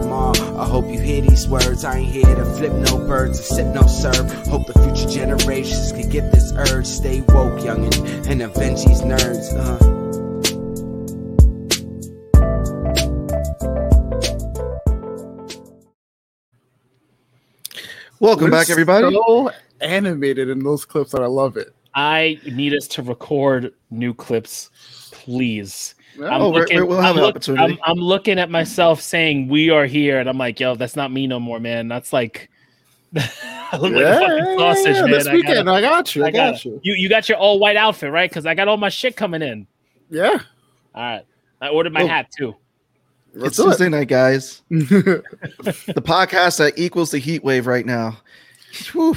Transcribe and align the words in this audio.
them 0.00 0.12
all. 0.12 0.36
I 0.58 0.66
hope 0.66 0.86
you 0.86 0.98
hear 0.98 1.20
these 1.22 1.48
words. 1.48 1.84
I 1.84 1.98
ain't 1.98 2.12
here 2.12 2.34
to 2.34 2.44
flip 2.44 2.72
no 2.72 2.98
birds 2.98 3.40
or 3.40 3.42
sip 3.42 3.66
no 3.74 3.86
serve. 3.86 4.32
Hope 4.46 4.66
the 4.66 4.74
future 4.74 5.08
generations 5.08 5.92
can 5.92 6.08
get 6.08 6.32
this 6.32 6.52
urge. 6.52 6.86
Stay 6.86 7.20
woke, 7.20 7.60
youngin', 7.60 8.26
and 8.26 8.42
avenge 8.42 8.84
these 8.84 9.02
nerds. 9.02 9.52
Uh. 9.56 9.90
Welcome 18.20 18.50
back, 18.50 18.70
everybody. 18.70 19.12
So 19.12 19.50
animated 19.80 20.48
in 20.48 20.60
those 20.60 20.84
clips 20.84 21.12
that 21.12 21.22
I 21.22 21.26
love 21.26 21.56
it. 21.56 21.74
I 21.94 22.40
need 22.50 22.74
us 22.74 22.88
to 22.88 23.02
record 23.02 23.72
new 23.90 24.14
clips, 24.14 24.70
please. 25.12 25.94
I'm, 26.22 26.42
Oh, 26.42 26.50
looking, 26.50 26.76
we're- 26.76 26.86
we'll 26.88 27.00
have 27.00 27.12
I'm, 27.12 27.16
an 27.18 27.22
look- 27.24 27.30
opportunity. 27.36 27.78
I'm, 27.84 27.90
I'm 27.98 27.98
looking 28.02 28.38
at 28.38 28.50
myself 28.50 29.00
saying 29.00 29.48
we 29.48 29.70
are 29.70 29.86
here, 29.86 30.18
and 30.20 30.28
I'm 30.28 30.38
like, 30.38 30.60
yo, 30.60 30.74
that's 30.76 30.96
not 30.96 31.10
me 31.12 31.26
no 31.26 31.40
more, 31.40 31.58
man. 31.60 31.88
That's 31.88 32.12
like 32.12 32.50
I 33.16 33.76
look 33.78 33.92
like 33.92 34.04
a 34.04 34.18
fucking 34.20 34.58
sausage, 34.58 34.94
man. 35.02 35.10
This 35.10 35.26
I 35.26 35.32
weekend, 35.34 35.66
gotta- 35.66 35.70
I 35.72 35.80
got 35.80 36.14
you. 36.16 36.24
I, 36.24 36.30
gotta- 36.30 36.52
got 36.52 36.64
you. 36.64 36.80
You 36.82 36.94
you 36.94 37.08
got 37.08 37.28
your 37.28 37.38
all 37.38 37.58
white 37.58 37.76
outfit, 37.76 38.10
right? 38.12 38.28
Because 38.30 38.46
I 38.46 38.54
got 38.54 38.68
all 38.68 38.76
my 38.76 38.88
shit 38.88 39.16
coming 39.16 39.42
in. 39.42 39.66
Yeah. 40.10 40.38
All 40.94 41.02
right. 41.02 41.22
I 41.60 41.68
ordered 41.68 41.92
my 41.92 42.02
Oh. 42.02 42.06
hat 42.06 42.30
too. 42.36 42.54
It's 43.36 43.56
do 43.56 43.68
it. 43.70 43.90
Night, 43.90 44.06
guys. 44.08 44.62
the 44.70 45.22
podcast 46.04 46.58
that 46.58 46.74
equals 46.78 47.10
the 47.10 47.18
heat 47.18 47.42
wave 47.42 47.66
right 47.66 47.84
now. 47.84 48.18
Whew. 48.92 49.16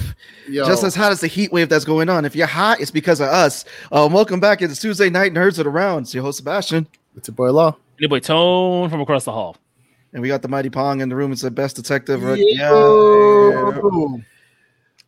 Just 0.65 0.83
as 0.83 0.95
hot 0.95 1.11
as 1.11 1.21
the 1.21 1.27
heat 1.27 1.51
wave 1.51 1.69
that's 1.69 1.85
going 1.85 2.09
on. 2.09 2.25
If 2.25 2.35
you're 2.35 2.47
hot, 2.47 2.79
it's 2.79 2.91
because 2.91 3.19
of 3.19 3.27
us. 3.29 3.65
Um, 3.91 4.13
welcome 4.13 4.39
back. 4.39 4.61
It's 4.61 4.79
Tuesday 4.79 5.09
night 5.09 5.33
nerds 5.33 5.57
of 5.57 5.65
the 5.65 5.69
round. 5.69 6.05
It's 6.05 6.13
your 6.13 6.23
host 6.23 6.37
Sebastian, 6.37 6.87
it's 7.15 7.27
your 7.27 7.35
boy 7.35 7.51
Law. 7.51 7.75
Any 7.99 8.07
boy 8.07 8.19
Tone 8.19 8.89
from 8.89 9.01
across 9.01 9.25
the 9.25 9.31
hall. 9.31 9.57
and 10.13 10.21
we 10.21 10.27
got 10.27 10.41
the 10.41 10.47
mighty 10.47 10.69
Pong 10.69 11.01
in 11.01 11.09
the 11.09 11.15
room. 11.15 11.31
It's 11.31 11.41
the 11.41 11.51
best 11.51 11.75
detective. 11.75 12.23
Right? 12.23 12.37
Yo. 12.39 13.49
Yeah. 13.51 14.23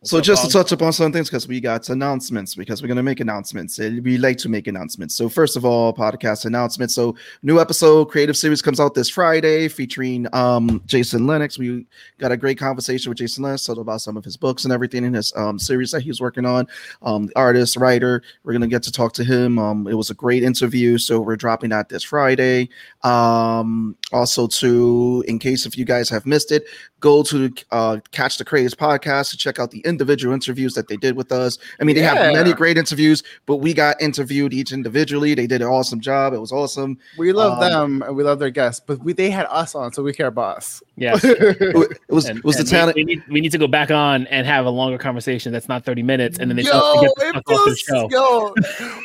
So 0.03 0.21
just 0.21 0.45
to 0.45 0.49
touch 0.49 0.71
upon 0.71 0.93
some 0.93 1.11
things 1.11 1.27
because 1.27 1.45
we 1.47 1.59
got 1.59 1.89
announcements 1.89 2.55
because 2.55 2.81
we're 2.81 2.87
gonna 2.87 3.03
make 3.03 3.19
announcements. 3.19 3.79
and 3.79 4.01
We 4.03 4.17
like 4.17 4.37
to 4.37 4.49
make 4.49 4.67
announcements. 4.67 5.13
So 5.13 5.27
first 5.27 5.57
of 5.57 5.65
all, 5.65 5.93
podcast 5.93 6.45
announcements. 6.45 6.95
So 6.95 7.15
new 7.43 7.59
episode, 7.59 8.05
creative 8.05 8.37
series 8.37 8.61
comes 8.61 8.79
out 8.79 8.93
this 8.93 9.09
Friday 9.09 9.67
featuring 9.67 10.25
um 10.33 10.81
Jason 10.85 11.27
Lennox. 11.27 11.59
We 11.59 11.85
got 12.17 12.31
a 12.31 12.37
great 12.37 12.57
conversation 12.57 13.09
with 13.09 13.17
Jason 13.17 13.43
Lennox 13.43 13.67
about 13.67 13.99
some 13.99 14.15
of 14.15 14.23
his 14.23 14.37
books 14.37 14.63
and 14.63 14.71
everything 14.71 15.03
in 15.03 15.13
his 15.13 15.33
um 15.35 15.59
series 15.59 15.91
that 15.91 16.01
he's 16.01 16.21
working 16.21 16.45
on. 16.45 16.67
Um, 17.01 17.27
the 17.27 17.35
artist, 17.37 17.75
writer. 17.75 18.23
We're 18.43 18.53
gonna 18.53 18.67
get 18.67 18.83
to 18.83 18.93
talk 18.93 19.11
to 19.13 19.23
him. 19.25 19.59
Um, 19.59 19.85
it 19.85 19.95
was 19.95 20.09
a 20.11 20.15
great 20.15 20.43
interview. 20.43 20.97
So 20.97 21.19
we're 21.19 21.35
dropping 21.35 21.71
that 21.71 21.89
this 21.89 22.03
Friday. 22.03 22.69
Um, 23.03 23.97
also 24.11 24.47
to 24.47 25.23
in 25.27 25.39
case 25.39 25.65
if 25.65 25.77
you 25.77 25.85
guys 25.85 26.09
have 26.09 26.25
missed 26.25 26.51
it, 26.51 26.63
go 26.99 27.23
to 27.23 27.51
uh, 27.71 27.97
Catch 28.11 28.37
the 28.37 28.45
Craze 28.45 28.73
podcast 28.73 29.29
to 29.31 29.37
check 29.37 29.59
out 29.59 29.71
the 29.71 29.79
individual 29.81 30.33
interviews 30.33 30.73
that 30.73 30.87
they 30.87 30.97
did 30.97 31.15
with 31.15 31.31
us. 31.31 31.57
I 31.79 31.83
mean, 31.83 31.95
they 31.95 32.01
have 32.01 32.33
many 32.33 32.53
great 32.53 32.77
interviews, 32.77 33.23
but 33.45 33.57
we 33.57 33.73
got 33.73 34.01
interviewed 34.01 34.53
each 34.53 34.71
individually. 34.73 35.33
They 35.33 35.47
did 35.47 35.61
an 35.61 35.67
awesome 35.67 35.99
job. 36.01 36.33
It 36.33 36.39
was 36.39 36.51
awesome. 36.51 36.97
We 37.17 37.31
love 37.31 37.53
Um, 37.61 37.99
them 37.99 38.01
and 38.07 38.15
we 38.15 38.23
love 38.23 38.39
their 38.39 38.49
guests, 38.49 38.81
but 38.85 38.99
we 39.03 39.13
they 39.13 39.29
had 39.29 39.45
us 39.49 39.75
on, 39.75 39.93
so 39.93 40.03
we 40.03 40.13
care 40.13 40.27
about 40.27 40.57
us. 40.57 40.83
Yes. 40.95 41.23
It 41.69 41.99
was 42.09 42.25
And- 42.27 42.39
it 42.39 42.43
was 42.43 42.55
the 42.57 42.61
and 42.61 42.67
we- 42.67 42.71
talent. 42.71 42.95
We, 42.95 43.03
need, 43.03 43.23
we 43.29 43.41
need 43.41 43.51
to 43.51 43.57
go 43.57 43.67
back 43.67 43.91
on 43.91 44.27
and 44.27 44.45
have 44.47 44.65
a 44.65 44.69
longer 44.69 44.97
conversation 44.97 45.51
that's 45.53 45.69
not 45.69 45.85
30 45.85 46.03
minutes, 46.03 46.39
and 46.39 46.49
then 46.49 46.57
they 46.57 46.63
yo, 46.63 46.71
tell 46.71 47.01
get 47.01 47.11
the 47.17 47.33
fuck 47.33 47.51
off 47.51 47.65
the 47.65 47.75
show. 47.77 48.09
yo, 48.11 48.53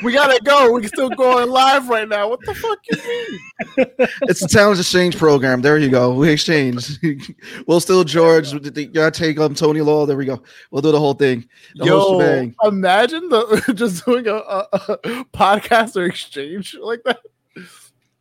we 0.03 0.13
gotta 0.13 0.41
go. 0.45 0.73
We 0.73 0.81
can 0.81 0.89
still 0.89 1.11
going 1.11 1.49
live 1.51 1.89
right 1.89 2.09
now. 2.09 2.29
What 2.29 2.41
the 2.45 2.55
fuck 2.55 2.79
you 2.91 2.97
mean? 2.99 3.87
It's 4.23 4.41
the 4.41 4.49
talent 4.49 4.79
exchange 4.95 5.19
program. 5.19 5.61
There 5.61 5.77
you 5.77 5.91
go. 5.91 6.15
We 6.15 6.31
exchange. 6.31 7.01
we'll 7.67 7.81
still 7.81 8.05
George. 8.05 8.53
You 8.53 8.61
gotta 8.87 9.11
take 9.11 9.41
um 9.41 9.53
Tony 9.53 9.81
Law. 9.81 10.07
There 10.07 10.17
we 10.17 10.25
go. 10.25 10.41
We'll 10.71 10.83
do 10.83 10.93
the 10.93 11.01
whole 11.01 11.15
thing. 11.15 11.49
The 11.75 11.87
Yo, 11.87 12.21
shebang. 12.21 12.55
imagine 12.63 13.29
the 13.29 13.73
just 13.75 14.05
doing 14.05 14.29
a, 14.29 14.35
a, 14.35 14.69
a 14.73 14.99
podcast 15.35 15.97
or 15.97 16.05
exchange 16.05 16.77
like 16.81 17.03
that. 17.07 17.19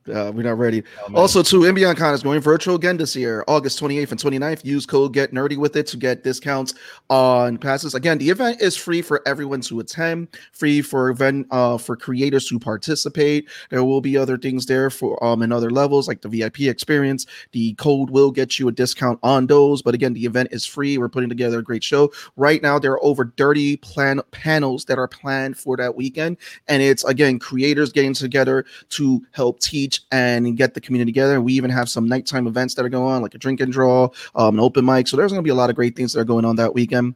Uh, 0.08 0.32
we're 0.36 0.44
not 0.44 0.58
ready. 0.58 0.84
Oh. 1.10 1.16
Also, 1.16 1.42
too, 1.42 1.66
Ambient 1.66 1.98
Con 1.98 2.14
is 2.14 2.24
going 2.24 2.42
virtual 2.42 2.76
again 2.76 2.98
this 2.98 3.16
year, 3.16 3.44
August 3.48 3.80
28th 3.82 4.12
and 4.12 4.20
29th. 4.20 4.66
Use 4.66 4.86
code 4.86 5.14
Get 5.14 5.32
Nerdy 5.32 5.56
with 5.58 5.76
it 5.76 5.88
to 5.88 5.98
get 5.98 6.24
discounts 6.24 6.74
on 7.10 7.58
passes. 7.58 7.96
Again, 7.96 8.18
the 8.18 8.30
event 8.30 8.62
is 8.62 8.76
free 8.76 9.02
for 9.02 9.22
everyone 9.26 9.62
to 9.62 9.80
attend, 9.80 10.28
free 10.52 10.82
for 10.82 11.10
event 11.10 11.48
uh, 11.52 11.78
for 11.78 11.96
creators 11.96 12.48
to 12.50 12.60
participate. 12.60 13.48
There 13.70 13.84
will 13.84 14.02
be 14.02 14.18
other 14.18 14.38
things 14.38 14.66
there 14.66 14.90
for 14.90 15.24
um 15.24 15.42
in 15.42 15.52
other 15.52 15.70
levels 15.70 16.08
like 16.08 16.22
the 16.22 16.30
VIP 16.30 16.62
experience. 16.62 17.26
The 17.52 17.74
code 17.76 18.10
will 18.10 18.32
get 18.32 18.60
you 18.60 18.68
a 18.68 18.72
discount 18.72 19.20
on 19.24 19.48
those, 19.48 19.82
but 19.82 19.94
again, 19.94 20.14
the 20.14 20.26
event 20.26 20.50
is 20.52 20.66
free. 20.66 20.98
We're 20.98 21.10
putting 21.10 21.30
together 21.30 21.60
a 21.60 21.64
great 21.64 21.84
show. 21.84 22.12
Right 22.36 22.62
now, 22.62 22.78
there 22.78 22.92
are 22.92 23.04
over 23.04 23.34
30 23.38 23.78
plan 23.78 24.22
panels 24.32 24.86
that 24.86 25.00
are 25.00 25.08
planned 25.08 25.58
for 25.58 25.78
that 25.78 25.96
weekend, 25.96 26.38
and 26.68 26.84
it's 26.84 27.04
again 27.06 27.40
creators 27.40 27.92
getting 27.92 28.14
together 28.14 28.66
to 28.90 29.26
help 29.32 29.60
teach 29.60 29.93
and 30.12 30.56
get 30.58 30.74
the 30.74 30.82
community 30.82 31.12
together. 31.12 31.42
We 31.42 31.54
even 31.54 31.70
have 31.70 31.90
some 31.90 32.08
nighttime 32.08 32.48
events 32.48 32.74
that 32.76 32.86
are 32.86 32.90
going 32.90 33.14
on, 33.16 33.22
like 33.22 33.36
a 33.36 33.38
drink 33.38 33.60
and 33.62 33.72
draw, 33.72 34.10
um, 34.36 34.56
an 34.56 34.60
open 34.60 34.86
mic. 34.86 35.08
So 35.08 35.18
there's 35.18 35.32
going 35.32 35.40
to 35.44 35.44
be 35.44 35.50
a 35.52 35.56
lot 35.56 35.70
of 35.70 35.76
great 35.76 35.96
things 35.96 36.14
that 36.14 36.20
are 36.20 36.26
going 36.26 36.46
on 36.46 36.56
that 36.58 36.74
weekend. 36.74 37.16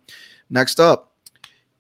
Next 0.50 0.80
up, 0.80 1.14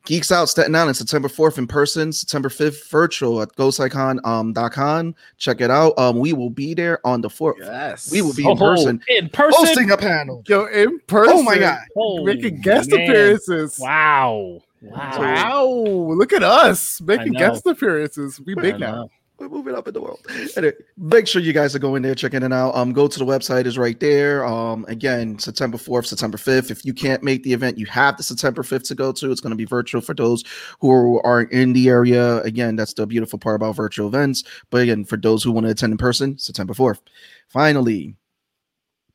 Geeks 0.05 0.31
Out 0.31 0.47
Staten 0.47 0.73
Island, 0.73 0.95
September 0.95 1.27
4th 1.27 1.57
in 1.57 1.67
person, 1.67 2.13
September 2.13 2.47
5th 2.47 2.89
virtual 2.89 3.41
at 3.41 3.53
GhostIcon.com. 3.57 5.15
Check 5.37 5.59
it 5.61 5.69
out. 5.69 5.97
Um, 5.99 6.19
we 6.19 6.31
will 6.33 6.49
be 6.49 6.73
there 6.73 7.05
on 7.05 7.19
the 7.21 7.27
4th. 7.27 7.55
Yes, 7.59 8.09
We 8.11 8.21
will 8.21 8.33
be 8.33 8.45
Oh, 8.45 8.51
in 8.51 8.57
person, 8.57 9.01
In 9.09 9.29
person. 9.29 9.65
hosting 9.65 9.91
a 9.91 9.97
panel. 9.97 10.43
Yo, 10.47 10.65
in 10.67 10.99
person. 11.07 11.33
Oh 11.37 11.43
my 11.43 11.57
God. 11.57 11.79
Oh, 11.97 12.23
making 12.23 12.61
guest 12.61 12.89
man. 12.91 13.01
appearances. 13.01 13.77
Wow. 13.79 14.61
Wow. 14.81 15.19
Wow, 15.19 15.65
look 16.15 16.31
at 16.33 16.43
us 16.43 17.01
making 17.01 17.33
guest 17.33 17.65
appearances. 17.65 18.39
We 18.45 18.53
big 18.55 18.79
now. 18.79 19.09
We're 19.39 19.49
moving 19.49 19.75
up 19.75 19.87
in 19.87 19.93
the 19.93 20.01
world. 20.01 20.19
Anyway, 20.55 20.73
make 20.97 21.27
sure 21.27 21.41
you 21.41 21.53
guys 21.53 21.75
are 21.75 21.79
going 21.79 22.01
there, 22.01 22.15
checking 22.15 22.41
it 22.41 22.51
out. 22.51 22.75
Um, 22.75 22.91
go 22.91 23.07
to 23.07 23.19
the 23.19 23.25
website 23.25 23.65
is 23.65 23.77
right 23.77 23.99
there. 23.99 24.43
Um, 24.43 24.83
again, 24.87 25.37
September 25.37 25.77
4th, 25.77 26.07
September 26.07 26.37
5th. 26.39 26.71
If 26.71 26.83
you 26.83 26.93
can't 26.93 27.21
make 27.21 27.43
the 27.43 27.53
event, 27.53 27.77
you 27.77 27.85
have 27.85 28.17
the 28.17 28.23
September 28.23 28.63
5th 28.63 28.87
to 28.87 28.95
go 28.95 29.11
to. 29.11 29.31
It's 29.31 29.41
going 29.41 29.51
to 29.51 29.57
be 29.57 29.65
virtual 29.65 30.01
for 30.01 30.15
those 30.15 30.43
who 30.79 31.21
are 31.21 31.43
in 31.43 31.73
the 31.73 31.87
area. 31.87 32.41
Again, 32.41 32.75
that's 32.75 32.93
the 32.93 33.05
beautiful 33.05 33.37
part 33.37 33.57
about 33.57 33.75
virtual 33.75 34.07
events. 34.07 34.43
But 34.71 34.81
again, 34.81 35.05
for 35.05 35.17
those 35.17 35.43
who 35.43 35.51
want 35.51 35.67
to 35.67 35.71
attend 35.71 35.91
in 35.91 35.97
person, 35.97 36.39
September 36.39 36.73
4th. 36.73 37.01
Finally, 37.47 38.15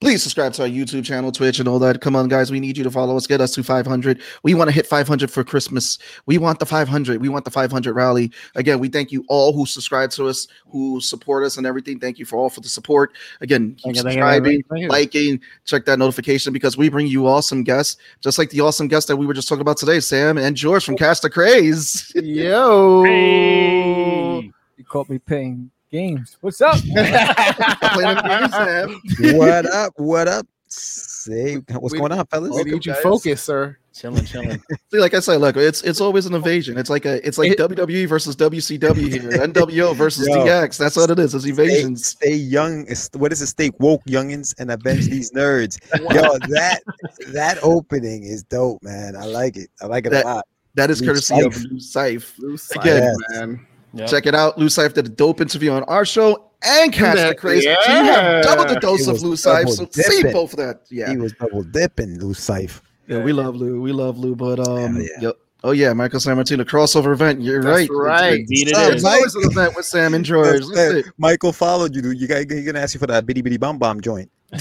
please 0.02 0.20
subscribe 0.20 0.52
to 0.52 0.62
our 0.62 0.68
YouTube 0.68 1.04
channel, 1.04 1.30
Twitch, 1.30 1.60
and 1.60 1.68
all 1.68 1.78
that. 1.78 2.00
Come 2.00 2.16
on, 2.16 2.26
guys. 2.26 2.50
We 2.50 2.58
need 2.58 2.76
you 2.76 2.82
to 2.82 2.90
follow 2.90 3.16
us. 3.16 3.28
Get 3.28 3.40
us 3.40 3.54
to 3.54 3.62
500. 3.62 4.20
We 4.42 4.52
want 4.52 4.66
to 4.66 4.74
hit 4.74 4.84
500 4.84 5.30
for 5.30 5.44
Christmas. 5.44 5.96
We 6.26 6.38
want 6.38 6.58
the 6.58 6.66
500. 6.66 7.20
We 7.20 7.28
want 7.28 7.44
the 7.44 7.52
500 7.52 7.94
rally. 7.94 8.32
Again, 8.56 8.80
we 8.80 8.88
thank 8.88 9.12
you 9.12 9.24
all 9.28 9.52
who 9.52 9.64
subscribe 9.64 10.10
to 10.10 10.26
us, 10.26 10.48
who 10.66 11.00
support 11.00 11.44
us, 11.44 11.56
and 11.56 11.68
everything. 11.68 12.00
Thank 12.00 12.18
you 12.18 12.24
for 12.24 12.36
all 12.36 12.50
for 12.50 12.60
the 12.60 12.68
support. 12.68 13.12
Again, 13.40 13.76
keep 13.76 13.94
Thank 13.94 13.96
you, 13.96 14.02
subscribing, 14.02 14.64
you. 14.74 14.88
liking, 14.88 15.40
check 15.66 15.84
that 15.84 16.00
notification 16.00 16.52
because 16.52 16.76
we 16.76 16.88
bring 16.88 17.06
you 17.06 17.28
awesome 17.28 17.62
guests, 17.62 17.96
just 18.20 18.38
like 18.38 18.50
the 18.50 18.60
awesome 18.60 18.88
guest 18.88 19.06
that 19.06 19.16
we 19.16 19.24
were 19.24 19.34
just 19.34 19.48
talking 19.48 19.60
about 19.62 19.76
today, 19.76 20.00
Sam 20.00 20.36
and 20.36 20.56
George 20.56 20.84
from 20.84 20.96
Cast 20.96 21.22
the 21.22 21.30
Craze. 21.30 22.10
Yo, 22.16 23.04
Hey. 23.04 24.50
You 24.76 24.84
caught 24.84 25.08
me 25.08 25.20
playing 25.20 25.70
games. 25.96 26.36
What's 26.40 26.60
up? 26.60 26.76
Playing 26.80 28.18
games, 28.24 28.52
Sam. 28.52 29.00
what 29.38 29.66
up? 29.66 29.92
What 29.96 30.26
up? 30.26 30.46
Say 30.66 31.56
what's 31.68 31.92
We- 31.92 31.98
going 31.98 32.12
on, 32.12 32.26
fellas? 32.26 32.48
we 32.48 32.54
Welcome, 32.56 32.72
need 32.72 32.86
you 32.86 32.92
guys. 32.94 33.02
focused, 33.02 33.44
sir. 33.44 33.76
Chilling, 33.94 34.24
chilling. 34.24 34.62
See, 34.90 34.98
like 34.98 35.12
I 35.12 35.20
said, 35.20 35.36
look, 35.42 35.54
it's 35.58 35.82
it's 35.82 36.00
always 36.00 36.24
an 36.24 36.32
invasion. 36.34 36.78
It's 36.78 36.88
like 36.88 37.04
a 37.04 37.24
it's 37.28 37.36
like 37.36 37.52
It- 37.52 37.58
WWE 37.58 38.08
versus 38.08 38.34
WCW 38.36 38.96
here, 39.10 39.20
NWO 39.46 39.94
versus 39.94 40.26
Yo. 40.26 40.36
DX. 40.46 40.78
That's 40.78 40.96
what 40.96 41.10
it 41.10 41.18
is. 41.18 41.34
It's 41.34 41.44
Stay, 41.44 41.52
evasions. 41.52 42.06
stay 42.06 42.34
young. 42.34 42.86
is- 42.86 43.10
What 43.14 43.32
is 43.32 43.42
it? 43.42 43.48
Stay 43.48 43.70
woke, 43.78 44.02
youngins, 44.06 44.54
and 44.58 44.70
avenge 44.70 45.08
these 45.08 45.30
nerds. 45.32 45.78
Yo, 45.98 46.38
that 46.48 46.80
that 47.28 47.58
opening 47.62 48.22
is 48.22 48.42
dope, 48.44 48.82
man. 48.82 49.14
I 49.14 49.26
like 49.26 49.58
it. 49.58 49.68
I 49.82 49.86
like 49.86 50.06
it 50.06 50.10
That- 50.10 50.24
a 50.24 50.28
lot. 50.28 50.46
That 50.74 50.88
is 50.90 51.02
Lou 51.02 51.08
courtesy 51.08 51.38
of 51.42 51.52
Seif. 51.52 52.38
Lou 52.38 52.56
Seif. 52.56 52.72
Blue 52.80 52.80
Again. 52.80 53.14
side, 53.28 53.46
man. 53.46 53.66
Yep. 53.94 54.08
Check 54.08 54.26
it 54.26 54.34
out. 54.34 54.58
Lou 54.58 54.66
Seif 54.66 54.94
did 54.94 55.06
a 55.06 55.08
dope 55.10 55.40
interview 55.40 55.70
on 55.72 55.82
our 55.84 56.04
show 56.04 56.50
and 56.62 56.92
Cast 56.92 57.16
the 57.18 57.26
Yeah. 57.28 57.32
Craze. 57.34 57.64
So 57.64 57.70
you 57.70 57.76
have 58.04 58.44
double 58.44 58.64
the 58.72 58.80
dose 58.80 59.06
of 59.06 59.14
was 59.14 59.24
Lou 59.24 59.34
Seif. 59.34 59.68
So 59.70 59.86
see 59.90 60.16
dipping. 60.18 60.32
both 60.32 60.52
of 60.52 60.58
that. 60.58 60.82
Yeah. 60.90 61.10
He 61.10 61.16
was 61.16 61.32
double 61.34 61.62
dipping, 61.62 62.18
Lou 62.20 62.32
Seif. 62.34 62.80
yeah, 63.08 63.22
we 63.22 63.32
love 63.32 63.54
Lou. 63.56 63.80
We 63.82 63.92
love 63.92 64.18
Lou. 64.18 64.34
But 64.34 64.66
um, 64.66 64.96
yeah. 65.00 65.06
yep. 65.20 65.36
Oh 65.64 65.70
yeah, 65.70 65.92
Michael 65.92 66.18
San 66.18 66.34
Martino 66.36 66.64
crossover 66.64 67.12
event. 67.12 67.40
You're 67.40 67.62
That's 67.62 67.88
right. 67.88 67.90
right. 67.90 68.40
Indeed 68.40 68.68
It's, 68.68 68.78
it 68.78 68.86
it's 68.94 68.96
is. 68.96 69.04
always 69.04 69.34
an 69.36 69.42
event 69.44 69.76
with 69.76 69.84
Sam 69.86 70.14
and 70.14 70.24
George. 70.24 70.46
That's 70.60 70.68
That's 70.74 70.92
it. 70.94 71.06
it. 71.06 71.12
Michael 71.18 71.52
followed 71.52 71.94
you, 71.94 72.02
dude. 72.02 72.20
You 72.20 72.26
got 72.26 72.50
he's 72.50 72.64
gonna 72.66 72.80
ask 72.80 72.94
you 72.94 72.98
for 73.00 73.06
that 73.06 73.26
bitty 73.26 73.42
bitty 73.42 73.58
bomb 73.58 73.78
bomb 73.78 74.00
joint. 74.00 74.30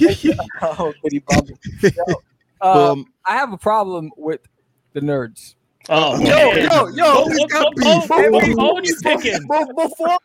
Yeah. 0.00 0.34
oh, 0.62 0.92
Kitty 1.02 1.20
Bobby. 1.26 1.54
Yo, 1.82 1.90
uh, 2.60 2.92
Um, 2.92 3.06
I 3.26 3.36
have 3.36 3.52
a 3.52 3.58
problem 3.58 4.10
with 4.16 4.40
the 4.92 5.00
nerds. 5.00 5.54
Oh, 5.88 6.18
Yo, 6.20 6.26
man. 6.52 6.64
yo, 6.70 6.88
yo. 6.88 7.22
What- 7.22 7.28
what- 7.28 7.52
what- 7.52 7.76
beef. 7.76 8.10
what- 8.10 8.30
what- 8.32 8.74
what 8.74 8.84
you 8.86 8.96
picking? 9.02 9.40
Before, 9.42 9.66
before 9.74 10.18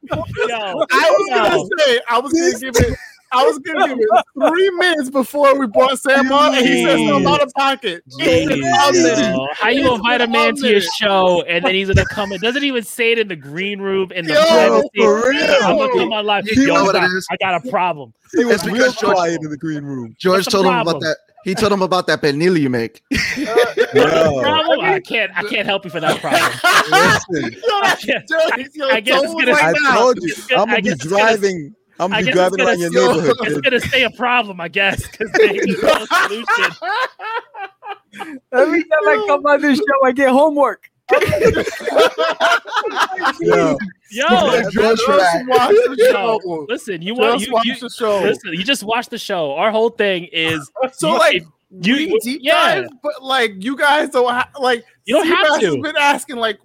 Yo, 0.47 0.55
I 0.55 0.73
was 0.75 0.87
yo. 0.91 1.35
gonna 1.35 1.69
say, 1.79 1.99
I 2.09 2.19
was 2.19 2.33
gonna 2.33 2.59
give 2.59 2.75
it. 2.87 2.97
I 3.31 3.43
was 3.45 3.57
gonna 3.59 3.87
give 3.87 3.97
it 3.99 4.49
three 4.49 4.69
minutes 4.71 5.09
before 5.09 5.57
we 5.57 5.65
brought 5.67 5.97
Sam 5.99 6.31
on, 6.31 6.55
and 6.55 6.65
he 6.65 6.83
said 6.85 6.97
something 6.99 7.25
out 7.25 7.41
of 7.41 7.51
pocket. 7.53 8.03
Jeez. 8.19 9.55
How 9.55 9.69
you 9.69 9.93
invite 9.95 10.21
a 10.21 10.27
man 10.27 10.55
to 10.55 10.67
your 10.69 10.81
show 10.81 11.41
and 11.43 11.65
then 11.65 11.73
he's 11.73 11.87
gonna 11.87 12.05
come 12.05 12.31
in? 12.31 12.39
Doesn't 12.41 12.63
even 12.63 12.83
say 12.83 13.13
it 13.13 13.19
in 13.19 13.27
the 13.27 13.35
green 13.35 13.79
room 13.81 14.11
in 14.11 14.25
the 14.25 14.33
Yo, 14.33 14.39
privacy. 14.45 14.89
for 14.97 15.29
real. 15.29 15.55
I'm 15.63 15.77
gonna 15.77 15.93
come 15.93 16.13
on 16.13 16.25
live. 16.25 16.47
You 16.47 16.61
Yo, 16.61 16.73
know 16.75 16.81
I 16.81 16.83
what 16.83 16.95
it 16.95 16.99
got- 17.01 17.11
I 17.31 17.35
got 17.37 17.65
a 17.65 17.69
problem. 17.71 18.13
He 18.35 18.45
was 18.45 18.55
It's 18.55 18.63
because 18.63 18.79
real 18.79 18.91
George- 18.91 19.15
quiet 19.15 19.39
in 19.41 19.49
the 19.49 19.57
green 19.57 19.83
room. 19.83 20.15
George 20.19 20.45
the 20.45 20.51
told 20.51 20.65
him 20.67 20.73
about 20.75 20.99
that. 21.01 21.17
He 21.45 21.53
told 21.55 21.71
him 21.71 21.81
about 21.83 22.07
that 22.07 22.21
pernil 22.21 22.59
you 22.59 22.69
make. 22.69 23.01
Yo, 23.37 23.45
Problem? 24.41 24.79
I 24.81 24.99
can't. 24.99 25.31
I 25.37 25.43
can't 25.43 25.65
help 25.65 25.85
you 25.85 25.91
for 25.91 25.99
that 26.01 26.19
problem. 26.19 26.41
listen, 27.31 27.53
Yo, 27.67 27.75
I 27.77 27.81
that's 27.89 28.05
can't- 28.05 28.29
yo, 28.75 28.87
I 28.89 28.99
guess 28.99 29.21
gonna- 29.21 29.51
right 29.51 29.75
I 29.85 29.95
told 29.95 30.17
you, 30.21 30.35
gonna- 30.49 30.61
I'm 30.63 30.67
gonna 30.69 30.81
be 30.81 30.81
guess 30.81 30.93
it's 30.95 31.03
gonna- 31.05 31.23
driving. 31.23 31.75
I'm 31.99 32.11
gonna 32.11 32.25
be 32.25 32.31
driving 32.31 32.61
around 32.61 32.79
your 32.79 32.89
gonna- 32.89 33.13
neighborhood. 33.21 33.37
It's 33.41 33.53
kid. 33.53 33.63
gonna 33.63 33.79
stay 33.79 34.03
a 34.03 34.09
problem, 34.09 34.59
I 34.59 34.67
guess, 34.67 35.07
because 35.07 35.31
there's 35.33 35.81
no 35.83 36.05
solution. 36.05 36.71
Every 38.51 38.81
time 38.83 38.89
I 39.07 39.25
come 39.27 39.45
on 39.45 39.61
this 39.61 39.77
show, 39.77 40.05
I 40.05 40.11
get 40.11 40.29
homework. 40.31 40.89
Yo, 43.41 43.77
Yo, 44.11 44.61
Just 44.71 44.77
watch 44.77 44.99
the 45.75 46.09
show. 46.11 46.65
listen. 46.69 47.01
You 47.01 47.15
want 47.15 47.33
Just 47.39 47.47
you, 47.47 47.53
watch 47.53 47.65
you 47.65 47.75
the 47.79 47.89
show. 47.89 48.21
listen. 48.21 48.53
You 48.53 48.63
just 48.63 48.83
watch 48.83 49.09
the 49.09 49.17
show. 49.17 49.53
Our 49.53 49.71
whole 49.71 49.89
thing 49.89 50.25
is 50.31 50.69
So 50.93 51.13
you- 51.13 51.19
like 51.19 51.35
if 51.81 51.87
you- 51.87 51.95
we 52.13 52.19
deep 52.19 52.39
yeah. 52.43 52.81
dive, 52.81 52.89
but 53.03 53.21
like 53.23 53.53
you 53.63 53.75
guys 53.77 54.09
don't 54.09 54.31
ha- 54.33 54.49
like 54.59 54.85
You 55.05 55.15
don't 55.15 55.27
have 55.27 55.59
to. 55.59 55.65
has 55.65 55.75
been 55.77 55.97
asking 55.97 56.37
like 56.37 56.59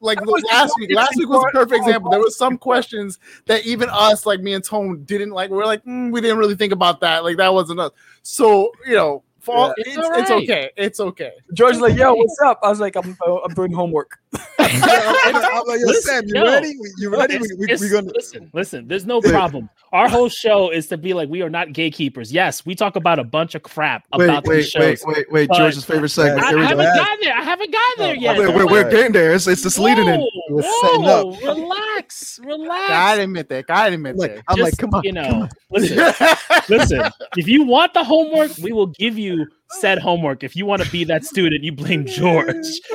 like 0.00 0.20
was 0.26 0.42
last 0.52 0.74
week. 0.78 0.90
Last 0.94 1.16
week 1.16 1.28
was 1.28 1.42
a 1.48 1.52
perfect 1.52 1.80
example. 1.86 2.10
There 2.10 2.20
was 2.20 2.36
some 2.36 2.58
questions 2.58 3.18
that 3.46 3.64
even 3.64 3.88
us, 3.90 4.26
like 4.26 4.40
me 4.40 4.52
and 4.52 4.62
Tone, 4.62 5.04
didn't 5.04 5.30
like. 5.30 5.50
We're 5.50 5.64
like, 5.64 5.82
mm, 5.84 6.12
we 6.12 6.20
didn't 6.20 6.36
really 6.38 6.54
think 6.54 6.72
about 6.72 7.00
that. 7.00 7.24
Like 7.24 7.38
that 7.38 7.52
wasn't 7.52 7.80
us. 7.80 7.92
So 8.22 8.72
you 8.86 8.94
know, 8.94 9.22
for 9.46 9.56
all, 9.56 9.74
It's 9.76 9.88
it's, 9.88 9.96
all 9.96 10.12
it's 10.14 10.30
okay. 10.30 10.70
It's 10.76 11.00
okay. 11.00 11.32
George's 11.54 11.80
like, 11.80 11.96
yo, 11.96 12.12
what's 12.14 12.36
up? 12.44 12.58
I 12.62 12.68
was 12.68 12.80
like, 12.80 12.96
I'm, 12.96 13.16
uh, 13.26 13.36
I'm 13.36 13.54
doing 13.54 13.72
homework. 13.72 14.18
I'm 14.72 15.66
like, 15.66 15.80
yo, 15.80 15.86
Listen, 15.86 16.02
Sam, 16.02 16.24
you 16.26 16.34
yo. 16.34 16.44
ready? 16.44 16.74
You 16.98 17.10
ready? 17.10 17.38
We, 17.38 17.44
It's- 17.44 17.58
we, 17.58 17.64
it's- 17.64 17.80
we 17.80 17.88
gonna. 17.88 18.12
listen, 18.14 18.50
listen. 18.52 18.88
There's 18.88 19.06
no 19.06 19.20
problem. 19.20 19.68
Our 19.92 20.08
whole 20.08 20.28
show 20.28 20.70
is 20.70 20.88
to 20.88 20.96
be 20.98 21.14
like 21.14 21.28
we 21.28 21.42
are 21.42 21.50
not 21.50 21.72
gatekeepers. 21.72 22.32
Yes, 22.32 22.66
we 22.66 22.74
talk 22.74 22.96
about 22.96 23.18
a 23.18 23.24
bunch 23.24 23.54
of 23.54 23.62
crap 23.62 24.04
Wait, 24.14 24.24
about 24.26 24.44
wait, 24.46 24.56
these 24.56 24.74
wait, 24.74 24.98
shows. 24.98 25.04
wait, 25.06 25.30
wait. 25.32 25.48
But- 25.48 25.58
George's 25.58 25.84
favorite 25.84 26.08
segment. 26.10 26.42
I, 26.44 26.48
I 26.58 26.64
haven't 26.64 26.84
go. 26.86 26.94
gotten 26.94 27.18
there. 27.22 27.34
I 27.36 27.42
haven't 27.42 27.72
gotten 27.72 28.04
there 28.04 28.14
yet. 28.16 28.38
We're, 28.38 28.54
we're, 28.56 28.66
we're 28.66 28.90
getting 28.90 29.12
there. 29.12 29.32
It's, 29.34 29.46
it's 29.46 29.62
just 29.62 29.78
leading 29.78 30.08
in. 30.08 30.20
Whoa, 30.20 30.30
We're 30.50 30.62
whoa, 30.62 31.36
relax, 31.54 32.40
relax. 32.42 32.88
Gotta 32.88 33.22
admit 33.22 33.48
that. 33.48 33.66
Gotta 33.66 33.94
admit 33.94 34.12
I'm 34.12 34.18
that. 34.18 34.42
I'm 34.48 34.58
like, 34.58 34.76
come 34.76 34.90
on. 34.94 35.02
you 35.04 35.12
know, 35.12 35.48
listen, 35.70 35.96
listen. 36.68 37.02
If 37.36 37.48
you 37.48 37.64
want 37.64 37.94
the 37.94 38.04
homework, 38.04 38.56
we 38.58 38.72
will 38.72 38.86
give 38.88 39.18
you 39.18 39.46
said 39.70 39.98
homework. 39.98 40.42
If 40.44 40.54
you 40.56 40.64
want 40.66 40.82
to 40.82 40.90
be 40.90 41.04
that 41.04 41.24
student, 41.24 41.62
you 41.64 41.72
blame 41.72 42.06
George. 42.06 42.64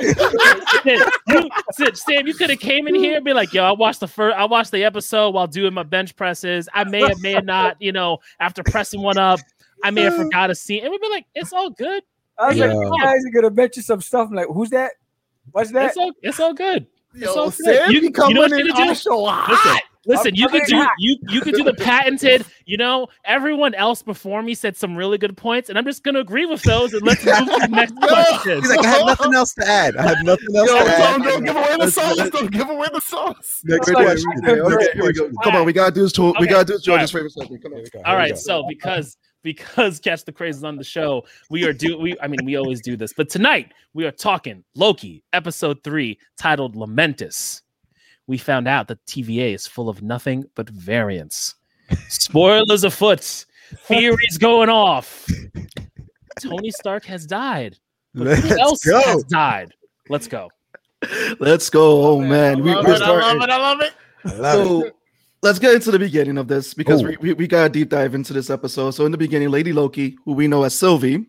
Sam, 0.82 0.98
you, 1.28 1.48
Sam, 1.72 1.94
Sam, 1.94 2.26
you 2.26 2.34
could 2.34 2.50
have 2.50 2.58
came 2.60 2.86
in 2.88 2.94
here 2.94 3.16
and 3.16 3.24
be 3.24 3.32
like, 3.32 3.52
"Yo, 3.52 3.62
I 3.62 3.72
watched 3.72 4.00
the 4.00 4.08
first, 4.08 4.36
I 4.36 4.44
watched 4.44 4.70
the 4.72 4.84
episode 4.84 5.30
while 5.34 5.46
doing 5.46 5.74
my 5.74 5.82
bench 5.82 6.16
presses. 6.16 6.68
I 6.74 6.84
may 6.84 7.00
have, 7.00 7.20
may 7.20 7.32
have 7.32 7.44
not, 7.44 7.80
you 7.80 7.92
know, 7.92 8.18
after 8.40 8.62
pressing 8.62 9.00
one 9.02 9.18
up, 9.18 9.40
I 9.84 9.90
may 9.90 10.02
have 10.02 10.16
forgot 10.16 10.50
a 10.50 10.54
scene." 10.54 10.82
And 10.82 10.90
we'd 10.90 11.00
be 11.00 11.08
like, 11.10 11.26
"It's 11.34 11.52
all 11.52 11.70
good. 11.70 12.02
I 12.38 12.48
was 12.48 12.56
Yeah. 12.56 12.66
like, 12.72 12.74
you 12.86 13.02
guys 13.02 13.20
are 13.26 13.30
gonna 13.40 13.50
bet 13.50 13.76
you 13.76 13.82
some 13.82 14.00
stuff. 14.00 14.28
I'm 14.30 14.34
like, 14.34 14.46
who's 14.48 14.70
that? 14.70 14.92
What's 15.52 15.70
that? 15.72 15.88
It's 15.90 15.96
all, 15.96 16.12
it's 16.22 16.40
all 16.40 16.54
good." 16.54 16.86
Yo, 17.14 17.32
all 17.34 17.50
good. 17.50 17.54
Sam, 17.64 17.90
You- 17.90 17.96
you, 17.98 18.02
you 18.06 18.10
coming 18.12 18.34
know 18.34 18.40
what 18.42 18.50
you 18.50 18.56
in 18.60 18.66
gotta 18.68 18.88
do? 18.88 18.94
show 18.94 19.24
hot. 19.26 19.50
Listen, 19.50 19.78
listen, 20.06 20.34
you 20.34 20.48
could 20.48 20.62
do 20.66 20.78
back. 20.78 20.94
you 20.98 21.16
you 21.28 21.40
could 21.40 21.54
do 21.54 21.64
the 21.64 21.74
patented, 21.74 22.44
you 22.66 22.76
know, 22.76 23.08
everyone 23.24 23.74
else 23.74 24.02
before 24.02 24.42
me 24.42 24.54
said 24.54 24.76
some 24.76 24.96
really 24.96 25.18
good 25.18 25.36
points, 25.36 25.68
and 25.68 25.78
I'm 25.78 25.84
just 25.84 26.02
gonna 26.04 26.20
agree 26.20 26.46
with 26.46 26.62
those 26.62 26.92
and 26.94 27.02
let's 27.02 27.24
move 27.24 27.34
to 27.36 27.44
the 27.44 27.68
next 27.70 27.94
question. 27.96 28.60
He's 28.60 28.70
like, 28.70 28.84
I 28.84 28.90
have 28.90 29.06
nothing 29.06 29.34
else 29.34 29.54
to 29.54 29.66
add. 29.68 29.96
I 29.96 30.02
have 30.02 30.24
nothing 30.24 30.56
else 30.56 30.68
Yo, 30.68 30.78
to 30.78 30.90
add. 30.90 31.22
don't, 31.22 31.22
don't 31.22 31.44
give 31.44 31.56
away 31.56 31.76
the 31.78 31.90
sauce. 31.90 32.30
Don't 32.30 32.50
give 32.50 32.68
away 32.70 32.86
the 32.92 33.00
sauce. 33.00 33.60
Next 33.64 33.86
Wait, 33.88 33.96
wait, 33.96 34.04
question. 34.04 34.30
wait, 34.42 34.60
Okay, 34.60 34.74
Okay, 34.74 34.88
here 34.94 35.04
we 35.04 35.12
go. 35.12 35.30
Come 35.44 35.56
on, 35.56 35.64
we 35.66 35.72
gotta 35.72 35.94
do 35.94 36.02
this. 36.02 36.12
To, 36.12 36.34
we 36.38 36.46
gotta 36.46 36.64
do 36.64 36.72
this. 36.74 36.86
all 36.88 36.96
George's 36.96 37.10
favorite 37.10 37.32
segment. 37.32 37.62
Come 37.62 37.72
on. 37.72 37.78
Here 37.78 37.84
we 37.84 37.90
go, 37.90 37.98
All 38.04 38.12
here 38.12 38.18
right, 38.18 38.30
go. 38.34 38.36
so 38.36 38.64
because 38.68 39.16
because 39.42 39.98
Catch 39.98 40.24
the 40.24 40.30
Craze 40.32 40.56
is 40.58 40.64
on 40.64 40.76
the 40.76 40.84
show, 40.84 41.24
we 41.50 41.64
are 41.64 41.72
do 41.72 41.98
we 41.98 42.16
I 42.20 42.28
mean 42.28 42.44
we 42.44 42.56
always 42.56 42.80
do 42.80 42.96
this, 42.96 43.12
but 43.12 43.28
tonight 43.28 43.72
we 43.94 44.04
are 44.04 44.12
talking 44.12 44.62
Loki 44.76 45.24
episode 45.32 45.82
three 45.82 46.18
titled 46.38 46.76
Lamentis. 46.76 47.61
We 48.26 48.38
found 48.38 48.68
out 48.68 48.88
that 48.88 49.04
TVA 49.06 49.54
is 49.54 49.66
full 49.66 49.88
of 49.88 50.02
nothing 50.02 50.44
but 50.54 50.68
variants. 50.68 51.54
Spoilers 52.08 52.84
afoot. 52.84 53.44
Theories 53.86 54.38
going 54.38 54.68
off. 54.68 55.26
Tony 56.40 56.70
Stark 56.70 57.04
has 57.06 57.26
died. 57.26 57.78
But 58.14 58.26
Let's 58.26 58.50
else 58.52 58.84
go. 58.84 59.00
has 59.02 59.24
died? 59.24 59.72
Let's 60.08 60.28
go. 60.28 60.50
Let's 61.40 61.68
go. 61.70 62.04
Oh 62.06 62.20
man, 62.20 62.62
we, 62.62 62.70
I 62.70 62.74
love 62.74 62.86
we're 62.86 62.94
it, 62.94 63.02
I 63.02 63.08
love 63.08 63.42
it. 63.42 63.50
I 63.50 63.56
love 63.58 63.80
it. 63.80 63.92
I 64.24 64.32
love 64.34 64.82
it. 64.84 64.86
So 64.86 64.90
let's 65.42 65.58
get 65.58 65.74
into 65.74 65.90
the 65.90 65.98
beginning 65.98 66.38
of 66.38 66.46
this 66.48 66.74
because 66.74 67.02
Oh. 67.02 67.06
we, 67.08 67.16
we, 67.16 67.32
we 67.34 67.46
got 67.48 67.66
a 67.66 67.68
deep 67.68 67.88
dive 67.88 68.14
into 68.14 68.32
this 68.32 68.50
episode. 68.50 68.92
So 68.92 69.04
in 69.06 69.12
the 69.12 69.18
beginning, 69.18 69.50
Lady 69.50 69.72
Loki, 69.72 70.16
who 70.24 70.32
we 70.32 70.46
know 70.46 70.62
as 70.64 70.74
Sylvie, 70.78 71.26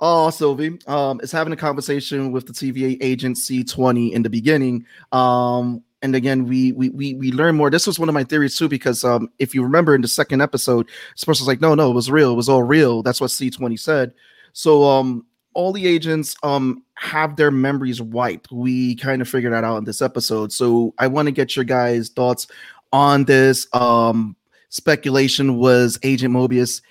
oh 0.00 0.28
Sylvie, 0.30 0.78
um, 0.86 1.20
is 1.22 1.32
having 1.32 1.52
a 1.52 1.56
conversation 1.56 2.32
with 2.32 2.46
the 2.46 2.52
TVA 2.52 2.98
agent 3.00 3.36
C20 3.36 4.12
in 4.12 4.22
the 4.22 4.30
beginning. 4.30 4.84
Um, 5.12 5.82
and 6.04 6.14
again, 6.14 6.44
we 6.44 6.72
we 6.72 6.90
we 6.90 7.14
we 7.14 7.32
learn 7.32 7.56
more. 7.56 7.70
This 7.70 7.86
was 7.86 7.98
one 7.98 8.10
of 8.10 8.14
my 8.14 8.24
theories 8.24 8.58
too, 8.58 8.68
because 8.68 9.04
um, 9.04 9.30
if 9.38 9.54
you 9.54 9.62
remember 9.62 9.94
in 9.94 10.02
the 10.02 10.08
second 10.08 10.42
episode, 10.42 10.90
Spurs 11.16 11.40
was 11.40 11.48
like, 11.48 11.62
no, 11.62 11.74
no, 11.74 11.90
it 11.90 11.94
was 11.94 12.10
real, 12.10 12.32
it 12.32 12.36
was 12.36 12.48
all 12.48 12.62
real. 12.62 13.02
That's 13.02 13.22
what 13.22 13.30
C20 13.30 13.80
said. 13.80 14.12
So 14.52 14.84
um 14.84 15.26
all 15.54 15.72
the 15.72 15.86
agents 15.86 16.36
um 16.42 16.82
have 16.96 17.36
their 17.36 17.50
memories 17.50 18.02
wiped. 18.02 18.52
We 18.52 18.96
kind 18.96 19.22
of 19.22 19.28
figured 19.28 19.54
that 19.54 19.64
out 19.64 19.78
in 19.78 19.84
this 19.84 20.02
episode. 20.02 20.52
So 20.52 20.92
I 20.98 21.06
want 21.06 21.26
to 21.26 21.32
get 21.32 21.56
your 21.56 21.64
guys' 21.64 22.10
thoughts 22.10 22.48
on 22.92 23.24
this. 23.24 23.66
Um 23.72 24.36
speculation 24.68 25.56
was 25.56 25.98
Agent 26.02 26.34
Mobius 26.34 26.82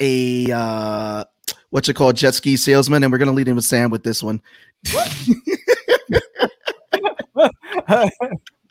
a 0.00 0.52
uh 0.52 1.24
what 1.70 1.88
you 1.88 1.94
call 1.94 2.12
jet 2.12 2.34
ski 2.34 2.56
salesman, 2.58 3.02
and 3.04 3.10
we're 3.10 3.18
gonna 3.18 3.32
lead 3.32 3.48
in 3.48 3.56
with 3.56 3.64
Sam 3.64 3.90
with 3.90 4.02
this 4.02 4.22
one. 4.22 4.42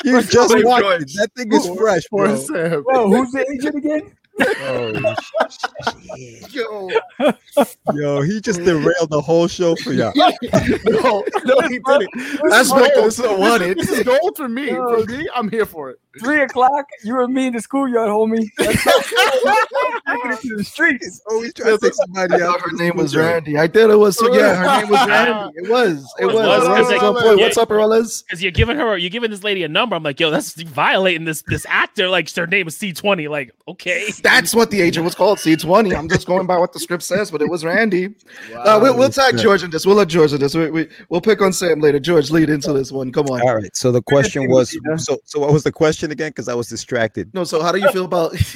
You 0.03 0.21
just 0.21 0.53
Wait, 0.53 0.65
watched 0.65 0.83
George. 0.83 1.01
it. 1.01 1.11
That 1.17 1.29
thing 1.35 1.51
is 1.53 1.67
fresh, 1.77 2.03
Poor 2.09 2.27
bro. 2.27 2.35
Sam. 2.37 2.83
Whoa, 2.83 3.09
who's 3.09 3.31
the 3.33 3.45
agent 3.51 3.75
again? 3.75 4.01
Oh, 4.61 4.93
Yo, 6.51 6.89
yo, 7.93 8.21
he 8.21 8.39
just 8.39 8.63
derailed 8.63 9.09
the 9.09 9.19
whole 9.21 9.47
show 9.49 9.75
for 9.75 9.91
y'all. 9.91 10.13
no, 10.15 11.25
no, 11.43 11.59
he 11.67 11.79
didn't. 11.79 12.09
This 12.15 12.39
That's 12.49 12.69
what 12.71 12.93
gold. 12.95 13.05
this 13.07 13.19
is 13.19 13.25
what 13.27 13.61
it- 13.61 13.77
This 13.77 13.89
is 13.91 14.03
gold 14.03 14.37
for 14.37 14.47
me. 14.47 14.67
Yo. 14.71 15.01
For 15.05 15.11
me, 15.11 15.27
I'm 15.35 15.49
here 15.49 15.65
for 15.65 15.89
it. 15.89 15.99
Three 16.19 16.41
o'clock. 16.41 16.85
You 17.03 17.15
were 17.15 17.27
me 17.27 17.47
in 17.47 17.53
the 17.53 17.61
schoolyard, 17.61 18.09
homie. 18.09 18.47
That's 18.57 18.83
taking 18.83 20.31
it 20.31 20.39
to 20.41 20.55
the 20.57 20.63
streets. 20.63 21.05
He's 21.05 21.21
always 21.29 21.53
trying 21.53 21.77
to 21.77 21.83
take 21.83 21.93
somebody 21.93 22.41
out. 22.41 22.61
her 22.61 22.71
name 22.73 22.97
was 22.97 23.15
Randy. 23.15 23.57
I 23.57 23.67
thought 23.67 23.89
It 23.89 23.95
was 23.99 24.17
so 24.17 24.33
yeah. 24.33 24.55
Her 24.55 24.81
name 24.81 24.89
was 24.91 25.07
Randy. 25.07 25.57
It 25.57 25.69
was. 25.69 26.13
It 26.19 26.25
was. 26.25 26.35
It 26.35 26.37
was, 26.37 26.91
It 26.91 26.99
'cause 26.99 27.13
was. 27.13 27.21
they- 27.23 27.27
point. 27.27 27.39
yeah. 27.39 27.45
What's 27.45 27.57
up, 27.57 27.69
Orellas? 27.69 28.23
Because 28.25 28.41
you're 28.43 28.51
giving 28.51 28.77
her, 28.77 28.97
you're 28.97 29.09
giving 29.09 29.31
this 29.31 29.43
lady 29.43 29.63
a 29.63 29.67
number. 29.67 29.95
I'm 29.95 30.03
like, 30.03 30.19
yo, 30.19 30.29
that's 30.31 30.53
violating 30.61 31.25
this 31.25 31.41
this 31.47 31.65
actor. 31.69 32.09
Like, 32.09 32.29
her 32.35 32.47
name 32.47 32.67
is 32.67 32.77
C20. 32.77 33.29
Like, 33.29 33.51
okay. 33.67 34.11
That's 34.23 34.53
what 34.55 34.71
the 34.71 34.81
agent 34.81 35.05
was 35.05 35.15
called. 35.15 35.37
C20. 35.39 35.95
I'm 35.97 36.09
just 36.09 36.27
going 36.27 36.47
by 36.47 36.57
what 36.57 36.73
the 36.73 36.79
script 36.79 37.03
says, 37.03 37.31
but 37.31 37.41
it 37.41 37.49
was 37.49 37.63
Randy. 37.63 38.13
Uh, 38.55 38.79
we'll, 38.81 38.97
we'll 38.97 39.09
tag 39.09 39.37
George 39.37 39.63
in 39.63 39.69
this. 39.69 39.85
We'll 39.85 39.95
let 39.95 40.07
George 40.07 40.33
in 40.33 40.39
this. 40.39 40.55
We, 40.55 40.69
we, 40.69 40.87
we'll 41.09 41.21
pick 41.21 41.41
on 41.41 41.53
Sam 41.53 41.79
later. 41.79 41.99
George, 41.99 42.31
lead 42.31 42.49
into 42.49 42.73
this 42.73 42.91
one. 42.91 43.11
Come 43.11 43.27
on. 43.27 43.41
All 43.41 43.55
right. 43.55 43.75
So 43.75 43.91
the 43.91 44.01
question 44.01 44.49
was, 44.49 44.75
so 44.97 45.17
so 45.25 45.39
what 45.39 45.51
was 45.53 45.63
the 45.63 45.71
question 45.71 46.08
again? 46.11 46.29
Because 46.29 46.47
I 46.49 46.53
was 46.55 46.67
distracted. 46.67 47.33
No, 47.33 47.43
so 47.43 47.61
how 47.61 47.71
do 47.71 47.79
you 47.79 47.91
feel 47.91 48.05
about? 48.05 48.33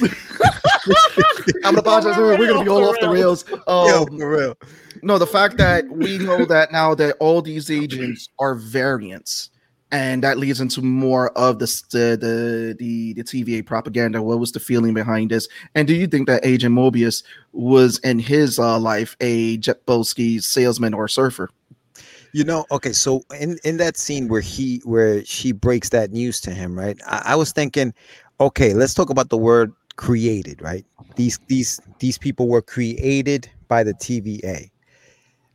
I'm 1.64 1.74
gonna 1.74 1.78
apologize. 1.78 2.16
We're, 2.16 2.38
we're 2.38 2.48
gonna 2.48 2.64
be 2.64 2.70
all 2.70 2.88
off 2.88 2.96
the 3.00 3.08
rails. 3.08 3.44
Yo, 3.48 3.56
Um, 4.08 4.18
for 4.18 4.30
real. 4.30 4.54
no, 5.02 5.18
the 5.18 5.26
fact 5.26 5.56
that 5.58 5.88
we 5.88 6.18
know 6.18 6.44
that 6.46 6.72
now 6.72 6.94
that 6.94 7.16
all 7.20 7.40
these 7.42 7.70
agents 7.70 8.28
are 8.38 8.54
variants, 8.54 9.50
and 9.90 10.22
that 10.24 10.38
leads 10.38 10.60
into 10.60 10.82
more 10.82 11.30
of 11.38 11.58
the 11.58 11.66
the 11.90 12.16
the 12.20 12.76
the, 12.78 13.12
the 13.14 13.22
TVA 13.24 13.64
propaganda. 13.64 14.20
What 14.22 14.38
was 14.38 14.52
the 14.52 14.60
feeling 14.60 14.92
behind 14.94 15.30
this? 15.30 15.48
And 15.74 15.86
do 15.88 15.94
you 15.94 16.06
think 16.06 16.26
that 16.26 16.44
Agent 16.44 16.74
Mobius 16.74 17.22
was 17.52 17.98
in 18.00 18.18
his 18.18 18.58
uh, 18.58 18.78
life 18.78 19.16
a 19.20 19.56
jet 19.58 19.84
boat 19.86 20.04
salesman 20.06 20.92
or 20.94 21.08
surfer? 21.08 21.48
You 22.34 22.42
know, 22.42 22.66
okay, 22.72 22.92
so 22.92 23.22
in 23.38 23.58
in 23.62 23.76
that 23.76 23.96
scene 23.96 24.26
where 24.26 24.40
he 24.40 24.82
where 24.84 25.24
she 25.24 25.52
breaks 25.52 25.90
that 25.90 26.10
news 26.10 26.40
to 26.40 26.50
him, 26.50 26.76
right? 26.76 27.00
I, 27.06 27.22
I 27.26 27.36
was 27.36 27.52
thinking, 27.52 27.94
okay, 28.40 28.74
let's 28.74 28.92
talk 28.92 29.08
about 29.08 29.28
the 29.28 29.38
word 29.38 29.72
created, 29.94 30.60
right? 30.60 30.84
These 31.14 31.38
these 31.46 31.80
these 32.00 32.18
people 32.18 32.48
were 32.48 32.60
created 32.60 33.48
by 33.68 33.84
the 33.84 33.94
TVA. 33.94 34.68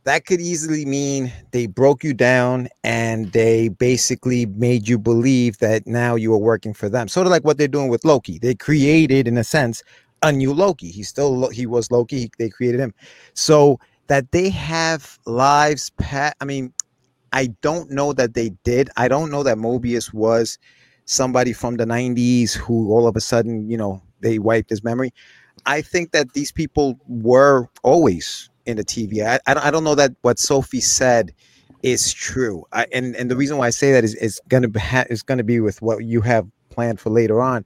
That 0.04 0.24
could 0.24 0.40
easily 0.40 0.86
mean 0.86 1.30
they 1.50 1.66
broke 1.66 2.02
you 2.02 2.14
down 2.14 2.68
and 2.82 3.30
they 3.32 3.68
basically 3.68 4.46
made 4.46 4.88
you 4.88 4.98
believe 4.98 5.58
that 5.58 5.86
now 5.86 6.14
you 6.14 6.32
are 6.32 6.38
working 6.38 6.72
for 6.72 6.88
them. 6.88 7.08
Sort 7.08 7.26
of 7.26 7.30
like 7.30 7.44
what 7.44 7.58
they're 7.58 7.68
doing 7.68 7.90
with 7.90 8.06
Loki. 8.06 8.38
They 8.38 8.54
created, 8.54 9.28
in 9.28 9.36
a 9.36 9.44
sense, 9.44 9.82
a 10.22 10.32
new 10.32 10.54
Loki. 10.54 10.90
He 10.90 11.02
still 11.02 11.50
he 11.50 11.66
was 11.66 11.90
Loki. 11.90 12.30
They 12.38 12.48
created 12.48 12.80
him, 12.80 12.94
so 13.34 13.78
that 14.10 14.32
they 14.32 14.50
have 14.50 15.20
lives. 15.24 15.90
Pat, 15.90 16.36
I 16.40 16.44
mean, 16.44 16.74
I 17.32 17.46
don't 17.62 17.92
know 17.92 18.12
that 18.12 18.34
they 18.34 18.50
did. 18.64 18.90
I 18.96 19.06
don't 19.06 19.30
know 19.30 19.44
that 19.44 19.56
Mobius 19.56 20.12
was 20.12 20.58
somebody 21.04 21.52
from 21.52 21.76
the 21.76 21.84
'90s 21.84 22.54
who 22.54 22.90
all 22.90 23.06
of 23.06 23.14
a 23.14 23.20
sudden, 23.20 23.70
you 23.70 23.76
know, 23.76 24.02
they 24.20 24.40
wiped 24.40 24.68
his 24.68 24.82
memory. 24.82 25.14
I 25.64 25.80
think 25.80 26.10
that 26.10 26.32
these 26.32 26.50
people 26.50 26.98
were 27.06 27.68
always 27.84 28.50
in 28.66 28.78
the 28.78 28.84
TV. 28.84 29.24
I, 29.24 29.38
I, 29.46 29.70
don't, 29.70 29.84
know 29.84 29.94
that 29.94 30.10
what 30.22 30.40
Sophie 30.40 30.80
said 30.80 31.32
is 31.84 32.12
true. 32.12 32.64
I, 32.72 32.86
and 32.92 33.14
and 33.14 33.30
the 33.30 33.36
reason 33.36 33.58
why 33.58 33.68
I 33.68 33.70
say 33.70 33.92
that 33.92 34.02
is 34.02 34.16
is 34.16 34.40
gonna 34.48 34.68
be 34.68 34.80
is 35.08 35.22
gonna 35.22 35.44
be 35.44 35.60
with 35.60 35.80
what 35.82 36.04
you 36.04 36.20
have 36.22 36.48
planned 36.70 36.98
for 36.98 37.10
later 37.10 37.40
on. 37.40 37.64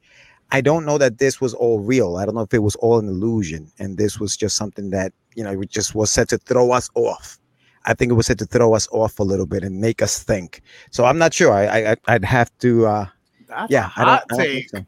I 0.52 0.60
don't 0.60 0.84
know 0.84 0.98
that 0.98 1.16
this 1.16 1.40
was 1.40 1.54
all 1.54 1.80
real. 1.80 2.16
I 2.16 2.26
don't 2.26 2.34
know 2.34 2.42
if 2.42 2.52
it 2.52 2.62
was 2.62 2.76
all 2.76 2.98
an 2.98 3.08
illusion, 3.08 3.72
and 3.78 3.96
this 3.96 4.20
was 4.20 4.36
just 4.36 4.56
something 4.56 4.90
that 4.90 5.14
you 5.36 5.44
know 5.44 5.60
it 5.60 5.70
just 5.70 5.94
was 5.94 6.10
set 6.10 6.28
to 6.30 6.38
throw 6.38 6.72
us 6.72 6.90
off. 6.94 7.38
I 7.86 7.94
think 7.94 8.10
it 8.10 8.14
was 8.14 8.26
set 8.26 8.38
to 8.38 8.46
throw 8.46 8.74
us 8.74 8.88
off 8.92 9.18
a 9.18 9.22
little 9.22 9.46
bit 9.46 9.62
and 9.62 9.80
make 9.80 10.00
us 10.00 10.22
think. 10.22 10.62
So 10.90 11.04
I'm 11.04 11.18
not 11.18 11.34
sure. 11.34 11.52
I, 11.52 11.92
I 11.92 11.96
I'd 12.08 12.24
have 12.24 12.50
to. 12.60 12.86
uh 12.86 13.06
That's 13.48 13.70
Yeah, 13.70 13.86
a 13.86 13.88
I 13.96 14.04
don't, 14.04 14.08
hot 14.08 14.22
I 14.30 14.36
don't 14.36 14.46
think 14.46 14.68
so. 14.70 14.86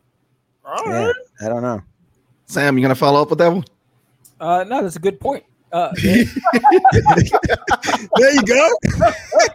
All 0.65 0.83
Yeah, 0.87 1.07
right. 1.07 1.15
I 1.43 1.49
don't 1.49 1.62
know. 1.62 1.83
Sam, 2.47 2.79
you 2.79 2.83
gonna 2.83 2.95
follow 2.95 3.21
up 3.23 3.31
with 3.31 3.38
that 3.41 3.49
one? 3.53 3.65
Uh, 4.41 4.65
no, 4.65 4.83
that's 4.83 4.97
a 4.97 5.00
good 5.00 5.19
point. 5.21 5.45
Uh, 5.73 5.91
there 6.03 6.15
you 8.33 8.43
go. 8.45 8.69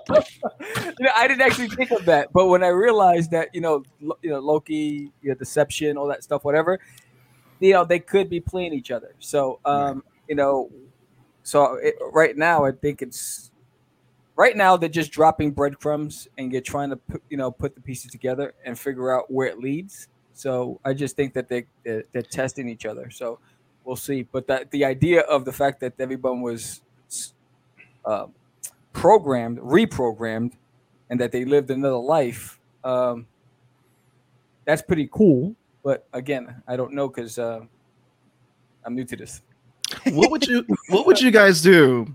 you 0.09 0.93
know, 0.99 1.11
I 1.15 1.27
didn't 1.27 1.41
actually 1.41 1.69
think 1.69 1.91
of 1.91 2.05
that, 2.05 2.31
but 2.33 2.47
when 2.47 2.63
I 2.63 2.67
realized 2.67 3.31
that, 3.31 3.53
you 3.53 3.61
know, 3.61 3.83
Lo- 4.01 4.17
you 4.21 4.29
know, 4.29 4.39
Loki, 4.39 5.11
you 5.21 5.29
know, 5.29 5.35
deception, 5.35 5.97
all 5.97 6.07
that 6.07 6.23
stuff, 6.23 6.43
whatever, 6.43 6.79
you 7.59 7.73
know, 7.73 7.85
they 7.85 7.99
could 7.99 8.29
be 8.29 8.39
playing 8.39 8.73
each 8.73 8.91
other. 8.91 9.15
So, 9.19 9.59
um, 9.65 10.03
you 10.31 10.35
know, 10.35 10.71
so 11.43 11.73
it, 11.75 11.95
right 12.13 12.37
now, 12.37 12.63
I 12.63 12.71
think 12.71 13.01
it's 13.01 13.51
right 14.37 14.55
now 14.55 14.77
they're 14.77 14.87
just 14.87 15.11
dropping 15.11 15.51
breadcrumbs 15.51 16.29
and 16.37 16.53
you're 16.53 16.61
trying 16.61 16.89
to, 16.91 16.95
put, 16.95 17.21
you 17.29 17.35
know, 17.35 17.51
put 17.51 17.75
the 17.75 17.81
pieces 17.81 18.11
together 18.11 18.53
and 18.63 18.79
figure 18.79 19.13
out 19.13 19.29
where 19.29 19.47
it 19.47 19.59
leads. 19.59 20.07
So 20.31 20.79
I 20.85 20.93
just 20.93 21.17
think 21.17 21.33
that 21.33 21.49
they 21.49 21.65
they're, 21.83 22.05
they're 22.13 22.21
testing 22.21 22.69
each 22.69 22.85
other. 22.85 23.09
So 23.09 23.39
we'll 23.83 23.97
see. 23.97 24.21
But 24.23 24.47
that 24.47 24.71
the 24.71 24.85
idea 24.85 25.19
of 25.23 25.43
the 25.43 25.51
fact 25.51 25.81
that 25.81 25.95
everyone 25.99 26.39
was 26.39 26.81
um, 28.05 28.31
programmed, 28.93 29.57
reprogrammed, 29.57 30.53
and 31.09 31.19
that 31.19 31.33
they 31.33 31.43
lived 31.43 31.69
another 31.71 31.97
life. 31.97 32.57
Um, 32.85 33.27
that's 34.63 34.81
pretty 34.81 35.09
cool. 35.11 35.57
But 35.83 36.07
again, 36.13 36.63
I 36.69 36.77
don't 36.77 36.93
know 36.93 37.09
because 37.09 37.37
uh, 37.37 37.65
I'm 38.85 38.95
new 38.95 39.03
to 39.03 39.17
this. 39.17 39.41
What 40.11 40.31
would 40.31 40.47
you 40.47 40.65
What 40.89 41.05
would 41.07 41.21
you 41.21 41.31
guys 41.31 41.61
do? 41.61 42.13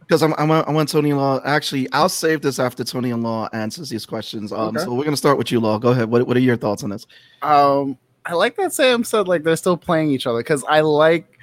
Because 0.00 0.22
I'm, 0.22 0.34
I'm, 0.36 0.50
I 0.50 0.70
want 0.70 0.88
Tony 0.90 1.12
Law. 1.12 1.40
Actually, 1.44 1.90
I'll 1.92 2.08
save 2.08 2.42
this 2.42 2.58
after 2.58 2.84
Tony 2.84 3.12
and 3.12 3.22
Law 3.22 3.48
answers 3.52 3.88
these 3.88 4.04
questions. 4.04 4.52
Um, 4.52 4.76
Okay. 4.76 4.84
so 4.84 4.92
we're 4.92 5.04
gonna 5.04 5.16
start 5.16 5.38
with 5.38 5.50
you, 5.50 5.60
Law. 5.60 5.78
Go 5.78 5.90
ahead. 5.90 6.10
What 6.10 6.26
What 6.26 6.36
are 6.36 6.40
your 6.40 6.56
thoughts 6.56 6.82
on 6.84 6.90
this? 6.90 7.06
Um, 7.40 7.96
I 8.26 8.34
like 8.34 8.56
that 8.56 8.72
Sam 8.72 9.04
said 9.04 9.26
like 9.28 9.42
they're 9.42 9.56
still 9.56 9.76
playing 9.76 10.10
each 10.10 10.26
other 10.26 10.38
because 10.40 10.64
I 10.64 10.80
like 10.80 11.38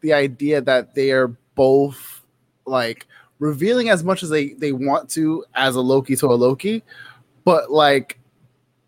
the 0.00 0.12
idea 0.12 0.60
that 0.60 0.94
they 0.94 1.10
are 1.10 1.28
both 1.54 2.22
like 2.64 3.06
revealing 3.38 3.88
as 3.88 4.04
much 4.04 4.22
as 4.22 4.30
they 4.30 4.50
they 4.54 4.72
want 4.72 5.10
to 5.10 5.44
as 5.54 5.74
a 5.74 5.80
Loki 5.80 6.14
to 6.16 6.26
a 6.26 6.34
Loki, 6.34 6.82
but 7.44 7.70
like 7.72 8.18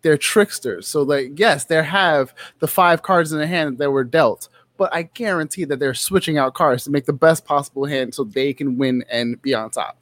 they're 0.01 0.17
tricksters. 0.17 0.87
So 0.87 1.01
like 1.03 1.37
yes, 1.37 1.65
they 1.65 1.83
have 1.83 2.33
the 2.59 2.67
five 2.67 3.01
cards 3.01 3.31
in 3.31 3.37
their 3.39 3.47
hand 3.47 3.79
that 3.79 3.91
were 3.91 4.03
dealt, 4.03 4.47
but 4.77 4.93
I 4.93 5.03
guarantee 5.03 5.65
that 5.65 5.79
they're 5.79 5.93
switching 5.93 6.37
out 6.37 6.53
cards 6.53 6.83
to 6.83 6.91
make 6.91 7.05
the 7.05 7.13
best 7.13 7.45
possible 7.45 7.85
hand 7.85 8.13
so 8.13 8.23
they 8.23 8.53
can 8.53 8.77
win 8.77 9.03
and 9.09 9.41
be 9.41 9.53
on 9.53 9.69
top. 9.69 9.97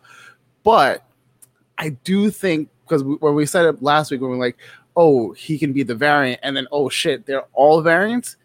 But 0.63 1.03
I 1.77 1.89
do 1.89 2.29
think 2.29 2.69
because 2.85 3.03
when 3.03 3.35
we 3.35 3.45
said 3.45 3.65
it 3.65 3.81
last 3.81 4.11
week, 4.11 4.21
when 4.21 4.31
we 4.31 4.37
were 4.37 4.43
like, 4.43 4.57
oh, 4.95 5.31
he 5.31 5.57
can 5.57 5.73
be 5.73 5.83
the 5.83 5.95
variant, 5.95 6.39
and 6.43 6.55
then 6.55 6.67
oh 6.71 6.89
shit, 6.89 7.25
they're 7.25 7.45
all 7.53 7.81
variants. 7.81 8.37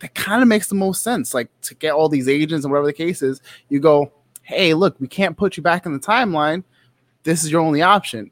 That 0.00 0.14
kind 0.14 0.42
of 0.42 0.48
makes 0.48 0.68
the 0.68 0.74
most 0.74 1.02
sense. 1.02 1.32
Like 1.32 1.48
to 1.62 1.74
get 1.74 1.94
all 1.94 2.08
these 2.08 2.28
agents 2.28 2.64
and 2.64 2.72
whatever 2.72 2.86
the 2.86 2.92
case 2.92 3.22
is, 3.22 3.40
you 3.68 3.80
go, 3.80 4.12
hey, 4.42 4.74
look, 4.74 4.94
we 5.00 5.08
can't 5.08 5.36
put 5.36 5.56
you 5.56 5.62
back 5.62 5.86
in 5.86 5.92
the 5.92 5.98
timeline. 5.98 6.62
This 7.22 7.42
is 7.42 7.50
your 7.50 7.62
only 7.62 7.82
option. 7.82 8.30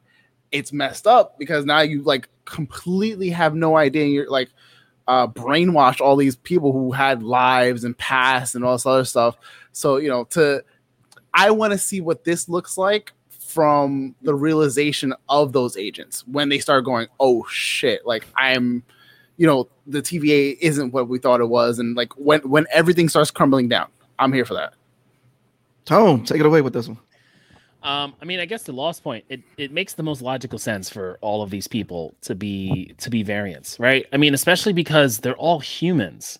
It's 0.51 0.71
messed 0.71 1.07
up 1.07 1.37
because 1.37 1.65
now 1.65 1.81
you 1.81 2.03
like 2.03 2.29
completely 2.45 3.29
have 3.31 3.55
no 3.55 3.75
idea. 3.75 4.03
and 4.03 4.13
You're 4.13 4.29
like 4.29 4.49
uh, 5.07 5.27
brainwashed 5.27 6.01
all 6.01 6.15
these 6.15 6.35
people 6.35 6.71
who 6.71 6.91
had 6.91 7.23
lives 7.23 7.83
and 7.83 7.97
past 7.97 8.55
and 8.55 8.63
all 8.63 8.73
this 8.73 8.85
other 8.85 9.05
stuff. 9.05 9.37
So 9.71 9.97
you 9.97 10.09
know, 10.09 10.25
to 10.31 10.63
I 11.33 11.51
want 11.51 11.73
to 11.73 11.77
see 11.77 12.01
what 12.01 12.23
this 12.23 12.47
looks 12.47 12.77
like 12.77 13.11
from 13.55 14.15
the 14.21 14.33
realization 14.35 15.13
of 15.29 15.53
those 15.53 15.77
agents 15.77 16.27
when 16.27 16.49
they 16.49 16.59
start 16.59 16.83
going, 16.83 17.07
oh 17.19 17.45
shit, 17.49 18.05
like 18.05 18.25
I'm, 18.35 18.83
you 19.37 19.47
know, 19.47 19.69
the 19.87 20.01
TVA 20.01 20.57
isn't 20.59 20.91
what 20.91 21.07
we 21.07 21.19
thought 21.19 21.41
it 21.41 21.49
was, 21.49 21.79
and 21.79 21.95
like 21.95 22.11
when 22.17 22.41
when 22.41 22.65
everything 22.71 23.09
starts 23.09 23.31
crumbling 23.31 23.69
down, 23.69 23.87
I'm 24.17 24.33
here 24.33 24.45
for 24.45 24.55
that. 24.55 24.73
Tone, 25.85 26.23
take 26.23 26.39
it 26.39 26.45
away 26.45 26.61
with 26.61 26.73
this 26.73 26.87
one. 26.87 26.97
Um, 27.85 28.15
I 28.19 28.25
mean, 28.25 28.39
I 28.39 28.45
guess 28.45 28.63
the 28.63 28.71
lost 28.71 29.03
point 29.03 29.23
it, 29.29 29.41
it 29.57 29.71
makes 29.71 29.93
the 29.93 30.01
most 30.01 30.21
logical 30.21 30.57
sense 30.57 30.89
for 30.89 31.19
all 31.21 31.43
of 31.43 31.51
these 31.51 31.67
people 31.67 32.15
to 32.21 32.33
be 32.33 32.95
to 32.97 33.11
be 33.11 33.21
variants, 33.21 33.79
right? 33.79 34.07
I 34.11 34.17
mean, 34.17 34.33
especially 34.33 34.73
because 34.73 35.19
they're 35.19 35.37
all 35.37 35.59
humans. 35.59 36.39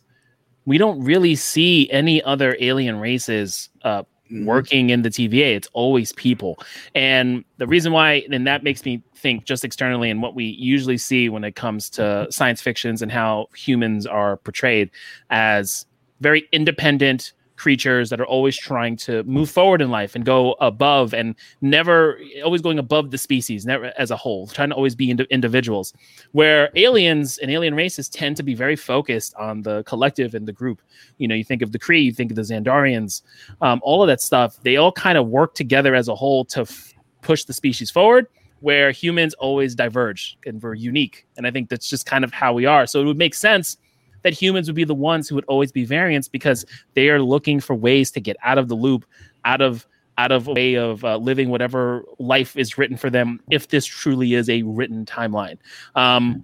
We 0.66 0.80
don't 0.80 1.04
really 1.04 1.36
see 1.36 1.88
any 1.92 2.24
other 2.24 2.58
alien 2.60 3.00
races 3.00 3.70
uh, 3.84 4.02
working 4.32 4.90
in 4.90 5.04
the 5.04 5.10
TVA. 5.10 5.56
It's 5.56 5.68
always 5.74 6.14
people, 6.14 6.58
and 6.96 7.46
the 7.58 7.68
reason 7.68 7.94
why, 7.94 8.26
and 8.32 8.48
that 8.48 8.64
makes 8.64 8.84
me 8.84 9.04
think 9.16 9.46
just 9.46 9.64
externally 9.64 10.10
and 10.10 10.24
what 10.24 10.34
we 10.34 10.46
usually 10.46 10.98
see 10.98 11.30
when 11.30 11.44
it 11.44 11.56
comes 11.56 11.92
to 11.92 12.26
science 12.32 12.60
fictions 12.60 13.04
and 13.04 13.12
how 13.12 13.50
humans 13.56 14.08
are 14.08 14.38
portrayed 14.38 14.90
as 15.30 15.86
very 16.22 16.48
independent 16.52 17.34
creatures 17.56 18.10
that 18.10 18.20
are 18.20 18.26
always 18.26 18.58
trying 18.58 18.96
to 18.98 19.24
move 19.24 19.50
forward 19.50 19.82
in 19.82 19.90
life 19.90 20.16
and 20.16 20.26
go 20.26 20.54
above 20.54 21.14
and 21.14 21.36
never 21.62 22.20
always 22.44 22.62
going 22.62 22.80
above 22.80 23.12
the 23.12 23.18
species 23.18 23.66
never 23.66 23.94
as 23.98 24.12
a 24.12 24.18
whole 24.18 24.48
trying 24.48 24.70
to 24.70 24.76
always 24.76 24.96
be 24.96 25.10
indi- 25.10 25.28
individuals. 25.30 25.94
Where 26.32 26.70
aliens 26.76 27.38
and 27.38 27.52
alien 27.52 27.76
races 27.76 28.10
tend 28.10 28.38
to 28.38 28.44
be 28.44 28.54
very 28.54 28.76
focused 28.76 29.36
on 29.36 29.62
the 29.62 29.84
collective 29.84 30.36
and 30.36 30.48
the 30.48 30.54
group. 30.54 30.82
You 31.18 31.28
know 31.28 31.36
you 31.36 31.44
think 31.44 31.62
of 31.62 31.72
the 31.72 31.80
kree 31.80 32.04
you 32.04 32.12
think 32.12 32.32
of 32.32 32.36
the 32.36 32.42
xandarians 32.42 33.22
um, 33.62 33.80
all 33.84 34.04
of 34.04 34.08
that 34.08 34.22
stuff. 34.22 34.58
They 34.64 34.78
all 34.78 34.92
kind 34.92 35.18
of 35.18 35.28
work 35.28 35.56
together 35.56 35.96
as 35.96 36.08
a 36.08 36.16
whole 36.16 36.46
to 36.46 36.62
f- 36.62 36.94
push 37.22 37.46
the 37.46 37.54
species 37.54 37.90
forward 37.90 38.28
where 38.62 38.92
humans 38.92 39.34
always 39.36 39.76
diverge 39.76 40.38
and 40.46 40.62
we're 40.62 40.74
unique. 40.74 41.28
And 41.38 41.46
i 41.46 41.52
think 41.52 41.70
that's 41.70 41.90
just 41.90 42.06
kind 42.06 42.24
of 42.24 42.32
how 42.34 42.54
we 42.54 42.66
are. 42.66 42.86
So 42.88 43.02
it 43.02 43.06
would 43.06 43.18
make 43.18 43.36
sense 43.36 43.78
that 44.26 44.34
humans 44.34 44.68
would 44.68 44.76
be 44.76 44.84
the 44.84 44.96
ones 44.96 45.30
who 45.30 45.36
would 45.36 45.46
always 45.46 45.72
be 45.72 45.86
variants 45.86 46.28
because 46.28 46.66
they 46.96 47.10
are 47.10 47.22
looking 47.22 47.60
for 47.60 47.76
ways 47.76 48.10
to 48.10 48.20
get 48.20 48.36
out 48.44 48.58
of 48.58 48.70
the 48.70 48.76
loop, 48.76 49.06
out 49.46 49.62
of 49.62 49.86
out 50.18 50.32
of 50.32 50.48
a 50.48 50.54
way 50.54 50.76
of 50.76 51.06
uh, 51.06 51.18
living 51.18 51.50
whatever 51.50 52.04
life 52.18 52.58
is 52.58 52.76
written 52.76 52.98
for 52.98 53.12
them. 53.12 53.40
If 53.52 53.68
this 53.68 53.86
truly 53.86 54.34
is 54.34 54.50
a 54.50 54.64
written 54.64 55.06
timeline, 55.06 55.60
um, 55.94 56.44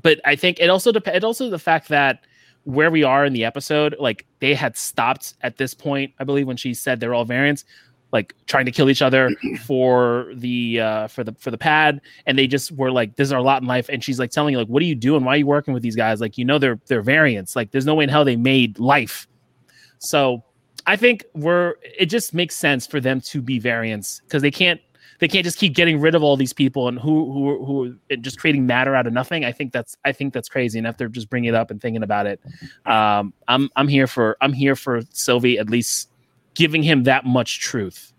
but 0.00 0.20
I 0.24 0.36
think 0.36 0.60
it 0.60 0.70
also 0.70 0.92
depends. 0.92 1.16
It 1.16 1.24
also 1.24 1.50
the 1.50 1.58
fact 1.58 1.88
that 1.88 2.24
where 2.62 2.92
we 2.92 3.02
are 3.02 3.24
in 3.24 3.32
the 3.32 3.44
episode, 3.44 3.96
like 3.98 4.24
they 4.38 4.54
had 4.54 4.76
stopped 4.76 5.34
at 5.40 5.56
this 5.56 5.74
point, 5.74 6.12
I 6.20 6.24
believe, 6.24 6.46
when 6.46 6.56
she 6.56 6.74
said 6.74 7.00
they're 7.00 7.12
all 7.12 7.24
variants, 7.24 7.64
like 8.14 8.32
trying 8.46 8.64
to 8.64 8.70
kill 8.70 8.88
each 8.88 9.02
other 9.02 9.30
for 9.66 10.30
the 10.34 10.80
uh 10.80 11.06
for 11.08 11.22
the 11.22 11.34
for 11.34 11.50
the 11.50 11.58
pad. 11.58 12.00
And 12.24 12.38
they 12.38 12.46
just 12.46 12.72
were 12.72 12.90
like 12.90 13.16
this 13.16 13.28
is 13.28 13.32
our 13.32 13.42
lot 13.42 13.60
in 13.60 13.68
life. 13.68 13.90
And 13.90 14.02
she's 14.02 14.18
like 14.18 14.30
telling 14.30 14.52
you 14.52 14.58
like 14.58 14.68
what 14.68 14.80
are 14.82 14.86
you 14.86 14.94
doing? 14.94 15.24
Why 15.24 15.34
are 15.34 15.38
you 15.38 15.46
working 15.46 15.74
with 15.74 15.82
these 15.82 15.96
guys? 15.96 16.22
Like 16.22 16.38
you 16.38 16.46
know 16.46 16.58
they're 16.58 16.80
they're 16.86 17.02
variants. 17.02 17.54
Like 17.54 17.72
there's 17.72 17.84
no 17.84 17.94
way 17.94 18.04
in 18.04 18.08
hell 18.10 18.24
they 18.24 18.36
made 18.36 18.78
life. 18.78 19.28
So 19.98 20.42
i 20.86 20.96
think 20.96 21.24
we're 21.34 21.76
it 21.98 22.06
just 22.06 22.34
makes 22.34 22.54
sense 22.54 22.86
for 22.86 23.00
them 23.00 23.18
to 23.18 23.40
be 23.40 23.58
variants 23.58 24.20
because 24.26 24.42
they 24.42 24.50
can't 24.50 24.78
they 25.18 25.28
can't 25.28 25.44
just 25.44 25.58
keep 25.58 25.74
getting 25.74 26.00
rid 26.00 26.14
of 26.14 26.22
all 26.22 26.36
these 26.36 26.52
people 26.52 26.88
and 26.88 26.98
who 26.98 27.32
who 27.32 27.64
who 27.64 27.96
and 28.10 28.22
just 28.22 28.38
creating 28.38 28.66
matter 28.66 28.94
out 28.94 29.06
of 29.06 29.12
nothing. 29.12 29.44
I 29.44 29.52
think 29.52 29.72
that's 29.72 29.96
i 30.04 30.12
think 30.12 30.32
that's 30.34 30.48
crazy 30.48 30.78
and 30.78 30.86
after 30.86 31.08
just 31.08 31.30
bringing 31.30 31.48
it 31.48 31.54
up 31.54 31.70
and 31.70 31.80
thinking 31.80 32.02
about 32.02 32.26
it. 32.26 32.40
Um 32.86 33.32
i'm 33.48 33.70
i'm 33.76 33.88
here 33.88 34.06
for 34.06 34.36
i'm 34.40 34.52
here 34.52 34.76
for 34.76 35.02
sylvie 35.10 35.58
at 35.58 35.70
least 35.70 36.10
giving 36.54 36.82
him 36.82 37.04
that 37.04 37.24
much 37.24 37.60
truth 37.60 38.12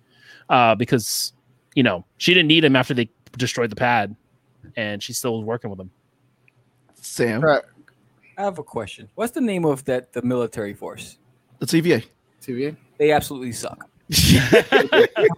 uh, 0.50 0.75
because 0.75 1.34
you 1.75 1.84
know 1.84 2.06
she 2.18 2.34
didn't 2.34 2.48
need 2.48 2.63
him 2.63 2.75
after 2.75 2.94
they 2.94 3.10
destroyed 3.38 3.70
the 3.70 3.75
pad, 3.75 4.15
and 4.75 5.01
she 5.01 5.13
still 5.13 5.38
was 5.38 5.46
working 5.46 5.70
with 5.70 5.80
him. 5.80 5.92
Sam, 6.96 7.42
Right. 7.42 7.62
I 8.38 8.44
have 8.44 8.60
a 8.60 8.63
question. 8.63 9.10
What's 9.15 9.32
the 9.32 9.42
name 9.42 9.65
of 9.65 9.86
that 9.86 10.12
the 10.12 10.22
military 10.22 10.74
force? 10.74 11.18
the 11.60 11.65
TVA. 11.65 12.04
TVA. 12.42 12.75
They 12.98 13.12
absolutely 13.12 13.54
suck. 13.54 13.89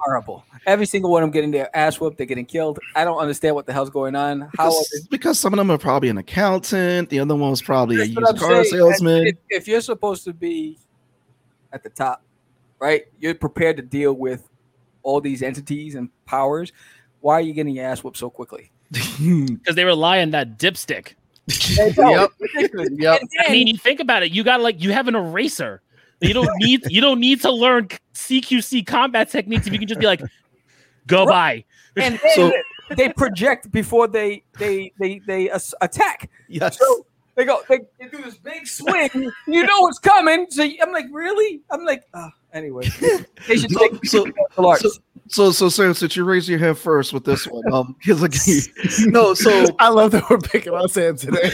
horrible. 0.04 0.44
Every 0.66 0.86
single 0.86 1.12
one 1.12 1.24
of 1.24 1.28
them 1.28 1.32
getting 1.32 1.52
their 1.52 1.76
ass 1.76 2.00
whooped. 2.00 2.18
They're 2.18 2.26
getting 2.26 2.46
killed. 2.46 2.80
I 2.96 3.06
don't 3.06 3.18
understand 3.18 3.56
what 3.56 3.66
the 3.66 3.72
hell's 3.72 3.90
going 3.90 4.16
on. 4.16 4.50
How 4.58 4.66
are 4.66 4.70
because, 4.70 5.08
because 5.10 5.40
some 5.40 5.54
of 5.54 5.58
them 5.58 5.72
are 5.72 5.78
probably 5.78 6.10
an 6.10 6.18
accountant. 6.18 7.10
The 7.10 7.20
other 7.20 7.36
one 7.36 7.52
was 7.52 7.62
probably 7.62 8.02
a 8.02 8.04
used 8.04 8.38
car 8.38 8.64
saying. 8.64 8.66
salesman. 8.66 9.28
If, 9.28 9.36
if 9.50 9.68
you're 9.68 9.82
supposed 9.82 10.26
to 10.26 10.34
be 10.34 10.78
at 11.72 11.84
the 11.84 11.90
top, 11.90 12.24
right? 12.80 13.04
You're 13.20 13.36
prepared 13.36 13.78
to 13.78 13.84
deal 13.84 14.14
with 14.14 14.50
all 15.04 15.22
these 15.22 15.42
entities 15.42 15.96
and 15.96 16.10
powers. 16.26 16.72
Why 17.22 17.36
are 17.36 17.42
you 17.42 17.54
getting 17.54 17.76
your 17.76 17.86
ass 17.86 18.04
whooped 18.04 18.18
so 18.18 18.30
quickly? 18.30 18.72
because 18.92 19.76
they 19.76 19.84
rely 19.86 20.22
on 20.22 20.32
that 20.32 20.58
dipstick. 20.58 21.14
Yep. 21.98 22.32
Yep. 23.00 23.22
I 23.48 23.52
mean, 23.52 23.68
you 23.68 23.78
think 23.78 24.00
about 24.02 24.24
it. 24.24 24.32
You 24.32 24.44
got 24.44 24.60
like 24.62 24.82
you 24.84 24.92
have 24.92 25.08
an 25.08 25.16
eraser. 25.16 25.82
You 26.20 26.34
don't 26.34 26.50
need 26.58 26.84
you 26.90 27.00
don't 27.00 27.20
need 27.20 27.42
to 27.42 27.52
learn 27.52 27.88
CQC 28.14 28.86
combat 28.86 29.30
techniques 29.30 29.66
if 29.68 29.74
you 29.74 29.80
can 29.80 29.88
just 29.88 30.00
be 30.02 30.08
like, 30.08 30.22
go 31.06 31.26
by. 31.26 31.64
and 31.96 32.20
then 32.20 32.32
So- 32.36 32.52
they 32.96 33.10
project 33.10 33.70
before 33.72 34.08
they 34.08 34.44
they 34.60 34.92
they 35.00 35.20
they 35.28 35.50
as- 35.50 35.76
attack. 35.82 36.30
yes. 36.50 36.78
So 36.80 37.06
they 37.36 37.46
go, 37.46 37.62
they, 37.70 37.80
they 38.00 38.08
do 38.08 38.22
this 38.24 38.38
big 38.38 38.66
swing. 38.66 39.10
you 39.48 39.64
know 39.64 39.82
what's 39.82 40.00
coming. 40.00 40.48
So 40.50 40.64
I'm 40.64 40.92
like, 40.92 41.06
really? 41.12 41.62
I'm 41.70 41.86
like, 41.86 42.04
uh, 42.14 42.30
anyway. 42.58 42.90
They 43.48 43.56
should 43.58 43.72
So- 43.72 43.80
take 43.80 44.06
so- 44.06 44.26
martial 44.58 44.90
so- 44.90 45.02
So, 45.30 45.52
so, 45.52 45.68
Sam, 45.68 45.94
since 45.94 46.16
you 46.16 46.24
raised 46.24 46.48
your 46.48 46.58
hand 46.60 46.78
first 46.78 47.12
with 47.12 47.26
this 47.26 47.46
one, 47.46 47.62
um, 47.74 47.96
because 48.06 48.22
like, 48.22 48.34
no, 49.08 49.34
so, 49.34 49.66
I 49.78 49.90
love 49.90 50.12
that 50.12 50.30
we're 50.30 50.38
picking 50.40 50.72
on 50.74 50.88
Sam 50.88 51.18
today. 51.18 51.50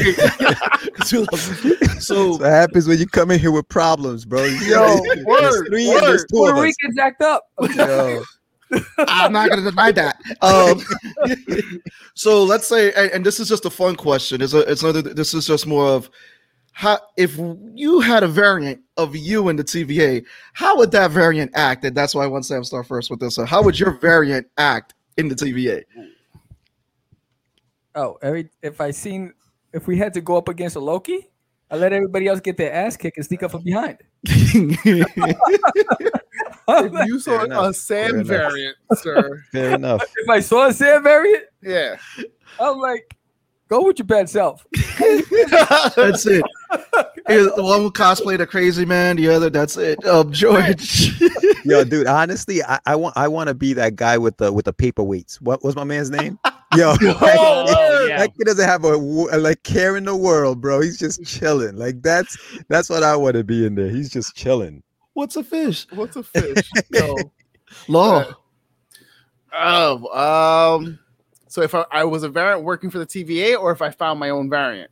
so, 1.05 1.25
That's 1.31 2.05
so, 2.05 2.31
what 2.37 2.41
happens 2.41 2.87
when 2.87 2.99
you 2.99 3.07
come 3.07 3.31
in 3.31 3.39
here 3.39 3.51
with 3.51 3.67
problems, 3.69 4.25
bro. 4.25 4.43
Yo, 4.43 4.99
word, 5.25 5.65
three 5.69 5.89
and 5.91 6.01
word. 6.01 6.17
two 6.17 6.17
of 6.17 6.27
Puerto 6.29 6.57
us. 6.57 6.63
Ricans 6.63 6.97
act 6.99 7.21
up. 7.23 7.43
Yo. 7.75 8.21
I'm 8.99 9.31
not 9.33 9.49
going 9.49 9.63
to 9.63 9.69
deny 9.69 9.91
that. 9.91 10.17
Um, 10.41 10.81
so 12.15 12.43
let's 12.43 12.67
say, 12.67 12.91
and, 12.93 13.11
and 13.11 13.25
this 13.25 13.39
is 13.39 13.47
just 13.49 13.65
a 13.65 13.69
fun 13.69 13.95
question. 13.95 14.41
It's 14.41 14.53
a, 14.53 14.59
it's 14.71 14.83
another. 14.83 15.01
This 15.01 15.33
is 15.33 15.45
just 15.47 15.67
more 15.67 15.85
of 15.87 16.09
how 16.73 16.99
if 17.17 17.37
you 17.73 17.99
had 18.01 18.23
a 18.23 18.27
variant 18.27 18.81
of 18.97 19.15
you 19.15 19.49
in 19.49 19.55
the 19.55 19.63
TVA, 19.63 20.25
how 20.53 20.75
would 20.77 20.91
that 20.91 21.11
variant 21.11 21.51
act? 21.55 21.85
And 21.85 21.95
that's 21.95 22.13
why 22.15 22.23
I 22.23 22.27
want 22.27 22.45
Sam 22.45 22.61
to 22.61 22.65
start 22.65 22.87
first 22.87 23.09
with 23.11 23.19
this. 23.19 23.35
So 23.35 23.45
how 23.45 23.61
would 23.63 23.79
your 23.79 23.91
variant 23.99 24.47
act 24.57 24.93
in 25.17 25.27
the 25.29 25.35
TVA? 25.35 25.83
Oh, 27.95 28.17
every 28.23 28.49
if 28.63 28.81
I 28.81 28.89
seen 28.91 29.33
if 29.71 29.85
we 29.87 29.97
had 29.97 30.13
to 30.15 30.21
go 30.21 30.35
up 30.35 30.47
against 30.49 30.75
a 30.75 30.79
Loki, 30.79 31.29
I 31.69 31.75
let 31.77 31.93
everybody 31.93 32.27
else 32.27 32.39
get 32.39 32.57
their 32.57 32.73
ass 32.73 32.97
kicked 32.97 33.17
and 33.17 33.25
sneak 33.25 33.43
up 33.43 33.51
from 33.51 33.63
behind. 33.63 33.97
if 34.25 34.55
you 37.07 37.19
saw 37.19 37.37
Fair 37.37 37.45
enough. 37.45 37.65
a 37.69 37.73
Sam 37.73 38.09
Fair 38.09 38.15
enough. 38.19 38.27
variant, 38.27 38.77
sir. 38.95 39.43
Fair 39.51 39.75
enough. 39.75 40.01
if 40.17 40.29
I 40.29 40.39
saw 40.39 40.67
a 40.67 40.73
Sam 40.73 41.03
variant, 41.03 41.43
Yeah. 41.61 41.97
I'm 42.59 42.77
like, 42.79 43.15
go 43.67 43.83
with 43.85 43.99
your 43.99 44.05
bad 44.05 44.29
self. 44.29 44.65
That's 45.95 46.25
it. 46.25 46.43
Here, 47.27 47.43
the 47.55 47.63
one 47.63 47.83
with 47.83 47.93
cosplay 47.93 48.37
the 48.37 48.45
crazy 48.45 48.85
man, 48.85 49.15
the 49.15 49.29
other 49.29 49.49
that's 49.49 49.77
it. 49.77 50.03
Um, 50.05 50.31
George. 50.31 51.13
Yo, 51.65 51.83
dude, 51.85 52.07
honestly, 52.07 52.61
I, 52.63 52.79
I 52.85 52.95
want 52.95 53.15
I 53.15 53.29
want 53.29 53.47
to 53.47 53.53
be 53.53 53.71
that 53.73 53.95
guy 53.95 54.17
with 54.17 54.37
the 54.37 54.51
with 54.51 54.65
the 54.65 54.73
paperweights. 54.73 55.39
What 55.41 55.63
was 55.63 55.75
my 55.75 55.85
man's 55.85 56.09
name? 56.09 56.37
Yo, 56.75 56.95
Oh, 57.01 58.05
yeah. 58.09 58.17
that 58.17 58.35
kid 58.35 58.45
doesn't 58.45 58.67
have 58.67 58.83
a, 58.83 58.93
a 58.95 59.37
like 59.37 59.63
care 59.63 59.95
in 59.95 60.03
the 60.05 60.15
world, 60.15 60.59
bro. 60.59 60.81
He's 60.81 60.97
just 60.97 61.23
chilling. 61.23 61.77
Like 61.77 62.01
that's 62.01 62.37
that's 62.67 62.89
what 62.89 63.03
I 63.03 63.15
want 63.15 63.35
to 63.35 63.43
be 63.43 63.65
in 63.65 63.75
there. 63.75 63.89
He's 63.89 64.09
just 64.09 64.35
chilling. 64.35 64.83
What's 65.13 65.35
a 65.35 65.43
fish? 65.43 65.85
What's 65.91 66.15
a 66.17 66.23
fish? 66.23 66.69
Yo. 66.91 67.15
Law. 67.87 68.25
Oh, 69.53 70.75
um. 70.77 70.99
So 71.47 71.61
if 71.61 71.75
I, 71.75 71.85
I 71.91 72.03
was 72.03 72.23
a 72.23 72.29
variant 72.29 72.63
working 72.63 72.89
for 72.89 72.97
the 72.97 73.05
TVA, 73.05 73.57
or 73.57 73.71
if 73.71 73.81
I 73.81 73.91
found 73.91 74.19
my 74.19 74.31
own 74.31 74.49
variant. 74.49 74.89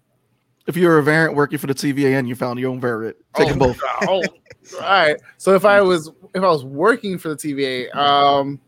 If 0.67 0.77
you're 0.77 0.99
a 0.99 1.03
variant 1.03 1.35
working 1.35 1.57
for 1.57 1.67
the 1.67 1.73
TVA 1.73 2.17
and 2.17 2.27
you 2.27 2.35
found 2.35 2.59
your 2.59 2.69
own 2.69 2.79
variant, 2.79 3.17
take 3.35 3.49
them 3.49 3.61
Oh, 3.61 3.67
both. 3.67 3.81
Oh, 4.07 4.23
all 4.75 4.81
right. 4.81 5.17
So 5.37 5.55
if 5.55 5.65
I 5.65 5.81
was 5.81 6.11
if 6.33 6.43
I 6.43 6.47
was 6.47 6.63
working 6.63 7.17
for 7.17 7.29
the 7.29 7.35
TVA, 7.35 7.93
um, 7.95 8.59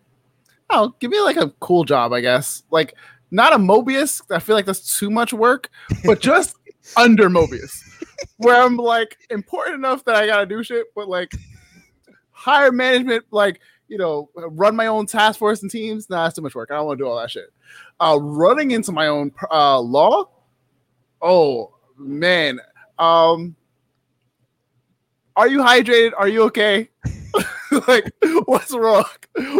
oh, 0.70 0.94
give 1.00 1.12
me 1.12 1.20
like 1.22 1.38
a 1.38 1.50
cool 1.60 1.84
job, 1.84 2.12
I 2.14 2.22
guess. 2.22 2.64
Like 2.72 2.96
not 3.32 3.54
a 3.54 3.58
Mobius. 3.58 4.22
I 4.32 4.40
feel 4.40 4.56
like 4.56 4.66
that's 4.66 4.98
too 4.98 5.10
much 5.10 5.34
work, 5.34 5.70
but 6.04 6.20
just 6.22 6.56
under 6.98 7.30
Mobius, 7.30 7.80
where 8.38 8.62
I'm 8.62 8.78
like 8.78 9.18
important 9.30 9.76
enough 9.76 10.04
that 10.06 10.16
I 10.16 10.26
gotta 10.26 10.46
do 10.46 10.64
shit, 10.64 10.88
but 10.96 11.08
like 11.08 11.32
higher 12.32 12.72
management, 12.72 13.26
like 13.32 13.60
you 13.88 13.98
know, 13.98 14.30
run 14.36 14.76
my 14.76 14.88
own 14.88 15.06
task 15.06 15.38
force 15.38 15.62
and 15.62 15.70
teams. 15.70 16.10
Nah, 16.10 16.24
that's 16.24 16.36
too 16.36 16.42
much 16.42 16.56
work. 16.56 16.72
I 16.72 16.76
don't 16.76 16.88
want 16.88 16.98
to 16.98 17.04
do 17.04 17.08
all 17.08 17.20
that 17.20 17.30
shit. 17.30 17.54
Uh, 18.00 18.18
running 18.20 18.72
into 18.72 18.92
my 18.92 19.08
own 19.08 19.32
uh, 19.52 19.80
law. 19.80 20.30
Oh 21.22 21.74
man. 21.98 22.60
Um, 23.00 23.56
are 25.36 25.48
you 25.48 25.60
hydrated? 25.60 26.12
Are 26.18 26.28
you 26.28 26.44
okay? 26.44 26.90
like, 27.88 28.12
what's 28.46 28.72
wrong? 28.74 29.06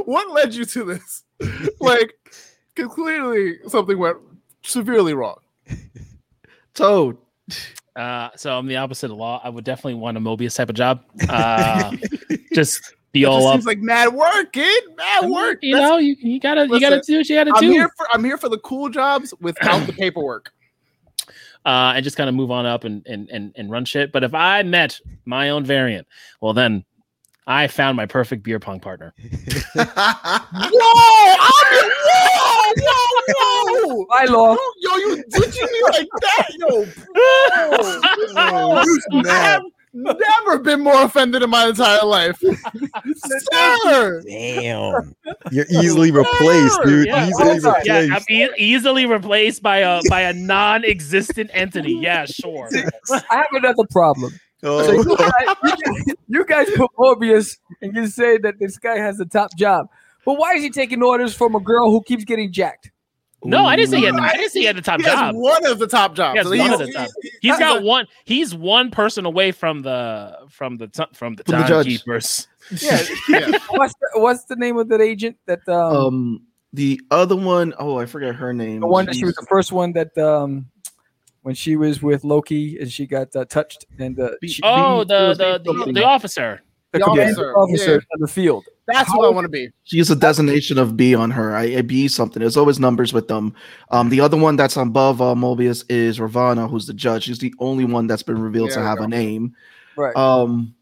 What 0.06 0.32
led 0.32 0.54
you 0.54 0.66
to 0.66 0.84
this? 0.84 1.24
like, 1.80 2.14
clearly 2.76 3.58
something 3.68 3.98
went 3.98 4.18
severely 4.64 5.14
wrong. 5.14 5.38
Toad. 6.74 7.18
Uh, 7.96 8.30
so 8.36 8.58
I'm 8.58 8.68
the 8.68 8.78
opposite 8.78 9.12
of 9.12 9.18
law. 9.18 9.40
I 9.44 9.50
would 9.50 9.64
definitely 9.64 9.96
want 9.96 10.18
a 10.18 10.20
Mobius 10.20 10.56
type 10.56 10.70
of 10.70 10.76
job. 10.76 11.04
Uh, 11.30 11.96
just 12.54 12.96
be 13.12 13.24
It 13.24 13.26
all 13.26 13.40
just 13.40 13.48
up. 13.48 13.54
seems 13.56 13.66
like 13.66 13.80
mad 13.80 14.14
work, 14.14 14.54
kid. 14.54 14.84
Mad 14.96 15.30
work. 15.30 15.60
You 15.62 15.76
That's- 15.76 15.90
know, 15.92 15.98
you, 15.98 16.16
you 16.20 16.40
gotta 16.40 16.64
you 16.68 16.80
gotta 16.80 16.98
Listen, 16.98 17.14
do 17.14 17.18
what 17.20 17.30
you 17.30 17.36
gotta 17.36 17.52
I'm 17.56 17.62
do, 17.62 17.72
here 17.72 17.90
for 17.96 18.08
I'm 18.12 18.24
here 18.24 18.38
for 18.38 18.50
the 18.50 18.58
cool 18.60 18.90
jobs 18.90 19.34
without 19.40 19.86
the 19.86 19.94
paperwork. 19.94 20.52
Uh, 21.66 21.94
and 21.96 22.04
just 22.04 22.18
kind 22.18 22.30
of 22.30 22.36
move 22.36 22.52
on 22.52 22.66
up 22.66 22.84
and, 22.84 23.06
and 23.08 23.30
and 23.30 23.54
and 23.56 23.72
run 23.72 23.86
shit. 23.86 24.12
But 24.12 24.24
if 24.24 24.34
I 24.34 24.64
met 24.64 25.00
my 25.26 25.50
own 25.50 25.66
variant, 25.66 26.08
well 26.42 26.54
then 26.54 26.84
I 27.46 27.68
found 27.68 27.98
my 27.98 28.06
perfect 28.06 28.44
beer 28.44 28.60
pong 28.60 28.80
partner. 28.80 29.14
Whoa! 29.76 29.76
I'm 29.76 29.84
whoa, 32.78 33.24
whoa, 33.28 33.96
whoa! 33.96 34.06
Bye, 34.10 34.26
law. 34.26 34.56
Yo, 34.80 34.96
you 34.96 35.24
ditching 35.30 35.68
me 35.72 35.82
like 35.92 36.08
that, 36.22 36.48
yo. 36.58 36.86
Oh, 38.36 38.84
I 39.26 39.28
have 39.28 39.62
never 39.94 40.60
been 40.60 40.82
more 40.82 41.04
offended 41.04 41.44
in 41.44 41.50
my 41.50 41.68
entire 41.68 42.06
life. 42.06 42.42
Sir! 43.54 44.22
Damn, 44.28 45.16
you're 45.52 45.66
easily 45.70 46.12
replaced, 46.12 46.80
dude. 46.84 47.08
Yeah, 47.08 47.28
Easily 47.28 47.50
also- 47.52 47.68
replaced. 47.70 47.86
yeah, 47.88 48.16
I'm 48.16 48.24
e- 48.30 48.50
easily 48.58 49.06
replaced 49.06 49.62
by 49.62 49.78
a 49.78 50.02
by 50.10 50.22
a 50.22 50.34
non-existent 50.34 51.50
entity. 51.54 51.94
Yeah, 51.94 52.26
sure. 52.26 52.70
I 53.12 53.22
have 53.38 53.48
another 53.54 53.84
problem. 53.92 54.34
Oh. 54.64 54.82
So 54.84 54.92
Oh, 54.92 54.94
you, 54.94 55.18
guys, 55.18 55.32
you 55.64 55.76
guys- 55.86 56.16
you 56.28 56.46
guys 56.46 56.68
put 56.76 56.92
Morbius 56.98 57.58
and 57.82 57.96
you 57.96 58.08
say 58.08 58.38
that 58.40 58.60
this 58.60 58.78
guy 58.78 58.98
has 58.98 59.18
the 59.18 59.26
top 59.26 59.56
job. 59.58 59.88
But 60.26 60.36
why 60.38 60.54
is 60.54 60.64
he 60.64 60.70
taking 60.70 61.04
orders 61.04 61.36
from 61.36 61.54
a 61.54 61.60
girl 61.60 61.92
who 61.92 62.02
keeps 62.02 62.24
getting 62.24 62.52
jacked? 62.52 62.92
No, 63.46 63.66
I 63.66 63.76
didn't 63.76 63.92
say 63.92 63.98
he 64.00 64.06
had. 64.06 64.16
I 64.16 64.34
didn't 64.38 64.52
say 64.52 64.60
he 64.62 64.66
had 64.66 64.76
the 64.78 64.82
top 64.82 65.00
He 65.00 65.06
has 65.06 65.14
job. 65.14 65.36
one 65.36 65.66
of 65.66 65.80
the 65.80 65.88
top 65.88 66.16
jobs. 66.16 66.34
He 66.34 66.38
has 66.38 66.48
So 66.48 66.58
one 66.58 66.74
of 66.74 66.80
the 66.88 66.94
top. 66.94 67.08
he- 67.22 67.32
He's 67.42 67.52
that's 67.52 67.60
got 67.60 67.82
a- 67.82 67.86
one. 67.86 68.08
He's 68.26 68.56
one 68.56 68.92
person 68.92 69.26
away 69.26 69.52
from 69.52 69.82
the 69.82 70.38
from 70.50 70.78
the 70.78 70.88
t- 70.88 71.04
from 71.14 71.36
the 71.36 71.44
From 71.44 71.62
the 71.62 71.68
judge. 71.68 71.86
timekeepers. 71.88 72.48
Yeah. 72.82 73.02
Yeah. 73.30 73.52
what's 73.70 73.94
the, 73.94 74.10
what's 74.22 74.46
the 74.46 74.56
name 74.56 74.78
of 74.78 74.88
that 74.90 75.02
agent 75.02 75.38
that 75.48 75.68
um, 75.68 75.96
Um, 75.96 76.42
the 76.72 77.00
other 77.12 77.36
one, 77.36 77.74
oh, 77.78 77.98
I 78.00 78.06
forget 78.06 78.36
her 78.36 78.54
name. 78.54 78.80
the 78.80 78.88
one 78.88 79.06
that 79.06 79.16
she 79.16 79.26
was 79.26 79.36
the 79.36 79.46
first 79.50 79.72
one 79.72 79.92
that 79.94 80.18
um 80.18 80.68
when 81.42 81.54
she 81.56 81.76
was 81.76 82.02
with 82.02 82.24
Loki 82.24 82.78
and 82.80 82.90
she 82.90 83.06
got 83.06 83.36
uh, 83.36 83.44
touched 83.44 83.86
and 84.00 84.18
uh, 84.20 84.30
she, 84.46 84.62
Oh, 84.64 85.04
the 85.04 85.14
was 85.30 85.38
the 85.38 85.60
being 85.62 85.76
the, 85.76 85.80
something. 85.82 85.94
the 85.96 86.06
officer. 86.06 86.62
The 86.94 87.00
the 87.00 87.06
commanding 87.06 87.36
officer, 87.36 87.58
officer 87.58 87.92
yeah. 87.94 88.14
on 88.14 88.20
the 88.20 88.28
field. 88.28 88.66
That's 88.86 89.10
what 89.16 89.26
I 89.26 89.30
want 89.30 89.46
to 89.46 89.50
be. 89.50 89.70
She 89.84 89.98
has 89.98 90.10
a 90.10 90.16
designation 90.16 90.78
of 90.78 90.96
B 90.96 91.16
on 91.16 91.32
her. 91.32 91.56
I, 91.56 91.64
I 91.64 91.82
B 91.82 92.08
something. 92.08 92.40
There's 92.40 92.56
always 92.56 92.80
numbers 92.80 93.14
with 93.14 93.28
them. 93.28 93.56
Um, 93.92 94.10
the 94.10 94.22
other 94.22 94.38
one 94.38 94.56
that's 94.56 94.78
above 94.78 95.22
uh, 95.22 95.34
Mobius 95.34 95.84
is 95.90 96.20
Ravonna, 96.20 96.70
who's 96.70 96.86
the 96.86 96.94
judge. 96.94 97.24
She's 97.24 97.40
the 97.40 97.54
only 97.60 97.86
one 97.86 98.08
that's 98.08 98.24
been 98.24 98.40
revealed 98.40 98.70
to 98.70 98.76
There 98.76 98.84
we 98.84 98.88
have 98.88 98.98
go. 99.00 99.04
a 99.06 99.08
name. 99.08 99.56
Right. 99.98 100.16
Um, 100.16 100.76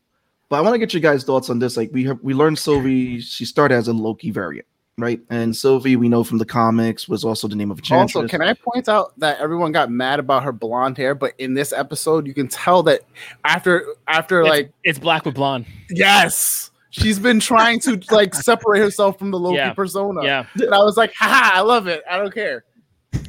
but 0.49 0.57
I 0.57 0.61
want 0.61 0.73
to 0.73 0.79
get 0.79 0.93
you 0.93 0.99
guys' 0.99 1.23
thoughts 1.23 1.49
on 1.49 1.59
this. 1.59 1.77
Like 1.77 1.91
we 1.93 2.03
have, 2.03 2.19
we 2.21 2.33
learned 2.33 2.59
Sylvie. 2.59 3.21
She 3.21 3.45
started 3.45 3.75
as 3.75 3.87
a 3.87 3.93
Loki 3.93 4.31
variant, 4.31 4.67
right? 5.01 5.19
And 5.29 5.55
Sylvie, 5.55 5.95
we 5.95 6.07
know 6.07 6.23
from 6.23 6.37
the 6.37 6.45
comics, 6.45 7.09
was 7.09 7.23
also 7.25 7.47
the 7.47 7.55
name 7.55 7.71
of 7.71 7.79
a 7.79 7.81
Also, 7.81 8.19
Enchantress. 8.21 8.31
can 8.31 8.41
I 8.41 8.53
point 8.53 8.87
out 8.87 9.17
that 9.19 9.39
everyone 9.39 9.71
got 9.71 9.91
mad 9.91 10.19
about 10.19 10.43
her 10.43 10.51
blonde 10.51 10.97
hair, 10.97 11.13
but 11.15 11.33
in 11.37 11.53
this 11.53 11.73
episode, 11.73 12.25
you 12.27 12.33
can 12.33 12.47
tell 12.47 12.83
that 12.83 13.01
after 13.43 13.85
after 14.07 14.41
It's, 14.41 14.49
like 14.49 14.71
it's 14.83 14.99
black 14.99 15.25
with 15.25 15.35
blonde. 15.35 15.65
yes, 15.89 16.71
she's 16.91 17.19
been 17.19 17.39
trying 17.39 17.79
to 17.81 17.99
like 18.11 18.33
separate 18.35 18.79
herself 18.79 19.17
from 19.19 19.31
the 19.31 19.39
Loki 19.39 19.55
Yeah. 19.57 19.73
persona. 19.73 20.23
Yeah, 20.23 20.45
And 20.55 20.73
I 20.73 20.79
was 20.79 20.95
like, 20.97 21.13
haha, 21.13 21.57
I 21.57 21.61
love 21.61 21.87
it. 21.87 22.03
I 22.09 22.17
don't 22.17 22.33
care. 22.33 22.63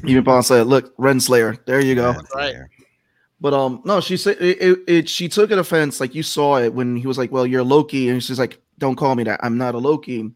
Even 0.05 0.23
Bond 0.23 0.45
said, 0.45 0.67
"Look, 0.69 0.97
Renslayer. 0.97 1.59
There 1.67 1.81
you 1.81 1.95
go." 1.97 2.15
Right. 2.35 2.55
But 3.41 3.53
um, 3.55 3.83
no, 3.85 4.01
she 4.01 4.17
said 4.17 4.37
it, 4.41 4.63
it, 4.63 4.79
it. 4.87 5.09
She 5.09 5.29
took 5.29 5.51
an 5.51 5.59
offense. 5.59 5.99
Like 6.01 6.15
you 6.15 6.23
saw 6.23 6.59
it 6.59 6.73
when 6.73 6.95
he 6.97 7.07
was 7.09 7.19
like, 7.19 7.33
"Well, 7.33 7.45
you're 7.47 7.65
Loki," 7.65 8.09
and 8.09 8.23
she's 8.23 8.39
like, 8.39 8.61
"Don't 8.79 8.95
call 8.95 9.17
me 9.17 9.25
that. 9.25 9.41
I'm 9.43 9.59
not 9.59 9.75
a 9.75 9.79
Loki." 9.79 10.31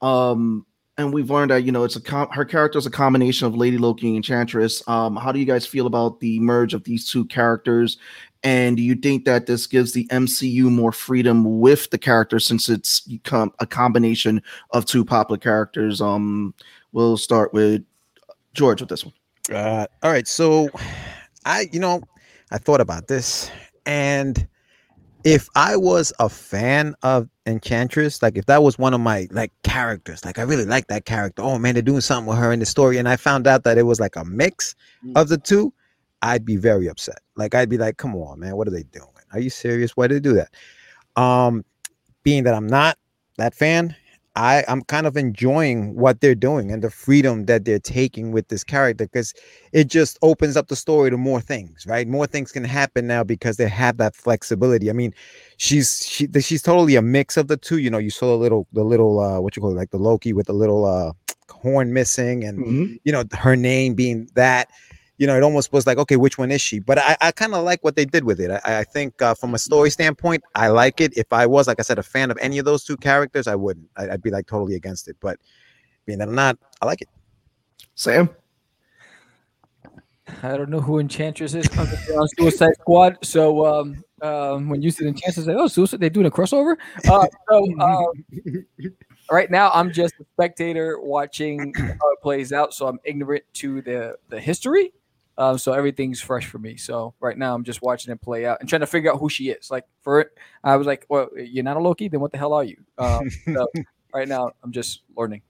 Um, 0.00 0.64
and 0.98 1.12
we've 1.12 1.30
learned 1.30 1.50
that 1.50 1.64
you 1.64 1.72
know 1.72 1.84
it's 1.84 1.96
a 1.96 2.00
com- 2.00 2.30
her 2.30 2.44
character 2.44 2.78
is 2.78 2.86
a 2.86 2.90
combination 2.90 3.46
of 3.46 3.56
Lady 3.56 3.78
Loki 3.78 4.08
and 4.08 4.16
Enchantress. 4.16 4.86
Um, 4.88 5.16
how 5.16 5.32
do 5.32 5.38
you 5.38 5.44
guys 5.44 5.66
feel 5.66 5.86
about 5.86 6.20
the 6.20 6.40
merge 6.40 6.74
of 6.74 6.84
these 6.84 7.08
two 7.08 7.24
characters? 7.26 7.98
And 8.42 8.76
do 8.76 8.82
you 8.82 8.94
think 8.94 9.24
that 9.24 9.46
this 9.46 9.66
gives 9.66 9.92
the 9.92 10.06
MCU 10.06 10.70
more 10.70 10.92
freedom 10.92 11.60
with 11.60 11.90
the 11.90 11.98
character 11.98 12.38
since 12.38 12.68
it's 12.68 13.08
a 13.32 13.66
combination 13.66 14.42
of 14.70 14.86
two 14.86 15.04
popular 15.04 15.38
characters? 15.38 16.00
Um, 16.00 16.54
we'll 16.92 17.16
start 17.16 17.52
with 17.52 17.84
George 18.54 18.80
with 18.80 18.88
this 18.88 19.04
one. 19.04 19.14
Uh, 19.52 19.86
all 20.02 20.10
right, 20.10 20.28
so 20.28 20.68
I, 21.44 21.68
you 21.72 21.80
know, 21.80 22.02
I 22.50 22.58
thought 22.58 22.80
about 22.80 23.08
this, 23.08 23.50
and 23.84 24.46
if 25.24 25.48
I 25.54 25.76
was 25.76 26.12
a 26.18 26.28
fan 26.28 26.94
of 27.02 27.28
Enchantress, 27.46 28.22
like 28.22 28.36
if 28.36 28.46
that 28.46 28.62
was 28.62 28.76
one 28.76 28.92
of 28.92 29.00
my 29.00 29.28
like 29.30 29.52
characters, 29.62 30.24
like 30.24 30.38
I 30.38 30.42
really 30.42 30.64
like 30.64 30.88
that 30.88 31.04
character. 31.04 31.42
Oh 31.42 31.58
man, 31.58 31.74
they're 31.74 31.82
doing 31.82 32.00
something 32.00 32.26
with 32.26 32.38
her 32.38 32.52
in 32.52 32.58
the 32.58 32.66
story, 32.66 32.98
and 32.98 33.08
I 33.08 33.16
found 33.16 33.46
out 33.46 33.62
that 33.64 33.78
it 33.78 33.84
was 33.84 34.00
like 34.00 34.16
a 34.16 34.24
mix 34.24 34.74
of 35.14 35.28
the 35.28 35.38
two, 35.38 35.72
I'd 36.22 36.44
be 36.44 36.56
very 36.56 36.88
upset. 36.88 37.20
Like 37.36 37.54
I'd 37.54 37.68
be 37.68 37.78
like, 37.78 37.98
come 37.98 38.16
on, 38.16 38.40
man, 38.40 38.56
what 38.56 38.66
are 38.66 38.72
they 38.72 38.82
doing? 38.82 39.06
Are 39.32 39.38
you 39.38 39.50
serious? 39.50 39.96
Why 39.96 40.08
did 40.08 40.16
they 40.16 40.28
do 40.28 40.34
that? 40.34 41.22
Um, 41.22 41.64
being 42.24 42.42
that 42.44 42.54
I'm 42.54 42.66
not 42.66 42.98
that 43.38 43.54
fan, 43.54 43.94
I 44.36 44.64
I'm 44.68 44.82
kind 44.82 45.06
of 45.06 45.16
enjoying 45.16 45.96
what 45.96 46.20
they're 46.20 46.34
doing 46.34 46.70
and 46.70 46.82
the 46.84 46.90
freedom 46.90 47.46
that 47.46 47.64
they're 47.64 47.78
taking 47.80 48.32
with 48.32 48.48
this 48.48 48.62
character 48.62 49.06
because 49.06 49.32
it 49.72 49.84
just 49.88 50.18
opens 50.22 50.56
up 50.56 50.68
the 50.68 50.76
story 50.76 51.10
to 51.10 51.16
more 51.16 51.40
things, 51.40 51.84
right? 51.86 52.06
More 52.06 52.26
things 52.26 52.52
can 52.52 52.64
happen 52.64 53.06
now 53.06 53.24
because 53.24 53.56
they 53.56 53.68
have 53.68 53.96
that 53.96 54.14
flexibility. 54.14 54.90
I 54.90 54.92
mean, 54.92 55.14
she's 55.56 56.06
she 56.06 56.28
she's 56.40 56.62
totally 56.62 56.96
a 56.96 57.02
mix 57.02 57.36
of 57.36 57.48
the 57.48 57.56
two. 57.56 57.78
You 57.78 57.90
know, 57.90 57.98
you 57.98 58.10
saw 58.10 58.26
the 58.28 58.36
little 58.38 58.66
the 58.72 58.84
little 58.84 59.20
uh 59.20 59.40
what 59.40 59.56
you 59.56 59.62
call 59.62 59.72
it, 59.72 59.76
like 59.76 59.90
the 59.90 59.98
Loki 59.98 60.32
with 60.32 60.46
the 60.46 60.52
little 60.52 60.84
uh 60.84 61.12
horn 61.50 61.92
missing 61.92 62.44
and 62.44 62.58
Mhm. 62.60 62.98
you 63.04 63.12
know 63.12 63.24
her 63.32 63.56
name 63.56 63.94
being 63.94 64.28
that 64.34 64.68
you 65.18 65.26
know 65.26 65.36
it 65.36 65.42
almost 65.42 65.72
was 65.72 65.86
like 65.86 65.98
okay 65.98 66.16
which 66.16 66.38
one 66.38 66.50
is 66.50 66.60
she 66.60 66.78
but 66.78 66.98
i, 66.98 67.16
I 67.20 67.32
kind 67.32 67.54
of 67.54 67.64
like 67.64 67.82
what 67.82 67.96
they 67.96 68.04
did 68.04 68.24
with 68.24 68.40
it 68.40 68.50
i, 68.50 68.80
I 68.80 68.84
think 68.84 69.20
uh, 69.22 69.34
from 69.34 69.54
a 69.54 69.58
story 69.58 69.90
standpoint 69.90 70.42
i 70.54 70.68
like 70.68 71.00
it 71.00 71.16
if 71.16 71.32
i 71.32 71.46
was 71.46 71.66
like 71.66 71.80
i 71.80 71.82
said 71.82 71.98
a 71.98 72.02
fan 72.02 72.30
of 72.30 72.38
any 72.40 72.58
of 72.58 72.64
those 72.64 72.84
two 72.84 72.96
characters 72.96 73.46
i 73.46 73.54
wouldn't 73.54 73.88
I, 73.96 74.10
i'd 74.10 74.22
be 74.22 74.30
like 74.30 74.46
totally 74.46 74.74
against 74.74 75.08
it 75.08 75.16
but 75.20 75.38
being 76.04 76.18
that 76.18 76.28
i'm 76.28 76.34
not 76.34 76.58
i 76.82 76.86
like 76.86 77.00
it 77.00 77.08
Sam. 77.96 78.28
I 80.42 80.56
don't 80.56 80.68
know 80.68 80.80
who 80.80 80.98
Enchantress 80.98 81.54
is. 81.54 81.66
I'm 81.78 81.88
on 82.18 82.28
Suicide 82.38 82.74
Squad. 82.80 83.16
So 83.22 83.64
um, 83.64 84.04
um, 84.20 84.68
when 84.68 84.82
you 84.82 84.90
said 84.90 85.06
Enchantress, 85.06 85.46
like, 85.46 85.56
oh, 85.56 85.66
Suicide, 85.66 86.00
they're 86.00 86.10
doing 86.10 86.26
a 86.26 86.30
crossover. 86.30 86.76
Uh, 87.08 87.26
so 87.48 87.80
um, 87.80 88.66
right 89.30 89.50
now, 89.50 89.70
I'm 89.70 89.90
just 89.92 90.14
a 90.20 90.24
spectator 90.34 91.00
watching 91.00 91.72
how 91.74 92.12
it 92.12 92.20
plays 92.22 92.52
out. 92.52 92.74
So 92.74 92.86
I'm 92.86 93.00
ignorant 93.04 93.44
to 93.54 93.80
the 93.80 94.16
the 94.28 94.38
history. 94.38 94.92
Um, 95.38 95.58
so 95.58 95.72
everything's 95.72 96.20
fresh 96.20 96.46
for 96.46 96.58
me. 96.58 96.76
So 96.76 97.14
right 97.20 97.36
now, 97.36 97.54
I'm 97.54 97.64
just 97.64 97.82
watching 97.82 98.12
it 98.12 98.20
play 98.20 98.46
out 98.46 98.58
and 98.60 98.68
trying 98.68 98.80
to 98.80 98.86
figure 98.86 99.12
out 99.12 99.18
who 99.18 99.28
she 99.28 99.50
is. 99.50 99.70
Like 99.70 99.84
for 100.02 100.20
it, 100.20 100.36
I 100.64 100.76
was 100.76 100.86
like, 100.86 101.06
well, 101.08 101.28
you're 101.36 101.64
not 101.64 101.76
a 101.76 101.80
Loki, 101.80 102.08
then 102.08 102.20
what 102.20 102.32
the 102.32 102.38
hell 102.38 102.54
are 102.54 102.64
you? 102.64 102.76
Um, 102.98 103.30
so 103.44 103.66
right 104.14 104.28
now, 104.28 104.52
I'm 104.62 104.72
just 104.72 105.02
learning. 105.16 105.42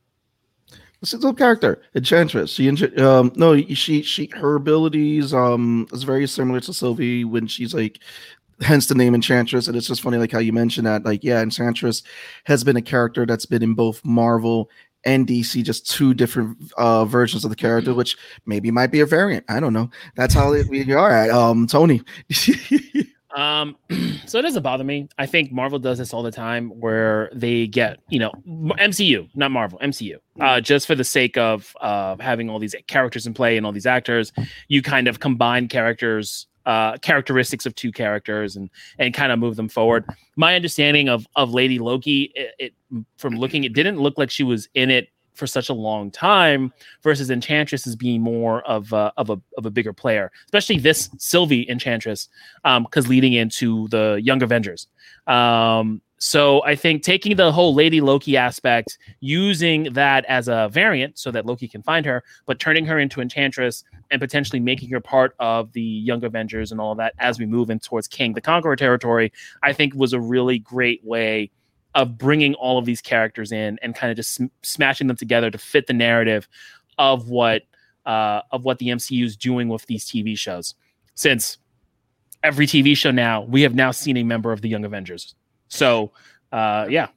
This 1.01 1.13
is 1.13 1.23
a 1.25 1.33
character, 1.35 1.83
Enchantress. 1.95 2.51
She, 2.51 2.69
um, 2.97 3.31
no, 3.37 3.61
she, 3.61 4.03
she, 4.03 4.31
her 4.35 4.57
abilities, 4.57 5.35
um, 5.35 5.87
is 5.93 6.05
very 6.05 6.27
similar 6.27 6.59
to 6.61 6.73
Sylvie 6.73 7.23
when 7.23 7.47
she's 7.47 7.75
like, 7.75 8.01
hence 8.61 8.87
the 8.87 8.95
name 8.95 9.15
Enchantress. 9.15 9.69
And 9.69 9.77
it's 9.77 9.87
just 9.87 10.01
funny, 10.01 10.17
like 10.17 10.33
how 10.33 10.39
you 10.39 10.53
mentioned 10.53 10.87
that, 10.87 11.05
like, 11.05 11.23
yeah, 11.23 11.43
Enchantress 11.43 12.03
has 12.45 12.65
been 12.65 12.77
a 12.77 12.83
character 12.83 13.27
that's 13.27 13.47
been 13.47 13.63
in 13.63 13.75
both 13.75 14.05
Marvel 14.05 14.71
and 15.07 15.27
DC, 15.27 15.63
just 15.65 15.89
two 15.89 16.13
different 16.13 16.59
uh 16.77 17.05
versions 17.07 17.45
of 17.45 17.51
the 17.51 17.57
character, 17.57 17.95
which 17.95 18.17
maybe 18.45 18.71
might 18.71 18.89
be 18.89 19.01
a 19.01 19.07
variant. 19.07 19.45
I 19.49 19.61
don't 19.61 19.73
know. 19.73 19.91
That's 20.17 20.35
how 20.35 20.53
we 20.53 20.93
are 20.93 21.11
at. 21.11 21.31
Um, 21.31 21.67
Tony. 21.67 22.03
Um, 23.37 23.77
so 24.27 24.39
it 24.39 24.43
doesn't 24.43 24.63
bother 24.63 24.83
me. 24.83 25.09
I 25.19 25.27
think 25.27 25.53
Marvel 25.53 25.79
does 25.79 25.99
this 25.99 26.15
all 26.15 26.23
the 26.23 26.33
time, 26.33 26.71
where 26.71 27.31
they 27.33 27.67
get 27.67 27.99
you 28.09 28.19
know 28.19 28.33
MCU, 28.47 29.29
not 29.35 29.51
Marvel, 29.51 29.79
MCU, 29.79 30.17
uh, 30.41 30.61
just 30.61 30.87
for 30.87 30.95
the 30.95 31.05
sake 31.05 31.37
of 31.37 31.77
uh, 31.81 32.17
having 32.19 32.49
all 32.49 32.59
these 32.59 32.75
characters 32.89 33.27
in 33.27 33.35
play 33.35 33.57
and 33.57 33.67
all 33.67 33.73
these 33.73 33.87
actors. 33.87 34.33
You 34.69 34.83
kind 34.83 35.07
of 35.07 35.21
combine 35.21 35.69
characters, 35.69 36.47
uh, 36.67 36.99
characteristics 36.99 37.65
of 37.65 37.75
two 37.75 37.91
characters, 37.93 38.57
and 38.57 38.69
and 38.99 39.15
kind 39.15 39.33
of 39.33 39.39
move 39.39 39.57
them 39.57 39.69
forward. 39.69 40.05
My 40.37 40.55
understanding 40.55 41.09
of 41.09 41.27
of 41.37 41.55
Lady 41.55 41.79
Loki, 41.79 42.33
it, 42.35 42.55
it 42.59 42.75
from 43.17 43.37
looking, 43.37 43.65
it 43.65 43.73
didn't 43.73 43.99
look 43.99 44.19
like 44.19 44.31
she 44.31 44.45
was 44.45 44.69
in 44.75 44.91
it 44.91 45.09
for 45.35 45.47
such 45.47 45.69
a 45.69 45.75
long 45.75 46.11
time 46.11 46.73
versus 47.03 47.31
Enchantress 47.31 47.87
as 47.87 47.95
being 47.95 48.23
more 48.23 48.63
of 48.63 48.93
a, 48.93 49.13
of 49.17 49.31
a 49.31 49.41
of 49.57 49.67
a 49.67 49.71
bigger 49.71 49.93
player, 49.93 50.33
especially 50.47 50.79
this 50.79 51.11
Sylvie 51.19 51.69
Enchantress, 51.69 52.29
because 52.65 53.09
leading 53.09 53.35
into 53.35 53.87
the 53.89 54.21
Young 54.23 54.43
Avengers. 54.43 54.89
Um, 55.27 56.01
so 56.19 56.63
I 56.65 56.75
think 56.75 57.03
taking 57.03 57.37
the 57.37 57.53
whole 57.53 57.75
Lady 57.75 58.01
Loki 58.01 58.37
aspect, 58.37 58.99
using 59.21 59.93
that 59.93 60.25
as 60.27 60.49
a 60.49 60.69
variant 60.73 61.19
so 61.19 61.31
that 61.31 61.45
Loki 61.45 61.69
can 61.69 61.83
find 61.83 62.07
her, 62.07 62.25
but 62.47 62.59
turning 62.59 62.87
her 62.87 62.99
into 62.99 63.21
Enchantress 63.21 63.85
and 64.11 64.21
potentially 64.21 64.61
making 64.61 64.89
her 64.91 65.01
part 65.01 65.35
of 65.39 65.73
the 65.73 65.83
Young 65.83 66.25
Avengers 66.25 66.73
and 66.73 66.81
all 66.81 66.95
that 66.95 67.13
as 67.19 67.39
we 67.39 67.45
move 67.45 67.69
in 67.69 67.79
towards 67.79 68.09
Kang 68.09 68.33
the 68.33 68.41
Conqueror 68.41 68.77
territory, 68.77 69.31
I 69.63 69.75
think 69.75 69.95
was 69.95 70.15
a 70.15 70.21
really 70.21 70.59
great 70.59 71.05
way 71.05 71.51
of 71.95 72.17
bringing 72.17 72.55
all 72.55 72.79
of 72.79 72.87
these 72.87 73.03
characters 73.03 73.53
in 73.53 73.79
and 73.83 73.95
kind 73.95 74.11
of 74.11 74.17
just 74.17 74.35
sm- 74.35 74.47
smashing 74.63 75.07
them 75.09 75.17
together 75.17 75.51
to 75.51 75.59
fit 75.59 75.87
the 75.87 75.93
narrative 75.93 76.49
of 76.99 77.29
what 77.29 77.63
uh, 78.07 78.41
of 78.53 78.65
what 78.65 78.79
the 78.79 78.89
MCU 78.89 79.25
is 79.25 79.37
doing 79.37 79.69
with 79.69 79.85
these 79.87 80.07
TV 80.07 80.39
shows. 80.39 80.75
Since 81.15 81.59
every 82.43 82.67
TV 82.67 82.97
show 82.97 83.11
now, 83.11 83.43
we 83.43 83.63
have 83.63 83.75
now 83.75 83.91
seen 83.91 84.17
a 84.17 84.23
member 84.23 84.53
of 84.53 84.63
the 84.63 84.69
Young 84.69 84.85
Avengers. 84.85 85.35
So, 85.69 86.13
uh, 86.53 86.87
yeah, 86.89 87.09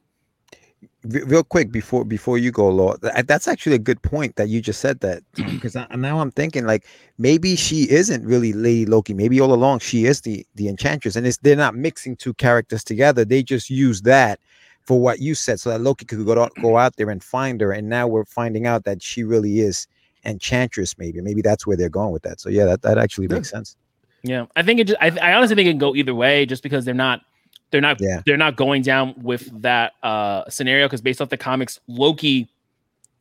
real 1.04 1.42
quick 1.42 1.72
before 1.72 2.04
before 2.04 2.36
you 2.36 2.50
go 2.50 2.68
law 2.68 2.94
that's 3.24 3.48
actually 3.48 3.74
a 3.74 3.78
good 3.78 4.00
point 4.02 4.36
that 4.36 4.48
you 4.50 4.60
just 4.60 4.80
said 4.80 5.00
that 5.00 5.22
because 5.34 5.74
now 5.74 6.20
i'm 6.20 6.30
thinking 6.30 6.66
like 6.66 6.84
maybe 7.16 7.56
she 7.56 7.90
isn't 7.90 8.22
really 8.24 8.52
lady 8.52 8.84
loki 8.84 9.14
maybe 9.14 9.40
all 9.40 9.54
along 9.54 9.78
she 9.78 10.04
is 10.04 10.20
the 10.22 10.46
the 10.56 10.68
enchantress 10.68 11.16
and 11.16 11.26
it's 11.26 11.38
they're 11.38 11.56
not 11.56 11.74
mixing 11.74 12.14
two 12.16 12.34
characters 12.34 12.84
together 12.84 13.24
they 13.24 13.42
just 13.42 13.70
use 13.70 14.02
that 14.02 14.38
for 14.82 15.00
what 15.00 15.20
you 15.20 15.34
said 15.34 15.58
so 15.58 15.70
that 15.70 15.80
loki 15.80 16.04
could 16.04 16.24
go 16.24 16.42
out, 16.42 16.52
go 16.60 16.76
out 16.76 16.94
there 16.96 17.08
and 17.08 17.24
find 17.24 17.62
her 17.62 17.72
and 17.72 17.88
now 17.88 18.06
we're 18.06 18.26
finding 18.26 18.66
out 18.66 18.84
that 18.84 19.02
she 19.02 19.24
really 19.24 19.60
is 19.60 19.86
enchantress 20.26 20.98
maybe 20.98 21.18
maybe 21.22 21.40
that's 21.40 21.66
where 21.66 21.78
they're 21.78 21.88
going 21.88 22.12
with 22.12 22.22
that 22.22 22.38
so 22.38 22.50
yeah 22.50 22.66
that, 22.66 22.82
that 22.82 22.98
actually 22.98 23.26
Yeah. 23.30 23.36
makes 23.36 23.48
sense 23.50 23.74
yeah. 24.22 24.46
I 24.54 24.62
think 24.62 24.80
it. 24.80 24.86
Just, 24.88 25.00
I, 25.00 25.08
I 25.30 25.32
honestly 25.34 25.56
think 25.56 25.66
it 25.66 25.72
can 25.72 25.78
go 25.78 25.94
either 25.96 26.14
way, 26.14 26.44
just 26.44 26.62
because 26.62 26.84
they're 26.84 26.94
not. 26.94 27.22
They're 27.70 27.80
not. 27.80 28.00
Yeah. 28.00 28.22
They're 28.26 28.36
not 28.36 28.56
going 28.56 28.82
down 28.82 29.14
with 29.22 29.50
that 29.62 29.92
uh, 30.02 30.48
scenario 30.48 30.86
because 30.86 31.00
based 31.00 31.20
off 31.20 31.28
the 31.28 31.36
comics, 31.36 31.78
Loki, 31.86 32.48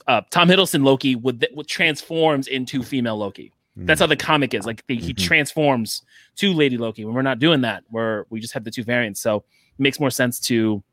uh, 0.07 0.21
Tom 0.31 0.49
Hiddleston 0.49 0.83
Loki 0.83 1.15
would, 1.15 1.45
would 1.53 1.67
transforms 1.67 2.47
into 2.47 2.81
female 2.83 3.17
Loki. 3.17 3.51
That's 3.75 4.01
how 4.01 4.07
the 4.07 4.17
comic 4.17 4.53
is. 4.53 4.65
Like 4.65 4.85
the, 4.87 4.97
he 4.97 5.13
Mhm. 5.13 5.17
transforms 5.23 6.01
to 6.35 6.51
Lady 6.53 6.77
Loki. 6.77 7.05
When 7.05 7.13
we're 7.13 7.21
not 7.21 7.39
doing 7.39 7.61
that, 7.61 7.83
where 7.89 8.25
we 8.29 8.41
just 8.41 8.53
have 8.53 8.65
the 8.65 8.71
two 8.71 8.83
variants, 8.83 9.21
so 9.21 9.37
it 9.37 9.43
makes 9.79 9.99
more 10.01 10.09
sense 10.09 10.37
to. 10.41 10.83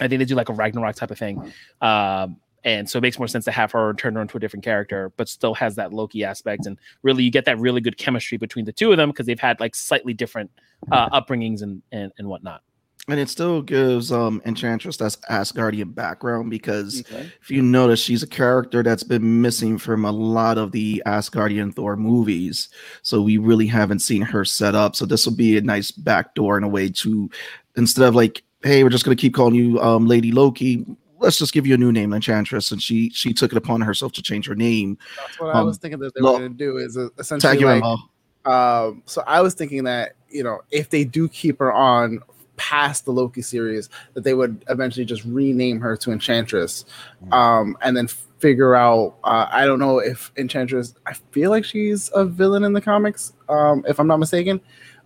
I 0.00 0.08
think 0.08 0.20
they 0.20 0.24
do 0.24 0.34
like 0.34 0.48
a 0.48 0.54
Ragnarok 0.54 0.96
type 0.96 1.10
of 1.10 1.18
thing, 1.18 1.52
um, 1.82 2.36
and 2.64 2.88
so 2.88 2.96
it 2.98 3.02
makes 3.02 3.18
more 3.18 3.28
sense 3.28 3.44
to 3.44 3.50
have 3.52 3.72
her 3.72 3.92
turn 3.94 4.14
her 4.14 4.22
into 4.22 4.36
a 4.38 4.40
different 4.40 4.64
character, 4.64 5.12
but 5.18 5.28
still 5.28 5.52
has 5.54 5.74
that 5.76 5.92
Loki 5.92 6.24
aspect, 6.24 6.64
and 6.66 6.78
really 7.02 7.24
you 7.24 7.30
get 7.30 7.44
that 7.44 7.58
really 7.58 7.82
good 7.82 7.98
chemistry 7.98 8.38
between 8.38 8.64
the 8.64 8.72
two 8.72 8.90
of 8.90 8.96
them 8.96 9.10
because 9.10 9.26
they've 9.26 9.38
had 9.38 9.60
like 9.60 9.74
slightly 9.74 10.14
different 10.14 10.50
uh, 10.90 11.10
upbringings 11.10 11.60
and, 11.62 11.82
and 11.92 12.10
and 12.16 12.26
whatnot. 12.26 12.62
And 13.08 13.20
it 13.20 13.28
still 13.28 13.60
gives 13.62 14.10
um 14.10 14.40
Enchantress 14.46 14.96
that's 14.96 15.16
Asgardian 15.30 15.94
background 15.94 16.50
because 16.50 17.04
if 17.42 17.50
you 17.50 17.62
notice, 17.62 18.00
she's 18.00 18.22
a 18.22 18.26
character 18.26 18.82
that's 18.82 19.02
been 19.02 19.42
missing 19.42 19.76
from 19.78 20.04
a 20.04 20.12
lot 20.12 20.58
of 20.58 20.72
the 20.72 21.02
Asgardian 21.06 21.74
Thor 21.74 21.96
movies. 21.96 22.68
So 23.02 23.20
we 23.20 23.36
really 23.38 23.66
haven't 23.66 24.00
seen 24.00 24.22
her 24.22 24.44
set 24.44 24.74
up. 24.74 24.96
So 24.96 25.04
this 25.06 25.26
will 25.26 25.36
be 25.36 25.56
a 25.56 25.60
nice 25.60 25.90
backdoor 25.90 26.56
in 26.58 26.64
a 26.64 26.68
way 26.68 26.88
to 26.90 27.30
instead 27.76 28.06
of 28.08 28.14
like, 28.14 28.42
hey, 28.62 28.82
we're 28.82 28.90
just 28.90 29.04
gonna 29.04 29.16
keep 29.16 29.34
calling 29.34 29.54
you 29.54 29.80
um 29.80 30.06
Lady 30.06 30.32
Loki. 30.32 30.84
Let's 31.18 31.38
just 31.38 31.54
give 31.54 31.66
you 31.66 31.74
a 31.74 31.78
new 31.78 31.92
name, 31.92 32.12
Enchantress, 32.12 32.70
and 32.72 32.82
she 32.82 33.10
she 33.10 33.32
took 33.32 33.52
it 33.52 33.56
upon 33.56 33.80
herself 33.80 34.12
to 34.12 34.22
change 34.22 34.46
her 34.46 34.54
name. 34.54 34.98
That's 35.16 35.40
what 35.40 35.54
I 35.54 35.60
Um, 35.60 35.66
was 35.66 35.78
thinking 35.78 35.98
that 36.00 36.14
they 36.14 36.20
were 36.20 36.38
going 36.38 36.52
to 36.52 36.58
do 36.58 36.76
is 36.78 36.96
uh, 36.96 37.02
Tag 37.02 37.20
essentially 37.20 37.58
you, 37.60 37.66
like. 37.66 37.98
Um, 38.46 39.02
so 39.06 39.22
I 39.26 39.40
was 39.40 39.54
thinking 39.54 39.84
that 39.84 40.16
you 40.28 40.42
know 40.42 40.60
if 40.70 40.90
they 40.90 41.04
do 41.04 41.28
keep 41.28 41.58
her 41.60 41.72
on 41.72 42.20
past 42.56 43.04
the 43.04 43.12
Loki 43.12 43.42
series, 43.42 43.88
that 44.14 44.24
they 44.24 44.34
would 44.34 44.64
eventually 44.68 45.04
just 45.04 45.24
rename 45.24 45.80
her 45.80 45.96
to 45.98 46.12
Enchantress, 46.12 46.84
um, 47.32 47.76
and 47.82 47.96
then 47.96 48.08
figure 48.38 48.74
out. 48.74 49.16
Uh, 49.24 49.46
I 49.50 49.66
don't 49.66 49.78
know 49.78 49.98
if 49.98 50.32
Enchantress. 50.36 50.94
I 51.06 51.14
feel 51.32 51.50
like 51.50 51.64
she's 51.64 52.10
a 52.14 52.24
villain 52.24 52.64
in 52.64 52.72
the 52.72 52.80
comics, 52.80 53.32
um, 53.48 53.84
if 53.88 53.98
I'm 53.98 54.06
not 54.06 54.18
mistaken. 54.18 54.60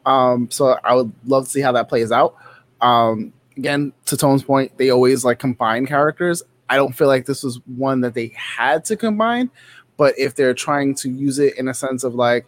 Um, 0.07 0.51
so 0.51 0.79
I 0.85 0.95
would 0.95 1.13
love 1.27 1.45
to 1.45 1.51
see 1.51 1.61
how 1.61 1.73
that 1.73 1.89
plays 1.89 2.11
out. 2.13 2.37
Um, 2.81 3.33
again, 3.57 3.93
to 4.07 4.17
Tone's 4.17 4.43
point, 4.43 4.77
they 4.79 4.91
always 4.91 5.25
like 5.25 5.39
combine 5.39 5.87
characters. 5.87 6.43
I 6.71 6.77
don't 6.77 6.95
feel 6.95 7.09
like 7.09 7.27
this 7.27 7.43
was 7.43 7.61
one 7.67 8.01
that 8.03 8.15
they 8.15 8.33
had 8.37 8.85
to 8.87 8.97
combine, 8.97 9.51
but 9.97 10.15
if 10.19 10.35
they're 10.35 10.55
trying 10.55 10.95
to 10.97 11.11
use 11.11 11.39
it 11.39 11.59
in 11.59 11.69
a 11.69 11.75
sense 11.75 12.05
of 12.05 12.15
like, 12.15 12.47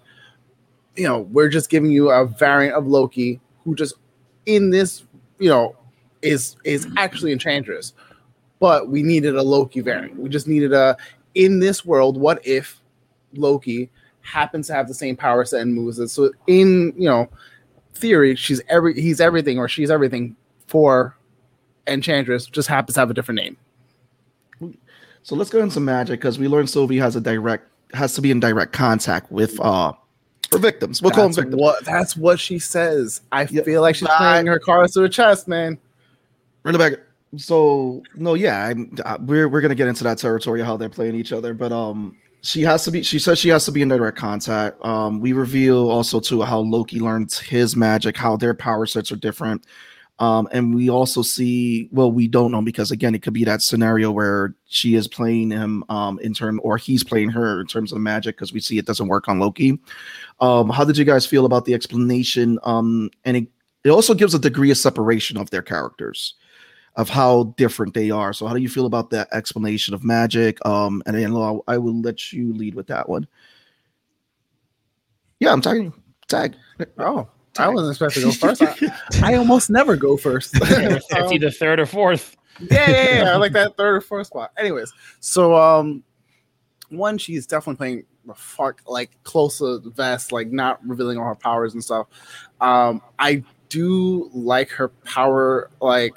you 0.96 1.06
know, 1.06 1.20
we're 1.20 1.48
just 1.48 1.70
giving 1.70 1.90
you 1.90 2.10
a 2.10 2.26
variant 2.26 2.74
of 2.74 2.86
Loki 2.86 3.40
who 3.64 3.74
just 3.74 3.94
in 4.46 4.70
this, 4.70 5.04
you 5.38 5.48
know, 5.48 5.76
is 6.22 6.56
is 6.64 6.86
actually 6.96 7.32
enchantress, 7.32 7.94
but 8.58 8.88
we 8.88 9.02
needed 9.02 9.36
a 9.36 9.42
Loki 9.42 9.80
variant. 9.80 10.18
We 10.18 10.28
just 10.28 10.46
needed 10.46 10.72
a 10.72 10.96
in 11.34 11.60
this 11.60 11.84
world. 11.84 12.16
What 12.18 12.44
if 12.46 12.80
Loki 13.34 13.90
happens 14.22 14.66
to 14.66 14.74
have 14.74 14.88
the 14.88 14.94
same 14.94 15.16
power 15.16 15.44
set 15.44 15.62
and 15.62 15.74
moves 15.74 15.98
it? 15.98 16.08
So 16.08 16.32
in 16.46 16.92
you 16.96 17.08
know 17.08 17.28
theory, 17.94 18.34
she's 18.34 18.60
every 18.68 19.00
he's 19.00 19.20
everything 19.20 19.58
or 19.58 19.68
she's 19.68 19.90
everything 19.90 20.36
for 20.66 21.16
Enchantress, 21.86 22.46
just 22.46 22.68
happens 22.68 22.94
to 22.94 23.00
have 23.00 23.10
a 23.10 23.14
different 23.14 23.40
name. 23.40 23.56
So 25.22 25.34
let's 25.34 25.50
go 25.50 25.60
into 25.62 25.80
magic 25.80 26.20
because 26.20 26.38
we 26.38 26.48
learned 26.48 26.70
Sylvie 26.70 26.98
has 26.98 27.16
a 27.16 27.20
direct 27.20 27.66
has 27.92 28.14
to 28.14 28.20
be 28.20 28.30
in 28.30 28.38
direct 28.38 28.72
contact 28.72 29.30
with 29.32 29.58
uh 29.60 29.92
her 30.52 30.58
victims. 30.58 31.00
We'll 31.02 31.12
call 31.12 31.24
them 31.24 31.32
victims. 31.32 31.60
what 31.60 31.84
that's 31.84 32.16
what 32.16 32.40
she 32.40 32.58
says. 32.58 33.20
I 33.32 33.46
feel 33.46 33.80
like 33.82 33.94
she's 33.94 34.08
Nah. 34.08 34.16
playing 34.18 34.46
her 34.46 34.58
cards 34.58 34.94
to 34.94 35.00
her 35.02 35.08
chest, 35.08 35.46
man. 35.48 35.78
Run 36.64 36.74
it 36.74 36.78
back. 36.78 36.92
So 37.36 38.02
no, 38.16 38.34
yeah, 38.34 38.66
I'm, 38.66 38.94
uh, 39.04 39.18
we're 39.20 39.48
we're 39.48 39.60
gonna 39.60 39.74
get 39.76 39.86
into 39.88 40.04
that 40.04 40.18
territory 40.18 40.62
how 40.62 40.76
they're 40.76 40.88
playing 40.88 41.14
each 41.14 41.32
other, 41.32 41.54
but 41.54 41.70
um, 41.70 42.16
she 42.42 42.62
has 42.62 42.84
to 42.84 42.90
be. 42.90 43.02
She 43.02 43.18
says 43.20 43.38
she 43.38 43.50
has 43.50 43.64
to 43.66 43.72
be 43.72 43.82
in 43.82 43.88
direct 43.88 44.16
contact. 44.18 44.84
Um, 44.84 45.20
we 45.20 45.32
reveal 45.32 45.88
also 45.90 46.18
too 46.18 46.42
how 46.42 46.58
Loki 46.60 46.98
learns 46.98 47.38
his 47.38 47.76
magic, 47.76 48.16
how 48.16 48.36
their 48.36 48.54
power 48.54 48.86
sets 48.86 49.12
are 49.12 49.16
different. 49.16 49.64
Um, 50.20 50.46
and 50.52 50.74
we 50.74 50.90
also 50.90 51.22
see, 51.22 51.88
well, 51.90 52.12
we 52.12 52.28
don't 52.28 52.52
know 52.52 52.60
because 52.60 52.90
again, 52.90 53.14
it 53.14 53.22
could 53.22 53.32
be 53.32 53.44
that 53.44 53.62
scenario 53.62 54.12
where 54.12 54.54
she 54.66 54.94
is 54.94 55.08
playing 55.08 55.50
him 55.50 55.82
um 55.88 56.18
in 56.20 56.34
term 56.34 56.60
or 56.62 56.76
he's 56.76 57.02
playing 57.02 57.30
her 57.30 57.60
in 57.60 57.66
terms 57.66 57.90
of 57.90 57.98
magic 57.98 58.36
because 58.36 58.52
we 58.52 58.60
see 58.60 58.78
it 58.78 58.86
doesn't 58.86 59.08
work 59.08 59.28
on 59.28 59.38
Loki. 59.40 59.78
Um, 60.40 60.68
how 60.68 60.84
did 60.84 60.98
you 60.98 61.04
guys 61.04 61.26
feel 61.26 61.46
about 61.46 61.64
the 61.64 61.74
explanation? 61.74 62.58
Um, 62.62 63.10
and 63.24 63.38
it, 63.38 63.46
it 63.82 63.90
also 63.90 64.14
gives 64.14 64.34
a 64.34 64.38
degree 64.38 64.70
of 64.70 64.76
separation 64.76 65.38
of 65.38 65.50
their 65.50 65.62
characters 65.62 66.34
of 66.96 67.08
how 67.08 67.54
different 67.56 67.94
they 67.94 68.10
are. 68.10 68.32
So 68.32 68.46
how 68.46 68.54
do 68.54 68.60
you 68.60 68.68
feel 68.68 68.86
about 68.86 69.10
that 69.10 69.28
explanation 69.32 69.94
of 69.94 70.04
magic? 70.04 70.64
Um, 70.66 71.02
and 71.06 71.16
then 71.16 71.32
Lo, 71.32 71.64
I 71.66 71.78
will 71.78 72.00
let 72.00 72.32
you 72.32 72.52
lead 72.52 72.74
with 72.74 72.88
that 72.88 73.08
one. 73.08 73.26
Yeah, 75.38 75.52
I'm 75.52 75.62
tagging 75.62 75.94
tag. 76.28 76.56
Oh, 76.98 77.28
I 77.58 77.68
wasn't 77.68 77.90
expecting 77.90 78.22
to 78.30 78.38
go 78.38 78.54
first. 78.54 78.62
I, 79.22 79.32
I 79.32 79.34
almost 79.36 79.70
never 79.70 79.96
go 79.96 80.16
first. 80.16 80.52
it's 80.60 81.12
Um, 81.14 81.32
either 81.32 81.50
third 81.50 81.80
or 81.80 81.86
fourth. 81.86 82.36
yeah, 82.70 82.90
yeah, 82.90 83.22
yeah. 83.24 83.32
I 83.32 83.36
like 83.36 83.52
that 83.52 83.76
third 83.76 83.96
or 83.96 84.00
fourth 84.00 84.28
spot. 84.28 84.52
Anyways, 84.56 84.92
so 85.20 85.56
um, 85.56 86.02
one, 86.90 87.18
she's 87.18 87.46
definitely 87.46 87.76
playing 87.76 88.04
the 88.26 88.34
fuck 88.34 88.82
like 88.86 89.10
close 89.24 89.58
to 89.58 89.78
the 89.78 89.90
vest, 89.90 90.30
like 90.32 90.52
not 90.52 90.78
revealing 90.86 91.18
all 91.18 91.24
her 91.24 91.34
powers 91.34 91.74
and 91.74 91.82
stuff. 91.82 92.06
Um, 92.60 93.02
I 93.18 93.42
do 93.68 94.30
like 94.32 94.70
her 94.70 94.88
power, 94.88 95.70
like 95.80 96.14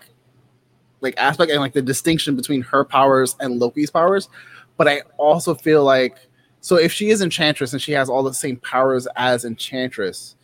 like 1.02 1.16
aspect 1.18 1.52
and 1.52 1.60
like 1.60 1.74
the 1.74 1.82
distinction 1.82 2.36
between 2.36 2.62
her 2.62 2.86
powers 2.86 3.36
and 3.40 3.60
Loki's 3.60 3.90
powers. 3.90 4.30
But 4.78 4.88
I 4.88 5.02
also 5.18 5.54
feel 5.56 5.84
like 5.84 6.18
so 6.62 6.76
if 6.78 6.92
she 6.92 7.10
is 7.10 7.22
Enchantress 7.22 7.74
and 7.74 7.82
she 7.82 7.92
has 7.94 8.10
all 8.10 8.24
the 8.24 8.34
same 8.34 8.58
powers 8.58 9.08
as 9.16 9.44
Enchantress, 9.46 10.36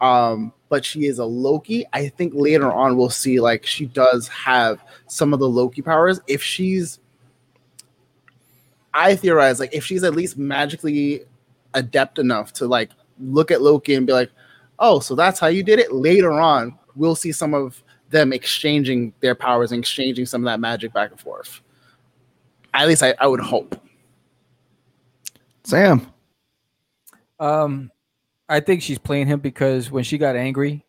um, 0.00 0.52
but 0.68 0.84
she 0.84 1.06
is 1.06 1.18
a 1.18 1.24
Loki. 1.24 1.86
I 1.92 2.08
think 2.08 2.32
later 2.34 2.72
on 2.72 2.96
we'll 2.96 3.10
see 3.10 3.40
like 3.40 3.66
she 3.66 3.86
does 3.86 4.28
have 4.28 4.82
some 5.06 5.32
of 5.32 5.40
the 5.40 5.48
Loki 5.48 5.82
powers. 5.82 6.20
If 6.26 6.42
she's, 6.42 7.00
I 8.94 9.16
theorize 9.16 9.60
like 9.60 9.74
if 9.74 9.84
she's 9.84 10.04
at 10.04 10.14
least 10.14 10.38
magically 10.38 11.22
adept 11.74 12.18
enough 12.18 12.52
to 12.54 12.66
like 12.66 12.90
look 13.20 13.50
at 13.50 13.62
Loki 13.62 13.94
and 13.94 14.06
be 14.06 14.12
like, 14.12 14.30
oh, 14.78 15.00
so 15.00 15.14
that's 15.14 15.40
how 15.40 15.48
you 15.48 15.62
did 15.62 15.78
it. 15.78 15.92
Later 15.92 16.32
on, 16.32 16.78
we'll 16.94 17.16
see 17.16 17.32
some 17.32 17.54
of 17.54 17.82
them 18.10 18.32
exchanging 18.32 19.12
their 19.20 19.34
powers 19.34 19.72
and 19.72 19.80
exchanging 19.80 20.26
some 20.26 20.42
of 20.42 20.46
that 20.46 20.60
magic 20.60 20.92
back 20.92 21.10
and 21.10 21.20
forth. 21.20 21.60
At 22.74 22.88
least 22.88 23.02
I, 23.02 23.14
I 23.18 23.26
would 23.26 23.40
hope. 23.40 23.80
Sam. 25.64 26.06
Um, 27.40 27.90
I 28.48 28.60
think 28.60 28.82
she's 28.82 28.98
playing 28.98 29.26
him 29.26 29.40
because 29.40 29.90
when 29.90 30.04
she 30.04 30.18
got 30.18 30.36
angry, 30.36 30.84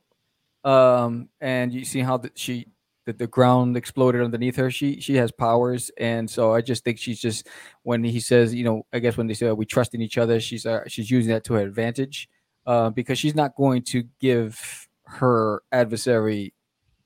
um, 0.63 1.29
and 1.41 1.73
you 1.73 1.85
see 1.85 1.99
how 1.99 2.17
the, 2.17 2.31
she 2.35 2.67
the, 3.05 3.13
the 3.13 3.27
ground 3.27 3.75
exploded 3.75 4.21
underneath 4.21 4.55
her. 4.57 4.69
She 4.71 4.99
she 5.01 5.15
has 5.15 5.31
powers, 5.31 5.91
and 5.97 6.29
so 6.29 6.53
I 6.53 6.61
just 6.61 6.83
think 6.83 6.99
she's 6.99 7.19
just 7.19 7.47
when 7.83 8.03
he 8.03 8.19
says, 8.19 8.53
you 8.53 8.63
know, 8.63 8.85
I 8.93 8.99
guess 8.99 9.17
when 9.17 9.27
they 9.27 9.33
say 9.33 9.51
we 9.51 9.65
trust 9.65 9.93
in 9.93 10.01
each 10.01 10.17
other, 10.17 10.39
she's 10.39 10.65
uh, 10.65 10.83
she's 10.87 11.09
using 11.09 11.31
that 11.33 11.43
to 11.45 11.53
her 11.55 11.61
advantage, 11.61 12.29
uh, 12.65 12.89
because 12.89 13.17
she's 13.17 13.35
not 13.35 13.55
going 13.55 13.81
to 13.83 14.03
give 14.19 14.87
her 15.03 15.63
adversary 15.71 16.53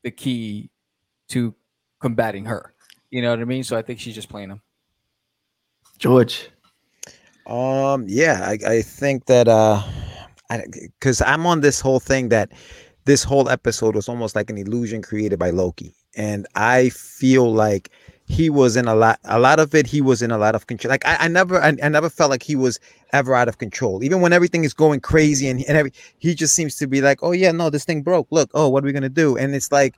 the 0.03 0.11
key 0.11 0.69
to 1.29 1.55
combating 1.99 2.45
her. 2.45 2.73
You 3.09 3.21
know 3.21 3.29
what 3.29 3.39
I 3.39 3.45
mean? 3.45 3.63
So 3.63 3.77
I 3.77 3.81
think 3.81 3.99
she's 3.99 4.15
just 4.15 4.29
playing 4.29 4.49
him. 4.49 4.61
George. 5.97 6.49
Um, 7.45 8.05
yeah, 8.07 8.45
I, 8.45 8.57
I 8.65 8.81
think 8.81 9.25
that 9.25 9.47
uh, 9.47 9.81
because 10.71 11.21
I'm 11.21 11.45
on 11.45 11.61
this 11.61 11.79
whole 11.79 11.99
thing 11.99 12.29
that 12.29 12.51
this 13.05 13.23
whole 13.23 13.49
episode 13.49 13.95
was 13.95 14.07
almost 14.07 14.35
like 14.35 14.49
an 14.49 14.57
illusion 14.57 15.01
created 15.01 15.39
by 15.39 15.49
Loki, 15.49 15.93
and 16.15 16.47
I 16.55 16.89
feel 16.89 17.51
like 17.53 17.89
he 18.25 18.49
was 18.49 18.77
in 18.77 18.87
a 18.87 18.95
lot, 18.95 19.19
a 19.25 19.39
lot 19.39 19.59
of 19.59 19.75
it. 19.75 19.85
He 19.85 20.01
was 20.01 20.21
in 20.21 20.31
a 20.31 20.37
lot 20.37 20.55
of 20.55 20.67
control. 20.67 20.89
Like 20.91 21.05
I, 21.05 21.17
I 21.21 21.27
never, 21.27 21.61
I, 21.61 21.75
I 21.83 21.89
never 21.89 22.09
felt 22.09 22.29
like 22.31 22.43
he 22.43 22.55
was 22.55 22.79
ever 23.11 23.35
out 23.35 23.47
of 23.49 23.57
control. 23.57 24.03
Even 24.03 24.21
when 24.21 24.31
everything 24.33 24.63
is 24.63 24.73
going 24.73 25.01
crazy 25.01 25.47
and 25.47 25.63
and 25.67 25.77
every, 25.77 25.91
he 26.19 26.33
just 26.33 26.55
seems 26.55 26.75
to 26.77 26.87
be 26.87 27.01
like, 27.01 27.19
oh 27.21 27.31
yeah, 27.31 27.51
no, 27.51 27.69
this 27.69 27.85
thing 27.85 28.01
broke. 28.01 28.27
Look, 28.31 28.49
oh, 28.53 28.69
what 28.69 28.83
are 28.83 28.87
we 28.87 28.93
gonna 28.93 29.09
do? 29.09 29.37
And 29.37 29.53
it's 29.53 29.71
like, 29.71 29.95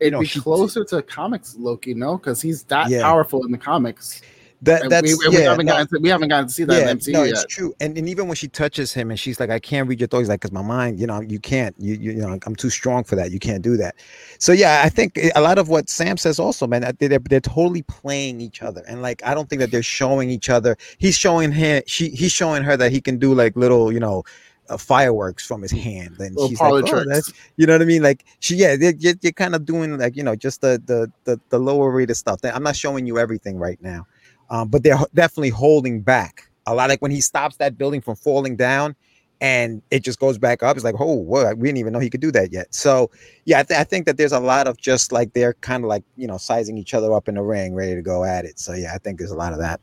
It'd 0.00 0.12
know, 0.12 0.20
be 0.20 0.28
closer 0.28 0.84
to 0.84 1.02
comics 1.02 1.56
Loki, 1.58 1.94
no, 1.94 2.18
because 2.18 2.40
he's 2.42 2.64
that 2.64 2.88
Yeah. 2.88 2.98
powerful 2.98 3.44
in 3.44 3.52
the 3.52 3.58
comics. 3.58 4.22
That 4.62 4.90
that's 4.90 5.16
we, 5.18 5.28
we 5.28 5.38
yeah, 5.38 5.50
haven't 5.50 5.66
no, 5.66 5.72
gotten 5.72 5.86
to, 5.88 5.98
we 6.00 6.08
haven't 6.08 6.28
gotten 6.28 6.48
to 6.48 6.52
see 6.52 6.64
that 6.64 6.82
yeah, 6.82 6.90
in 6.90 6.98
MCU 6.98 7.12
no, 7.12 7.22
yet. 7.22 7.34
it's 7.34 7.46
true. 7.46 7.72
And, 7.80 7.96
and 7.96 8.08
even 8.08 8.26
when 8.26 8.34
she 8.34 8.48
touches 8.48 8.92
him 8.92 9.10
and 9.10 9.18
she's 9.18 9.38
like, 9.38 9.50
I 9.50 9.60
can't 9.60 9.88
read 9.88 10.00
your 10.00 10.08
thoughts, 10.08 10.28
like, 10.28 10.40
because 10.40 10.52
my 10.52 10.62
mind, 10.62 10.98
you 10.98 11.06
know, 11.06 11.20
you 11.20 11.38
can't, 11.38 11.76
you, 11.78 11.94
you, 11.94 12.12
you 12.12 12.20
know, 12.20 12.38
I'm 12.44 12.56
too 12.56 12.70
strong 12.70 13.04
for 13.04 13.14
that. 13.14 13.30
You 13.30 13.38
can't 13.38 13.62
do 13.62 13.76
that. 13.76 13.94
So, 14.38 14.50
yeah, 14.50 14.82
I 14.84 14.88
think 14.88 15.18
a 15.36 15.40
lot 15.40 15.58
of 15.58 15.68
what 15.68 15.88
Sam 15.88 16.16
says 16.16 16.40
also, 16.40 16.66
man, 16.66 16.92
they're, 16.98 17.18
they're 17.18 17.40
totally 17.40 17.82
playing 17.82 18.40
each 18.40 18.62
other. 18.62 18.82
And 18.88 19.00
like, 19.00 19.22
I 19.24 19.32
don't 19.32 19.48
think 19.48 19.60
that 19.60 19.70
they're 19.70 19.82
showing 19.82 20.28
each 20.28 20.50
other. 20.50 20.76
He's 20.98 21.16
showing 21.16 21.52
her, 21.52 21.82
she, 21.86 22.10
he's 22.10 22.32
showing 22.32 22.64
her 22.64 22.76
that 22.76 22.90
he 22.90 23.00
can 23.00 23.18
do 23.18 23.34
like 23.34 23.54
little, 23.54 23.92
you 23.92 24.00
know, 24.00 24.24
uh, 24.70 24.76
fireworks 24.76 25.46
from 25.46 25.62
his 25.62 25.70
hand. 25.70 26.16
And 26.18 26.34
Little 26.34 26.48
she's 26.48 26.60
like, 26.60 26.92
oh, 26.92 27.04
that's, 27.08 27.32
you 27.56 27.66
know 27.66 27.74
what 27.74 27.82
I 27.82 27.86
mean? 27.86 28.02
Like 28.02 28.24
she, 28.40 28.56
yeah, 28.56 28.76
they're, 28.76 28.94
you're, 28.98 29.14
you're 29.22 29.32
kind 29.32 29.54
of 29.54 29.64
doing 29.64 29.96
like, 29.96 30.16
you 30.16 30.22
know, 30.22 30.36
just 30.36 30.60
the, 30.60 30.82
the, 30.84 31.10
the, 31.24 31.40
the 31.48 31.58
lower 31.58 31.90
rated 31.90 32.16
stuff. 32.16 32.40
I'm 32.42 32.64
not 32.64 32.76
showing 32.76 33.06
you 33.06 33.18
everything 33.18 33.56
right 33.56 33.80
now 33.80 34.06
um, 34.50 34.68
but 34.68 34.82
they're 34.82 34.98
definitely 35.14 35.50
holding 35.50 36.00
back 36.00 36.48
a 36.66 36.74
lot. 36.74 36.88
Like 36.90 37.02
when 37.02 37.10
he 37.10 37.20
stops 37.20 37.56
that 37.56 37.76
building 37.78 38.00
from 38.00 38.16
falling 38.16 38.56
down, 38.56 38.94
and 39.40 39.82
it 39.92 40.02
just 40.02 40.18
goes 40.18 40.36
back 40.36 40.62
up. 40.64 40.74
It's 40.76 40.84
like, 40.84 40.96
oh, 40.98 41.14
what? 41.14 41.58
We 41.58 41.68
didn't 41.68 41.78
even 41.78 41.92
know 41.92 42.00
he 42.00 42.10
could 42.10 42.20
do 42.20 42.32
that 42.32 42.50
yet. 42.52 42.74
So 42.74 43.10
yeah, 43.44 43.60
I, 43.60 43.62
th- 43.62 43.78
I 43.78 43.84
think 43.84 44.06
that 44.06 44.16
there's 44.16 44.32
a 44.32 44.40
lot 44.40 44.66
of 44.66 44.76
just 44.78 45.12
like 45.12 45.32
they're 45.32 45.54
kind 45.54 45.84
of 45.84 45.88
like 45.88 46.02
you 46.16 46.26
know 46.26 46.36
sizing 46.38 46.76
each 46.76 46.92
other 46.94 47.12
up 47.12 47.28
in 47.28 47.36
the 47.36 47.42
ring, 47.42 47.74
ready 47.74 47.94
to 47.94 48.02
go 48.02 48.24
at 48.24 48.44
it. 48.44 48.58
So 48.58 48.72
yeah, 48.74 48.94
I 48.94 48.98
think 48.98 49.18
there's 49.18 49.30
a 49.30 49.36
lot 49.36 49.52
of 49.52 49.60
that. 49.60 49.80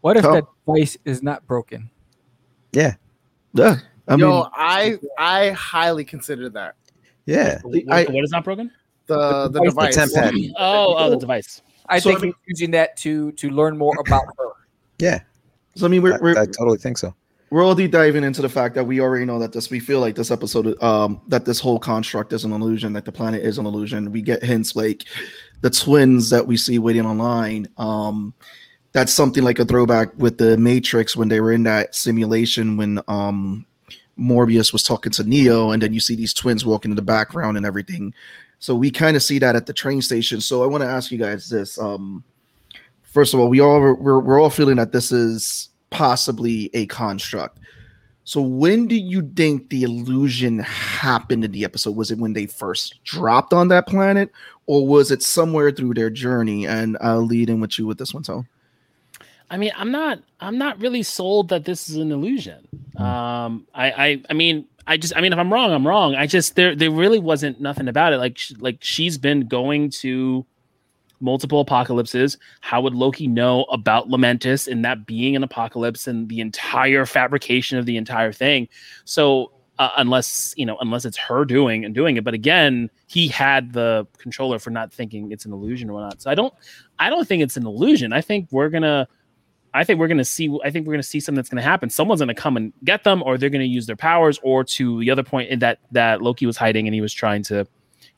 What 0.00 0.16
if 0.16 0.24
Oh. 0.24 0.32
that 0.34 0.44
device 0.66 0.96
is 1.04 1.22
not 1.22 1.46
broken? 1.46 1.88
Yeah. 2.72 2.94
I 3.58 3.76
Yo, 4.16 4.16
mean, 4.16 4.44
I 4.54 4.98
I 5.18 5.50
highly 5.50 6.04
consider 6.04 6.48
that 6.50 6.74
Yeah, 7.24 7.58
What, 7.62 7.82
I- 7.90 8.04
what 8.04 8.22
is 8.24 8.30
not 8.30 8.44
broken? 8.44 8.70
the 9.06 9.48
the 9.48 9.60
device, 9.60 9.94
the 9.96 10.00
device. 10.02 10.12
temp 10.12 10.34
pad. 10.34 10.34
Oh, 10.58 10.94
oh, 10.98 11.10
the 11.10 11.16
device. 11.16 11.62
I 11.88 11.98
So, 11.98 12.10
think 12.10 12.18
I 12.20 12.22
mean- 12.26 12.34
he's 12.46 12.60
using 12.60 12.70
that 12.72 12.96
to 12.98 13.32
to 13.32 13.50
learn 13.50 13.76
more 13.78 13.94
about 14.06 14.24
her. 14.38 14.48
yeah, 14.98 15.20
so 15.74 15.86
I 15.86 15.88
mean, 15.88 16.02
we're, 16.02 16.14
I, 16.14 16.18
we're 16.20 16.38
I 16.38 16.46
totally 16.46 16.78
think 16.78 16.98
so. 16.98 17.14
we're 17.50 17.64
already 17.64 17.86
diving 17.88 18.24
into 18.24 18.42
the 18.42 18.48
fact 18.48 18.74
that 18.74 18.84
we 18.84 19.00
already 19.00 19.24
know 19.24 19.38
that 19.38 19.52
this 19.52 19.70
we 19.70 19.78
feel 19.80 20.00
like 20.00 20.14
this 20.16 20.30
episode 20.30 20.80
um 20.82 21.20
that 21.28 21.44
this 21.44 21.60
whole 21.60 21.78
construct 21.78 22.32
is 22.32 22.44
an 22.44 22.52
illusion 22.52 22.92
that 22.94 23.04
the 23.04 23.12
planet 23.12 23.42
is 23.44 23.58
an 23.58 23.66
illusion 23.66 24.10
we 24.10 24.20
get 24.20 24.42
hints 24.42 24.74
like 24.74 25.04
the 25.60 25.70
twins 25.70 26.28
that 26.30 26.44
we 26.46 26.56
see 26.56 26.78
waiting 26.80 27.06
online 27.06 27.68
um 27.78 28.34
that's 28.92 29.12
something 29.12 29.44
like 29.44 29.58
a 29.60 29.64
throwback 29.64 30.08
with 30.18 30.38
the 30.38 30.56
matrix 30.56 31.16
when 31.16 31.28
they 31.28 31.40
were 31.40 31.52
in 31.52 31.62
that 31.62 31.94
simulation 31.94 32.76
when 32.76 33.00
um 33.08 33.64
Morpheus 34.16 34.72
was 34.72 34.82
talking 34.82 35.12
to 35.12 35.22
neo 35.24 35.70
and 35.70 35.80
then 35.82 35.92
you 35.92 36.00
see 36.00 36.16
these 36.16 36.34
twins 36.34 36.64
walking 36.66 36.90
in 36.90 36.96
the 36.96 37.02
background 37.02 37.56
and 37.56 37.64
everything 37.66 38.12
so 38.58 38.74
we 38.74 38.90
kind 38.90 39.16
of 39.16 39.22
see 39.22 39.38
that 39.38 39.56
at 39.56 39.66
the 39.66 39.72
train 39.72 40.00
station 40.02 40.40
so 40.40 40.62
i 40.62 40.66
want 40.66 40.82
to 40.82 40.88
ask 40.88 41.10
you 41.10 41.18
guys 41.18 41.48
this 41.48 41.78
um 41.78 42.22
first 43.02 43.34
of 43.34 43.40
all 43.40 43.48
we 43.48 43.60
all 43.60 43.80
we're, 43.80 44.20
we're 44.20 44.40
all 44.40 44.50
feeling 44.50 44.76
that 44.76 44.92
this 44.92 45.12
is 45.12 45.68
possibly 45.90 46.70
a 46.74 46.86
construct 46.86 47.58
So 48.28 48.42
when 48.42 48.88
do 48.88 48.96
you 48.96 49.22
think 49.36 49.68
the 49.68 49.84
illusion 49.84 50.58
happened 50.58 51.44
in 51.44 51.52
the 51.52 51.64
episode? 51.64 51.94
Was 51.94 52.10
it 52.10 52.18
when 52.18 52.32
they 52.32 52.46
first 52.46 52.98
dropped 53.04 53.52
on 53.52 53.68
that 53.68 53.86
planet, 53.86 54.32
or 54.66 54.84
was 54.84 55.12
it 55.12 55.22
somewhere 55.22 55.70
through 55.70 55.94
their 55.94 56.10
journey? 56.10 56.66
And 56.66 56.98
I'll 57.00 57.24
lead 57.24 57.48
in 57.48 57.60
with 57.60 57.78
you 57.78 57.86
with 57.86 57.98
this 57.98 58.12
one, 58.12 58.24
so. 58.24 58.44
I 59.48 59.56
mean, 59.56 59.70
I'm 59.76 59.92
not 59.92 60.18
I'm 60.40 60.58
not 60.58 60.80
really 60.80 61.04
sold 61.04 61.50
that 61.50 61.66
this 61.66 61.88
is 61.88 61.98
an 61.98 62.10
illusion. 62.10 62.66
Hmm. 62.96 63.02
Um, 63.02 63.66
I, 63.72 63.90
I 63.92 64.22
I 64.28 64.32
mean, 64.34 64.66
I 64.86 64.96
just 64.96 65.16
I 65.16 65.20
mean, 65.20 65.32
if 65.32 65.38
I'm 65.38 65.52
wrong, 65.52 65.72
I'm 65.72 65.86
wrong. 65.86 66.14
I 66.14 66.26
just 66.26 66.54
there 66.54 66.74
there 66.74 66.90
really 66.90 67.18
wasn't 67.18 67.60
nothing 67.60 67.88
about 67.88 68.12
it. 68.12 68.18
Like 68.18 68.38
sh- 68.38 68.52
like 68.58 68.78
she's 68.80 69.18
been 69.18 69.48
going 69.48 69.90
to 70.02 70.46
multiple 71.20 71.60
apocalypses. 71.60 72.38
How 72.60 72.80
would 72.82 72.94
Loki 72.94 73.26
know 73.26 73.64
about 73.64 74.08
Lamentis 74.08 74.68
and 74.70 74.84
that 74.84 75.06
being 75.06 75.34
an 75.34 75.42
apocalypse 75.42 76.06
and 76.06 76.28
the 76.28 76.40
entire 76.40 77.06
fabrication 77.06 77.78
of 77.78 77.86
the 77.86 77.96
entire 77.96 78.32
thing? 78.32 78.68
So 79.04 79.52
uh, 79.78 79.90
unless 79.96 80.54
you 80.56 80.64
know, 80.64 80.76
unless 80.80 81.04
it's 81.04 81.18
her 81.18 81.44
doing 81.44 81.84
and 81.84 81.94
doing 81.94 82.16
it, 82.16 82.24
but 82.24 82.34
again, 82.34 82.90
he 83.08 83.28
had 83.28 83.72
the 83.72 84.06
controller 84.18 84.58
for 84.58 84.70
not 84.70 84.92
thinking 84.92 85.32
it's 85.32 85.44
an 85.44 85.52
illusion 85.52 85.90
or 85.90 86.00
not. 86.00 86.22
So 86.22 86.30
I 86.30 86.34
don't, 86.34 86.54
I 86.98 87.10
don't 87.10 87.26
think 87.26 87.42
it's 87.42 87.56
an 87.56 87.66
illusion. 87.66 88.12
I 88.12 88.20
think 88.20 88.48
we're 88.50 88.70
gonna, 88.70 89.06
I 89.76 89.84
think 89.84 90.00
we're 90.00 90.08
gonna 90.08 90.24
see. 90.24 90.58
I 90.64 90.70
think 90.70 90.86
we're 90.86 90.94
gonna 90.94 91.02
see 91.02 91.20
something 91.20 91.36
that's 91.36 91.48
gonna 91.48 91.62
happen. 91.62 91.90
Someone's 91.90 92.20
gonna 92.20 92.34
come 92.34 92.56
and 92.56 92.72
get 92.84 93.04
them, 93.04 93.22
or 93.22 93.36
they're 93.36 93.50
gonna 93.50 93.64
use 93.64 93.86
their 93.86 93.96
powers, 93.96 94.40
or 94.42 94.64
to 94.64 95.00
the 95.00 95.10
other 95.10 95.22
point 95.22 95.60
that 95.60 95.78
that 95.92 96.22
Loki 96.22 96.46
was 96.46 96.56
hiding 96.56 96.86
and 96.86 96.94
he 96.94 97.00
was 97.00 97.12
trying 97.12 97.42
to, 97.44 97.66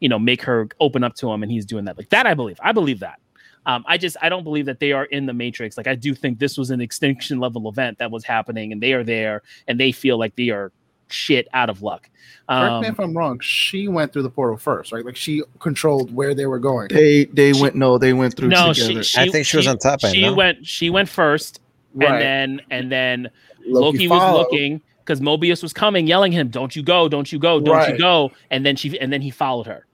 you 0.00 0.08
know, 0.08 0.18
make 0.18 0.42
her 0.42 0.68
open 0.80 1.02
up 1.02 1.14
to 1.16 1.30
him, 1.30 1.42
and 1.42 1.50
he's 1.50 1.66
doing 1.66 1.84
that. 1.86 1.96
Like 1.96 2.10
that, 2.10 2.26
I 2.26 2.34
believe. 2.34 2.58
I 2.62 2.72
believe 2.72 3.00
that. 3.00 3.20
Um, 3.66 3.84
I 3.86 3.98
just 3.98 4.16
I 4.22 4.28
don't 4.28 4.44
believe 4.44 4.66
that 4.66 4.80
they 4.80 4.92
are 4.92 5.04
in 5.06 5.26
the 5.26 5.34
Matrix. 5.34 5.76
Like 5.76 5.88
I 5.88 5.94
do 5.94 6.14
think 6.14 6.38
this 6.38 6.56
was 6.56 6.70
an 6.70 6.80
extinction 6.80 7.38
level 7.40 7.68
event 7.68 7.98
that 7.98 8.10
was 8.10 8.24
happening, 8.24 8.72
and 8.72 8.82
they 8.82 8.92
are 8.92 9.04
there, 9.04 9.42
and 9.66 9.78
they 9.78 9.92
feel 9.92 10.18
like 10.18 10.36
they 10.36 10.50
are 10.50 10.72
shit 11.10 11.48
out 11.52 11.70
of 11.70 11.82
luck. 11.82 12.08
Correct 12.48 12.70
me 12.70 12.76
Um, 12.78 12.84
if 12.84 12.98
I'm 12.98 13.16
wrong. 13.16 13.38
She 13.40 13.88
went 13.88 14.12
through 14.12 14.22
the 14.22 14.30
portal 14.30 14.56
first, 14.56 14.90
right? 14.92 15.04
Like 15.04 15.16
she 15.16 15.42
controlled 15.58 16.14
where 16.14 16.34
they 16.34 16.46
were 16.46 16.58
going. 16.58 16.88
They 16.88 17.26
they 17.26 17.52
went 17.52 17.74
no, 17.74 17.98
they 17.98 18.12
went 18.14 18.36
through 18.36 18.48
no, 18.48 18.72
together. 18.72 19.02
she, 19.02 19.10
she, 19.10 19.20
I 19.20 19.28
think 19.28 19.46
she 19.46 19.56
was 19.58 19.66
on 19.66 19.78
top 19.78 20.02
end, 20.04 20.14
She 20.14 20.22
no? 20.22 20.34
went. 20.34 20.66
She 20.66 20.88
went 20.90 21.08
first, 21.08 21.60
Right. 21.94 22.22
and 22.22 22.58
then 22.58 22.66
and 22.70 22.92
then 22.92 23.30
Loki, 23.66 24.08
was 24.08 24.32
looking 24.32 24.80
because 25.04 25.20
Mobius 25.20 25.62
was 25.62 25.72
coming, 25.72 26.06
yelling 26.06 26.34
at 26.34 26.40
him, 26.40 26.48
"Don't 26.48 26.74
you 26.74 26.82
go! 26.82 27.08
Don't 27.08 27.30
you 27.30 27.38
go! 27.38 27.60
Don't 27.60 27.76
Right. 27.76 27.92
you 27.92 27.98
go!" 27.98 28.30
And 28.50 28.64
then 28.64 28.76
she 28.76 28.98
and 28.98 29.12
then 29.12 29.20
he 29.20 29.30
followed 29.30 29.66
her, 29.66 29.84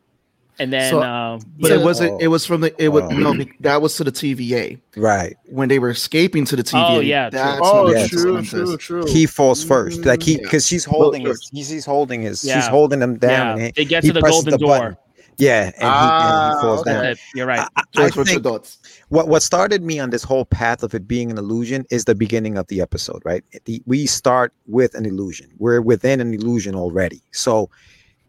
and 0.58 0.72
then 0.72 0.90
So- 0.90 1.02
um, 1.02 1.40
but 1.58 1.70
yeah. 1.70 1.76
it 1.78 1.82
wasn't. 1.84 2.22
It 2.22 2.28
was 2.28 2.46
from 2.46 2.60
the. 2.60 2.74
It 2.82 2.88
was 2.90 3.04
Oh. 3.04 3.08
no. 3.32 3.44
That 3.60 3.82
was 3.82 3.96
to 3.96 4.04
the 4.04 4.12
TVA 4.12 4.78
Right. 4.96 5.36
when 5.46 5.68
they 5.68 5.78
were 5.78 5.90
escaping 5.90 6.44
to 6.46 6.56
the 6.56 6.62
TVA. 6.62 6.96
Oh, 6.96 7.00
yeah, 7.00 7.30
true. 7.30 7.38
that's 7.38 7.60
Oh, 7.62 7.90
Yeah, 7.92 8.06
true, 8.06 8.42
true, 8.42 8.76
true. 8.76 9.04
He 9.06 9.26
falls 9.26 9.64
first. 9.64 10.04
Like 10.04 10.22
he 10.22 10.38
because 10.38 10.66
she's 10.66 10.84
holding 10.84 11.22
his 11.26 11.48
he's, 11.52 11.68
he's 11.68 11.84
holding 11.84 12.22
his 12.22 12.44
Yeah. 12.44 12.60
she's 12.60 12.68
holding 12.68 13.00
him 13.02 13.16
down. 13.18 13.30
yeah, 13.58 13.64
and 13.66 13.74
he, 13.76 13.82
they 13.82 13.84
get 13.84 14.02
he 14.04 14.10
to 14.10 14.14
the 14.14 14.20
golden 14.20 14.52
the 14.52 14.58
door. 14.58 14.78
button. 14.78 14.96
yeah, 15.38 15.64
and, 15.64 15.74
he, 15.74 15.80
and 15.82 15.90
Ah, 15.90 16.54
he 16.56 16.62
falls 16.62 16.80
okay. 16.82 16.92
down. 16.92 17.16
You're 17.34 17.46
right. 17.46 17.58
I, 17.60 17.66
I 17.76 17.82
George, 17.92 18.16
what's 18.16 18.32
your 18.32 18.40
think 18.40 18.66
what 19.08 19.26
what 19.28 19.42
started 19.42 19.82
me 19.82 19.98
on 19.98 20.10
this 20.10 20.22
whole 20.22 20.44
path 20.44 20.82
of 20.84 20.94
it 20.94 21.08
being 21.08 21.30
an 21.30 21.38
illusion 21.38 21.84
is 21.90 22.04
the 22.04 22.14
beginning 22.14 22.56
of 22.56 22.66
the 22.68 22.80
episode, 22.80 23.20
right? 23.24 23.42
The, 23.64 23.82
we 23.86 24.06
start 24.06 24.52
with 24.66 24.94
an 24.94 25.04
illusion. 25.06 25.50
We're 25.58 25.80
within 25.80 26.20
an 26.20 26.32
illusion 26.32 26.74
already. 26.76 27.20
So, 27.32 27.68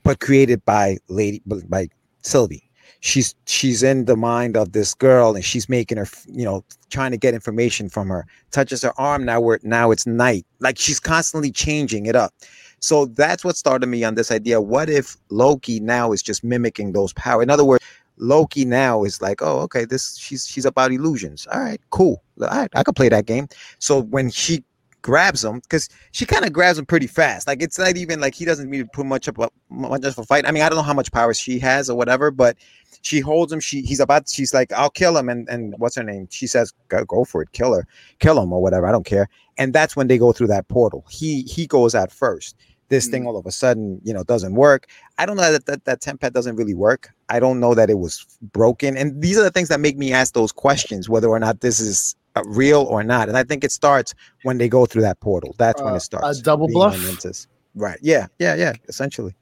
but 0.03 0.19
created 0.19 0.65
by 0.65 0.97
lady 1.07 1.41
by 1.45 1.87
Sylvie. 2.25 2.69
She's 3.01 3.35
she's 3.45 3.83
in 3.83 4.05
the 4.05 4.15
mind 4.15 4.57
of 4.57 4.71
this 4.71 4.93
girl 4.95 5.35
and 5.35 5.45
she's 5.45 5.69
making 5.69 5.97
her, 5.99 6.07
you 6.27 6.43
know, 6.43 6.63
trying 6.89 7.11
to 7.11 7.17
get 7.17 7.35
information 7.35 7.87
from 7.87 8.09
her. 8.09 8.25
Touches 8.51 8.81
her 8.81 8.99
arm 8.99 9.25
now. 9.25 9.39
Where 9.39 9.59
now 9.61 9.91
it's 9.91 10.07
night. 10.07 10.45
Like 10.59 10.79
she's 10.79 10.99
constantly 10.99 11.51
changing 11.51 12.07
it 12.07 12.15
up. 12.15 12.33
So 12.79 13.05
that's 13.05 13.43
what 13.43 13.57
started 13.57 13.87
me 13.87 14.03
on 14.03 14.15
this 14.15 14.31
idea. 14.31 14.59
What 14.59 14.89
if 14.89 15.17
Loki 15.29 15.79
now 15.79 16.11
is 16.13 16.23
just 16.23 16.43
mimicking 16.43 16.93
those 16.93 17.13
powers? 17.13 17.43
In 17.43 17.49
other 17.49 17.65
words, 17.65 17.83
Loki 18.17 18.65
now 18.65 19.03
is 19.03 19.21
like, 19.21 19.41
oh, 19.41 19.59
okay, 19.61 19.85
this 19.85 20.17
she's 20.17 20.47
she's 20.47 20.65
about 20.65 20.91
illusions. 20.91 21.47
All 21.51 21.59
right, 21.59 21.81
cool. 21.91 22.23
All 22.41 22.47
right, 22.47 22.69
I 22.73 22.81
could 22.81 22.95
play 22.95 23.09
that 23.09 23.27
game. 23.27 23.47
So 23.77 24.01
when 24.01 24.31
she 24.31 24.63
grabs 25.05 25.45
him, 25.45 25.59
because 25.59 25.87
she 26.13 26.25
kind 26.25 26.45
of 26.45 26.51
grabs 26.51 26.79
him 26.79 26.85
pretty 26.85 27.05
fast. 27.05 27.45
Like 27.45 27.61
it's 27.61 27.77
not 27.77 27.95
even 27.95 28.19
like 28.19 28.33
he 28.33 28.43
doesn't 28.43 28.71
need 28.71 28.79
to 28.79 28.87
put 28.87 29.05
much 29.05 29.27
of 29.27 29.37
a 29.37 29.49
much 29.69 30.03
of 30.03 30.17
a 30.17 30.23
fight. 30.23 30.47
I 30.47 30.51
mean, 30.51 30.63
I 30.63 30.67
don't 30.67 30.77
know 30.77 30.81
how 30.81 30.95
much 30.95 31.11
power 31.11 31.31
she 31.31 31.59
has 31.59 31.91
or 31.91 31.95
whatever, 31.95 32.31
but 32.31 32.57
she 33.03 33.19
holds 33.19 33.53
him. 33.53 33.59
She 33.59 33.81
he's 33.83 33.99
about. 33.99 34.27
She's 34.27 34.51
like, 34.51 34.73
I'll 34.73 34.89
kill 34.89 35.15
him. 35.15 35.29
And 35.29 35.47
and 35.47 35.75
what's 35.77 35.95
her 35.95 36.03
name? 36.03 36.27
She 36.31 36.47
says, 36.47 36.73
go, 36.87 37.05
go 37.05 37.23
for 37.23 37.43
it, 37.43 37.51
kill 37.51 37.75
her, 37.75 37.85
kill 38.17 38.41
him 38.41 38.51
or 38.51 38.63
whatever. 38.63 38.87
I 38.87 38.91
don't 38.91 39.05
care. 39.05 39.29
And 39.59 39.73
that's 39.73 39.95
when 39.95 40.07
they 40.07 40.17
go 40.17 40.33
through 40.33 40.47
that 40.47 40.67
portal. 40.69 41.05
He 41.07 41.43
he 41.43 41.67
goes 41.67 41.93
out 41.93 42.11
first. 42.11 42.55
This 42.89 43.07
thing 43.07 43.23
mm. 43.23 43.27
all 43.27 43.37
of 43.37 43.45
a 43.45 43.51
sudden, 43.51 44.01
you 44.03 44.13
know, 44.13 44.23
doesn't 44.23 44.55
work. 44.55 44.87
I 45.19 45.27
don't 45.27 45.37
know 45.37 45.51
that 45.51 45.67
that, 45.67 45.85
that 45.85 46.01
TemPad 46.01 46.33
doesn't 46.33 46.55
really 46.55 46.73
work. 46.73 47.11
I 47.29 47.39
don't 47.39 47.59
know 47.59 47.75
that 47.75 47.91
it 47.91 47.99
was 47.99 48.25
broken. 48.41 48.97
And 48.97 49.21
these 49.21 49.37
are 49.37 49.43
the 49.43 49.51
things 49.51 49.69
that 49.69 49.79
make 49.79 49.97
me 49.97 50.13
ask 50.13 50.33
those 50.33 50.51
questions, 50.51 51.09
whether 51.09 51.27
or 51.27 51.39
not 51.39 51.61
this 51.61 51.79
is 51.79 52.15
uh, 52.35 52.43
real 52.45 52.81
or 52.83 53.03
not. 53.03 53.29
And 53.29 53.37
I 53.37 53.43
think 53.43 53.63
it 53.63 53.71
starts 53.71 54.13
when 54.43 54.57
they 54.57 54.67
go 54.69 54.85
through 54.85 55.03
that 55.03 55.19
portal. 55.19 55.55
That's 55.57 55.81
when 55.81 55.93
Uh, 55.93 55.97
it 55.97 56.01
starts. 56.01 56.39
a 56.39 56.43
double 56.43 56.67
being 56.67 56.75
bluff? 56.79 56.97
momentous. 56.97 57.47
Right. 57.75 57.99
Yeah. 58.01 58.27
Yeah. 58.39 58.55
Yeah. 58.55 58.73
Essentially. 58.87 59.35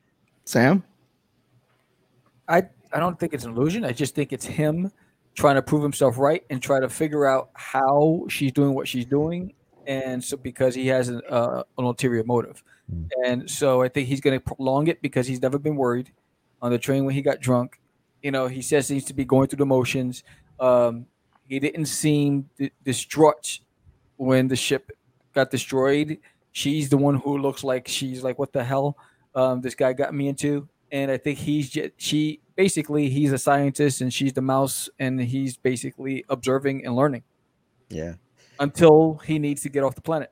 Sam. 0.46 0.84
I 2.48 2.64
I 2.92 3.00
don't 3.00 3.20
think 3.20 3.34
it's 3.34 3.46
an 3.46 3.52
illusion. 3.52 3.84
I 3.86 3.92
just 3.92 4.16
think 4.16 4.34
it's 4.34 4.46
him 4.46 4.92
trying 5.36 5.56
to 5.56 5.62
prove 5.62 5.82
himself 5.82 6.18
right 6.18 6.44
and 6.50 6.62
try 6.62 6.80
to 6.80 6.90
figure 6.90 7.26
out 7.26 7.50
how 7.56 8.26
she's 8.30 8.52
doing 8.52 8.74
what 8.76 8.88
she's 8.88 9.06
doing, 9.06 9.54
and 9.88 10.24
so 10.24 10.38
because 10.38 10.76
he 10.76 10.88
has 10.88 11.10
an 11.10 11.22
uh, 11.30 11.64
an 11.78 11.86
ulterior 11.86 12.24
motive, 12.24 12.64
Mm. 12.94 13.08
and 13.26 13.50
so 13.50 13.82
I 13.82 13.88
think 13.88 14.10
he's 14.10 14.20
going 14.20 14.38
to 14.38 14.44
prolong 14.44 14.88
it 14.88 15.02
because 15.02 15.26
he's 15.26 15.42
never 15.42 15.58
been 15.58 15.76
worried 15.78 16.12
on 16.62 16.70
the 16.72 16.78
train 16.78 17.06
when 17.06 17.16
he 17.16 17.22
got 17.22 17.40
drunk. 17.40 17.80
You 18.22 18.32
know, 18.32 18.48
he 18.48 18.62
says 18.62 18.90
he 18.90 18.96
needs 18.96 19.06
to 19.08 19.14
be 19.14 19.24
going 19.26 19.48
through 19.48 19.58
the 19.60 19.66
motions. 19.66 20.24
Um, 20.60 21.06
he 21.48 21.60
didn't 21.60 21.86
seem 21.86 22.50
d- 22.58 22.72
distraught 22.84 23.60
when 24.18 24.48
the 24.48 24.56
ship 24.56 24.92
got 25.34 25.52
destroyed. 25.52 26.18
She's 26.52 26.90
the 26.90 26.98
one 26.98 27.16
who 27.16 27.38
looks 27.38 27.64
like 27.64 27.88
she's 27.88 28.24
like, 28.24 28.38
"What 28.40 28.54
the 28.54 28.64
hell?" 28.64 28.98
Um, 29.36 29.62
this 29.62 29.76
guy 29.76 29.94
got 29.94 30.14
me 30.14 30.28
into, 30.28 30.68
and 30.92 31.10
I 31.12 31.18
think 31.18 31.40
he's 31.40 31.70
just 31.70 31.92
she 31.98 32.40
basically 32.56 33.10
he's 33.10 33.32
a 33.34 33.38
scientist 33.40 34.02
and 34.02 34.14
she's 34.14 34.34
the 34.34 34.42
mouse, 34.42 34.90
and 35.00 35.20
he's 35.20 35.58
basically 35.58 36.24
observing 36.30 36.86
and 36.86 36.96
learning 36.96 37.24
Yeah. 37.90 38.14
until 38.60 39.16
he 39.26 39.40
needs 39.40 39.62
to 39.64 39.70
get 39.70 39.84
off 39.84 39.96
the 39.96 40.02
planet. 40.02 40.32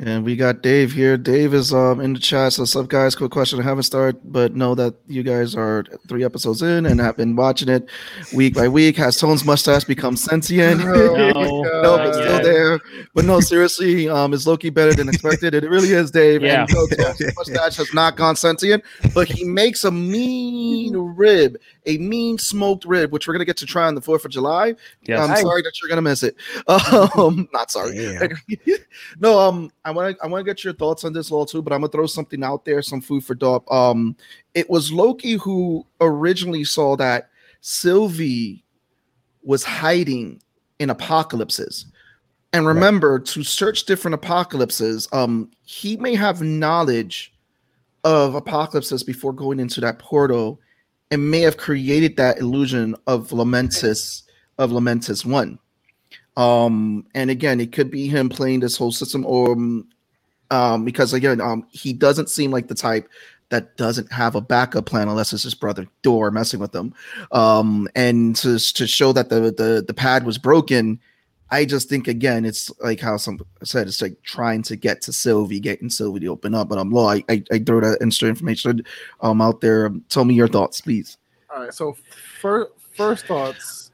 And 0.00 0.24
we 0.24 0.36
got 0.36 0.62
Dave 0.62 0.92
here. 0.92 1.16
Dave 1.18 1.52
is 1.52 1.72
um 1.74 2.00
in 2.00 2.14
the 2.14 2.18
chat. 2.18 2.54
So, 2.54 2.62
what's 2.62 2.74
up, 2.76 2.88
guys? 2.88 3.14
Quick 3.14 3.30
question. 3.30 3.60
I 3.60 3.62
haven't 3.62 3.82
started, 3.82 4.20
but 4.24 4.54
know 4.54 4.74
that 4.74 4.94
you 5.06 5.22
guys 5.22 5.54
are 5.54 5.84
three 6.08 6.24
episodes 6.24 6.62
in 6.62 6.86
and 6.86 6.98
have 7.00 7.16
been 7.16 7.36
watching 7.36 7.68
it 7.68 7.88
week 8.34 8.54
by 8.54 8.68
week. 8.68 8.96
Has 8.96 9.18
Tone's 9.18 9.44
mustache 9.44 9.84
become 9.84 10.16
sentient? 10.16 10.80
No. 10.80 11.14
no, 11.14 11.96
but 11.98 12.04
not 12.04 12.14
still 12.14 12.42
there. 12.42 12.80
But 13.14 13.26
no, 13.26 13.40
seriously, 13.40 14.08
um, 14.08 14.32
is 14.32 14.46
Loki 14.46 14.70
better 14.70 14.94
than 14.94 15.08
expected? 15.08 15.54
It 15.54 15.68
really 15.68 15.90
is, 15.92 16.10
Dave. 16.10 16.42
Yeah. 16.42 16.62
And 16.62 16.70
no, 16.72 16.86
Tone's 16.86 17.36
mustache 17.36 17.76
has 17.76 17.92
not 17.92 18.16
gone 18.16 18.36
sentient, 18.36 18.82
but 19.14 19.28
he 19.28 19.44
makes 19.44 19.84
a 19.84 19.90
mean 19.90 20.96
rib, 20.96 21.58
a 21.84 21.98
mean 21.98 22.38
smoked 22.38 22.84
rib, 22.86 23.12
which 23.12 23.28
we're 23.28 23.34
gonna 23.34 23.44
get 23.44 23.56
to 23.58 23.66
try 23.66 23.86
on 23.86 23.94
the 23.94 24.00
Fourth 24.00 24.24
of 24.24 24.30
July. 24.30 24.74
Yes. 25.02 25.20
I'm 25.20 25.28
Nice. 25.28 25.42
sorry 25.42 25.62
that 25.62 25.80
you're 25.82 25.88
gonna 25.90 26.02
miss 26.02 26.22
it. 26.22 26.36
Um, 27.16 27.48
not 27.52 27.70
sorry. 27.70 27.94
Damn. 27.96 28.30
no, 29.18 29.38
um, 29.38 29.65
I 29.84 29.90
want 29.90 30.16
to 30.16 30.24
I 30.24 30.26
want 30.26 30.44
to 30.44 30.50
get 30.50 30.64
your 30.64 30.72
thoughts 30.72 31.04
on 31.04 31.12
this 31.12 31.30
all 31.30 31.46
too, 31.46 31.62
but 31.62 31.72
I'm 31.72 31.80
gonna 31.80 31.92
throw 31.92 32.06
something 32.06 32.42
out 32.42 32.64
there, 32.64 32.82
some 32.82 33.00
food 33.00 33.24
for 33.24 33.34
thought. 33.34 33.70
Um, 33.70 34.16
it 34.54 34.68
was 34.68 34.92
Loki 34.92 35.34
who 35.34 35.86
originally 36.00 36.64
saw 36.64 36.96
that 36.96 37.30
Sylvie 37.60 38.64
was 39.42 39.64
hiding 39.64 40.42
in 40.78 40.90
apocalypses. 40.90 41.86
And 42.52 42.66
remember, 42.66 43.18
to 43.18 43.42
search 43.42 43.84
different 43.84 44.14
apocalypses, 44.14 45.08
um, 45.12 45.50
he 45.62 45.96
may 45.96 46.14
have 46.14 46.40
knowledge 46.40 47.34
of 48.04 48.34
apocalypses 48.34 49.02
before 49.02 49.32
going 49.32 49.60
into 49.60 49.80
that 49.80 49.98
portal, 49.98 50.60
and 51.10 51.30
may 51.30 51.40
have 51.40 51.56
created 51.56 52.16
that 52.16 52.38
illusion 52.38 52.94
of 53.06 53.30
Lamentis 53.30 54.22
of 54.58 54.70
Lamentis 54.70 55.24
One. 55.24 55.58
Um, 56.36 57.06
and 57.14 57.30
again, 57.30 57.60
it 57.60 57.72
could 57.72 57.90
be 57.90 58.08
him 58.08 58.28
playing 58.28 58.60
this 58.60 58.76
whole 58.76 58.92
system, 58.92 59.24
or 59.24 59.52
um, 59.52 59.88
um, 60.50 60.84
because 60.84 61.12
again, 61.12 61.40
um, 61.40 61.66
he 61.70 61.92
doesn't 61.92 62.30
seem 62.30 62.50
like 62.50 62.68
the 62.68 62.74
type 62.74 63.08
that 63.48 63.76
doesn't 63.76 64.10
have 64.10 64.34
a 64.34 64.40
backup 64.40 64.86
plan 64.86 65.08
unless 65.08 65.32
it's 65.32 65.44
his 65.44 65.54
brother 65.54 65.86
Thor 66.02 66.30
messing 66.30 66.60
with 66.60 66.74
him. 66.74 66.92
Um, 67.32 67.88
and 67.94 68.34
to 68.36 68.58
to 68.58 68.86
show 68.86 69.12
that 69.12 69.28
the 69.28 69.52
the 69.52 69.84
the 69.86 69.94
pad 69.94 70.24
was 70.24 70.38
broken, 70.38 71.00
I 71.50 71.64
just 71.64 71.88
think 71.88 72.08
again, 72.08 72.44
it's 72.44 72.70
like 72.80 73.00
how 73.00 73.16
some 73.16 73.40
said, 73.62 73.86
it's 73.86 74.02
like 74.02 74.20
trying 74.22 74.62
to 74.64 74.76
get 74.76 75.00
to 75.02 75.12
Sylvie, 75.12 75.60
getting 75.60 75.90
Sylvie 75.90 76.20
to 76.20 76.26
open 76.28 76.54
up. 76.54 76.68
But 76.68 76.78
I'm 76.78 76.90
low. 76.90 77.06
I, 77.08 77.24
I 77.28 77.42
I 77.52 77.58
throw 77.60 77.80
that 77.80 77.98
extra 78.00 78.28
information 78.28 78.84
um 79.20 79.40
out 79.40 79.60
there. 79.60 79.90
Tell 80.08 80.24
me 80.24 80.34
your 80.34 80.48
thoughts, 80.48 80.80
please. 80.80 81.18
All 81.54 81.62
right. 81.62 81.74
So 81.74 81.96
first, 82.40 82.72
first 82.94 83.26
thoughts. 83.26 83.85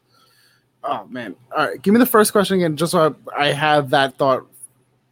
Oh 0.85 1.07
man. 1.11 1.37
All 1.57 1.67
right. 1.67 1.81
Give 1.81 1.95
me 1.95 2.01
the 2.01 2.07
first 2.07 2.33
question 2.33 2.57
again, 2.57 2.77
just 2.77 2.93
so 2.93 3.15
I, 3.37 3.49
I 3.49 3.53
have 3.53 3.91
that 3.91 4.17
thought 4.17 4.47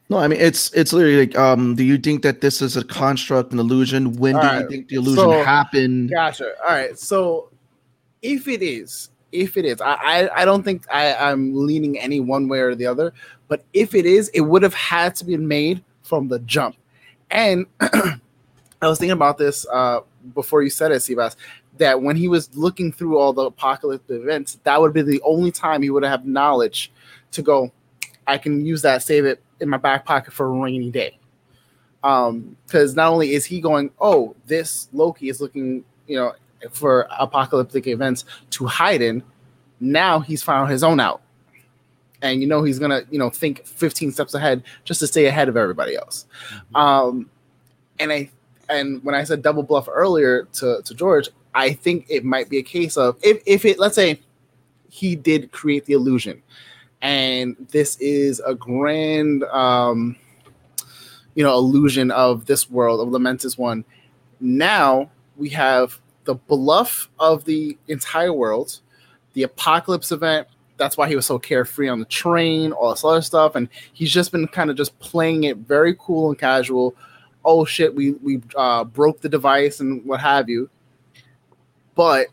No, 0.08 0.18
I 0.18 0.26
mean 0.28 0.40
it's 0.40 0.72
it's 0.74 0.92
literally 0.92 1.26
like, 1.26 1.38
um, 1.38 1.76
do 1.76 1.84
you 1.84 1.96
think 1.98 2.22
that 2.22 2.40
this 2.40 2.60
is 2.60 2.76
a 2.76 2.84
construct, 2.84 3.52
an 3.52 3.58
illusion? 3.58 4.12
When 4.16 4.34
do 4.40 4.46
you 4.46 4.68
think 4.68 4.88
the 4.88 4.96
illusion 4.96 5.24
so- 5.24 5.42
happened? 5.44 6.10
Gotcha. 6.10 6.52
All 6.64 6.74
right. 6.74 6.98
So 6.98 7.50
if 8.22 8.48
it 8.48 8.62
is, 8.62 9.10
if 9.32 9.56
it 9.56 9.64
is, 9.64 9.80
I 9.80 9.94
I, 9.94 10.42
I 10.42 10.44
don't 10.44 10.64
think 10.64 10.84
I, 10.92 11.14
I'm 11.14 11.54
leaning 11.54 11.98
any 11.98 12.18
one 12.20 12.48
way 12.48 12.58
or 12.60 12.74
the 12.74 12.86
other. 12.86 13.12
But 13.46 13.64
if 13.72 13.94
it 13.94 14.06
is, 14.06 14.28
it 14.30 14.42
would 14.42 14.62
have 14.62 14.74
had 14.74 15.14
to 15.16 15.24
be 15.24 15.36
made 15.36 15.82
from 16.02 16.28
the 16.28 16.38
jump. 16.40 16.76
And 17.30 17.66
I 17.80 18.18
was 18.82 18.98
thinking 18.98 19.12
about 19.12 19.38
this 19.38 19.66
uh, 19.72 20.00
before 20.34 20.62
you 20.62 20.70
said 20.70 20.90
it, 20.92 20.96
Sebas, 20.96 21.36
that 21.78 22.02
when 22.02 22.16
he 22.16 22.28
was 22.28 22.54
looking 22.56 22.92
through 22.92 23.18
all 23.18 23.32
the 23.32 23.42
apocalyptic 23.42 24.20
events, 24.20 24.58
that 24.64 24.80
would 24.80 24.92
be 24.92 25.02
the 25.02 25.20
only 25.22 25.50
time 25.50 25.82
he 25.82 25.90
would 25.90 26.02
have 26.02 26.26
knowledge 26.26 26.92
to 27.32 27.42
go, 27.42 27.72
I 28.26 28.38
can 28.38 28.64
use 28.64 28.82
that, 28.82 29.02
save 29.02 29.24
it 29.24 29.42
in 29.60 29.68
my 29.68 29.76
back 29.76 30.04
pocket 30.04 30.32
for 30.32 30.46
a 30.46 30.50
rainy 30.50 30.90
day. 30.90 31.18
Um, 32.02 32.56
because 32.66 32.96
not 32.96 33.12
only 33.12 33.32
is 33.32 33.44
he 33.44 33.60
going, 33.60 33.90
oh, 34.00 34.34
this 34.46 34.88
Loki 34.92 35.28
is 35.28 35.40
looking, 35.40 35.84
you 36.06 36.16
know, 36.16 36.32
for 36.70 37.06
apocalyptic 37.18 37.86
events 37.86 38.24
to 38.50 38.66
hide 38.66 39.02
in, 39.02 39.22
now 39.80 40.20
he's 40.20 40.42
found 40.42 40.70
his 40.70 40.82
own 40.82 41.00
out. 41.00 41.22
And 42.22 42.42
you 42.42 42.46
know 42.46 42.62
he's 42.62 42.78
gonna, 42.78 43.02
you 43.10 43.18
know, 43.18 43.30
think 43.30 43.66
15 43.66 44.12
steps 44.12 44.34
ahead 44.34 44.62
just 44.84 45.00
to 45.00 45.06
stay 45.06 45.26
ahead 45.26 45.48
of 45.48 45.56
everybody 45.56 45.96
else. 45.96 46.26
Um, 46.74 47.30
and 47.98 48.12
I 48.12 48.30
and 48.68 49.02
when 49.02 49.14
I 49.14 49.24
said 49.24 49.42
double 49.42 49.62
bluff 49.62 49.88
earlier 49.90 50.44
to, 50.54 50.80
to 50.82 50.94
George, 50.94 51.28
I 51.54 51.72
think 51.72 52.06
it 52.08 52.24
might 52.24 52.48
be 52.48 52.58
a 52.58 52.62
case 52.62 52.96
of 52.96 53.16
if, 53.22 53.42
if 53.46 53.64
it 53.64 53.78
let's 53.78 53.94
say 53.94 54.20
he 54.88 55.16
did 55.16 55.52
create 55.52 55.84
the 55.84 55.92
illusion 55.92 56.42
and 57.02 57.56
this 57.70 57.96
is 57.98 58.40
a 58.40 58.54
grand 58.54 59.44
um 59.44 60.16
you 61.34 61.44
know 61.44 61.54
illusion 61.54 62.10
of 62.10 62.46
this 62.46 62.70
world 62.70 63.00
of 63.00 63.08
lamentis 63.08 63.56
one 63.56 63.84
now 64.40 65.10
we 65.36 65.48
have 65.48 65.98
the 66.24 66.34
bluff 66.34 67.08
of 67.18 67.44
the 67.44 67.76
entire 67.88 68.32
world 68.32 68.80
the 69.34 69.42
apocalypse 69.42 70.12
event 70.12 70.46
that's 70.80 70.96
why 70.96 71.06
he 71.06 71.14
was 71.14 71.26
so 71.26 71.38
carefree 71.38 71.88
on 71.88 72.00
the 72.00 72.06
train 72.06 72.72
all 72.72 72.90
this 72.90 73.04
other 73.04 73.20
stuff 73.20 73.54
and 73.54 73.68
he's 73.92 74.10
just 74.10 74.32
been 74.32 74.48
kind 74.48 74.70
of 74.70 74.76
just 74.76 74.98
playing 74.98 75.44
it 75.44 75.58
very 75.58 75.94
cool 75.98 76.30
and 76.30 76.38
casual. 76.38 76.96
Oh 77.44 77.64
shit 77.64 77.94
we 77.94 78.12
we 78.12 78.40
uh, 78.56 78.84
broke 78.84 79.20
the 79.20 79.28
device 79.28 79.80
and 79.80 80.04
what 80.04 80.20
have 80.20 80.48
you 80.48 80.70
but 82.00 82.28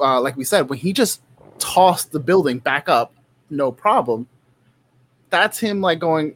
uh, 0.00 0.20
like 0.20 0.36
we 0.36 0.42
said 0.42 0.68
when 0.68 0.76
he 0.76 0.92
just 0.92 1.22
tossed 1.60 2.10
the 2.10 2.18
building 2.18 2.58
back 2.58 2.88
up 2.88 3.14
no 3.48 3.70
problem. 3.70 4.26
That's 5.30 5.56
him 5.56 5.80
like 5.80 6.00
going 6.00 6.34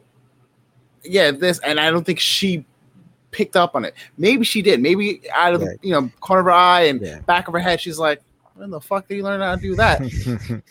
yeah 1.03 1.31
this 1.31 1.59
and 1.59 1.77
i 1.77 1.89
don't 1.91 2.05
think 2.05 2.19
she 2.19 2.63
picked 3.31 3.57
up 3.57 3.75
on 3.75 3.83
it. 3.83 3.95
Maybe 4.17 4.45
she 4.45 4.61
did. 4.61 4.79
Maybe 4.81 5.21
out 5.33 5.53
of 5.53 5.59
the 5.59 5.77
you 5.81 5.91
know 5.91 6.09
corner 6.21 6.39
of 6.39 6.45
her 6.45 6.51
eye 6.51 6.83
and 6.83 7.01
Yeah. 7.01 7.19
back 7.19 7.49
of 7.49 7.53
her 7.53 7.59
head 7.59 7.81
she's 7.81 7.99
like 7.99 8.21
when 8.55 8.69
the 8.69 8.79
fuck 8.79 9.09
did 9.09 9.15
you 9.17 9.23
learn 9.23 9.41
how 9.41 9.55
to 9.55 9.61
do 9.61 9.75
that? 9.75 9.99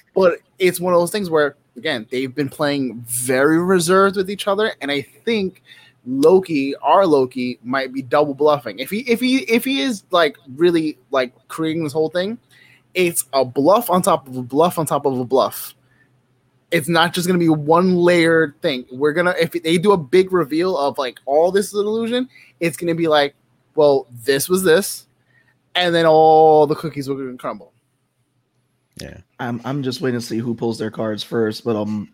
But 0.14 0.38
it's 0.58 0.80
one 0.80 0.94
of 0.94 1.00
those 1.00 1.10
things 1.12 1.28
where 1.28 1.56
again 1.76 2.06
they've 2.10 2.34
been 2.34 2.48
playing 2.48 3.02
very 3.06 3.58
reserved 3.58 4.16
with 4.16 4.30
each 4.30 4.48
other 4.48 4.72
and 4.80 4.90
i 4.90 5.02
think 5.02 5.62
loki 6.06 6.74
our 6.76 7.06
loki 7.06 7.58
might 7.62 7.92
be 7.92 8.02
double 8.02 8.34
bluffing. 8.34 8.78
If 8.78 8.90
he 8.90 9.00
if 9.00 9.20
he 9.20 9.38
if 9.38 9.64
he 9.64 9.80
is 9.82 10.04
like 10.10 10.36
really 10.56 10.98
like 11.10 11.32
creating 11.48 11.84
this 11.84 11.92
whole 11.92 12.10
thing 12.10 12.38
it's 12.94 13.24
a 13.32 13.44
bluff 13.44 13.88
on 13.88 14.02
top 14.02 14.26
of 14.26 14.36
a 14.36 14.42
bluff 14.42 14.78
on 14.78 14.86
top 14.86 15.06
of 15.06 15.18
a 15.18 15.24
bluff. 15.24 15.74
It's 16.70 16.88
not 16.88 17.12
just 17.12 17.26
to 17.38 17.44
be 17.44 17.48
one 17.48 17.96
layered 17.96 18.60
thing. 18.62 18.86
We're 18.90 19.12
gonna 19.12 19.34
if 19.40 19.52
they 19.52 19.78
do 19.78 19.92
a 19.92 19.96
big 19.96 20.32
reveal 20.32 20.76
of 20.76 20.98
like 20.98 21.18
all 21.26 21.52
this 21.52 21.68
is 21.68 21.74
an 21.74 21.86
illusion 21.86 22.28
it's 22.60 22.76
to 22.92 22.98
be 22.98 23.08
like 23.08 23.34
well 23.74 24.06
this 24.24 24.48
was 24.48 24.62
this 24.62 25.06
and 25.74 25.94
then 25.94 26.06
all 26.06 26.66
the 26.66 26.74
cookies 26.74 27.08
were 27.08 27.14
going 27.14 27.38
to 27.38 27.70
crumble 29.08 29.22
I'm 29.38 29.60
I'm 29.64 29.82
just 29.82 30.00
waiting 30.00 30.20
to 30.20 30.26
see 30.26 30.38
who 30.38 30.54
pulls 30.54 30.78
their 30.78 30.90
cards 30.90 31.22
first. 31.22 31.64
But 31.64 31.76
um, 31.76 32.12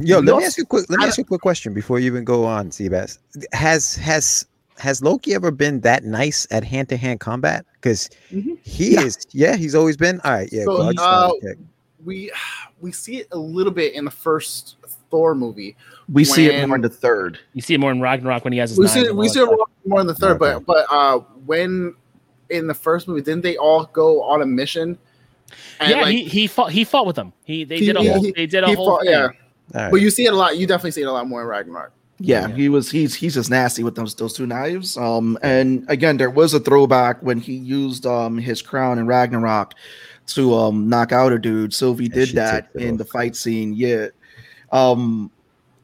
Yo, 0.00 0.18
let 0.20 0.36
me 0.36 0.44
ask 0.44 0.56
you 0.58 0.64
a 0.64 0.66
quick. 0.66 0.88
Let 0.88 0.98
me 0.98 1.04
I 1.04 1.08
ask 1.08 1.18
you 1.18 1.22
a 1.22 1.26
quick 1.26 1.40
question 1.42 1.74
before 1.74 1.98
you 1.98 2.06
even 2.06 2.24
go 2.24 2.44
on, 2.44 2.70
Seabass. 2.70 3.18
Has 3.52 3.96
has 3.96 4.46
has 4.78 5.02
Loki 5.02 5.34
ever 5.34 5.50
been 5.50 5.80
that 5.80 6.04
nice 6.04 6.46
at 6.50 6.64
hand 6.64 6.88
to 6.88 6.96
hand 6.96 7.20
combat? 7.20 7.64
Because 7.74 8.08
Mhm. 8.32 8.58
he 8.62 8.94
Yeah. 8.94 9.02
is. 9.02 9.18
Yeah, 9.32 9.56
he's 9.56 9.74
always 9.74 9.96
been. 9.96 10.20
All 10.24 10.32
right. 10.32 10.48
Yeah. 10.50 10.64
So, 10.64 10.76
go, 10.76 10.82
uh, 10.82 10.82
wanted 10.86 11.40
to 11.42 11.48
check. 11.48 11.58
we 12.04 12.32
we 12.80 12.90
see 12.92 13.18
it 13.18 13.28
a 13.32 13.38
little 13.38 13.72
bit 13.72 13.94
in 13.94 14.04
the 14.04 14.10
first 14.10 14.76
Thor 15.10 15.34
movie. 15.34 15.76
we 16.10 16.24
see 16.24 16.46
it 16.46 16.66
more 16.66 16.76
in 16.76 16.82
the 16.82 16.88
third. 16.88 17.38
You 17.52 17.60
see 17.60 17.74
it 17.74 17.78
more 17.78 17.92
in 17.92 18.00
Ragnarok 18.00 18.44
when 18.44 18.52
he 18.52 18.58
has 18.58 18.70
his 18.70 18.78
We 18.78 18.88
see 18.88 19.06
and 19.06 19.16
we 19.18 19.28
see 19.28 19.40
it 19.40 19.48
more 19.86 20.00
in 20.00 20.06
the 20.06 20.14
third, 20.14 20.40
Okay. 20.42 20.58
but 20.64 20.66
but 20.66 20.86
uh, 20.90 21.18
when 21.44 21.94
in 22.48 22.66
the 22.66 22.74
first 22.74 23.06
movie, 23.08 23.20
didn't 23.20 23.42
they 23.42 23.56
all 23.58 23.84
go 23.92 24.22
on 24.22 24.42
a 24.42 24.46
mission? 24.46 24.98
And 25.80 25.90
yeah, 25.90 26.00
like, 26.02 26.12
he, 26.14 26.24
he 26.24 26.46
fought 26.46 26.70
he 26.72 26.84
fought 26.84 27.06
with 27.06 27.16
them. 27.16 27.32
He 27.44 27.64
they 27.64 27.78
He- 27.78 27.86
did 27.86 27.96
a 27.96 28.00
he- 28.02 28.08
whole 28.08 28.22
he- 28.22 28.32
they 28.32 28.46
did 28.46 28.64
a 28.64 28.74
whole 28.74 28.86
fought- 28.86 29.02
thing. 29.02 29.10
yeah. 29.10 29.28
All 29.74 29.80
right. 29.82 29.90
But 29.90 30.00
you 30.00 30.10
see 30.10 30.26
it 30.26 30.32
a 30.32 30.36
lot. 30.36 30.56
You 30.58 30.66
definitely 30.66 30.90
see 30.92 31.02
it 31.02 31.06
a 31.06 31.12
lot 31.12 31.26
more 31.28 31.40
in 31.42 31.46
Ragnarok. 31.48 31.92
Yeah, 32.18 32.46
Yeah. 32.48 32.54
he 32.54 32.68
was. 32.68 32.90
He's 32.90 33.14
he's 33.14 33.34
just 33.34 33.50
nasty 33.50 33.82
with 33.82 33.94
those 33.94 34.14
those 34.14 34.32
two 34.34 34.46
knives. 34.46 34.96
Um, 34.96 35.38
and 35.42 35.84
again, 35.88 36.18
there 36.18 36.30
was 36.30 36.54
a 36.54 36.60
throwback 36.60 37.20
when 37.22 37.38
he 37.38 37.54
used 37.54 38.06
um 38.06 38.38
his 38.38 38.62
crown 38.62 38.98
in 38.98 39.06
Ragnarok 39.06 39.74
to 40.28 40.54
um 40.54 40.88
knock 40.88 41.10
out 41.12 41.32
a 41.32 41.38
dude. 41.38 41.74
Sylvie 41.74 42.08
did 42.08 42.28
that 42.30 42.68
in 42.74 42.96
the 42.96 43.04
fight 43.04 43.34
scene. 43.34 43.72
Yeah. 43.74 44.08
Um, 44.70 45.30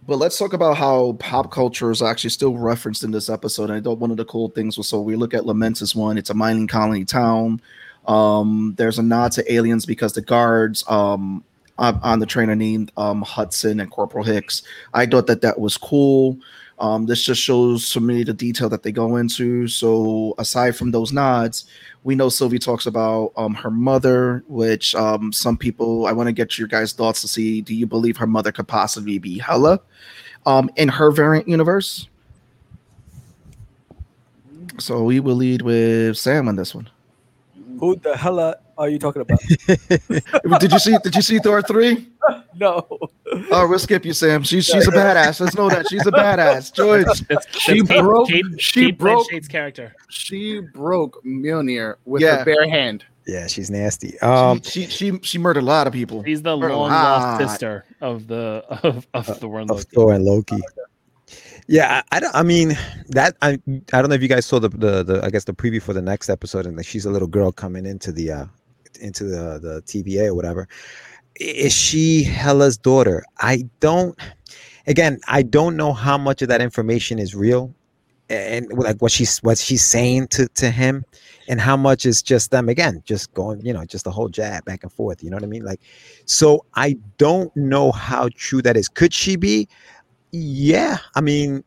but 0.07 0.17
let's 0.19 0.39
talk 0.39 0.53
about 0.55 0.77
how 0.77 1.13
pop 1.19 1.51
culture 1.51 1.91
is 1.91 2.03
actually 2.03 2.31
still 2.31 2.57
referenced 2.57 3.05
in 3.05 3.11
this 3.11 3.29
episode. 3.29 3.65
And 3.71 3.75
I 3.75 3.81
thought 3.81 3.99
one 3.99 4.11
of 4.11 4.17
the 4.17 4.25
cool 4.25 4.49
things 4.51 4.79
was 4.79 4.89
so 4.89 5.01
we 5.01 5.17
look 5.17 5.35
at 5.35 5.43
Lamentis 5.43 5.95
one. 5.95 6.17
It's 6.19 6.31
a 6.31 6.35
mining 6.35 6.67
colony 6.67 7.05
town. 7.05 7.61
Um, 8.09 8.75
there's 8.77 8.99
a 8.99 9.03
nod 9.03 9.33
to 9.33 9.53
aliens 9.53 9.87
because 9.87 10.15
the 10.15 10.23
guards 10.23 10.83
um 10.89 11.45
on, 11.79 12.19
the 12.19 12.27
train 12.27 12.51
are 12.51 12.57
named 12.57 12.91
um 12.97 13.23
Hudson 13.23 13.79
and 13.79 13.91
Corporal 13.91 14.25
Hicks. 14.25 14.63
I 14.95 15.07
thought 15.07 15.29
that 15.29 15.43
that 15.43 15.61
was 15.61 15.77
cool. 15.77 16.39
Um, 16.81 17.07
this 17.07 17.23
just 17.23 17.41
shows 17.41 17.85
so 17.85 18.01
many 18.01 18.23
the 18.23 18.33
detail 18.33 18.69
that 18.69 18.83
they 18.83 18.93
go 18.93 19.17
into. 19.17 19.67
So 19.67 20.35
aside 20.39 20.77
from 20.77 20.93
those 20.93 21.13
nods, 21.13 21.65
we 22.05 22.15
know 22.15 22.29
Sylvie 22.29 22.61
talks 22.61 22.87
about 22.87 23.33
um, 23.37 23.55
her 23.55 23.71
mother, 23.71 24.45
which 24.49 24.95
um, 24.95 25.33
some 25.33 25.57
people 25.57 26.07
I 26.07 26.13
want 26.13 26.29
to 26.29 26.33
get 26.33 26.57
your 26.57 26.69
guys' 26.69 26.93
thoughts 26.93 27.21
to 27.23 27.29
see. 27.29 27.61
Do 27.63 27.75
you 27.75 27.87
believe 27.87 28.17
her 28.17 28.27
mother 28.27 28.53
could 28.53 28.69
possibly 28.69 29.19
be 29.19 29.39
Hela 29.39 29.81
um, 30.47 30.71
in 30.77 30.89
her 30.89 31.11
variant 31.11 31.49
universe? 31.49 32.09
So 34.79 35.03
we 35.03 35.19
will 35.19 35.35
lead 35.35 35.63
with 35.63 36.17
Sam 36.17 36.47
on 36.47 36.55
this 36.55 36.75
one. 36.75 36.89
Who 37.79 37.97
the 37.97 38.17
hell 38.17 38.39
are- 38.41 38.57
are 38.77 38.89
you 38.89 38.99
talking 38.99 39.23
about? 39.23 39.41
did 40.61 40.73
you 40.73 40.79
see? 40.79 40.97
Did 41.03 41.15
you 41.17 41.23
see 41.23 41.39
Thor 41.41 41.63
three? 41.63 42.09
no. 42.57 42.87
Oh, 43.51 43.69
we'll 43.69 43.79
skip 43.79 44.05
you, 44.05 44.13
Sam. 44.13 44.43
She's 44.45 44.67
she's 44.67 44.87
a 44.87 44.91
badass. 44.93 45.41
Let's 45.41 45.57
know 45.57 45.69
that 45.69 45.89
she's 45.89 46.07
a 46.07 46.13
badass. 46.13 46.73
George. 46.79 47.05
That's, 47.05 47.19
She 47.59 47.81
that's 47.81 47.91
Cate- 47.91 48.01
broke- 48.01 48.29
Cate, 48.29 48.45
she 48.59 48.85
Cate 48.87 48.99
broke- 48.99 49.29
Blanchett's 49.29 49.49
character. 49.49 49.95
She 50.09 50.61
broke 50.61 51.23
Mjolnir 51.25 51.97
with 52.05 52.23
Yeah. 52.23 52.39
her 52.39 52.45
bare 52.45 52.69
hand. 52.69 53.05
yeah, 53.27 53.47
she's 53.49 53.69
nasty. 53.71 54.19
Um, 54.21 54.63
she, 54.63 54.87
she 54.87 55.11
she 55.13 55.19
she 55.23 55.39
murdered 55.39 55.63
a 55.65 55.67
lot 55.67 55.87
of 55.87 55.93
people. 55.93 56.23
She's 56.25 56.43
the 56.43 56.57
long 56.57 56.71
lost 56.91 57.41
sister 57.41 57.85
of 58.01 58.27
the 58.29 58.65
of, 58.85 59.07
of 59.13 59.41
the 59.41 59.49
world. 59.49 59.71
of 59.71 59.83
Thor 59.93 60.13
and 60.15 60.25
Loki. 60.25 60.61
Yeah, 61.69 62.03
I, 62.11 62.17
I 62.17 62.21
don't. 62.21 62.35
I 62.35 62.43
mean, 62.43 62.79
that 63.11 63.37
I 63.43 63.59
I 63.93 64.01
don't 64.01 64.09
know 64.09 64.15
if 64.17 64.23
you 64.23 64.29
guys 64.29 64.47
saw 64.47 64.59
the, 64.59 64.71
the 64.71 65.03
the 65.05 65.21
I 65.23 65.31
guess 65.31 65.45
the 65.45 65.53
preview 65.53 65.83
for 65.83 65.93
the 65.93 66.03
next 66.03 66.31
episode, 66.31 66.67
and 66.67 66.77
like 66.77 66.87
she's 66.87 67.05
a 67.07 67.11
little 67.11 67.29
girl 67.29 67.53
coming 67.53 67.87
into 67.87 68.11
the 68.11 68.33
uh 68.33 68.47
into 69.01 69.25
the 69.25 69.61
the 69.61 69.83
TVA 69.87 70.29
or 70.29 70.35
whatever. 70.35 70.67
Is 71.39 71.75
she 71.75 72.25
Hela's 72.25 72.79
daughter? 72.79 73.25
I 73.39 73.65
don't. 73.81 74.19
Again, 74.87 75.21
I 75.29 75.43
don't 75.43 75.77
know 75.77 75.93
how 75.93 76.19
much 76.19 76.41
of 76.43 76.49
that 76.49 76.63
information 76.63 77.19
is 77.19 77.35
real, 77.35 77.75
and 78.31 78.67
like 78.73 79.03
what 79.03 79.13
she's 79.13 79.39
what 79.41 79.59
she's 79.59 79.85
saying 79.85 80.29
to 80.29 80.49
to 80.55 80.71
him, 80.71 81.05
and 81.49 81.61
how 81.61 81.77
much 81.77 82.07
is 82.07 82.23
just 82.23 82.51
them 82.51 82.71
again, 82.71 83.03
just 83.05 83.35
going, 83.35 83.61
you 83.65 83.75
know, 83.75 83.85
just 83.85 84.05
the 84.05 84.11
whole 84.11 84.31
jab 84.31 84.65
back 84.65 84.85
and 84.85 84.93
forth. 84.93 85.23
You 85.23 85.31
know 85.31 85.37
what 85.37 85.45
I 85.45 85.49
mean? 85.49 85.65
Like, 85.65 85.81
so 86.25 86.65
I 86.77 86.97
don't 87.19 87.55
know 87.57 87.93
how 87.93 88.31
true 88.37 88.63
that 88.63 88.77
is. 88.79 88.89
Could 88.89 89.13
she 89.13 89.37
be? 89.37 89.69
Yeah, 90.33 90.99
I 91.15 91.21
mean, 91.21 91.65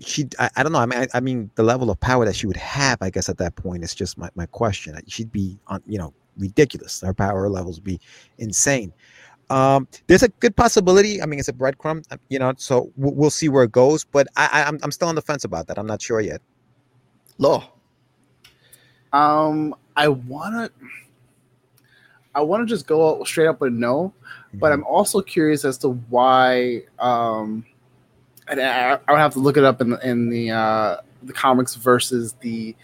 she. 0.00 0.28
I, 0.38 0.50
I 0.56 0.62
don't 0.62 0.72
know. 0.72 0.78
I 0.78 0.86
mean, 0.86 0.98
I, 0.98 1.08
I 1.14 1.20
mean, 1.20 1.50
the 1.54 1.62
level 1.62 1.90
of 1.90 2.00
power 2.00 2.24
that 2.24 2.34
she 2.34 2.46
would 2.46 2.56
have, 2.56 2.98
I 3.00 3.10
guess, 3.10 3.28
at 3.28 3.38
that 3.38 3.56
point 3.56 3.84
is 3.84 3.94
just 3.94 4.18
my, 4.18 4.28
my 4.34 4.46
question. 4.46 4.98
She'd 5.06 5.30
be 5.30 5.58
on, 5.68 5.82
you 5.86 5.98
know, 5.98 6.12
ridiculous. 6.36 7.00
Her 7.00 7.14
power 7.14 7.48
levels 7.48 7.76
would 7.76 7.84
be 7.84 8.00
insane. 8.38 8.92
Um, 9.50 9.86
there's 10.06 10.22
a 10.22 10.28
good 10.28 10.56
possibility. 10.56 11.22
I 11.22 11.26
mean, 11.26 11.38
it's 11.38 11.48
a 11.48 11.52
breadcrumb, 11.52 12.04
uh, 12.10 12.16
you 12.28 12.38
know. 12.38 12.54
So 12.56 12.90
we'll, 12.96 13.14
we'll 13.14 13.30
see 13.30 13.48
where 13.48 13.64
it 13.64 13.72
goes. 13.72 14.04
But 14.04 14.26
I, 14.36 14.48
I, 14.52 14.62
I'm, 14.64 14.78
I'm 14.82 14.90
still 14.90 15.08
on 15.08 15.14
the 15.14 15.22
fence 15.22 15.44
about 15.44 15.66
that. 15.68 15.78
I'm 15.78 15.86
not 15.86 16.00
sure 16.00 16.20
yet. 16.20 16.40
Law. 17.38 17.68
Um, 19.12 19.74
I 19.94 20.08
wanna, 20.08 20.70
I 22.34 22.40
wanna 22.40 22.64
just 22.64 22.86
go 22.86 23.22
straight 23.24 23.46
up 23.46 23.60
with 23.60 23.74
no, 23.74 24.14
but 24.54 24.72
I'm 24.72 24.84
also 24.84 25.20
curious 25.20 25.64
as 25.66 25.76
to 25.78 25.90
why. 26.08 26.82
Um, 26.98 27.66
and 28.58 28.60
I, 28.68 28.98
I 29.08 29.12
would 29.12 29.18
have 29.20 29.32
to 29.34 29.38
look 29.40 29.56
it 29.56 29.64
up 29.64 29.80
in 29.80 29.90
the, 29.90 30.08
in 30.08 30.28
the 30.30 30.50
uh, 30.50 30.96
the 31.22 31.32
comics 31.32 31.74
versus 31.74 32.34
the 32.40 32.74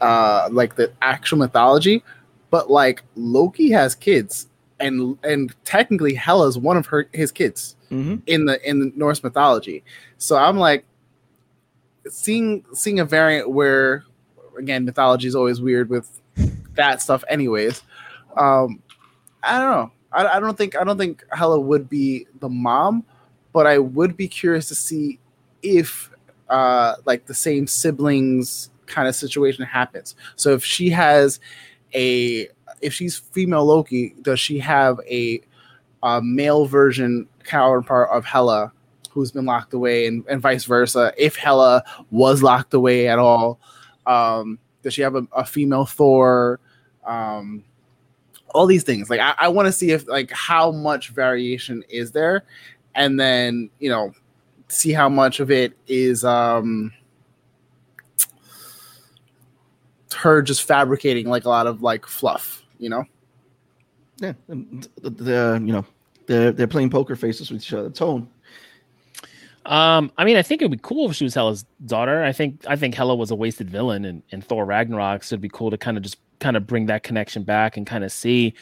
uh, 0.00 0.48
like 0.52 0.76
the 0.76 0.92
actual 1.02 1.38
mythology. 1.38 2.02
But 2.50 2.70
like 2.70 3.02
Loki 3.16 3.70
has 3.72 3.94
kids, 3.94 4.48
and 4.80 5.18
and 5.22 5.54
technically 5.64 6.14
Hela 6.14 6.48
is 6.48 6.56
one 6.58 6.76
of 6.76 6.86
her 6.86 7.08
his 7.12 7.30
kids 7.32 7.76
Mhm. 7.90 8.22
in 8.26 8.44
the 8.46 8.68
in 8.68 8.80
the 8.80 8.92
Norse 8.96 9.22
mythology. 9.22 9.82
So 10.18 10.36
I'm 10.36 10.58
like 10.58 10.84
seeing 12.08 12.64
seeing 12.72 13.00
a 13.00 13.04
variant 13.04 13.50
where 13.50 14.04
again 14.58 14.84
mythology 14.84 15.28
is 15.28 15.34
always 15.34 15.60
weird 15.60 15.88
with 15.90 16.20
that 16.74 17.02
stuff 17.02 17.24
anyways. 17.28 17.82
Um 18.36 18.82
I 19.42 19.58
don't 19.58 19.70
know. 19.70 19.90
I, 20.12 20.36
I 20.36 20.40
don't 20.40 20.56
think 20.56 20.76
I 20.76 20.84
don't 20.84 20.98
think 20.98 21.24
Hela 21.32 21.60
would 21.60 21.88
be 21.88 22.26
the 22.40 22.48
mom, 22.48 23.04
but 23.52 23.66
I 23.66 23.78
would 23.78 24.16
be 24.16 24.28
curious 24.28 24.68
to 24.68 24.74
see 24.74 25.18
if 25.62 26.10
uh 26.48 26.94
like 27.04 27.26
the 27.26 27.34
same 27.34 27.66
siblings 27.66 28.70
kind 28.86 29.06
of 29.06 29.14
situation 29.14 29.64
happens. 29.64 30.16
So 30.36 30.54
if 30.54 30.64
she 30.64 30.90
has 30.90 31.40
a 31.94 32.48
if 32.80 32.94
she's 32.94 33.16
female 33.16 33.64
Loki, 33.64 34.14
does 34.22 34.40
she 34.40 34.58
have 34.58 35.00
a, 35.08 35.40
a 36.02 36.20
male 36.22 36.66
version 36.66 37.28
counterpart 37.44 38.10
of 38.10 38.24
Hela 38.24 38.72
who's 39.10 39.32
been 39.32 39.46
locked 39.46 39.74
away, 39.74 40.06
and, 40.06 40.24
and 40.28 40.40
vice 40.40 40.64
versa? 40.64 41.12
If 41.16 41.36
Hela 41.36 41.82
was 42.10 42.42
locked 42.42 42.74
away 42.74 43.08
at 43.08 43.18
all, 43.18 43.58
um, 44.06 44.58
does 44.82 44.94
she 44.94 45.02
have 45.02 45.16
a, 45.16 45.26
a 45.32 45.44
female 45.44 45.86
Thor? 45.86 46.60
Um, 47.04 47.64
all 48.54 48.66
these 48.66 48.84
things. 48.84 49.10
Like 49.10 49.20
I, 49.20 49.34
I 49.38 49.48
want 49.48 49.66
to 49.66 49.72
see 49.72 49.90
if 49.90 50.06
like 50.08 50.30
how 50.30 50.70
much 50.70 51.10
variation 51.10 51.82
is 51.88 52.12
there, 52.12 52.44
and 52.98 53.18
then 53.18 53.70
you 53.78 53.88
know 53.88 54.12
see 54.68 54.92
how 54.92 55.08
much 55.08 55.40
of 55.40 55.50
it 55.50 55.72
is 55.86 56.24
um 56.24 56.92
her 60.14 60.42
just 60.42 60.64
fabricating 60.64 61.28
like 61.28 61.44
a 61.44 61.48
lot 61.48 61.66
of 61.66 61.80
like 61.80 62.04
fluff, 62.04 62.64
you 62.78 62.90
know. 62.90 63.04
Yeah, 64.20 64.32
and 64.48 64.88
th- 65.00 65.16
the 65.16 65.62
you 65.64 65.72
know 65.72 65.84
they're 66.26 66.52
they're 66.52 66.66
playing 66.66 66.90
poker 66.90 67.16
faces 67.16 67.50
with 67.50 67.62
each 67.62 67.72
other. 67.72 67.88
Tone. 67.88 68.28
Um, 69.64 70.10
I 70.16 70.24
mean, 70.24 70.36
I 70.36 70.42
think 70.42 70.62
it 70.62 70.64
would 70.64 70.78
be 70.78 70.80
cool 70.82 71.10
if 71.10 71.16
she 71.16 71.24
was 71.24 71.34
Hela's 71.34 71.64
daughter. 71.86 72.24
I 72.24 72.32
think 72.32 72.64
I 72.66 72.74
think 72.74 72.94
Hela 72.94 73.14
was 73.14 73.30
a 73.30 73.36
wasted 73.36 73.70
villain 73.70 74.04
and, 74.04 74.22
in 74.30 74.42
Thor 74.42 74.64
Ragnarok, 74.64 75.22
so 75.22 75.34
it'd 75.34 75.40
be 75.40 75.48
cool 75.48 75.70
to 75.70 75.78
kind 75.78 75.96
of 75.96 76.02
just 76.02 76.16
kind 76.40 76.56
of 76.56 76.66
bring 76.66 76.86
that 76.86 77.02
connection 77.02 77.42
back 77.42 77.76
and 77.76 77.86
kind 77.86 78.04
of 78.04 78.12
see. 78.12 78.54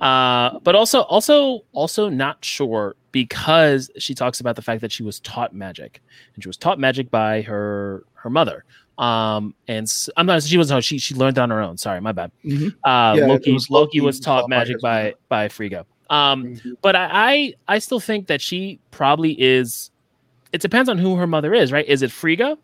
Uh, 0.00 0.58
but 0.60 0.74
also 0.74 1.00
also 1.02 1.64
also 1.72 2.08
not 2.08 2.44
sure 2.44 2.96
because 3.12 3.90
she 3.98 4.14
talks 4.14 4.40
about 4.40 4.56
the 4.56 4.62
fact 4.62 4.80
that 4.80 4.92
she 4.92 5.02
was 5.02 5.20
taught 5.20 5.54
magic 5.54 6.00
and 6.34 6.42
she 6.42 6.48
was 6.48 6.56
taught 6.56 6.78
magic 6.78 7.10
by 7.10 7.42
her 7.42 8.04
her 8.14 8.30
mother. 8.30 8.64
Um, 8.98 9.54
and 9.66 9.92
I'm 10.16 10.26
not 10.26 10.42
she 10.42 10.56
wasn't 10.58 10.84
she 10.84 10.98
she 10.98 11.14
learned 11.14 11.38
on 11.38 11.50
her 11.50 11.60
own. 11.60 11.76
Sorry, 11.78 12.00
my 12.00 12.12
bad. 12.12 12.30
Mhm. 12.44 12.68
Uh, 12.84 13.16
Yeah, 13.18 13.26
Loki, 13.26 13.52
was 13.52 13.68
Loki 13.70 13.98
Loki 13.98 14.00
was 14.00 14.20
taught 14.20 14.42
taught 14.42 14.50
magic 14.50 14.80
by 14.80 15.02
mother. 15.04 15.14
by 15.28 15.48
Frigga. 15.48 15.86
Um, 16.10 16.60
but 16.82 16.94
I, 16.94 17.08
I 17.12 17.54
I 17.74 17.78
still 17.78 18.00
think 18.00 18.26
that 18.28 18.40
she 18.40 18.78
probably 18.90 19.40
is. 19.40 19.90
It 20.52 20.60
depends 20.60 20.88
on 20.88 20.98
who 20.98 21.16
her 21.16 21.26
mother 21.26 21.52
is, 21.54 21.72
right? 21.72 21.86
Is 21.88 22.02
it 22.02 22.12
Frigga, 22.12 22.56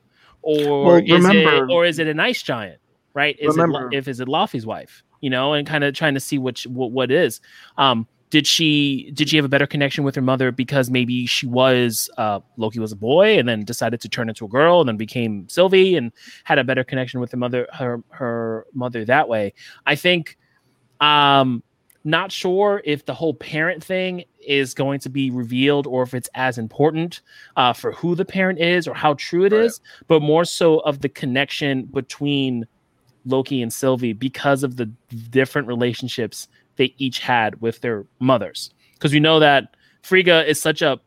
or 0.43 0.85
Well, 0.85 0.97
is 0.97 1.11
remember- 1.11 1.65
it 1.65 1.71
or 1.73 1.85
is 1.85 1.99
it 1.99 2.07
an 2.07 2.21
ice 2.21 2.43
giant, 2.43 2.80
right? 3.15 3.37
Is 3.39 3.57
Remember- 3.57 3.89
it 3.93 3.97
if 3.97 4.09
is 4.09 4.21
it 4.21 4.29
Laufey's 4.29 4.67
wife, 4.67 5.03
you 5.21 5.31
know, 5.31 5.53
and 5.55 5.67
kind 5.67 5.85
of 5.85 5.95
trying 5.95 6.15
to 6.15 6.21
see 6.21 6.39
which 6.39 6.67
what 6.67 6.93
what 6.93 7.11
is. 7.11 7.41
Um, 7.79 8.07
did 8.31 8.47
she 8.47 9.11
did 9.15 9.29
she 9.29 9.35
have 9.37 9.45
a 9.45 9.49
better 9.49 9.67
connection 9.67 10.05
with 10.05 10.15
her 10.15 10.23
mother 10.23 10.53
because 10.53 10.89
maybe 10.89 11.27
she 11.27 11.49
was 11.49 12.09
uh, 12.17 12.39
Loki 12.57 12.79
was 12.79 12.93
a 12.93 12.97
boy 12.97 13.37
and 13.39 13.49
then 13.49 13.65
decided 13.65 14.01
to 14.03 14.09
turn 14.09 14.29
into 14.29 14.45
a 14.45 14.49
girl 14.49 14.79
and 14.81 14.89
then 14.89 14.97
became 14.97 15.49
Sylvie 15.49 15.97
and 15.97 16.13
had 16.45 16.59
a 16.59 16.63
better 16.65 16.85
connection 16.85 17.19
with 17.21 17.33
her 17.33 17.37
mother 17.39 17.67
her 17.73 18.03
her 18.11 18.67
mother 18.73 19.05
that 19.05 19.29
way. 19.29 19.53
I 19.85 19.97
think 19.97 20.39
um 21.01 21.63
not 22.05 22.33
sure 22.33 22.81
if 22.85 23.05
the 23.05 23.13
whole 23.13 23.35
parent 23.35 23.85
thing 23.85 24.25
is 24.41 24.73
going 24.73 25.01
to 25.01 25.11
be 25.11 25.31
revealed 25.31 25.87
or 25.87 26.03
if 26.03 26.15
it's 26.15 26.31
as 26.35 26.57
important 26.57 27.21
uh, 27.57 27.75
for 27.75 27.93
who 27.93 28.15
the 28.15 28.25
parent 28.25 28.59
is 28.59 28.89
or 28.89 28.95
how 28.95 29.13
true 29.15 29.45
it 29.45 29.53
is, 29.53 29.81
Right. 30.01 30.09
but 30.09 30.23
more 30.23 30.47
so 30.47 30.79
of 30.79 31.01
the 31.01 31.11
connection 31.11 31.83
between 31.85 32.65
Loki 33.25 33.63
and 33.63 33.73
Sylvie 33.73 34.13
because 34.13 34.63
of 34.63 34.77
the 34.77 34.87
different 35.31 35.69
relationships 35.69 36.49
they 36.77 36.95
each 36.99 37.19
had 37.19 37.61
with 37.61 37.81
their 37.81 38.07
mothers. 38.19 38.71
Because 38.95 39.13
we 39.13 39.21
know 39.21 39.39
that 39.41 39.77
Frigga 40.03 40.49
is 40.49 40.61
such 40.61 40.83
a 40.83 41.01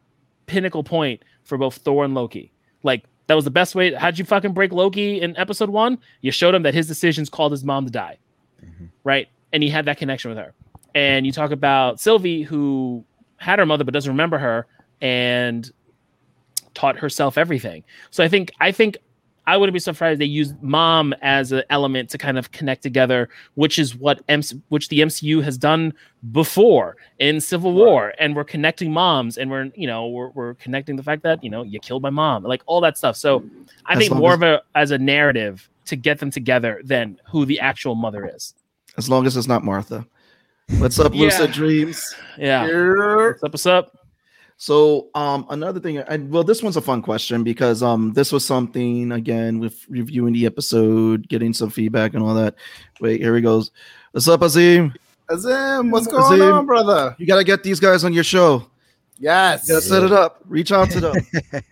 pinnacle 0.46 0.84
point 0.84 1.24
for 1.44 1.58
both 1.58 1.78
Thor 1.78 2.06
and 2.06 2.14
Loki. 2.14 2.52
Like 2.84 3.06
that 3.28 3.36
was 3.36 3.46
the 3.46 3.52
best 3.52 3.76
way. 3.76 3.94
How'd 3.94 4.20
you 4.20 4.26
fucking 4.26 4.54
break 4.54 4.72
Loki 4.72 5.22
in 5.22 5.36
episode 5.38 5.70
one? 5.70 5.98
You 6.22 6.32
showed 6.32 6.54
him 6.54 6.64
that 6.64 6.74
his 6.74 6.88
decisions 6.88 7.30
called 7.30 7.52
his 7.52 7.64
mom 7.64 7.86
to 7.86 7.92
die, 7.92 8.18
mm-hmm. 8.64 8.86
right? 9.04 9.28
And 9.52 9.64
he 9.64 9.70
had 9.70 9.86
that 9.86 9.98
connection 9.98 10.30
with 10.30 10.38
her. 10.38 10.54
And 10.96 11.26
you 11.26 11.32
talk 11.32 11.52
about 11.52 12.00
Sylvie, 12.00 12.44
who 12.44 13.04
had 13.38 13.60
her 13.60 13.66
mother 13.66 13.84
but 13.84 13.94
doesn't 13.94 14.12
remember 14.12 14.38
her, 14.38 14.68
and 15.02 15.72
taught 16.74 16.98
herself 16.98 17.38
everything. 17.38 17.84
So 18.12 18.24
I 18.24 18.28
think 18.28 18.52
I 18.60 18.72
think 18.72 18.98
I 19.46 19.58
wouldn't 19.58 19.74
be 19.74 19.80
surprised 19.80 20.14
if 20.14 20.20
they 20.20 20.26
used 20.26 20.62
mom 20.64 21.14
as 21.22 21.52
an 21.52 21.64
element 21.70 22.10
to 22.12 22.18
kind 22.18 22.38
of 22.38 22.52
connect 22.52 22.82
together, 22.82 23.28
which 23.56 23.78
is 23.78 23.94
what 23.96 24.22
MC, 24.30 24.62
which 24.70 24.88
the 24.88 25.00
MCU 25.00 25.44
has 25.44 25.58
done 25.58 25.94
before 26.32 26.96
in 27.20 27.42
Civil 27.42 27.74
War, 27.74 28.14
and 28.20 28.36
we're 28.36 28.46
connecting 28.46 28.92
moms, 28.92 29.38
and 29.38 29.52
we're 29.52 29.70
you 29.76 29.86
know 29.88 30.08
we're, 30.08 30.30
we're 30.30 30.54
connecting 30.56 30.96
the 30.96 31.04
fact 31.04 31.24
that 31.24 31.44
you 31.44 31.50
know 31.50 31.64
you 31.64 31.80
killed 31.80 32.02
my 32.02 32.10
mom, 32.10 32.44
like 32.44 32.62
all 32.68 32.80
that 32.82 32.98
stuff. 32.98 33.18
So 33.18 33.44
I 33.86 33.94
As 33.94 34.00
think 34.00 34.14
more 34.14 34.32
as- 34.32 34.36
of 34.38 34.44
a 34.44 34.62
as 34.76 34.92
a 34.92 34.98
narrative 34.98 35.70
to 35.86 35.96
get 35.98 36.20
them 36.20 36.32
together 36.32 36.82
than 36.86 37.20
who 37.30 37.46
the 37.46 37.60
actual 37.60 37.96
mother 37.96 38.26
is. 38.34 38.54
As 38.98 39.10
long 39.10 39.26
as 39.28 39.36
it's 39.36 39.48
not 39.48 39.64
Martha. 39.66 40.06
What's 40.78 40.98
up, 41.00 41.14
Yeah. 41.14 41.24
Lucid 41.24 41.52
Dreams? 41.52 42.16
Yeah. 42.38 42.64
What's 42.66 43.44
up? 43.44 43.52
What's 43.52 43.66
up? 43.66 43.98
So, 44.64 45.10
um, 45.14 45.46
another 45.50 45.82
thing, 45.82 45.98
and 45.98 46.32
well, 46.32 46.46
this 46.46 46.64
one's 46.64 46.78
a 46.78 46.82
fun 46.82 47.02
question 47.02 47.44
because 47.44 47.84
um, 47.84 48.14
this 48.14 48.32
was 48.32 48.46
something 48.46 49.12
again 49.12 49.60
with 49.60 49.86
reviewing 49.90 50.32
the 50.32 50.46
episode, 50.46 51.28
getting 51.28 51.52
some 51.52 51.70
feedback 51.70 52.14
and 52.14 52.24
all 52.24 52.34
that. 52.36 52.56
Wait, 53.02 53.20
here 53.20 53.36
he 53.36 53.42
goes. 53.42 53.72
What's 54.12 54.30
up, 54.30 54.42
Azim? 54.42 54.94
Azim, 55.30 55.92
what's 55.92 56.08
going 56.08 56.40
Azim. 56.42 56.54
on, 56.54 56.66
brother? 56.66 57.14
You 57.20 57.26
gotta 57.28 57.44
get 57.44 57.62
these 57.64 57.82
guys 57.82 58.06
on 58.06 58.14
your 58.14 58.24
show. 58.24 58.66
Yes. 59.20 59.68
You 59.68 59.74
gotta 59.74 59.86
set 59.86 60.02
it 60.04 60.14
up. 60.14 60.40
Reach 60.48 60.72
out 60.72 60.90
to 60.92 61.02
them. 61.02 61.16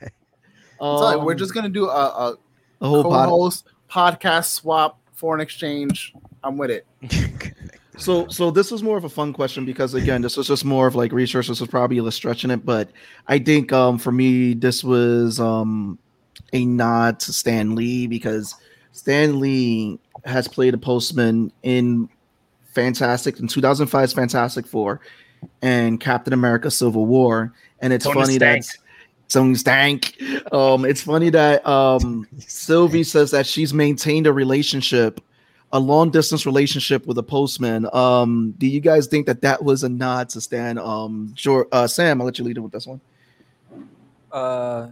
So 0.82 1.24
we're 1.24 1.32
Um, 1.32 1.38
just 1.38 1.54
gonna 1.54 1.70
do 1.70 1.88
a, 1.88 1.96
a 1.96 2.38
a 2.82 2.88
whole 2.89 3.04
co-host 3.04 3.70
podcast 3.89 4.48
swap, 4.48 5.00
foreign 5.14 5.39
exchange. 5.39 6.14
I'm 6.44 6.58
with 6.58 6.72
it. 6.72 6.86
So, 7.98 8.28
so 8.30 8.52
this 8.52 8.72
is 8.72 8.82
more 8.82 8.98
of 8.98 9.04
a 9.04 9.10
fun 9.10 9.34
question 9.34 9.66
because 9.66 9.94
again, 9.94 10.22
this 10.22 10.38
was 10.38 10.48
just 10.48 10.64
more 10.64 10.88
of 10.88 10.96
like 10.96 11.12
research. 11.12 11.48
This 11.48 11.60
was 11.60 11.70
probably 11.70 11.98
a 11.98 12.02
little 12.02 12.12
stretching 12.12 12.50
it, 12.50 12.66
but 12.66 12.89
I 13.28 13.38
think 13.39 13.74
um 13.74 13.98
for 14.00 14.12
me 14.12 14.54
this 14.54 14.84
was 14.84 15.39
um 15.39 16.00
a 16.54 16.66
nod 16.66 17.20
to 17.22 17.34
Stan 17.34 17.76
Lee 17.76 18.08
because 18.08 18.56
Stan 18.94 19.39
Lee 19.39 20.00
has 20.26 20.48
played 20.48 20.74
a 20.74 20.78
postman 20.78 21.52
in 21.64 22.10
Fantastic 22.74 23.39
in 23.39 23.48
2005's 23.48 24.14
Fantastic 24.14 24.66
Four 24.66 25.02
and 25.62 26.00
Captain 26.00 26.32
America: 26.34 26.72
Civil 26.72 27.06
War, 27.06 27.54
and 27.82 27.92
it's 27.92 28.06
Tony 28.06 28.22
funny 28.22 28.34
Stank. 28.36 28.66
that 28.66 28.78
Tony 29.28 29.56
Stank. 29.56 30.22
Um, 30.54 30.86
it's 30.86 31.02
funny 31.02 31.30
that 31.32 31.66
um 31.68 32.28
Sylvie 32.38 33.04
says 33.04 33.32
that 33.32 33.46
she's 33.46 33.74
maintained 33.74 34.26
a 34.26 34.34
relationship, 34.34 35.20
a 35.74 35.80
long 35.80 36.09
distance 36.11 36.45
relationship 36.45 37.05
with 37.07 37.17
a 37.17 37.24
postman. 37.24 37.88
Um, 37.93 38.53
do 38.57 38.67
you 38.67 38.80
guys 38.80 39.07
think 39.07 39.26
that 39.28 39.41
that 39.41 39.63
was 39.63 39.84
a 39.84 39.89
nod 39.89 40.30
to 40.30 40.41
Stan? 40.41 40.78
Um, 40.78 41.32
Jor- 41.34 41.67
uh, 41.72 41.88
Sam, 41.88 42.19
I'll 42.22 42.26
let 42.26 42.38
you 42.39 42.45
lead 42.45 42.57
it 42.57 42.61
with 42.61 42.72
this 42.74 42.86
one. 42.88 42.99
Uh, 44.32 44.89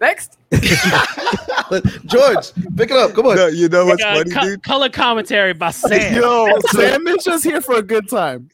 next. 0.00 0.38
George, 2.06 2.52
pick 2.76 2.90
it 2.90 2.96
up. 2.96 3.12
Come 3.14 3.26
on. 3.26 3.36
No, 3.36 3.46
you 3.46 3.68
know 3.68 3.86
what's 3.86 4.02
Uh, 4.02 4.14
funny, 4.14 4.30
co- 4.30 4.40
dude? 4.40 4.62
color 4.64 4.88
commentary 4.88 5.52
by 5.52 5.70
Sam. 5.70 6.14
Yo, 6.14 6.48
Sam 6.72 7.06
is 7.06 7.22
just 7.24 7.44
here 7.44 7.60
for 7.60 7.76
a 7.76 7.82
good 7.82 8.08
time. 8.08 8.48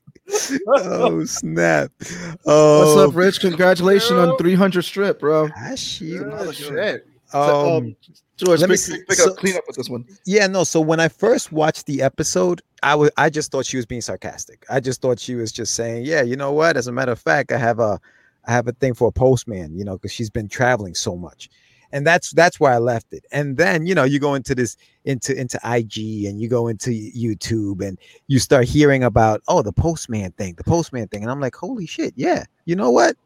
Oh 0.67 1.25
snap! 1.25 1.91
Oh, 2.47 2.97
What's 2.97 3.11
up, 3.11 3.17
Rich? 3.17 3.41
Congratulations 3.41 4.13
on 4.13 4.37
300 4.39 4.83
strip, 4.83 5.21
bro. 5.21 5.49
ah, 5.57 5.75
shoot. 5.75 6.27
Oh, 6.31 6.51
shit. 6.53 7.07
So, 7.27 7.77
Um, 7.79 7.97
George, 8.37 8.61
let 8.61 8.71
me 8.71 8.77
pick, 8.77 8.87
pick, 9.01 9.09
pick 9.09 9.19
So- 9.19 9.31
up, 9.31 9.37
clean 9.37 9.57
up 9.57 9.65
with 9.67 9.77
this 9.77 9.89
one. 9.89 10.05
Yeah, 10.27 10.47
no. 10.47 10.65
So 10.65 10.81
when 10.81 11.01
I 11.01 11.09
first 11.09 11.53
watched 11.53 11.87
the 11.87 12.03
episode, 12.03 12.61
I 12.83 12.95
was 12.95 13.11
I 13.17 13.31
just 13.31 13.51
thought 13.53 13.67
she 13.67 13.77
was 13.77 13.87
being 13.87 14.01
sarcastic. 14.01 14.65
I 14.71 14.81
just 14.81 15.01
thought 15.01 15.19
she 15.21 15.35
was 15.35 15.53
just 15.53 15.75
saying, 15.75 16.05
"Yeah, 16.05 16.23
you 16.23 16.37
know 16.37 16.53
what? 16.53 16.77
As 16.77 16.87
a 16.87 16.93
matter 16.93 17.13
of 17.13 17.19
fact, 17.19 17.53
I 17.53 17.59
have 17.59 17.79
a 17.79 18.01
I 18.45 18.53
have 18.53 18.67
a 18.69 18.73
thing 18.73 18.95
for 18.95 19.09
a 19.09 19.13
postman, 19.13 19.77
you 19.79 19.85
know, 19.85 19.97
because 19.97 20.13
she's 20.13 20.31
been 20.31 20.49
traveling 20.49 20.95
so 20.95 21.17
much." 21.17 21.49
And 21.93 22.07
that's 22.07 22.31
that's 22.33 22.59
where 22.59 22.73
I 22.73 22.79
left 22.79 23.13
it. 23.13 23.25
And 23.33 23.57
then 23.57 23.87
you 23.87 23.95
know 23.95 24.05
you 24.05 24.19
go 24.19 24.35
into 24.35 24.55
this 24.55 24.77
into 25.05 25.39
into 25.39 25.59
IG 25.65 26.25
and 26.25 26.41
you 26.41 26.49
go 26.49 26.69
into 26.69 26.91
YouTube 26.91 27.87
and 27.87 27.99
you 28.29 28.39
start 28.39 28.65
hearing 28.65 29.05
about 29.05 29.43
oh 29.49 29.63
the 29.63 29.73
postman 29.73 30.33
thing, 30.33 30.55
the 30.55 30.65
postman 30.65 31.09
thing, 31.09 31.23
and 31.23 31.31
I'm 31.31 31.41
like 31.41 31.55
holy 31.55 31.87
shit, 31.87 32.15
yeah, 32.17 32.45
you 32.65 32.75
know 32.75 32.91
what? 32.91 33.17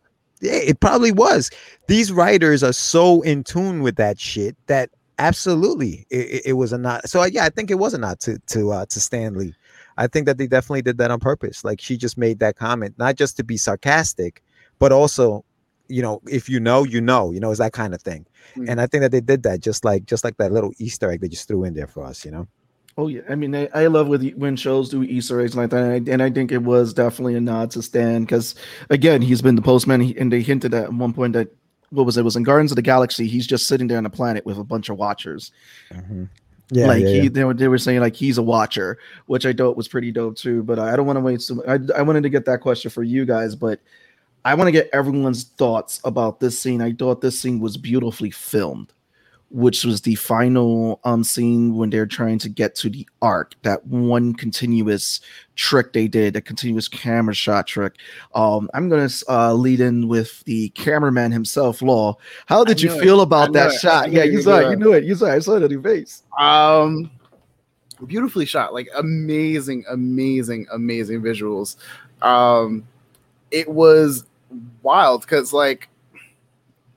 Yeah, 0.40 0.52
it 0.52 0.80
probably 0.80 1.12
was. 1.12 1.50
These 1.86 2.12
writers 2.12 2.62
are 2.62 2.72
so 2.72 3.22
in 3.22 3.42
tune 3.42 3.82
with 3.82 3.96
that 3.96 4.20
shit 4.20 4.54
that 4.66 4.90
absolutely 5.18 6.06
it, 6.10 6.42
it 6.46 6.52
was 6.54 6.72
a 6.72 6.78
not. 6.78 7.08
So 7.08 7.24
yeah, 7.24 7.44
I 7.44 7.48
think 7.48 7.70
it 7.70 7.76
was 7.76 7.94
a 7.94 7.98
not 7.98 8.20
to 8.20 8.38
to 8.48 8.72
uh, 8.72 8.86
to 8.86 9.00
Stan 9.00 9.34
Lee. 9.34 9.54
I 9.98 10.06
think 10.06 10.26
that 10.26 10.36
they 10.36 10.46
definitely 10.46 10.82
did 10.82 10.98
that 10.98 11.10
on 11.10 11.20
purpose. 11.20 11.64
Like 11.64 11.80
she 11.80 11.96
just 11.96 12.18
made 12.18 12.38
that 12.40 12.56
comment, 12.56 12.96
not 12.98 13.16
just 13.16 13.36
to 13.38 13.44
be 13.44 13.56
sarcastic, 13.56 14.42
but 14.78 14.92
also, 14.92 15.44
you 15.88 16.02
know, 16.02 16.20
if 16.28 16.48
you 16.48 16.60
know, 16.60 16.84
you 16.84 17.00
know, 17.00 17.30
you 17.30 17.40
know, 17.40 17.50
it's 17.50 17.58
that 17.58 17.72
kind 17.72 17.94
of 17.94 18.02
thing. 18.02 18.26
Mhm. 18.56 18.68
And 18.68 18.80
I 18.80 18.86
think 18.86 19.02
that 19.02 19.10
they 19.10 19.20
did 19.20 19.42
that 19.44 19.60
just 19.60 19.84
like 19.84 20.06
just 20.06 20.24
like 20.24 20.36
that 20.38 20.52
little 20.52 20.72
Easter 20.78 21.10
egg 21.10 21.20
they 21.20 21.28
just 21.28 21.48
threw 21.48 21.64
in 21.64 21.74
there 21.74 21.86
for 21.86 22.04
us, 22.04 22.24
you 22.24 22.30
know. 22.30 22.46
Oh 22.98 23.08
yeah, 23.08 23.20
I 23.28 23.34
mean, 23.34 23.54
I, 23.54 23.68
I 23.74 23.86
love 23.88 24.08
with 24.08 24.26
when 24.36 24.56
shows 24.56 24.88
do 24.88 25.02
Easter 25.02 25.40
eggs 25.40 25.54
like 25.54 25.68
that, 25.70 25.82
and 25.82 26.08
I, 26.08 26.12
and 26.12 26.22
I 26.22 26.30
think 26.30 26.50
it 26.50 26.62
was 26.62 26.94
definitely 26.94 27.34
a 27.34 27.40
nod 27.40 27.70
to 27.72 27.82
Stan 27.82 28.22
because, 28.22 28.54
again, 28.88 29.20
he's 29.20 29.42
been 29.42 29.54
the 29.54 29.60
postman, 29.60 30.14
and 30.18 30.32
they 30.32 30.40
hinted 30.40 30.72
at 30.72 30.92
one 30.94 31.12
point 31.12 31.34
that 31.34 31.48
what 31.90 32.06
was 32.06 32.16
it? 32.16 32.20
it 32.20 32.24
was 32.24 32.36
in 32.36 32.42
Guardians 32.42 32.72
of 32.72 32.76
the 32.76 32.82
Galaxy. 32.82 33.26
He's 33.26 33.46
just 33.46 33.68
sitting 33.68 33.86
there 33.86 33.98
on 33.98 34.06
a 34.06 34.10
planet 34.10 34.46
with 34.46 34.56
a 34.56 34.64
bunch 34.64 34.88
of 34.88 34.96
Watchers. 34.96 35.52
Yeah, 36.70 36.86
like 36.86 37.02
yeah, 37.02 37.08
he, 37.08 37.20
yeah. 37.20 37.28
they 37.30 37.44
were 37.44 37.54
they 37.54 37.68
were 37.68 37.78
saying 37.78 38.00
like 38.00 38.16
he's 38.16 38.38
a 38.38 38.42
Watcher, 38.42 38.98
which 39.26 39.46
I 39.46 39.52
thought 39.52 39.76
was 39.76 39.86
pretty 39.86 40.10
dope 40.10 40.36
too. 40.36 40.62
But 40.62 40.78
I 40.78 40.96
don't 40.96 41.06
want 41.06 41.16
to 41.16 41.20
wait. 41.20 41.42
So 41.42 41.62
I 41.68 41.78
I 41.96 42.02
wanted 42.02 42.22
to 42.22 42.28
get 42.28 42.44
that 42.46 42.60
question 42.60 42.90
for 42.90 43.02
you 43.02 43.24
guys, 43.24 43.54
but 43.54 43.78
I 44.46 44.54
want 44.54 44.68
to 44.68 44.72
get 44.72 44.88
everyone's 44.92 45.42
thoughts 45.42 46.00
about 46.04 46.38
this 46.38 46.56
scene. 46.56 46.80
I 46.80 46.92
thought 46.92 47.20
this 47.20 47.36
scene 47.36 47.58
was 47.58 47.76
beautifully 47.76 48.30
filmed, 48.30 48.92
which 49.50 49.84
was 49.84 50.02
the 50.02 50.14
final 50.14 51.00
um 51.02 51.24
scene 51.24 51.74
when 51.74 51.90
they're 51.90 52.06
trying 52.06 52.38
to 52.38 52.48
get 52.48 52.76
to 52.76 52.88
the 52.88 53.08
Ark. 53.20 53.54
That 53.62 53.84
one 53.88 54.34
continuous 54.34 55.20
trick 55.56 55.92
they 55.92 56.06
did, 56.06 56.36
a 56.36 56.40
continuous 56.40 56.86
camera 56.86 57.34
shot 57.34 57.66
trick. 57.66 57.94
Um, 58.36 58.70
I'm 58.72 58.88
gonna 58.88 59.08
uh, 59.28 59.52
lead 59.52 59.80
in 59.80 60.06
with 60.06 60.44
the 60.44 60.68
cameraman 60.70 61.32
himself, 61.32 61.82
Law. 61.82 62.16
How 62.46 62.62
did 62.62 62.80
you 62.80 62.90
knew 62.90 62.98
it. 62.98 63.02
feel 63.02 63.20
about 63.22 63.52
that 63.54 63.72
it. 63.72 63.80
Shot? 63.80 64.12
Yeah, 64.12 64.22
you 64.22 64.42
saw 64.42 64.58
it. 64.58 64.70
You 64.70 64.76
knew 64.76 64.92
it. 64.92 65.02
You 65.02 65.16
saw 65.16 65.26
it. 65.26 65.34
I 65.34 65.38
saw 65.40 65.56
it 65.56 65.64
on 65.64 65.70
your 65.72 65.82
face. 65.82 66.22
Um, 66.38 67.10
beautifully 68.06 68.46
shot, 68.46 68.72
like 68.72 68.86
amazing, 68.96 69.86
amazing, 69.90 70.68
amazing 70.72 71.20
visuals. 71.20 71.74
Um, 72.22 72.86
it 73.50 73.68
was 73.68 74.24
wild 74.82 75.22
because 75.22 75.52
like 75.52 75.88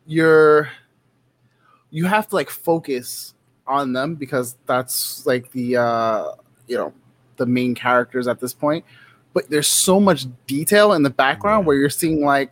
you're 0.05 0.69
you 1.91 2.05
have 2.05 2.27
to 2.27 2.35
like 2.35 2.49
focus 2.49 3.33
on 3.67 3.93
them 3.93 4.15
because 4.15 4.57
that's 4.65 5.25
like 5.25 5.51
the 5.51 5.77
uh 5.77 6.31
you 6.67 6.77
know 6.77 6.93
the 7.37 7.45
main 7.45 7.73
characters 7.73 8.27
at 8.27 8.39
this 8.39 8.53
point. 8.53 8.83
But 9.33 9.49
there's 9.49 9.67
so 9.67 9.99
much 9.99 10.25
detail 10.47 10.93
in 10.93 11.03
the 11.03 11.09
background 11.09 11.65
where 11.65 11.77
you're 11.77 11.89
seeing 11.89 12.25
like 12.25 12.51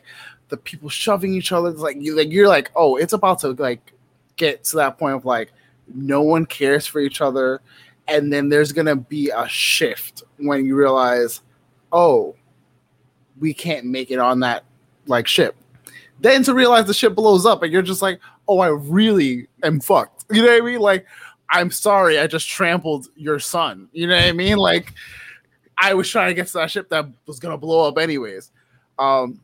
the 0.50 0.58
people 0.58 0.90
shoving 0.90 1.34
each 1.34 1.52
other. 1.52 1.70
It's 1.70 1.82
like 1.82 1.98
you 2.00 2.16
like 2.16 2.32
you're 2.32 2.48
like 2.48 2.72
oh 2.76 2.96
it's 2.96 3.14
about 3.14 3.40
to 3.40 3.50
like 3.50 3.94
get 4.36 4.64
to 4.66 4.78
that 4.78 4.98
point 4.98 5.16
of 5.16 5.26
like 5.26 5.52
no 5.94 6.22
one 6.22 6.46
cares 6.46 6.86
for 6.86 7.00
each 7.00 7.22
other. 7.22 7.62
And 8.08 8.32
then 8.32 8.50
there's 8.50 8.72
gonna 8.72 8.96
be 8.96 9.30
a 9.30 9.48
shift 9.48 10.24
when 10.38 10.66
you 10.66 10.76
realize 10.76 11.42
oh 11.92 12.36
we 13.40 13.54
can't 13.54 13.86
make 13.86 14.10
it 14.10 14.20
on 14.20 14.40
that 14.40 14.64
like 15.08 15.28
ship 15.28 15.56
then 16.20 16.44
to 16.44 16.54
realize 16.54 16.86
the 16.86 16.94
ship 16.94 17.16
blows 17.16 17.46
up 17.46 17.64
and 17.64 17.72
you're 17.72 17.82
just 17.82 18.02
like 18.02 18.20
oh 18.48 18.60
i 18.60 18.68
really 18.68 19.48
am 19.64 19.80
fucked. 19.80 20.26
You 20.32 20.42
know 20.42 20.50
what 20.50 20.62
i 20.62 20.66
mean? 20.66 20.80
Like 20.80 21.06
i'm 21.50 21.72
sorry 21.72 22.20
i 22.20 22.28
just 22.28 22.48
trampled 22.50 23.08
your 23.16 23.40
son. 23.40 23.88
You 23.94 24.08
know 24.08 24.16
what 24.16 24.26
i 24.26 24.32
mean? 24.32 24.58
Like 24.58 24.94
i 25.78 25.94
was 25.94 26.10
trying 26.10 26.30
to 26.30 26.34
get 26.34 26.48
to 26.48 26.54
that 26.54 26.72
ship 26.72 26.90
that 26.90 27.08
was 27.26 27.40
gonna 27.40 27.58
blow 27.58 27.88
up 27.88 27.98
anyways. 27.98 28.52
Um 29.00 29.40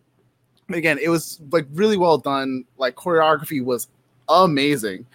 again 0.69 0.97
it 1.01 1.09
was 1.09 1.39
like 1.51 1.67
really 1.73 1.97
well 1.97 2.17
done. 2.17 2.65
Like 2.77 2.95
choreography 2.95 3.63
was 3.63 3.87
amazing. 4.29 5.05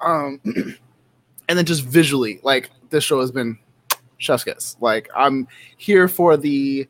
Um 0.00 0.40
and 1.48 1.58
then 1.58 1.64
just 1.64 1.84
visually 1.84 2.40
like 2.42 2.70
this 2.90 3.04
show 3.04 3.20
has 3.20 3.32
been 3.32 3.58
chef's 4.18 4.44
kiss. 4.44 4.76
Like 4.80 5.08
i'm 5.16 5.48
here 5.76 6.06
for 6.08 6.36
the 6.36 6.86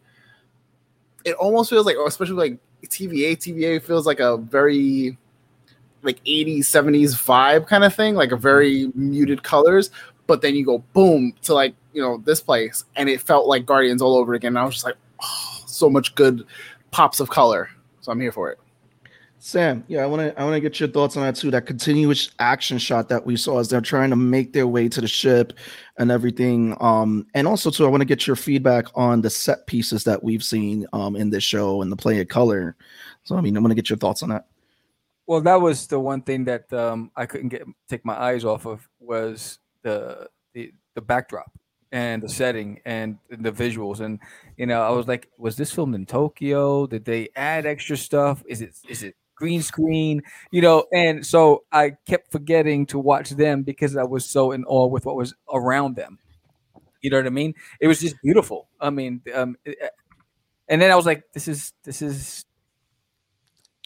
it 1.24 1.34
almost 1.34 1.70
feels 1.70 1.86
like 1.86 1.96
especially 2.06 2.36
like 2.36 2.58
tva 2.86 3.36
tva 3.36 3.82
feels 3.82 4.06
like 4.06 4.20
a 4.20 4.36
very 4.36 5.16
like 6.02 6.22
80s 6.24 6.60
70s 6.60 7.14
vibe 7.14 7.66
kind 7.66 7.84
of 7.84 7.94
thing 7.94 8.14
like 8.14 8.32
a 8.32 8.36
very 8.36 8.90
muted 8.94 9.42
colors 9.42 9.90
but 10.26 10.42
then 10.42 10.54
you 10.54 10.64
go 10.64 10.78
boom 10.92 11.34
to 11.42 11.54
like 11.54 11.74
you 11.92 12.00
know 12.00 12.18
this 12.24 12.40
place 12.40 12.84
and 12.96 13.08
it 13.08 13.20
felt 13.20 13.46
like 13.46 13.66
guardians 13.66 14.00
all 14.00 14.16
over 14.16 14.34
again 14.34 14.50
and 14.50 14.58
i 14.58 14.64
was 14.64 14.74
just 14.74 14.84
like 14.84 14.96
oh, 15.22 15.62
so 15.66 15.90
much 15.90 16.14
good 16.14 16.44
pops 16.90 17.20
of 17.20 17.28
color. 17.28 17.68
So 18.00 18.12
i'm 18.12 18.20
here 18.20 18.32
for 18.32 18.50
it 18.50 18.58
Sam, 19.41 19.84
yeah, 19.86 20.03
I 20.03 20.07
want 20.07 20.22
to 20.22 20.41
I 20.41 20.45
want 20.45 20.55
to 20.55 20.61
get 20.61 20.80
your 20.80 20.89
thoughts 20.89 21.16
on 21.16 21.22
that 21.22 21.36
too. 21.36 21.51
That 21.51 21.66
continuous 21.66 22.30
action 22.41 22.76
shot 22.78 23.09
that 23.09 23.24
we 23.24 23.36
saw 23.36 23.61
as 23.61 23.68
they're 23.68 23.80
trying 23.80 24.11
to 24.11 24.16
make 24.16 24.53
their 24.53 24.66
way 24.66 24.89
to 24.89 25.01
the 25.01 25.07
ship 25.07 25.53
and 25.97 26.11
everything. 26.11 26.76
Um, 26.80 27.26
and 27.34 27.47
also 27.47 27.70
too, 27.70 27.86
I 27.86 27.89
want 27.89 28.01
to 28.01 28.07
get 28.07 28.26
your 28.26 28.36
feedback 28.36 28.86
on 28.97 29.20
the 29.20 29.30
set 29.30 29.66
pieces 29.66 30.03
that 30.05 30.24
we've 30.24 30.43
seen 30.43 30.86
um 30.93 31.14
in 31.14 31.30
this 31.30 31.45
show 31.45 31.82
and 31.82 31.93
the 31.93 31.97
play 31.97 32.20
of 32.20 32.28
color. 32.28 32.76
So 33.22 33.36
I 33.36 33.41
mean, 33.41 33.57
I 33.57 33.61
want 33.61 33.70
to 33.70 33.76
get 33.76 33.89
your 33.89 33.99
thoughts 33.99 34.22
on 34.22 34.30
that. 34.30 34.47
Well, 35.28 35.43
that 35.43 35.61
was 35.61 35.86
the 35.86 36.01
one 36.01 36.22
thing 36.22 36.45
that 36.47 36.72
um, 36.72 37.11
I 37.14 37.26
couldn't 37.26 37.51
get 37.51 37.62
take 37.89 38.05
my 38.05 38.20
eyes 38.20 38.45
off 38.45 38.66
of 38.66 38.89
was 38.99 39.59
the 39.82 40.28
the, 40.55 40.72
the 40.95 41.01
backdrop 41.01 41.53
and 41.93 42.22
the 42.22 42.28
setting 42.28 42.80
and 42.84 43.18
the 43.30 43.53
visuals 43.53 44.01
and 44.01 44.18
you 44.57 44.66
know 44.66 44.82
I 44.82 44.91
was 44.91 45.07
like, 45.07 45.28
was 45.39 45.57
this 45.57 45.70
filmed 45.70 45.95
in 45.95 46.07
Tokyo? 46.07 46.86
Did 46.86 47.05
they 47.05 47.28
add 47.36 47.66
extra 47.66 47.97
stuff? 47.97 48.43
Is 48.49 48.62
it 48.62 48.74
is 48.89 49.03
it 49.03 49.14
green 49.39 49.62
screen? 49.62 50.22
You 50.51 50.62
know, 50.62 50.84
and 50.93 51.24
so 51.24 51.64
I 51.72 51.93
kept 52.07 52.32
forgetting 52.32 52.86
to 52.86 52.99
watch 52.99 53.30
them 53.30 53.62
because 53.62 53.97
I 53.97 54.05
was 54.05 54.24
so 54.26 54.53
in 54.53 54.64
awe 54.64 54.86
with 54.86 55.07
what 55.07 55.16
was 55.16 55.34
around 55.53 55.97
them. 55.97 56.18
You 57.01 57.11
know 57.11 57.18
what 57.18 57.26
I 57.26 57.30
mean? 57.30 57.55
It 57.80 57.86
was 57.89 58.01
just 58.01 58.16
beautiful. 58.22 58.68
I 58.80 58.91
mean, 58.91 59.22
um, 59.34 59.57
and 60.68 60.82
then 60.82 60.91
I 60.91 60.97
was 60.97 61.07
like, 61.07 61.24
this 61.32 61.49
is 61.49 61.72
this 61.84 62.03
is 62.03 62.45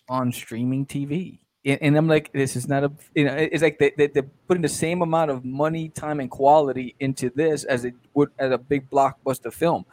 on 0.09 0.33
streaming 0.33 0.87
TV. 0.87 1.39
And, 1.65 1.79
and 1.83 1.97
I'm 1.97 2.09
like, 2.09 2.33
this 2.33 2.57
is 2.57 2.69
not 2.69 2.85
a, 2.85 2.93
you 3.15 3.25
know, 3.25 3.35
it's 3.35 3.63
like 3.63 3.79
they, 3.79 3.93
they, 3.97 4.09
they're 4.09 4.31
putting 4.49 4.63
the 4.63 4.69
same 4.69 5.03
amount 5.03 5.31
of 5.31 5.45
money, 5.45 5.89
time, 5.89 6.21
and 6.21 6.31
quality 6.31 6.95
into 7.01 7.31
this 7.35 7.65
as 7.65 7.85
it 7.85 7.95
would 8.15 8.31
as 8.39 8.51
a 8.53 8.59
big 8.59 8.91
blockbuster 8.91 9.53
film. 9.53 9.85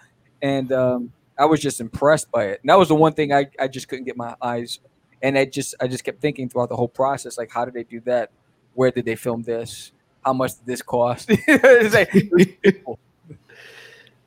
And 0.42 0.72
um, 0.72 1.14
I 1.38 1.46
was 1.46 1.60
just 1.60 1.80
impressed 1.80 2.32
by 2.32 2.46
it. 2.46 2.60
And 2.64 2.70
that 2.70 2.78
was 2.80 2.88
the 2.88 2.96
one 2.96 3.14
thing 3.14 3.34
I, 3.34 3.48
I 3.60 3.68
just 3.68 3.88
couldn't 3.88 4.06
get 4.06 4.18
my 4.18 4.36
eyes. 4.42 4.80
And 5.22 5.38
I 5.38 5.46
just 5.46 5.76
I 5.82 5.88
just 5.88 6.04
kept 6.04 6.22
thinking 6.22 6.50
throughout 6.50 6.70
the 6.70 6.76
whole 6.76 6.88
process, 6.88 7.38
like, 7.38 7.52
how 7.52 7.66
did 7.66 7.74
they 7.74 7.84
do 7.84 8.00
that? 8.02 8.32
Where 8.74 8.92
did 8.92 9.06
they 9.06 9.16
film 9.16 9.44
this? 9.44 9.92
How 10.24 10.34
much 10.34 10.56
did 10.58 10.66
this 10.66 10.82
cost? 10.82 11.30
Like- 11.48 12.32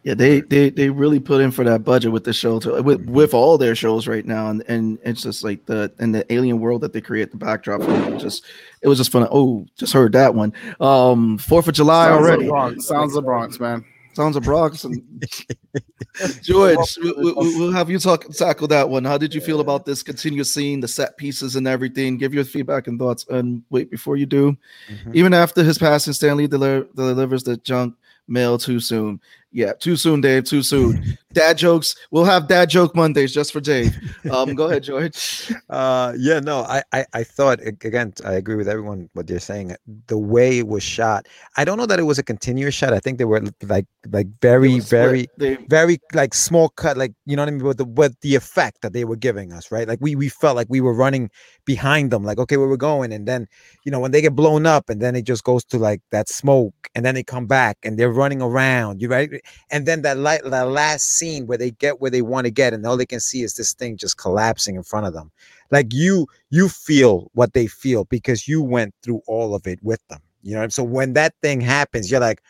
Yeah, 0.05 0.15
they 0.15 0.41
they 0.41 0.71
they 0.71 0.91
really 0.91 1.21
put 1.21 1.41
in 1.41 1.53
for 1.53 1.63
that 1.63 1.85
budget 1.85 2.11
with 2.11 2.25
the 2.25 2.33
show 2.33 2.59
too, 2.59 2.83
with 2.83 3.07
with 3.09 3.35
all 3.35 3.57
their 3.57 3.77
shows 3.77 4.09
right 4.09 4.27
now, 4.27 4.49
and 4.51 4.65
and 4.67 4.99
it's 5.05 5.23
just 5.23 5.45
like 5.45 5.65
the 5.67 5.93
and 6.01 6.13
the 6.13 6.31
alien 6.33 6.59
world 6.59 6.81
that 6.81 6.93
they 6.93 7.01
create 7.01 7.31
the 7.31 7.37
backdrop 7.37 7.83
for. 7.83 7.93
It 7.95 8.13
was 8.13 8.21
just 8.21 8.45
it 8.81 8.89
was 8.89 8.99
just 8.99 9.13
fun. 9.13 9.29
Oh, 9.31 9.65
just 9.77 9.93
heard 9.93 10.11
that 10.15 10.35
one. 10.35 10.55
Um, 10.81 11.39
Fourth 11.39 11.69
of 11.69 11.75
July 11.75 12.07
Sounds 12.09 12.21
already. 12.27 12.43
the 12.47 12.51
Bronx. 12.51 12.85
Sounds 12.85 13.15
the 13.15 13.23
Bronx, 13.23 13.61
man. 13.61 13.85
Sounds 14.15 14.35
of 14.35 14.43
Bronx 14.43 14.83
and 14.83 15.01
George. 16.43 16.99
we, 17.03 17.13
we'll 17.33 17.73
have 17.73 17.91
you 17.91 17.99
talk 17.99 18.27
tackle 18.31 18.69
that 18.69 18.89
one. 18.89 19.05
How 19.05 19.19
did 19.19 19.35
you 19.35 19.41
feel 19.41 19.61
about 19.61 19.85
this 19.85 20.03
continuous 20.03 20.53
scene, 20.53 20.81
the 20.81 20.89
set 20.89 21.17
pieces, 21.17 21.57
and 21.57 21.67
everything? 21.67 22.19
Give 22.19 22.35
your 22.35 22.45
feedback 22.45 22.87
and 22.87 22.99
thoughts. 22.99 23.27
And 23.29 23.63
wait, 23.71 23.91
before 23.91 24.17
you 24.17 24.27
do, 24.27 24.57
Mhm. 24.91 25.15
even 25.15 25.35
after 25.35 25.63
his 25.63 25.79
passing, 25.79 26.13
Stan 26.13 26.37
Lee 26.37 26.47
deli- 26.47 26.87
delivers 26.95 27.43
the 27.45 27.57
junk 27.59 27.95
mail 28.29 28.59
too 28.59 28.81
soon. 28.81 29.21
Yeah, 29.55 29.75
too 29.75 29.97
soon, 29.97 30.23
Dave. 30.23 30.45
Too 30.45 30.63
soon. 30.63 31.19
dad 31.35 31.59
jokes. 31.59 31.95
We'll 32.11 32.25
have 32.25 32.49
dad 32.49 32.71
joke 32.71 32.95
Mondays 32.97 33.35
just 33.35 33.53
for 33.53 33.61
Dave. 33.61 33.95
Um, 34.31 34.55
go 34.55 34.65
ahead, 34.71 34.83
George. 34.91 35.53
Uh, 35.69 36.15
yeah, 36.17 36.41
no, 36.41 36.61
I, 36.61 36.83
I, 36.93 37.05
I 37.13 37.23
thought 37.25 37.61
again, 37.61 38.15
I 38.25 38.35
agree 38.35 38.55
with 38.55 38.67
everyone 38.69 39.11
what 39.13 39.27
they're 39.27 39.41
saying. 39.41 39.77
The 40.07 40.17
way 40.17 40.59
it 40.59 40.69
was 40.69 40.83
shot, 40.83 41.27
I 41.59 41.67
don't 41.67 41.77
know 41.77 41.85
that 41.85 41.99
it 41.99 42.05
was 42.05 42.19
a 42.19 42.23
continuous 42.23 42.75
shot. 42.75 42.95
I 42.95 42.99
think 43.01 43.19
they 43.19 43.27
were 43.27 43.43
like, 43.65 43.85
like 44.11 44.29
very, 44.41 44.79
very, 44.79 45.27
They, 45.37 45.57
very 45.69 45.99
like 46.15 46.35
small 46.35 46.69
cut, 46.71 46.97
like 46.97 47.13
you 47.27 47.37
know 47.37 47.43
what 47.43 47.49
I 47.49 47.53
mean, 47.53 47.65
with 47.65 47.79
the 47.79 47.85
with 47.85 48.21
the 48.21 48.35
effect 48.35 48.83
that 48.83 48.93
they 48.93 49.05
were 49.05 49.17
giving 49.17 49.53
us, 49.53 49.71
right? 49.71 49.87
Like 49.89 49.99
we 50.01 50.15
we 50.17 50.29
felt 50.29 50.57
like 50.57 50.67
we 50.71 50.81
were 50.81 50.95
running 50.95 51.31
behind 51.65 52.11
them, 52.11 52.25
like 52.25 52.39
okay, 52.39 52.57
where 52.57 52.69
we're 52.69 52.77
going, 52.77 53.13
and 53.13 53.27
then 53.27 53.47
you 53.85 53.93
know 53.93 54.01
when 54.01 54.11
they 54.11 54.21
get 54.21 54.35
blown 54.35 54.67
up, 54.67 54.91
and 54.91 55.01
then 55.01 55.17
it 55.17 55.23
just 55.25 55.45
goes 55.45 55.65
to 55.67 55.79
like 55.79 56.01
that 56.11 56.29
smoke, 56.29 56.75
and 56.95 57.05
then 57.05 57.15
they 57.15 57.23
come 57.23 57.47
back 57.47 57.79
and 57.83 57.99
they're 57.99 58.13
running 58.13 58.43
around, 58.43 59.01
you 59.01 59.09
right, 59.09 59.31
and 59.71 59.87
then 59.87 60.03
that 60.03 60.19
light, 60.19 60.43
that 60.45 60.69
last 60.69 61.05
scene 61.19 61.47
where 61.47 61.59
they 61.59 61.71
get 61.71 62.01
where 62.01 62.11
they 62.11 62.23
want 62.23 62.47
to 62.47 62.51
get, 62.51 62.73
and 62.73 62.87
all 62.87 62.97
they 62.97 63.07
can 63.07 63.21
see 63.21 63.43
is 63.43 63.55
this 63.55 63.73
thing 63.75 63.97
just 63.97 64.19
collapsing 64.19 64.77
in 64.77 64.83
front 64.83 65.07
of 65.07 65.15
them. 65.15 65.31
Like 65.71 65.93
you 65.93 66.27
you 66.51 66.69
feel 66.69 67.31
what 67.35 67.53
they 67.53 67.67
feel 67.67 68.05
because 68.05 68.49
you 68.49 68.63
went 68.63 68.95
through 69.03 69.23
all 69.27 69.55
of 69.55 69.67
it 69.67 69.79
with 69.83 70.07
them. 70.09 70.21
You 70.43 70.57
know, 70.57 70.69
so 70.69 70.83
when 70.83 71.13
that 71.13 71.35
thing 71.41 71.61
happens, 71.61 72.11
you're 72.11 72.21
like, 72.21 72.43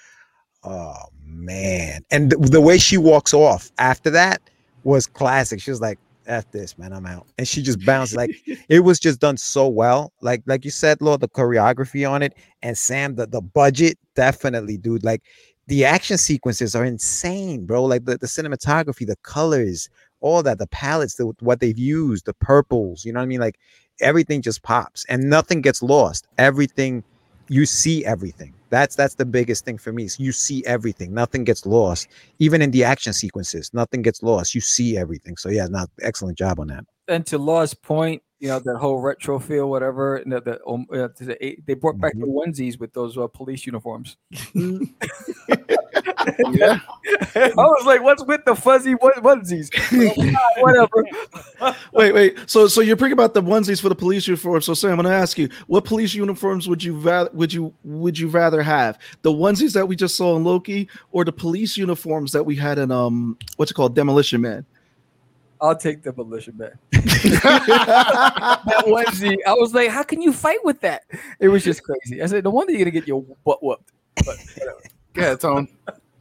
oh 0.65 0.95
man. 1.45 2.05
And 2.11 2.31
the, 2.31 2.37
the 2.37 2.61
way 2.61 2.79
she 2.79 2.97
walks 2.97 3.35
off 3.35 3.71
after 3.79 4.11
that 4.11 4.43
was 4.85 5.07
classic. 5.07 5.61
She 5.61 5.71
was 5.71 5.81
like, 5.81 5.99
F 6.27 6.51
this, 6.53 6.79
man, 6.79 6.93
I'm 6.93 7.07
out. 7.07 7.27
And 7.37 7.49
she 7.49 7.63
just 7.63 7.85
bounced 7.85 8.15
like 8.15 8.31
it 8.69 8.81
was 8.81 9.01
just 9.01 9.21
done 9.21 9.37
so 9.37 9.69
well. 9.69 10.13
Like, 10.21 10.43
like 10.47 10.65
you 10.65 10.71
said, 10.71 11.01
Law, 11.01 11.17
the 11.17 11.29
choreography 11.29 12.09
on 12.09 12.23
it, 12.23 12.35
and 12.63 12.79
Sam, 12.79 13.17
the, 13.17 13.27
the 13.27 13.41
budget, 13.41 13.99
definitely, 14.15 14.77
dude. 14.77 15.05
Like 15.05 15.23
the 15.67 15.85
action 15.85 16.19
sequences 16.19 16.75
are 16.75 16.85
insane, 16.85 17.67
bro. 17.67 17.85
Like 17.85 18.05
the, 18.05 18.19
the 18.19 18.27
cinematography, 18.27 19.07
the 19.07 19.17
colors, 19.23 19.89
all 20.21 20.43
that, 20.45 20.59
the 20.59 20.67
palettes, 20.69 21.17
the, 21.17 21.33
what 21.41 21.61
they've 21.61 21.79
used, 21.79 22.27
the 22.27 22.35
purples, 22.35 23.05
you 23.05 23.13
know 23.13 23.21
what 23.21 23.25
I 23.25 23.29
mean? 23.29 23.41
Like 23.41 23.59
everything 24.01 24.43
just 24.43 24.63
pops 24.63 25.05
and 25.07 25.29
nothing 25.29 25.61
gets 25.61 25.83
lost. 25.83 26.27
Everything 26.39 27.03
you 27.49 27.67
see 27.67 28.05
everything. 28.05 28.55
That's 28.73 28.97
that's 28.97 29.17
the 29.17 29.27
biggest 29.27 29.67
thing 29.67 29.77
for 29.77 29.93
me. 29.93 30.05
Is 30.05 30.19
you 30.19 30.33
see 30.33 30.65
everything. 30.65 31.13
Nothing 31.13 31.45
gets 31.45 31.67
lost. 31.67 32.09
Even 32.39 32.63
in 32.63 32.71
the 32.71 32.85
action 32.85 33.13
sequences, 33.13 33.71
nothing 33.75 34.01
gets 34.01 34.23
lost. 34.23 34.55
You 34.55 34.63
see 34.63 34.97
everything. 34.97 35.37
So 35.37 35.51
yeah, 35.51 35.67
not 35.67 35.91
excellent 36.01 36.39
job 36.39 36.59
on 36.59 36.69
that. 36.69 36.87
And 37.07 37.27
to 37.27 37.37
Law's 37.37 37.75
point, 37.75 38.23
you 38.41 38.49
know 38.49 38.61
that 38.61 38.79
whole 38.79 38.99
retro 38.99 39.39
feel, 39.39 39.69
whatever. 39.69 40.17
And 40.17 40.33
the, 40.33 40.41
the, 40.41 40.59
um, 40.67 40.87
uh, 40.91 41.09
the- 41.19 41.59
they 41.67 41.75
brought 41.75 42.01
back 42.01 42.15
the 42.15 42.25
onesies 42.25 42.81
with 42.81 42.95
those 42.95 43.19
uh, 43.19 43.27
police 43.27 43.67
uniforms. 43.67 44.17
Yeah. 46.53 46.79
I 47.35 47.53
was 47.57 47.85
like, 47.87 48.03
"What's 48.03 48.25
with 48.25 48.45
the 48.45 48.55
fuzzy 48.55 48.93
one- 48.95 49.13
onesies?" 49.15 49.71
whatever. 50.61 51.05
Wait, 51.93 52.13
wait. 52.13 52.39
So, 52.47 52.67
so 52.69 52.81
you're 52.81 52.97
bringing 52.97 53.15
about 53.15 53.35
the 53.35 53.43
onesies 53.43 53.81
for 53.81 53.89
the 53.89 53.95
police 53.95 54.27
uniforms. 54.27 54.67
So, 54.67 54.75
Sam, 54.75 54.91
I'm 54.93 54.97
going 54.97 55.07
to 55.07 55.13
ask 55.15 55.39
you, 55.39 55.49
what 55.67 55.85
police 55.85 56.15
uniforms 56.15 56.69
would 56.69 56.83
you 56.83 56.95
rather 56.95 57.31
would 57.33 57.53
you 57.53 57.73
would 57.85 58.19
you 58.19 58.29
rather 58.29 58.63
have? 58.63 58.99
The 59.23 59.33
onesies 59.33 59.73
that 59.75 59.87
we 59.87 59.97
just 59.97 60.17
saw 60.17 60.37
in 60.37 60.45
Loki, 60.45 60.89
or 61.11 61.25
the 61.25 61.33
police 61.33 61.77
uniforms 61.77 62.33
that 62.33 62.45
we 62.45 62.57
had 62.57 62.79
in 62.79 62.91
um, 62.91 63.37
what's 63.57 63.71
it 63.71 63.75
called, 63.75 63.95
Demolition 63.95 64.41
Man? 64.41 64.65
I'll 65.61 65.77
take 65.77 66.03
Demolition 66.05 66.57
Man. 66.57 66.73
that 66.93 68.85
onesie, 68.87 69.37
I 69.47 69.55
was 69.55 69.75
like, 69.75 69.89
"How 69.91 70.03
can 70.03 70.21
you 70.21 70.33
fight 70.33 70.59
with 70.65 70.81
that?" 70.81 71.05
It 71.41 71.49
was 71.49 71.65
just 71.65 71.83
crazy. 71.83 72.23
I 72.23 72.27
said, 72.27 72.45
"No 72.45 72.51
wonder 72.51 72.73
you're 72.73 72.81
gonna 72.81 72.91
get 72.91 73.07
your 73.07 73.23
butt 73.45 73.63
whooped." 73.63 73.91
But 74.25 74.37
whatever. 74.57 74.81
Yeah, 75.17 75.35
Tone. 75.37 75.69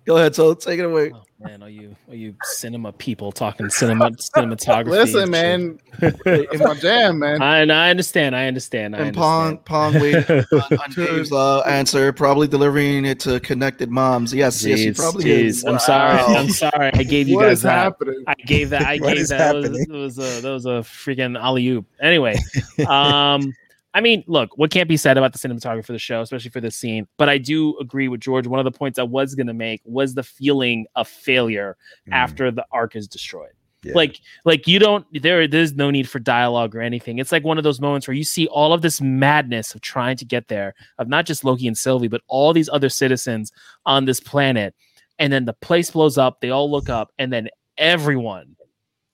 Go 0.05 0.17
ahead, 0.17 0.33
so 0.33 0.53
take 0.55 0.79
it 0.79 0.85
away. 0.85 1.11
Oh 1.13 1.21
man, 1.39 1.61
are 1.61 1.69
you 1.69 1.95
are 2.09 2.15
you 2.15 2.33
cinema 2.43 2.91
people 2.91 3.31
talking 3.31 3.69
cinema 3.69 4.09
cinematography? 4.11 4.87
Listen, 4.87 5.29
man, 5.29 5.79
in 6.01 6.59
my 6.59 6.73
jam, 6.73 7.19
man. 7.19 7.39
I, 7.41 7.59
I 7.61 7.89
understand. 7.91 8.35
I 8.35 8.47
understand. 8.47 8.95
I 8.95 8.99
And 8.99 9.15
Pong. 9.15 9.59
Pong 9.59 9.93
waiting 9.93 10.23
on, 10.53 10.61
on 10.79 10.91
Dave's 10.95 11.31
uh, 11.31 11.59
answer, 11.61 12.11
probably 12.13 12.47
delivering 12.47 13.05
it 13.05 13.19
to 13.21 13.39
connected 13.41 13.91
moms. 13.91 14.33
Yes, 14.33 14.65
yes, 14.65 14.79
he 14.79 14.91
probably 14.91 15.25
jeez. 15.25 15.43
is. 15.45 15.63
I'm 15.65 15.77
sorry. 15.77 16.17
I'm 16.19 16.49
sorry. 16.49 16.91
I 16.93 17.03
gave 17.03 17.27
you 17.27 17.35
What 17.35 17.43
guys 17.43 17.57
is 17.57 17.61
that. 17.63 17.71
happening? 17.83 18.23
I 18.25 18.33
gave 18.33 18.71
that. 18.71 18.81
I 18.81 18.97
What 18.97 19.09
gave 19.13 19.17
is 19.19 19.29
that. 19.29 19.37
That 19.53 19.55
was, 19.55 19.65
happening? 19.65 19.87
that 19.91 19.97
was 19.97 20.17
a 20.17 20.41
that 20.41 20.51
was 20.51 20.65
a 20.65 20.69
freaking 20.83 21.39
alley 21.39 21.67
oop. 21.67 21.85
Anyway, 22.01 22.37
um, 22.87 23.53
I 23.93 24.01
mean, 24.01 24.23
look, 24.27 24.57
what 24.57 24.71
can't 24.71 24.87
be 24.87 24.97
said 24.97 25.17
about 25.17 25.33
the 25.33 25.39
cinematography 25.39 25.85
for 25.85 25.91
the 25.91 25.99
show, 25.99 26.21
especially 26.21 26.51
for 26.51 26.61
this 26.61 26.75
scene. 26.75 27.07
But 27.17 27.27
I 27.29 27.37
do 27.37 27.77
agree 27.79 28.07
with 28.07 28.21
George. 28.21 28.47
One 28.47 28.59
of 28.59 28.63
the 28.63 28.71
points 28.71 28.97
I 28.97 29.03
was 29.03 29.35
going 29.35 29.47
to 29.47 29.53
make 29.53 29.81
was 29.83 30.13
the 30.13 30.23
feeling 30.23 30.85
of 30.95 31.07
failure 31.07 31.77
Mm, 32.07 32.13
after 32.13 32.51
the 32.51 32.65
Ark 32.71 32.95
is 32.95 33.07
destroyed. 33.07 33.51
Yeah. 33.83 33.93
Like, 33.95 34.19
like 34.45 34.67
you 34.67 34.77
don't 34.79 35.05
there. 35.21 35.47
There's 35.47 35.73
no 35.73 35.89
need 35.89 36.07
for 36.07 36.19
dialogue 36.19 36.75
or 36.75 36.81
anything. 36.81 37.17
It's 37.17 37.31
like 37.31 37.43
one 37.43 37.57
of 37.57 37.63
those 37.63 37.81
moments 37.81 38.07
where 38.07 38.15
you 38.15 38.23
see 38.23 38.47
all 38.47 38.73
of 38.73 38.81
this 38.81 39.01
madness 39.01 39.73
of 39.73 39.81
trying 39.81 40.17
to 40.17 40.25
get 40.25 40.47
there, 40.47 40.75
of 40.99 41.07
not 41.07 41.25
just 41.25 41.43
Loki 41.43 41.67
and 41.67 41.77
Sylvie, 41.77 42.07
but 42.07 42.21
all 42.27 42.53
these 42.53 42.69
other 42.69 42.89
citizens 42.89 43.51
on 43.85 44.05
this 44.05 44.19
planet, 44.19 44.75
and 45.17 45.33
then 45.33 45.45
the 45.45 45.53
place 45.53 45.89
blows 45.89 46.17
up. 46.17 46.41
They 46.41 46.51
all 46.51 46.69
look 46.69 46.89
up, 46.89 47.11
and 47.17 47.33
then 47.33 47.49
everyone 47.77 48.55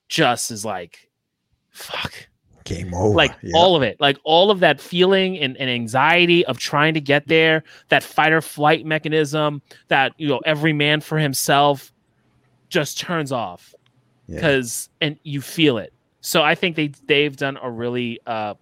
just 0.08 0.50
is 0.50 0.64
like, 0.66 1.10
"Fuck." 1.70 2.28
Game 2.68 2.94
over. 2.94 3.14
like 3.16 3.34
Yeah. 3.42 3.52
all 3.54 3.76
of 3.76 3.82
it 3.82 4.00
like 4.00 4.18
all 4.24 4.50
of 4.50 4.60
that 4.60 4.80
feeling 4.80 5.38
and, 5.38 5.56
and 5.56 5.68
anxiety 5.70 6.44
of 6.46 6.58
trying 6.58 6.94
to 6.94 7.00
get 7.00 7.26
there 7.28 7.64
that 7.88 8.02
fight 8.02 8.32
or 8.32 8.40
flight 8.40 8.84
mechanism 8.86 9.62
that 9.88 10.12
you 10.18 10.28
know 10.28 10.40
every 10.44 10.72
man 10.72 11.00
for 11.00 11.18
himself 11.18 11.92
just 12.68 12.98
turns 12.98 13.32
off 13.32 13.74
Yeah. 14.26 14.36
because 14.36 14.88
and 15.00 15.18
you 15.22 15.40
feel 15.40 15.78
it 15.78 15.92
so 16.20 16.42
i 16.42 16.54
think 16.54 16.76
they 16.76 16.88
they've 17.06 17.36
done 17.36 17.58
a 17.62 17.70
really 17.70 18.20
uh 18.26 18.54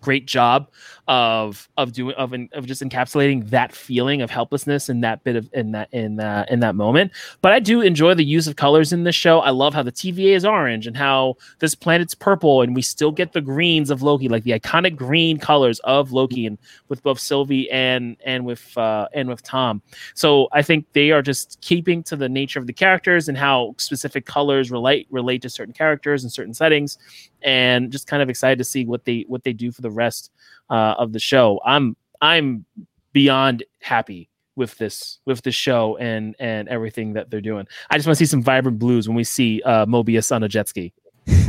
great 0.00 0.26
job 0.26 0.68
of 1.08 1.68
of 1.76 1.92
doing 1.92 2.14
of 2.16 2.34
of 2.52 2.66
just 2.66 2.82
encapsulating 2.82 3.48
that 3.50 3.72
feeling 3.72 4.20
of 4.20 4.30
helplessness 4.30 4.88
in 4.88 5.00
that 5.00 5.24
bit 5.24 5.36
of 5.36 5.48
in 5.52 5.72
that 5.72 5.88
in 5.92 6.16
that 6.16 6.50
in 6.50 6.60
that 6.60 6.74
moment. 6.74 7.12
But 7.40 7.52
i 7.52 7.60
do 7.60 7.80
enjoy 7.80 8.14
the 8.14 8.24
use 8.24 8.46
of 8.46 8.56
colors 8.56 8.92
in 8.92 9.04
this 9.04 9.14
show. 9.14 9.40
I 9.40 9.50
love 9.50 9.74
how 9.74 9.82
the 9.82 9.92
tva 9.92 10.36
is 10.36 10.44
orange 10.44 10.86
and 10.86 10.96
how 10.96 11.36
this 11.58 11.74
planet's 11.74 12.14
purple 12.14 12.62
and 12.62 12.74
we 12.74 12.82
still 12.82 13.10
get 13.10 13.32
the 13.32 13.40
greens 13.40 13.90
of 13.90 14.02
loki 14.02 14.28
like 14.28 14.44
the 14.44 14.52
iconic 14.52 14.96
green 14.96 15.38
colors 15.38 15.80
of 15.80 16.12
loki 16.12 16.46
and 16.46 16.58
with 16.88 17.02
both 17.02 17.18
sylvie 17.18 17.70
and 17.70 18.16
and 18.24 18.44
with 18.44 18.76
uh 18.76 19.08
and 19.14 19.28
with 19.28 19.42
tom. 19.42 19.82
So 20.14 20.48
i 20.52 20.62
think 20.62 20.86
they 20.92 21.10
are 21.10 21.22
just 21.22 21.58
keeping 21.60 22.02
to 22.04 22.16
the 22.16 22.28
nature 22.28 22.58
of 22.58 22.66
the 22.66 22.72
characters 22.72 23.28
and 23.28 23.38
how 23.38 23.74
specific 23.78 24.26
colors 24.26 24.70
relate 24.70 25.06
relate 25.10 25.42
to 25.42 25.50
certain 25.50 25.74
characters 25.74 26.22
and 26.22 26.32
certain 26.32 26.54
settings 26.54 26.98
and 27.42 27.90
just 27.90 28.06
kind 28.06 28.22
of 28.22 28.28
excited 28.28 28.58
to 28.58 28.64
see 28.64 28.84
what 28.84 29.04
they 29.04 29.24
what 29.28 29.44
they 29.44 29.52
do 29.52 29.70
for 29.72 29.82
the 29.82 29.90
rest 29.90 30.30
uh, 30.70 30.94
of 30.98 31.12
the 31.12 31.18
show 31.18 31.60
i'm 31.64 31.96
i'm 32.20 32.64
beyond 33.12 33.62
happy 33.80 34.28
with 34.56 34.76
this 34.78 35.18
with 35.24 35.42
the 35.42 35.52
show 35.52 35.96
and 35.98 36.34
and 36.38 36.68
everything 36.68 37.12
that 37.12 37.30
they're 37.30 37.40
doing 37.40 37.66
i 37.90 37.96
just 37.96 38.06
want 38.06 38.16
to 38.18 38.24
see 38.24 38.28
some 38.28 38.42
vibrant 38.42 38.78
blues 38.78 39.08
when 39.08 39.16
we 39.16 39.24
see 39.24 39.62
uh 39.62 39.86
mobius 39.86 40.34
on 40.34 40.42
a 40.42 40.48
jet 40.48 40.68
ski 40.68 40.92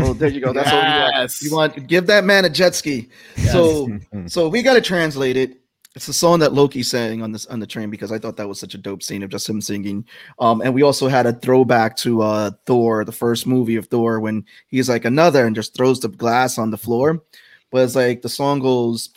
Oh, 0.01 0.13
there 0.13 0.29
you 0.29 0.41
go. 0.41 0.53
That's 0.53 0.71
what 0.71 0.83
you 0.83 0.91
want. 0.91 1.41
You 1.41 1.55
want 1.55 1.87
give 1.87 2.07
that 2.07 2.23
man 2.23 2.45
a 2.45 2.49
jet 2.49 2.75
ski. 2.75 3.09
So, 3.51 3.87
so 4.27 4.47
we 4.47 4.61
got 4.61 4.73
to 4.73 4.81
translate 4.81 5.37
it. 5.37 5.58
It's 5.95 6.05
the 6.05 6.13
song 6.13 6.39
that 6.39 6.53
Loki 6.53 6.83
sang 6.83 7.23
on 7.23 7.31
this 7.31 7.47
on 7.47 7.59
the 7.59 7.65
train 7.65 7.89
because 7.89 8.11
I 8.11 8.19
thought 8.19 8.37
that 8.37 8.47
was 8.47 8.59
such 8.59 8.75
a 8.75 8.77
dope 8.77 9.01
scene 9.01 9.23
of 9.23 9.31
just 9.31 9.49
him 9.49 9.59
singing. 9.59 10.05
Um, 10.37 10.61
and 10.61 10.73
we 10.73 10.83
also 10.83 11.07
had 11.07 11.25
a 11.25 11.33
throwback 11.33 11.97
to 11.97 12.21
uh 12.21 12.51
Thor, 12.65 13.03
the 13.03 13.11
first 13.11 13.47
movie 13.47 13.75
of 13.75 13.87
Thor, 13.87 14.19
when 14.19 14.45
he's 14.67 14.87
like 14.87 15.05
another 15.05 15.45
and 15.45 15.55
just 15.55 15.75
throws 15.75 15.99
the 15.99 16.09
glass 16.09 16.57
on 16.57 16.69
the 16.69 16.77
floor. 16.77 17.23
But 17.71 17.83
it's 17.83 17.95
like 17.95 18.21
the 18.21 18.29
song 18.29 18.59
goes, 18.59 19.09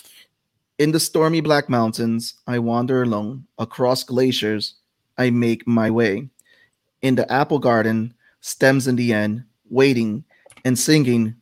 "In 0.78 0.92
the 0.92 1.00
stormy 1.00 1.42
black 1.42 1.68
mountains, 1.68 2.34
I 2.46 2.58
wander 2.58 3.02
alone. 3.02 3.46
Across 3.58 4.04
glaciers, 4.04 4.74
I 5.18 5.30
make 5.30 5.66
my 5.66 5.90
way. 5.90 6.30
In 7.02 7.16
the 7.16 7.30
apple 7.30 7.58
garden, 7.58 8.14
stems 8.40 8.88
in 8.88 8.96
the 8.96 9.12
end, 9.12 9.44
waiting 9.68 10.24
and 10.64 10.78
singing, 10.78 11.34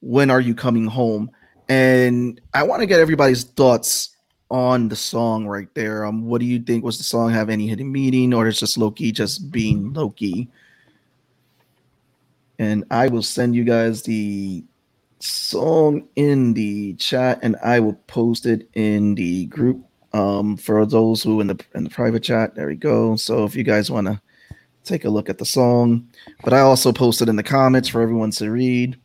When 0.00 0.30
are 0.30 0.40
you 0.40 0.54
coming 0.54 0.86
home? 0.86 1.30
And 1.68 2.40
I 2.54 2.62
want 2.62 2.80
to 2.80 2.86
get 2.86 3.00
everybody's 3.00 3.44
thoughts 3.44 4.16
on 4.50 4.88
the 4.88 4.96
song 4.96 5.46
right 5.46 5.72
there. 5.74 6.04
Um, 6.04 6.26
what 6.26 6.40
do 6.40 6.46
you 6.46 6.58
think? 6.58 6.84
Was 6.84 6.98
the 6.98 7.04
song 7.04 7.30
have 7.30 7.48
any 7.48 7.68
hidden 7.68 7.90
meaning, 7.90 8.34
or 8.34 8.46
is 8.46 8.58
just 8.58 8.76
Loki 8.76 9.12
just 9.12 9.50
being 9.50 9.92
Loki? 9.92 10.48
And 12.58 12.84
I 12.90 13.08
will 13.08 13.22
send 13.22 13.54
you 13.54 13.64
guys 13.64 14.02
the 14.02 14.64
song 15.20 16.08
in 16.16 16.54
the 16.54 16.94
chat, 16.94 17.38
and 17.42 17.56
I 17.64 17.80
will 17.80 17.94
post 18.06 18.46
it 18.46 18.68
in 18.74 19.14
the 19.14 19.46
group. 19.46 19.84
Um, 20.12 20.56
for 20.56 20.84
those 20.84 21.22
who 21.22 21.40
in 21.40 21.46
the 21.46 21.64
in 21.74 21.84
the 21.84 21.90
private 21.90 22.24
chat, 22.24 22.56
there 22.56 22.66
we 22.66 22.74
go. 22.74 23.14
So 23.16 23.44
if 23.44 23.54
you 23.54 23.62
guys 23.62 23.90
want 23.90 24.08
to 24.08 24.20
take 24.82 25.04
a 25.04 25.10
look 25.10 25.28
at 25.28 25.38
the 25.38 25.44
song, 25.44 26.08
but 26.42 26.52
I 26.52 26.60
also 26.60 26.92
posted 26.92 27.28
in 27.28 27.36
the 27.36 27.44
comments 27.44 27.88
for 27.88 28.02
everyone 28.02 28.32
to 28.32 28.50
read. 28.50 28.98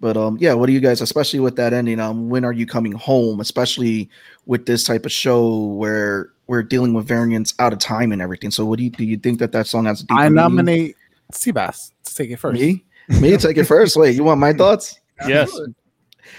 But 0.00 0.16
um, 0.16 0.38
yeah, 0.40 0.54
what 0.54 0.66
do 0.66 0.72
you 0.72 0.80
guys, 0.80 1.00
especially 1.02 1.40
with 1.40 1.56
that 1.56 1.72
ending? 1.74 2.00
Um, 2.00 2.30
when 2.30 2.44
are 2.44 2.52
you 2.52 2.66
coming 2.66 2.92
home? 2.92 3.38
Especially 3.40 4.08
with 4.46 4.64
this 4.66 4.82
type 4.84 5.04
of 5.04 5.12
show 5.12 5.64
where 5.66 6.30
we're 6.46 6.62
dealing 6.62 6.94
with 6.94 7.06
variants 7.06 7.54
out 7.58 7.72
of 7.72 7.78
time 7.78 8.10
and 8.10 8.22
everything. 8.22 8.50
So, 8.50 8.64
what 8.64 8.78
do 8.78 8.84
you 8.84 8.90
do? 8.90 9.04
You 9.04 9.18
think 9.18 9.38
that 9.40 9.52
that 9.52 9.66
song 9.66 9.84
has 9.84 10.00
a 10.00 10.06
deeper 10.06 10.14
I 10.20 10.24
meaning? 10.24 10.34
nominate 10.36 10.96
Seabass 11.32 11.92
to 12.04 12.14
take 12.14 12.30
it 12.30 12.36
first. 12.38 12.60
me. 12.60 12.84
Me 13.20 13.36
take 13.36 13.56
it 13.58 13.64
first. 13.64 13.96
Wait, 13.96 14.16
you 14.16 14.24
want 14.24 14.40
my 14.40 14.52
thoughts? 14.54 14.98
yes 15.28 15.50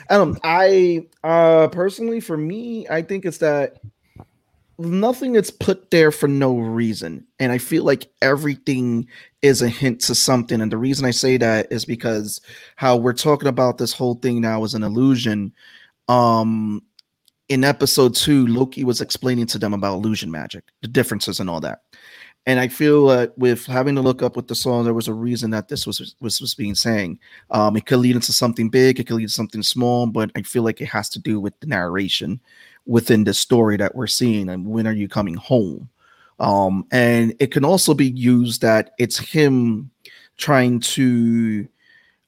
Um, 0.10 0.38
I 0.44 1.06
uh 1.24 1.68
personally, 1.68 2.20
for 2.20 2.38
me, 2.38 2.88
I 2.90 3.02
think 3.02 3.26
it's 3.26 3.38
that 3.40 3.78
nothing 4.86 5.34
that's 5.34 5.50
put 5.52 5.92
there 5.92 6.12
for 6.12 6.28
no 6.28 6.58
reason, 6.58 7.26
and 7.40 7.52
I 7.52 7.58
feel 7.58 7.84
like 7.84 8.10
everything 8.22 9.08
is 9.42 9.62
a 9.62 9.70
hint 9.70 10.02
to 10.02 10.16
something. 10.16 10.62
And 10.62 10.72
the 10.72 10.78
reason 10.78 11.06
I 11.06 11.12
say 11.12 11.38
that 11.38 11.68
is 11.72 11.86
because 11.86 12.42
how 12.76 12.96
we're 12.98 13.14
talking 13.14 13.48
about 13.48 13.78
this 13.78 13.94
whole 13.94 14.16
thing 14.16 14.42
now 14.42 14.64
is 14.64 14.74
an 14.74 14.84
illusion. 14.84 15.54
Um, 16.08 16.84
in 17.50 17.64
episode 17.64 18.16
two, 18.16 18.48
Loki 18.48 18.84
was 18.84 19.02
explaining 19.02 19.48
to 19.48 19.60
them 19.60 19.74
about 19.74 19.96
illusion 19.96 20.32
magic, 20.32 20.64
the 20.82 20.88
differences 20.88 21.40
and 21.40 21.50
all 21.50 21.60
that. 21.62 21.82
and 22.48 22.60
I 22.60 22.68
feel 22.68 23.08
that 23.08 23.38
with 23.38 23.66
having 23.68 23.96
to 23.96 24.02
look 24.02 24.24
up 24.24 24.36
with 24.36 24.48
the 24.48 24.56
song, 24.56 24.84
there 24.84 24.96
was 24.96 25.08
a 25.08 25.14
reason 25.14 25.52
that 25.52 25.68
this 25.68 25.86
was 25.86 26.16
was, 26.22 26.42
was 26.42 26.56
being 26.56 26.76
saying. 26.76 27.20
Um, 27.52 27.78
it 27.78 27.86
could 27.86 28.00
lead 28.00 28.16
into 28.16 28.34
something 28.34 28.70
big, 28.70 29.00
it 29.00 29.06
could 29.08 29.18
lead 29.18 29.28
to 29.28 29.34
something 29.34 29.62
small, 29.64 30.08
but 30.08 30.32
I 30.36 30.42
feel 30.42 30.64
like 30.64 30.82
it 30.82 30.88
has 30.88 31.10
to 31.10 31.20
do 31.20 31.40
with 31.40 31.60
the 31.60 31.68
narration 31.68 32.40
within 32.86 33.24
the 33.24 33.34
story 33.34 33.78
that 33.78 33.96
we're 33.96 34.08
seeing. 34.08 34.50
And 34.50 34.68
when 34.68 34.88
are 34.88 34.94
you 34.94 35.08
coming 35.08 35.36
home? 35.36 35.90
Um, 36.40 36.86
and 36.92 37.36
it 37.40 37.52
can 37.52 37.64
also 37.64 37.94
be 37.94 38.10
used 38.10 38.62
that 38.62 38.92
it's 38.98 39.20
him 39.20 39.92
trying 40.38 40.80
to 40.80 41.68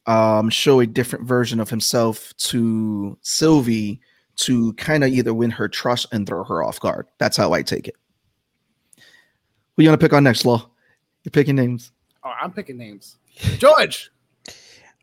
um, 0.05 0.49
show 0.49 0.79
a 0.79 0.87
different 0.87 1.25
version 1.25 1.59
of 1.59 1.69
himself 1.69 2.35
to 2.37 3.17
Sylvie 3.21 3.99
to 4.35 4.73
kind 4.73 5.03
of 5.03 5.11
either 5.11 5.33
win 5.33 5.51
her 5.51 5.67
trust 5.67 6.07
and 6.11 6.27
throw 6.27 6.43
her 6.43 6.63
off 6.63 6.79
guard. 6.79 7.07
That's 7.17 7.37
how 7.37 7.53
I 7.53 7.63
take 7.63 7.87
it. 7.87 7.95
Who 9.75 9.83
you 9.83 9.89
want 9.89 9.99
to 9.99 10.05
pick 10.05 10.13
on 10.13 10.23
next, 10.23 10.45
Law? 10.45 10.69
You're 11.23 11.31
picking 11.31 11.55
names. 11.55 11.91
Oh, 12.23 12.33
I'm 12.41 12.51
picking 12.51 12.77
names. 12.77 13.17
George. 13.57 14.11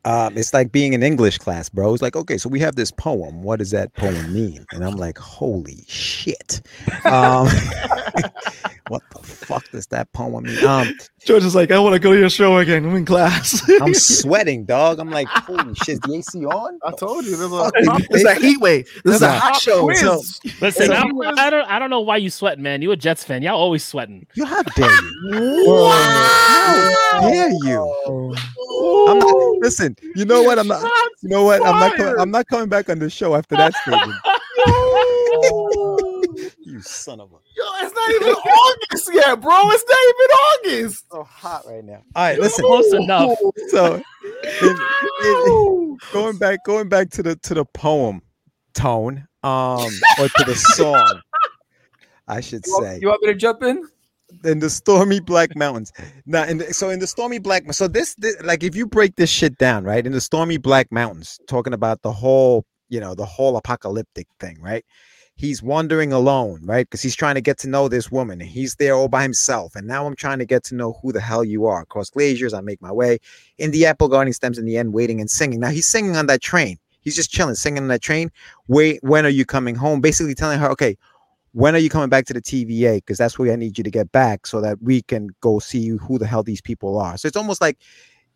Um, 0.05 0.37
it's 0.37 0.55
like 0.55 0.73
being 0.73 0.93
in 0.95 1.03
English 1.03 1.39
class, 1.39 1.69
bro. 1.69 1.93
It's 1.93 2.03
like, 2.03 2.17
okay, 2.17 2.39
so 2.39 2.49
we 2.49 2.61
have 2.61 2.77
this 2.77 2.91
poem. 2.91 3.43
What 3.43 3.59
does 3.59 3.71
that 3.73 3.93
poem 3.95 4.33
mean? 4.33 4.65
And 4.73 4.85
I'm 4.85 4.97
like, 4.97 5.19
holy 5.19 5.85
shit. 5.89 6.63
Um, 7.05 7.47
what 8.89 9.03
the 9.15 9.21
fuck 9.23 9.71
does 9.71 9.87
that 9.89 10.11
poem 10.13 10.45
mean? 10.45 10.65
Um, 10.65 10.93
George 11.25 11.45
is 11.45 11.55
like, 11.55 11.71
I 11.71 11.79
want 11.79 11.93
to 11.93 11.99
go 11.99 12.13
to 12.13 12.19
your 12.19 12.31
show 12.31 12.57
again. 12.59 12.87
I'm 12.87 12.97
in 12.97 13.05
class. 13.05 13.63
I'm 13.83 13.93
sweating, 13.93 14.65
dog. 14.65 14.99
I'm 14.99 15.11
like, 15.11 15.29
holy 15.31 15.75
shit, 15.75 15.89
is 15.91 16.01
the 16.01 16.15
AC 16.15 16.47
on? 16.47 16.79
I 16.83 16.93
told 16.93 17.27
you. 17.27 17.37
There's 17.37 17.51
Fuck, 17.51 17.75
a, 17.77 18.07
It's 18.11 18.25
a 18.25 18.35
heat 18.35 18.59
wave. 18.59 18.89
This 19.05 19.17
is 19.17 19.23
a 19.23 19.33
hot 19.33 19.57
show. 19.57 19.83
quiz. 19.85 20.01
So, 20.01 20.23
Listen, 20.61 20.93
I'm, 20.93 21.21
I 21.21 21.51
don't 21.51 21.69
I 21.69 21.79
don't 21.79 21.91
know 21.91 22.01
why 22.01 22.17
you 22.17 22.31
sweating, 22.31 22.63
man. 22.63 22.81
You 22.81 22.93
a 22.93 22.97
Jets 22.97 23.23
fan. 23.23 23.43
Y'all 23.43 23.59
always 23.59 23.85
sweating. 23.85 24.27
You 24.35 24.47
how 24.47 24.63
dare 24.63 24.91
you? 24.91 25.77
How 27.13 27.21
dare 27.21 27.51
you? 27.51 28.35
I'm 29.09 29.19
not, 29.19 29.35
listen, 29.61 29.97
you 30.15 30.25
know 30.25 30.43
what? 30.43 30.59
I'm 30.59 30.69
not 30.69 30.91
you 31.23 31.29
know 31.29 31.45
what? 31.45 31.65
I'm 31.65 31.79
not 31.79 31.97
co- 31.97 32.05
fired. 32.05 32.19
I'm 32.19 32.31
not 32.31 32.47
coming 32.47 32.69
back 32.69 32.89
on 32.89 32.99
the 32.99 33.11
show 33.11 33.35
after 33.35 33.57
that 33.57 33.75
statement. 33.75 34.17
you 36.65 36.81
son 36.81 37.21
of 37.21 37.31
a 37.31 37.37
Yo, 37.57 37.65
it's 37.65 37.70
not 38.11 38.23
even 38.23 38.35
August 38.35 39.11
yet, 39.13 39.41
bro. 39.41 39.71
It's 39.71 39.85
not 39.89 40.71
even 40.71 40.81
August. 40.83 41.05
so 41.11 41.23
hot 41.25 41.63
right 41.67 41.85
now. 41.85 42.03
All 42.15 42.25
right, 42.25 42.39
listen. 42.39 42.65
Close 42.65 42.93
enough. 42.95 43.39
So 43.69 43.95
in- 44.63 44.79
in- 45.25 45.99
going 46.13 46.39
back 46.39 46.59
going 46.65 46.89
back 46.89 47.11
to 47.11 47.23
the 47.23 47.37
to 47.37 47.55
the 47.55 47.65
poem 47.65 48.23
tone 48.75 49.27
um 49.43 49.89
or 50.19 50.29
to 50.29 50.45
the 50.47 50.55
song 50.55 51.21
I 52.29 52.41
should 52.41 52.65
You 52.67 52.73
want- 52.73 52.85
say 52.85 52.99
You 53.01 53.09
want 53.09 53.23
me 53.23 53.29
to 53.29 53.35
jump 53.35 53.63
in? 53.63 53.83
in 54.45 54.61
the 54.61 54.71
stormy 54.71 55.19
black 55.19 55.57
mountains 55.57 55.93
now 56.25 56.45
in 56.45 56.59
the, 56.59 56.73
so 56.73 56.89
in 56.91 57.01
the 57.01 57.07
stormy 57.07 57.41
black 57.41 57.65
so 57.73 57.89
this, 57.89 58.15
this 58.17 58.41
like 58.45 58.63
if 58.63 58.77
you 58.77 58.87
break 58.87 59.17
this 59.17 59.29
shit 59.29 59.59
down 59.59 59.83
right 59.83 60.07
in 60.07 60.13
the 60.13 60.21
stormy 60.21 60.57
black 60.57 60.87
mountains 60.93 61.41
talking 61.49 61.73
about 61.73 62.01
the 62.03 62.13
whole 62.13 62.65
you 62.89 63.01
know 63.01 63.13
the 63.15 63.25
whole 63.25 63.57
apocalyptic 63.57 64.29
thing 64.39 64.57
right 64.61 64.85
he's 65.41 65.63
wandering 65.63 66.13
alone 66.13 66.61
right? 66.65 66.87
Because 66.87 67.01
he's 67.01 67.17
trying 67.17 67.35
to 67.35 67.41
get 67.41 67.57
to 67.59 67.69
know 67.69 67.89
this 67.89 68.11
woman 68.11 68.41
he's 68.41 68.75
there 68.75 68.95
all 68.95 69.09
by 69.09 69.23
himself. 69.23 69.75
And 69.75 69.87
now 69.87 70.07
i'm 70.07 70.15
trying 70.15 70.39
to 70.39 70.45
get 70.45 70.63
to 70.65 70.75
know 70.75 70.99
who 71.01 71.13
the 71.13 71.21
hell 71.21 71.45
you 71.45 71.65
are. 71.67 71.81
Across 71.81 72.11
glaciers 72.11 72.53
i 72.53 72.61
make 72.61 72.83
my 72.83 72.93
way. 72.93 73.19
In 73.57 73.71
the 73.71 73.87
apple 73.87 74.09
garden 74.09 74.33
stems 74.35 74.59
in 74.59 74.67
the 74.67 74.77
end 74.77 74.93
waiting 74.93 75.19
and 75.21 75.31
singing. 75.31 75.61
Now 75.61 75.71
he's 75.71 75.89
singing 75.89 76.17
on 76.17 76.27
that 76.27 76.43
train. 76.43 76.79
He's 77.01 77.17
just 77.17 77.31
chilling 77.31 77.55
singing 77.55 77.83
on 77.85 77.89
that 77.89 78.03
train. 78.03 78.31
Wait 78.69 79.03
when 79.03 79.25
are 79.25 79.31
you 79.31 79.47
coming 79.47 79.75
home? 79.75 80.03
Basically 80.03 80.35
telling 80.35 80.59
her 80.59 80.71
okay 80.73 80.97
when 81.53 81.75
are 81.75 81.79
you 81.79 81.89
coming 81.89 82.11
back 82.11 82.27
to 82.27 82.35
the 82.35 82.43
TVA? 82.43 82.99
Because 82.99 83.19
that's 83.19 83.39
where 83.39 83.53
I 83.53 83.57
need 83.57 83.79
you 83.79 83.85
to 83.85 83.91
get 83.91 84.13
back 84.13 84.47
so 84.47 84.61
that 84.61 84.81
we 84.83 85.03
can 85.03 85.31
go 85.41 85.59
see 85.59 85.89
who 85.89 86.19
the 86.19 86.27
hell 86.27 86.43
these 86.43 86.61
people 86.61 86.99
are. 86.99 87.17
So 87.17 87.27
it's 87.27 87.37
almost 87.37 87.61
like 87.61 87.79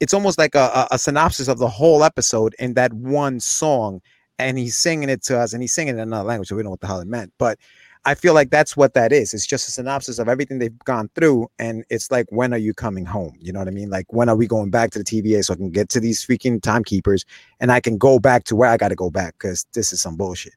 it's 0.00 0.14
almost 0.14 0.38
like 0.38 0.54
a, 0.54 0.70
a, 0.74 0.88
a 0.92 0.98
synopsis 0.98 1.48
of 1.48 1.58
the 1.58 1.68
whole 1.68 2.02
episode 2.02 2.54
in 2.58 2.74
that 2.74 2.92
one 2.94 3.40
song. 3.40 4.00
And 4.38 4.58
he's 4.58 4.76
singing 4.76 5.08
it 5.08 5.22
to 5.24 5.38
us 5.38 5.52
and 5.52 5.62
he's 5.62 5.74
singing 5.74 5.94
it 5.94 5.98
in 5.98 6.08
another 6.08 6.26
language, 6.26 6.48
so 6.48 6.56
we 6.56 6.62
don't 6.62 6.66
know 6.66 6.70
what 6.72 6.80
the 6.80 6.86
hell 6.86 7.00
it 7.00 7.06
meant. 7.06 7.32
But 7.38 7.58
I 8.06 8.14
feel 8.14 8.34
like 8.34 8.50
that's 8.50 8.76
what 8.76 8.92
that 8.94 9.12
is. 9.12 9.32
It's 9.32 9.46
just 9.46 9.66
a 9.68 9.70
synopsis 9.70 10.18
of 10.18 10.28
everything 10.28 10.58
they've 10.58 10.78
gone 10.80 11.08
through. 11.14 11.48
And 11.58 11.84
it's 11.88 12.10
like, 12.10 12.26
when 12.30 12.52
are 12.52 12.58
you 12.58 12.74
coming 12.74 13.06
home? 13.06 13.34
You 13.40 13.52
know 13.52 13.60
what 13.60 13.68
I 13.68 13.70
mean? 13.70 13.88
Like, 13.88 14.12
when 14.12 14.28
are 14.28 14.36
we 14.36 14.46
going 14.46 14.70
back 14.70 14.90
to 14.90 14.98
the 14.98 15.04
TVA 15.04 15.42
so 15.44 15.54
I 15.54 15.56
can 15.56 15.70
get 15.70 15.88
to 15.90 16.00
these 16.00 16.24
freaking 16.24 16.60
timekeepers 16.60 17.24
and 17.60 17.72
I 17.72 17.80
can 17.80 17.96
go 17.96 18.18
back 18.18 18.44
to 18.44 18.56
where 18.56 18.68
I 18.68 18.76
got 18.76 18.88
to 18.88 18.94
go 18.94 19.10
back 19.10 19.36
because 19.38 19.66
this 19.72 19.92
is 19.92 20.02
some 20.02 20.16
bullshit. 20.16 20.52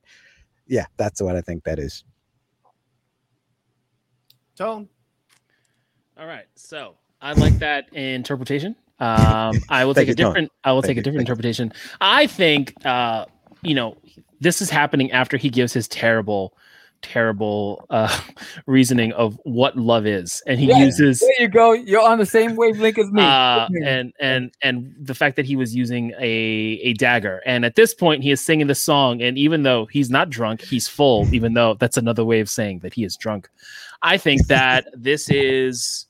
Yeah, 0.67 0.85
that's 0.97 1.21
what 1.21 1.37
I 1.37 1.41
think 1.41 1.63
that 1.63 1.79
is. 1.79 2.03
Tone. 4.57 4.89
All 6.19 6.27
right. 6.27 6.47
So 6.55 6.95
I 7.21 7.31
like 7.33 7.59
that 7.59 7.93
interpretation. 7.93 8.75
Um, 8.99 9.61
I 9.69 9.85
will 9.85 9.93
take 9.93 10.09
a 10.09 10.15
different. 10.15 10.51
I 10.63 10.73
will 10.73 10.81
take 10.81 10.97
a 10.97 11.01
different 11.01 11.21
interpretation. 11.21 11.71
I 12.01 12.27
think, 12.27 12.73
uh, 12.85 13.25
you 13.63 13.75
know, 13.75 13.97
this 14.39 14.61
is 14.61 14.69
happening 14.69 15.11
after 15.11 15.37
he 15.37 15.49
gives 15.49 15.73
his 15.73 15.87
terrible, 15.87 16.53
terrible 17.01 17.85
uh, 17.89 18.19
reasoning 18.67 19.11
of 19.13 19.39
what 19.43 19.75
love 19.77 20.05
is, 20.05 20.41
and 20.47 20.59
he 20.59 20.67
Yeah, 20.67 20.83
uses 20.83 21.19
There 21.19 21.31
you 21.39 21.47
go. 21.47 21.73
You're 21.73 22.01
on 22.07 22.17
the 22.17 22.25
same 22.25 22.55
wavelength 22.55 22.97
as 22.97 23.11
me. 23.11 23.23
uh, 23.23 23.67
and 23.85 24.13
and 24.19 24.51
and 24.61 24.95
the 24.99 25.15
fact 25.15 25.35
that 25.35 25.45
he 25.45 25.55
was 25.55 25.75
using 25.75 26.13
a 26.19 26.79
a 26.83 26.93
dagger. 26.93 27.41
And 27.45 27.65
at 27.65 27.75
this 27.75 27.93
point 27.93 28.23
he 28.23 28.31
is 28.31 28.41
singing 28.41 28.67
the 28.67 28.75
song. 28.75 29.21
And 29.21 29.37
even 29.37 29.63
though 29.63 29.85
he's 29.87 30.09
not 30.09 30.29
drunk 30.29 30.61
he's 30.61 30.87
full 30.87 31.27
even 31.33 31.53
though 31.53 31.75
that's 31.75 31.97
another 31.97 32.23
way 32.25 32.39
of 32.39 32.49
saying 32.49 32.79
that 32.79 32.93
he 32.93 33.03
is 33.03 33.15
drunk. 33.17 33.49
I 34.01 34.17
think 34.17 34.47
that 34.47 34.87
this 34.93 35.29
is 35.29 36.05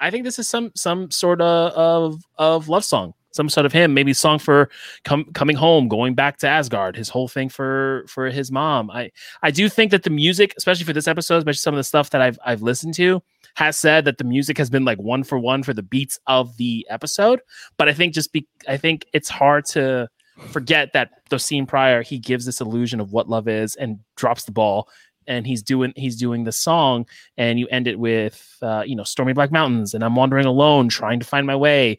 i 0.00 0.10
think 0.10 0.24
this 0.24 0.38
is 0.38 0.48
some 0.48 0.70
some 0.76 1.10
sort 1.10 1.40
of 1.40 1.72
of, 1.72 2.22
of 2.38 2.68
love 2.68 2.84
song 2.84 3.14
some 3.32 3.48
sort 3.48 3.66
of 3.66 3.72
him 3.72 3.94
maybe 3.94 4.12
song 4.12 4.38
for 4.38 4.70
com- 5.04 5.30
coming 5.34 5.56
home 5.56 5.88
going 5.88 6.14
back 6.14 6.38
to 6.38 6.48
asgard 6.48 6.96
his 6.96 7.08
whole 7.08 7.28
thing 7.28 7.48
for 7.48 8.04
for 8.08 8.30
his 8.30 8.50
mom 8.50 8.90
i 8.90 9.10
i 9.42 9.50
do 9.50 9.68
think 9.68 9.90
that 9.90 10.02
the 10.02 10.10
music 10.10 10.54
especially 10.56 10.84
for 10.84 10.92
this 10.92 11.08
episode 11.08 11.38
especially 11.38 11.58
some 11.58 11.74
of 11.74 11.78
the 11.78 11.84
stuff 11.84 12.10
that 12.10 12.20
i've 12.20 12.38
i've 12.44 12.62
listened 12.62 12.94
to 12.94 13.22
has 13.58 13.76
said 13.76 14.04
that 14.04 14.18
the 14.18 14.24
music 14.24 14.56
has 14.56 14.70
been 14.70 14.84
like 14.84 14.98
one 14.98 15.24
for 15.24 15.36
one 15.36 15.64
for 15.64 15.74
the 15.74 15.82
beats 15.82 16.16
of 16.28 16.56
the 16.58 16.86
episode. 16.90 17.40
But 17.76 17.88
I 17.88 17.92
think 17.92 18.14
just 18.14 18.32
be 18.32 18.46
I 18.68 18.76
think 18.76 19.06
it's 19.12 19.28
hard 19.28 19.64
to 19.66 20.08
forget 20.50 20.92
that 20.92 21.10
the 21.30 21.38
scene 21.40 21.66
prior 21.66 22.02
he 22.02 22.20
gives 22.20 22.46
this 22.46 22.60
illusion 22.60 23.00
of 23.00 23.12
what 23.12 23.28
love 23.28 23.48
is 23.48 23.74
and 23.74 23.98
drops 24.16 24.44
the 24.44 24.52
ball 24.52 24.88
and 25.28 25.46
he's 25.46 25.62
doing 25.62 25.92
he's 25.94 26.16
doing 26.16 26.42
the 26.42 26.52
song 26.52 27.06
and 27.36 27.58
you 27.60 27.68
end 27.68 27.86
it 27.86 27.98
with 27.98 28.56
uh, 28.62 28.82
you 28.84 28.96
know 28.96 29.04
stormy 29.04 29.32
black 29.32 29.52
mountains 29.52 29.94
and 29.94 30.02
i'm 30.02 30.16
wandering 30.16 30.46
alone 30.46 30.88
trying 30.88 31.20
to 31.20 31.26
find 31.26 31.46
my 31.46 31.54
way 31.54 31.96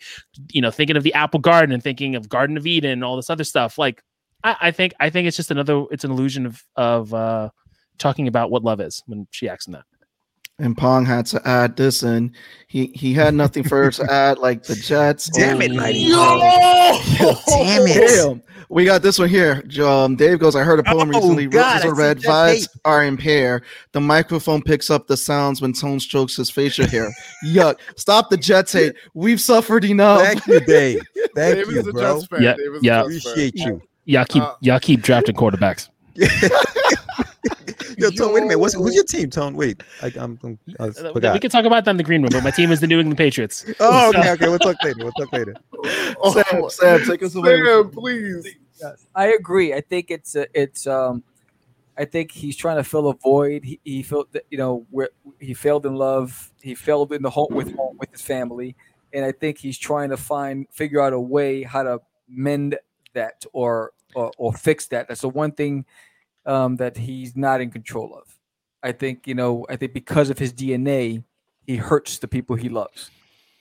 you 0.51 0.61
know 0.61 0.71
thinking 0.71 0.97
of 0.97 1.03
the 1.03 1.13
apple 1.13 1.39
garden 1.39 1.71
and 1.71 1.83
thinking 1.83 2.15
of 2.15 2.27
garden 2.27 2.57
of 2.57 2.67
eden 2.67 2.91
and 2.91 3.03
all 3.03 3.15
this 3.15 3.29
other 3.29 3.43
stuff 3.45 3.77
like 3.77 4.03
i, 4.43 4.55
I 4.61 4.71
think 4.71 4.93
i 4.99 5.09
think 5.09 5.27
it's 5.27 5.37
just 5.37 5.51
another 5.51 5.85
it's 5.91 6.03
an 6.03 6.11
illusion 6.11 6.45
of 6.45 6.63
of 6.75 7.13
uh 7.13 7.49
talking 7.97 8.27
about 8.27 8.51
what 8.51 8.63
love 8.63 8.81
is 8.81 9.01
when 9.05 9.27
she 9.31 9.47
acts 9.47 9.67
in 9.67 9.73
that 9.73 9.85
and 10.59 10.77
Pong 10.77 11.05
had 11.05 11.25
to 11.27 11.47
add 11.47 11.77
this, 11.77 12.03
and 12.03 12.35
he 12.67 12.87
he 12.87 13.13
had 13.13 13.33
nothing 13.33 13.63
further 13.63 13.91
to 13.91 14.03
add, 14.11 14.37
like 14.39 14.63
the 14.63 14.75
Jets. 14.75 15.29
Damn 15.29 15.61
it, 15.61 15.71
Mighty 15.73 15.99
Yo! 15.99 16.17
Damn 17.47 17.87
it. 17.87 18.09
Damn. 18.09 18.41
We 18.71 18.85
got 18.85 19.01
this 19.01 19.17
one 19.17 19.29
here. 19.29 19.63
Um, 19.83 20.15
Dave 20.15 20.37
goes, 20.37 20.55
I 20.55 20.63
heard 20.63 20.79
a 20.79 20.83
poem 20.83 21.09
Oh, 21.13 21.19
recently. 21.19 21.47
God, 21.47 21.83
Roses 21.83 21.91
are 21.91 21.95
red, 21.95 22.21
see 22.21 22.27
vibes 22.27 22.59
tape. 22.59 22.67
are 22.85 23.03
impaired. 23.03 23.63
The 23.93 23.99
microphone 24.01 24.61
picks 24.61 24.91
up 24.91 25.07
the 25.07 25.17
sounds 25.17 25.59
when 25.59 25.73
Tone 25.73 25.99
strokes 25.99 26.35
his 26.35 26.51
facial 26.51 26.85
hair. 26.87 27.09
Yuck. 27.45 27.79
Stop 27.95 28.29
the 28.29 28.37
Jets 28.37 28.71
hate. 28.73 28.93
We've 29.15 29.41
suffered 29.41 29.85
enough. 29.85 30.21
Thank 30.21 30.45
you, 30.45 30.59
Dave. 30.59 31.01
Thank 31.35 31.55
Dave 31.55 31.71
you, 31.71 31.91
bro. 31.91 32.21
Yeah, 32.39 32.53
Dave 32.55 32.75
is 32.75 32.83
a 32.83 32.85
yeah. 32.85 33.03
Jets 33.03 33.23
fan. 33.23 33.31
Appreciate 33.33 33.55
you. 33.55 33.81
y'all 34.05 34.25
keep 34.25 34.43
Uh, 34.43 34.53
y'all 34.61 34.79
keep 34.79 35.01
drafting 35.01 35.35
quarterbacks 35.35 35.89
Yo, 37.97 38.09
Tone, 38.11 38.33
wait 38.33 38.39
a 38.43 38.45
minute. 38.45 38.59
What's, 38.59 38.73
who's 38.75 38.95
your 38.95 39.03
team, 39.03 39.29
Tone? 39.29 39.55
Wait, 39.57 39.83
I, 40.01 40.11
I'm, 40.17 40.39
I'm, 40.43 40.57
I 40.79 40.85
Uh, 40.87 41.33
we 41.33 41.39
can 41.39 41.49
talk 41.49 41.65
about 41.65 41.83
that 41.83 41.91
in 41.91 41.97
the 41.97 42.03
green 42.03 42.21
room, 42.21 42.29
but 42.31 42.43
my 42.43 42.51
team 42.51 42.71
is 42.71 42.79
the 42.79 42.87
New 42.87 42.97
England 42.99 43.17
Patriots. 43.17 43.65
Oh, 43.79 44.09
okay, 44.09 44.31
okay. 44.31 44.47
We'll 44.47 44.59
talk 44.59 44.81
later. 44.83 44.99
We'll 45.03 45.11
talk 45.13 45.33
later. 45.33 45.55
Sam, 46.31 46.69
Sam, 46.69 47.05
take 47.05 47.23
us 47.23 47.35
away. 47.35 47.61
Sam, 47.65 47.89
please. 47.91 48.47
I 49.15 49.27
agree. 49.27 49.73
I 49.73 49.81
think 49.81 50.11
it's 50.11 50.35
uh, 50.35 50.45
it's 50.53 50.87
um, 50.87 51.23
I 51.97 52.05
think 52.05 52.31
he's 52.31 52.55
trying 52.55 52.77
to 52.77 52.83
fill 52.83 53.09
a 53.09 53.15
void. 53.15 53.63
He, 53.65 53.79
he 53.83 54.03
felt 54.03 54.31
that 54.33 54.45
you 54.49 54.57
know 54.57 54.85
where 54.91 55.09
he 55.39 55.53
failed 55.53 55.85
in 55.85 55.95
love. 55.95 56.51
He 56.61 56.75
failed 56.75 57.13
in 57.13 57.21
the 57.21 57.29
home 57.29 57.49
with 57.51 57.75
home 57.75 57.97
with 57.99 58.11
his 58.11 58.21
family, 58.21 58.75
and 59.13 59.25
I 59.25 59.31
think 59.31 59.59
he's 59.59 59.77
trying 59.77 60.09
to 60.09 60.17
find 60.17 60.67
figure 60.71 61.01
out 61.01 61.13
a 61.13 61.19
way 61.19 61.63
how 61.63 61.83
to 61.83 61.99
mend 62.29 62.77
that 63.13 63.45
or 63.53 63.93
or, 64.15 64.31
or 64.37 64.53
fix 64.53 64.87
that. 64.87 65.07
That's 65.07 65.21
the 65.21 65.29
one 65.29 65.51
thing 65.51 65.85
um, 66.45 66.77
that 66.77 66.97
he's 66.97 67.35
not 67.35 67.61
in 67.61 67.71
control 67.71 68.15
of. 68.15 68.39
I 68.83 68.91
think 68.93 69.27
you 69.27 69.35
know. 69.35 69.65
I 69.69 69.75
think 69.75 69.93
because 69.93 70.29
of 70.29 70.39
his 70.39 70.53
DNA, 70.53 71.23
he 71.67 71.75
hurts 71.77 72.19
the 72.19 72.27
people 72.27 72.55
he 72.55 72.69
loves. 72.69 73.11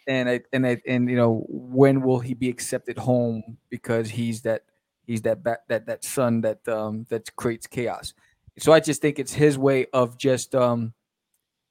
And 0.07 0.29
I 0.29 0.41
and 0.53 0.67
I 0.67 0.81
and 0.87 1.11
you 1.11 1.17
know 1.17 1.45
when 1.49 2.03
will 2.03 2.21
he 2.21 2.35
be 2.35 2.49
accepted 2.49 2.99
home 2.99 3.59
because 3.71 4.11
he's 4.11 4.43
that 4.43 4.63
he's 5.09 5.23
that 5.23 5.43
ba- 5.43 5.59
that 5.69 5.87
that 5.87 6.05
son 6.05 6.43
that 6.43 6.67
um 6.69 7.07
that 7.09 7.35
creates 7.35 7.67
chaos. 7.67 8.15
So 8.61 8.73
I 8.73 8.79
just 8.79 9.03
think 9.03 9.19
it's 9.19 9.33
his 9.33 9.59
way 9.59 9.87
of 9.93 10.17
just 10.17 10.55
um 10.55 10.95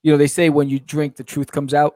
you 0.03 0.11
know 0.11 0.17
they 0.17 0.27
say 0.27 0.49
when 0.49 0.67
you 0.67 0.79
drink 0.79 1.15
the 1.15 1.23
truth 1.23 1.53
comes 1.53 1.73
out 1.73 1.95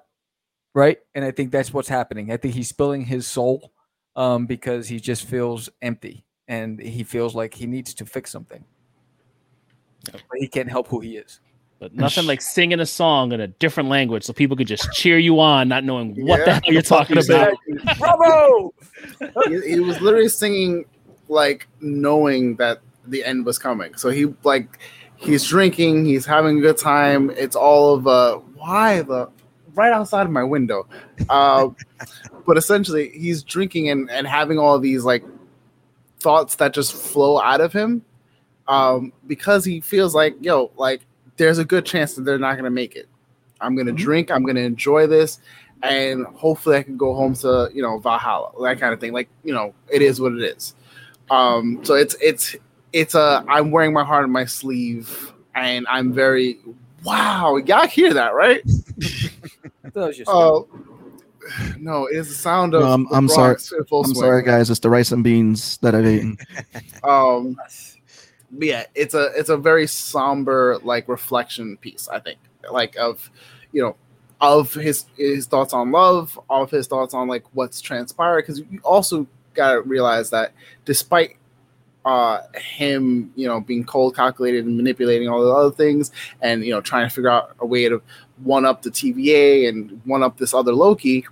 right? 0.73 0.99
And 1.15 1.25
I 1.25 1.31
think 1.31 1.51
that's 1.51 1.73
what's 1.73 1.89
happening. 1.89 2.31
I 2.31 2.37
think 2.37 2.53
he's 2.53 2.69
spilling 2.69 3.05
his 3.05 3.27
soul 3.27 3.71
um, 4.15 4.45
because 4.45 4.87
he 4.87 4.99
just 4.99 5.25
feels 5.25 5.69
empty 5.81 6.25
and 6.47 6.79
he 6.79 7.03
feels 7.03 7.35
like 7.35 7.53
he 7.53 7.67
needs 7.67 7.93
to 7.95 8.05
fix 8.05 8.31
something. 8.31 8.63
But 10.11 10.21
he 10.35 10.47
can't 10.47 10.69
help 10.69 10.87
who 10.87 10.99
he 10.99 11.17
is. 11.17 11.39
But 11.79 11.95
nothing 11.95 12.27
like 12.27 12.41
singing 12.41 12.79
a 12.79 12.85
song 12.85 13.31
in 13.31 13.41
a 13.41 13.47
different 13.47 13.89
language 13.89 14.23
so 14.23 14.33
people 14.33 14.55
could 14.55 14.67
just 14.67 14.91
cheer 14.91 15.17
you 15.17 15.39
on, 15.39 15.67
not 15.67 15.83
knowing 15.83 16.13
what 16.27 16.45
the 16.45 16.53
hell 16.53 16.61
you're 16.67 16.81
talking 16.83 17.17
about. 17.17 17.55
Bravo! 17.97 18.71
he, 19.47 19.69
he 19.71 19.79
was 19.79 19.99
literally 19.99 20.29
singing 20.29 20.85
like 21.31 21.67
knowing 21.79 22.55
that 22.57 22.81
the 23.07 23.23
end 23.23 23.45
was 23.45 23.57
coming. 23.57 23.95
So 23.95 24.09
he 24.09 24.33
like 24.43 24.79
he's 25.15 25.47
drinking, 25.47 26.05
he's 26.05 26.25
having 26.25 26.59
a 26.59 26.61
good 26.61 26.77
time. 26.77 27.31
It's 27.31 27.55
all 27.55 27.95
of 27.95 28.07
uh 28.07 28.35
why 28.55 29.01
the 29.01 29.29
right 29.73 29.93
outside 29.93 30.23
of 30.25 30.31
my 30.31 30.43
window. 30.43 30.87
Uh, 31.29 31.69
but 32.45 32.57
essentially 32.57 33.09
he's 33.09 33.43
drinking 33.43 33.89
and, 33.89 34.09
and 34.11 34.27
having 34.27 34.59
all 34.59 34.77
these 34.77 35.03
like 35.03 35.23
thoughts 36.19 36.55
that 36.55 36.73
just 36.73 36.93
flow 36.93 37.39
out 37.39 37.61
of 37.61 37.73
him. 37.73 38.03
Um, 38.67 39.11
because 39.27 39.65
he 39.65 39.81
feels 39.81 40.13
like, 40.13 40.35
yo, 40.39 40.71
like 40.77 41.01
there's 41.37 41.57
a 41.57 41.65
good 41.65 41.85
chance 41.85 42.13
that 42.15 42.23
they're 42.23 42.39
not 42.39 42.55
gonna 42.57 42.69
make 42.69 42.95
it. 42.95 43.07
I'm 43.59 43.75
gonna 43.75 43.91
drink, 43.91 44.31
I'm 44.31 44.43
gonna 44.43 44.61
enjoy 44.61 45.07
this, 45.07 45.39
and 45.83 46.25
hopefully 46.27 46.77
I 46.77 46.83
can 46.83 46.97
go 46.97 47.13
home 47.13 47.33
to 47.35 47.69
you 47.73 47.81
know 47.81 47.99
Valhalla, 47.99 48.51
that 48.63 48.79
kind 48.79 48.93
of 48.93 48.99
thing. 48.99 49.13
Like 49.13 49.29
you 49.43 49.53
know, 49.53 49.73
it 49.89 50.01
is 50.01 50.21
what 50.21 50.33
it 50.33 50.43
is. 50.43 50.75
Um, 51.31 51.79
so 51.83 51.95
it's 51.95 52.15
it's 52.21 52.55
it's 52.93 53.15
a 53.15 53.43
I'm 53.47 53.71
wearing 53.71 53.93
my 53.93 54.03
heart 54.03 54.25
on 54.25 54.31
my 54.31 54.45
sleeve, 54.45 55.33
and 55.55 55.87
I'm 55.89 56.13
very 56.13 56.59
wow. 57.03 57.55
Y'all 57.55 57.87
hear 57.87 58.13
that 58.13 58.35
right? 58.35 58.61
That 59.93 60.07
was 60.07 60.17
just 60.17 60.29
Oh 60.31 60.69
no, 61.79 62.05
it 62.05 62.15
is 62.15 62.29
the 62.29 62.35
sound 62.35 62.73
of. 62.73 62.81
No, 62.83 62.91
I'm- 62.91 63.07
I'm 63.11 63.27
sorry. 63.27 63.53
Bronx 63.55 63.71
in 63.71 63.83
full 63.85 64.03
I'm 64.05 64.13
swing. 64.13 64.21
sorry, 64.21 64.43
guys. 64.43 64.69
It's 64.69 64.79
the 64.79 64.89
rice 64.89 65.11
and 65.11 65.23
beans 65.23 65.77
that 65.77 65.95
I've 65.95 66.05
eaten. 66.05 66.37
Um, 67.03 67.57
but 68.51 68.67
yeah, 68.67 68.85
it's 68.93 69.15
a 69.15 69.31
it's 69.35 69.49
a 69.49 69.57
very 69.57 69.87
somber 69.87 70.77
like 70.83 71.07
reflection 71.07 71.77
piece. 71.77 72.07
I 72.09 72.19
think 72.19 72.37
like 72.71 72.95
of 72.97 73.29
you 73.71 73.81
know 73.81 73.95
of 74.39 74.73
his 74.73 75.05
his 75.17 75.47
thoughts 75.47 75.73
on 75.73 75.91
love, 75.91 76.39
of 76.49 76.69
his 76.69 76.87
thoughts 76.87 77.13
on 77.13 77.27
like 77.27 77.43
what's 77.53 77.81
transpired. 77.81 78.43
Because 78.43 78.59
you 78.59 78.79
also 78.83 79.25
got 79.53 79.73
to 79.73 79.81
realize 79.81 80.29
that 80.29 80.53
despite 80.85 81.37
uh 82.03 82.39
him 82.55 83.31
you 83.35 83.47
know 83.47 83.61
being 83.61 83.83
cold 83.83 84.15
calculated 84.15 84.65
and 84.65 84.75
manipulating 84.75 85.29
all 85.29 85.43
the 85.43 85.51
other 85.51 85.69
things 85.71 86.11
and 86.41 86.65
you 86.65 86.71
know 86.71 86.81
trying 86.81 87.07
to 87.07 87.13
figure 87.13 87.29
out 87.29 87.55
a 87.59 87.65
way 87.65 87.87
to 87.87 88.01
one 88.43 88.65
up 88.65 88.81
the 88.81 88.89
TVA 88.89 89.69
and 89.69 90.01
one 90.05 90.23
up 90.23 90.37
this 90.37 90.53
other 90.53 90.73
Loki 90.73 91.25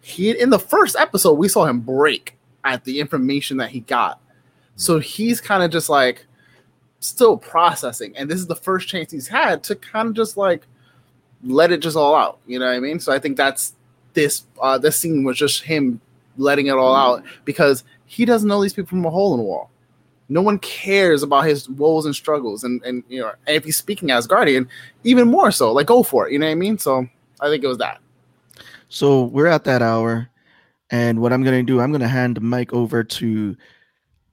he 0.00 0.30
in 0.38 0.48
the 0.48 0.58
first 0.58 0.96
episode 0.98 1.34
we 1.34 1.48
saw 1.48 1.66
him 1.66 1.80
break 1.80 2.36
at 2.64 2.84
the 2.84 3.00
information 3.00 3.56
that 3.58 3.70
he 3.70 3.80
got. 3.80 4.20
So 4.76 4.98
he's 4.98 5.40
kind 5.40 5.62
of 5.62 5.70
just 5.70 5.88
like 5.88 6.26
still 7.00 7.36
processing 7.36 8.16
and 8.16 8.30
this 8.30 8.38
is 8.38 8.46
the 8.46 8.56
first 8.56 8.88
chance 8.88 9.10
he's 9.10 9.28
had 9.28 9.62
to 9.64 9.74
kind 9.74 10.08
of 10.08 10.14
just 10.14 10.36
like 10.36 10.66
let 11.42 11.72
it 11.72 11.80
just 11.80 11.96
all 11.96 12.14
out 12.14 12.38
you 12.46 12.58
know 12.58 12.66
what 12.66 12.74
i 12.74 12.80
mean? 12.80 13.00
So 13.00 13.12
i 13.12 13.18
think 13.18 13.36
that's 13.36 13.74
this 14.14 14.44
uh 14.60 14.78
this 14.78 14.96
scene 14.96 15.24
was 15.24 15.36
just 15.36 15.62
him 15.62 16.00
letting 16.40 16.66
it 16.66 16.74
all 16.76 16.94
out 16.94 17.22
because 17.44 17.84
he 18.06 18.24
doesn't 18.24 18.48
know 18.48 18.60
these 18.62 18.72
people 18.72 18.88
from 18.88 19.04
a 19.04 19.10
hole 19.10 19.34
in 19.34 19.38
the 19.38 19.44
wall 19.44 19.70
no 20.28 20.40
one 20.42 20.58
cares 20.60 21.22
about 21.22 21.44
his 21.44 21.68
woes 21.70 22.06
and 22.06 22.14
struggles 22.14 22.64
and 22.64 22.82
and 22.84 23.02
you 23.08 23.20
know 23.20 23.32
and 23.46 23.56
if 23.56 23.64
he's 23.64 23.76
speaking 23.76 24.10
as 24.10 24.26
guardian 24.26 24.68
even 25.04 25.28
more 25.28 25.50
so 25.50 25.72
like 25.72 25.86
go 25.86 26.02
for 26.02 26.26
it 26.26 26.32
you 26.32 26.38
know 26.38 26.46
what 26.46 26.52
i 26.52 26.54
mean 26.54 26.78
so 26.78 27.06
i 27.40 27.48
think 27.48 27.62
it 27.64 27.68
was 27.68 27.78
that 27.78 27.98
So 28.92 29.24
we're 29.26 29.46
at 29.46 29.62
that 29.64 29.82
hour, 29.82 30.28
and 30.90 31.20
what 31.20 31.32
I'm 31.32 31.44
gonna 31.44 31.62
do, 31.62 31.80
I'm 31.80 31.92
gonna 31.92 32.08
hand 32.08 32.36
the 32.36 32.40
mic 32.40 32.72
over 32.72 33.04
to 33.04 33.56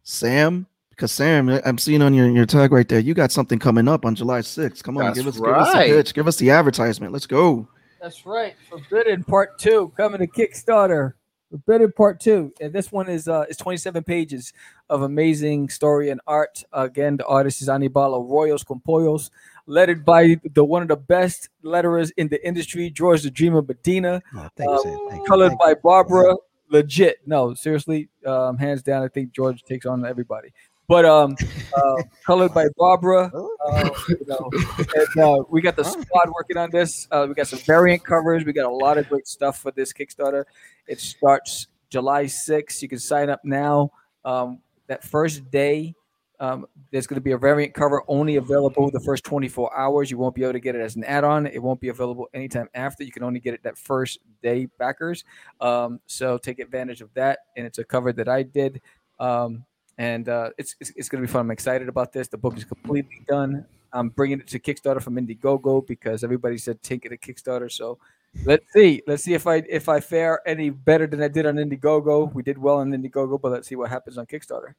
Sam 0.01 0.65
because 0.89 1.11
Sam, 1.11 1.47
I'm 1.63 1.77
seeing 1.77 2.01
on 2.01 2.15
your, 2.15 2.27
your 2.27 2.47
tag 2.47 2.71
right 2.71 2.89
there, 2.89 2.99
you 2.99 3.13
got 3.13 3.31
something 3.31 3.59
coming 3.59 3.87
up 3.87 4.03
on 4.03 4.15
July 4.15 4.39
6th. 4.39 4.81
Come 4.81 4.97
on, 4.97 5.05
That's 5.05 5.19
give 5.19 5.27
us, 5.27 5.35
give 5.39 5.45
us 5.45 5.71
the 5.71 5.77
right. 5.77 5.89
pitch, 5.89 6.15
give 6.15 6.27
us 6.27 6.37
the 6.37 6.49
advertisement. 6.49 7.13
Let's 7.13 7.27
go. 7.27 7.67
That's 8.01 8.25
right. 8.25 8.55
Forbidden 8.67 9.23
Part 9.25 9.59
Two 9.59 9.93
coming 9.95 10.21
to 10.21 10.27
Kickstarter. 10.27 11.13
Forbidden 11.49 11.91
Part 11.93 12.19
Two, 12.19 12.51
and 12.59 12.73
this 12.73 12.91
one 12.91 13.07
is 13.09 13.27
uh 13.27 13.45
is 13.49 13.57
27 13.57 14.03
pages 14.03 14.53
of 14.89 15.01
amazing 15.03 15.69
story 15.69 16.09
and 16.09 16.19
art. 16.27 16.63
Again, 16.73 17.17
the 17.17 17.25
artist 17.25 17.61
is 17.61 17.69
Anibal 17.69 18.21
Arroyos 18.21 18.65
Compollos, 18.65 19.29
lettered 19.65 20.03
by 20.03 20.39
the 20.53 20.63
one 20.63 20.81
of 20.81 20.87
the 20.89 20.97
best 20.97 21.49
letterers 21.63 22.11
in 22.17 22.27
the 22.27 22.45
industry, 22.45 22.89
George 22.89 23.23
the 23.23 23.31
Dreamer 23.31 23.61
Medina, 23.61 24.21
Oh, 24.35 24.49
thank 24.57 24.69
you, 24.69 24.75
Uh, 24.75 25.09
Thank 25.09 25.21
you. 25.21 25.27
colored 25.27 25.49
Thank 25.49 25.59
by 25.61 25.69
you. 25.69 25.75
Barbara. 25.83 26.35
Legit, 26.69 27.19
no, 27.25 27.53
seriously, 27.53 28.09
um, 28.25 28.57
hands 28.57 28.83
down. 28.83 29.01
I 29.01 29.07
think 29.07 29.31
George 29.31 29.63
takes 29.63 29.85
on 29.85 30.05
everybody. 30.05 30.49
But 30.87 31.05
um, 31.05 31.35
uh, 31.75 32.03
colored 32.25 32.53
by 32.53 32.67
Barbara. 32.77 33.31
Uh, 33.33 33.89
you 34.07 34.25
know, 34.25 34.49
and, 34.77 35.23
uh, 35.23 35.43
we 35.49 35.61
got 35.61 35.75
the 35.75 35.83
squad 35.83 36.29
working 36.33 36.57
on 36.57 36.71
this. 36.71 37.07
Uh, 37.11 37.25
we 37.27 37.33
got 37.35 37.47
some 37.47 37.59
variant 37.59 38.03
covers. 38.03 38.45
We 38.45 38.53
got 38.53 38.65
a 38.65 38.73
lot 38.73 38.97
of 38.97 39.09
great 39.09 39.27
stuff 39.27 39.59
for 39.59 39.71
this 39.71 39.91
Kickstarter. 39.91 40.45
It 40.87 41.01
starts 41.01 41.67
July 41.89 42.25
6th. 42.25 42.81
You 42.81 42.87
can 42.87 42.99
sign 42.99 43.29
up 43.29 43.41
now. 43.43 43.91
Um, 44.23 44.59
that 44.87 45.03
first 45.03 45.49
day, 45.51 45.93
um, 46.39 46.67
there's 46.91 47.07
going 47.07 47.15
to 47.15 47.21
be 47.21 47.31
a 47.31 47.37
variant 47.37 47.73
cover 47.73 48.03
only 48.07 48.35
available 48.35 48.89
the 48.91 48.99
first 48.99 49.23
24 49.23 49.77
hours. 49.77 50.11
You 50.11 50.17
won't 50.17 50.35
be 50.35 50.43
able 50.43 50.53
to 50.53 50.59
get 50.59 50.75
it 50.75 50.81
as 50.81 50.95
an 50.95 51.03
add-on. 51.03 51.47
It 51.47 51.61
won't 51.61 51.81
be 51.81 51.89
available 51.89 52.27
anytime 52.33 52.69
after. 52.75 53.03
You 53.03 53.11
can 53.11 53.23
only 53.23 53.39
get 53.39 53.53
it 53.53 53.63
that 53.63 53.77
first 53.77 54.19
day 54.43 54.67
backers. 54.77 55.25
Um, 55.59 55.99
so 56.05 56.37
take 56.37 56.59
advantage 56.59 57.01
of 57.01 57.13
that. 57.15 57.39
And 57.57 57.65
it's 57.65 57.79
a 57.79 57.83
cover 57.83 58.13
that 58.13 58.29
I 58.29 58.43
did. 58.43 58.81
Um, 59.19 59.65
and 59.97 60.29
uh, 60.29 60.51
it's, 60.57 60.75
it's, 60.79 60.91
it's 60.95 61.09
going 61.09 61.21
to 61.21 61.27
be 61.27 61.31
fun. 61.31 61.41
I'm 61.41 61.51
excited 61.51 61.89
about 61.89 62.13
this. 62.13 62.27
The 62.27 62.37
book 62.37 62.57
is 62.57 62.63
completely 62.63 63.23
done. 63.27 63.65
I'm 63.93 64.09
bringing 64.09 64.39
it 64.39 64.47
to 64.47 64.59
Kickstarter 64.59 65.01
from 65.01 65.15
Indiegogo 65.15 65.85
because 65.85 66.23
everybody 66.23 66.57
said 66.57 66.81
take 66.83 67.05
it 67.05 67.09
to 67.09 67.17
Kickstarter. 67.17 67.71
So 67.71 67.97
let's 68.45 68.65
see. 68.73 69.01
Let's 69.07 69.23
see 69.23 69.33
if 69.33 69.47
I 69.47 69.63
if 69.69 69.89
I 69.89 69.99
fare 69.99 70.47
any 70.47 70.69
better 70.69 71.07
than 71.07 71.21
I 71.21 71.27
did 71.27 71.45
on 71.45 71.55
Indiegogo. 71.55 72.33
We 72.33 72.43
did 72.43 72.57
well 72.57 72.77
on 72.77 72.91
Indiegogo, 72.91 73.41
but 73.41 73.51
let's 73.51 73.67
see 73.67 73.75
what 73.75 73.89
happens 73.89 74.17
on 74.17 74.25
Kickstarter. 74.25 74.73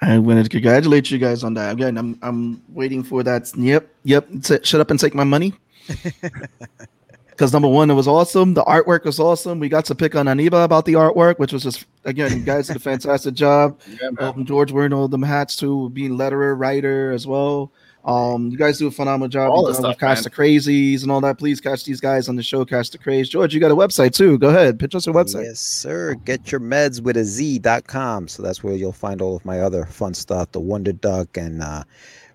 I 0.00 0.18
want 0.18 0.42
to 0.42 0.48
congratulate 0.48 1.10
you 1.10 1.18
guys 1.18 1.42
on 1.44 1.54
that. 1.54 1.72
Again, 1.72 1.98
I'm 1.98 2.18
I'm 2.22 2.62
waiting 2.68 3.02
for 3.02 3.22
that. 3.24 3.52
Yep, 3.56 3.88
yep. 4.04 4.28
T- 4.42 4.58
shut 4.62 4.80
up 4.80 4.90
and 4.90 4.98
take 4.98 5.14
my 5.14 5.24
money. 5.24 5.54
Because 7.38 7.52
number 7.52 7.68
one, 7.68 7.88
it 7.88 7.94
was 7.94 8.08
awesome. 8.08 8.54
The 8.54 8.64
artwork 8.64 9.04
was 9.04 9.20
awesome. 9.20 9.60
We 9.60 9.68
got 9.68 9.84
to 9.84 9.94
pick 9.94 10.16
on 10.16 10.26
Aniba 10.26 10.64
about 10.64 10.86
the 10.86 10.94
artwork, 10.94 11.38
which 11.38 11.52
was 11.52 11.62
just 11.62 11.86
again, 12.04 12.36
you 12.36 12.44
guys 12.44 12.66
did 12.66 12.74
a 12.74 12.80
fantastic 12.80 13.34
job. 13.34 13.80
yeah. 14.02 14.08
Um, 14.18 14.44
George 14.44 14.72
wearing 14.72 14.92
all 14.92 15.06
them 15.06 15.22
hats 15.22 15.54
too, 15.54 15.88
being 15.90 16.18
letterer, 16.18 16.58
writer 16.58 17.12
as 17.12 17.28
well. 17.28 17.72
Um, 18.04 18.48
you 18.48 18.58
guys 18.58 18.78
do 18.78 18.88
a 18.88 18.90
phenomenal 18.90 19.28
job. 19.28 19.52
All 19.52 19.58
You 19.58 19.66
the 19.66 19.68
with 19.68 19.76
stuff, 19.78 19.98
Catch 19.98 20.22
the 20.22 20.30
Crazies 20.30 21.02
and 21.02 21.12
all 21.12 21.20
that. 21.20 21.38
Please 21.38 21.60
catch 21.60 21.84
these 21.84 22.00
guys 22.00 22.28
on 22.28 22.34
the 22.34 22.42
show, 22.42 22.64
Catch 22.64 22.90
the 22.90 22.98
Craze. 22.98 23.28
George, 23.28 23.54
you 23.54 23.60
got 23.60 23.70
a 23.70 23.76
website 23.76 24.14
too. 24.14 24.36
Go 24.38 24.48
ahead, 24.48 24.76
pitch 24.76 24.96
us 24.96 25.06
your 25.06 25.14
website. 25.14 25.44
Yes, 25.44 25.60
sir. 25.60 26.14
Get 26.14 26.50
your 26.50 26.60
meds 26.60 27.00
with 27.00 27.16
a 27.16 27.22
Z.com. 27.24 28.26
So 28.26 28.42
that's 28.42 28.64
where 28.64 28.74
you'll 28.74 28.90
find 28.90 29.22
all 29.22 29.36
of 29.36 29.44
my 29.44 29.60
other 29.60 29.86
fun 29.86 30.12
stuff, 30.12 30.50
the 30.50 30.58
Wonder 30.58 30.92
Duck 30.92 31.36
and 31.36 31.62
uh, 31.62 31.84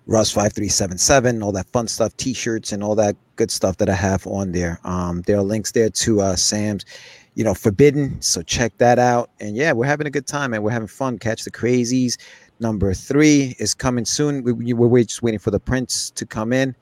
Russ 0.06 0.30
5377, 0.30 1.42
all 1.42 1.52
that 1.52 1.66
fun 1.72 1.88
stuff, 1.88 2.14
t 2.16 2.34
shirts, 2.34 2.72
and 2.72 2.84
all 2.84 2.94
that 2.94 3.16
good 3.36 3.50
stuff 3.50 3.78
that 3.78 3.88
I 3.88 3.94
have 3.94 4.26
on 4.26 4.52
there. 4.52 4.78
Um, 4.84 5.22
there 5.22 5.38
are 5.38 5.42
links 5.42 5.72
there 5.72 5.88
to 5.88 6.20
uh, 6.20 6.36
Sam's, 6.36 6.84
you 7.34 7.42
know, 7.42 7.54
Forbidden. 7.54 8.20
So 8.20 8.42
check 8.42 8.76
that 8.78 8.98
out. 8.98 9.30
And 9.40 9.56
yeah, 9.56 9.72
we're 9.72 9.86
having 9.86 10.06
a 10.06 10.10
good 10.10 10.26
time, 10.26 10.52
and 10.52 10.62
we're 10.62 10.70
having 10.70 10.88
fun. 10.88 11.18
Catch 11.18 11.44
the 11.44 11.50
crazies. 11.50 12.18
Number 12.60 12.92
three 12.92 13.56
is 13.58 13.74
coming 13.74 14.04
soon. 14.04 14.42
We, 14.42 14.52
we, 14.52 14.72
we're 14.74 15.04
just 15.04 15.22
waiting 15.22 15.40
for 15.40 15.50
the 15.50 15.60
prints 15.60 16.10
to 16.10 16.26
come 16.26 16.52
in 16.52 16.76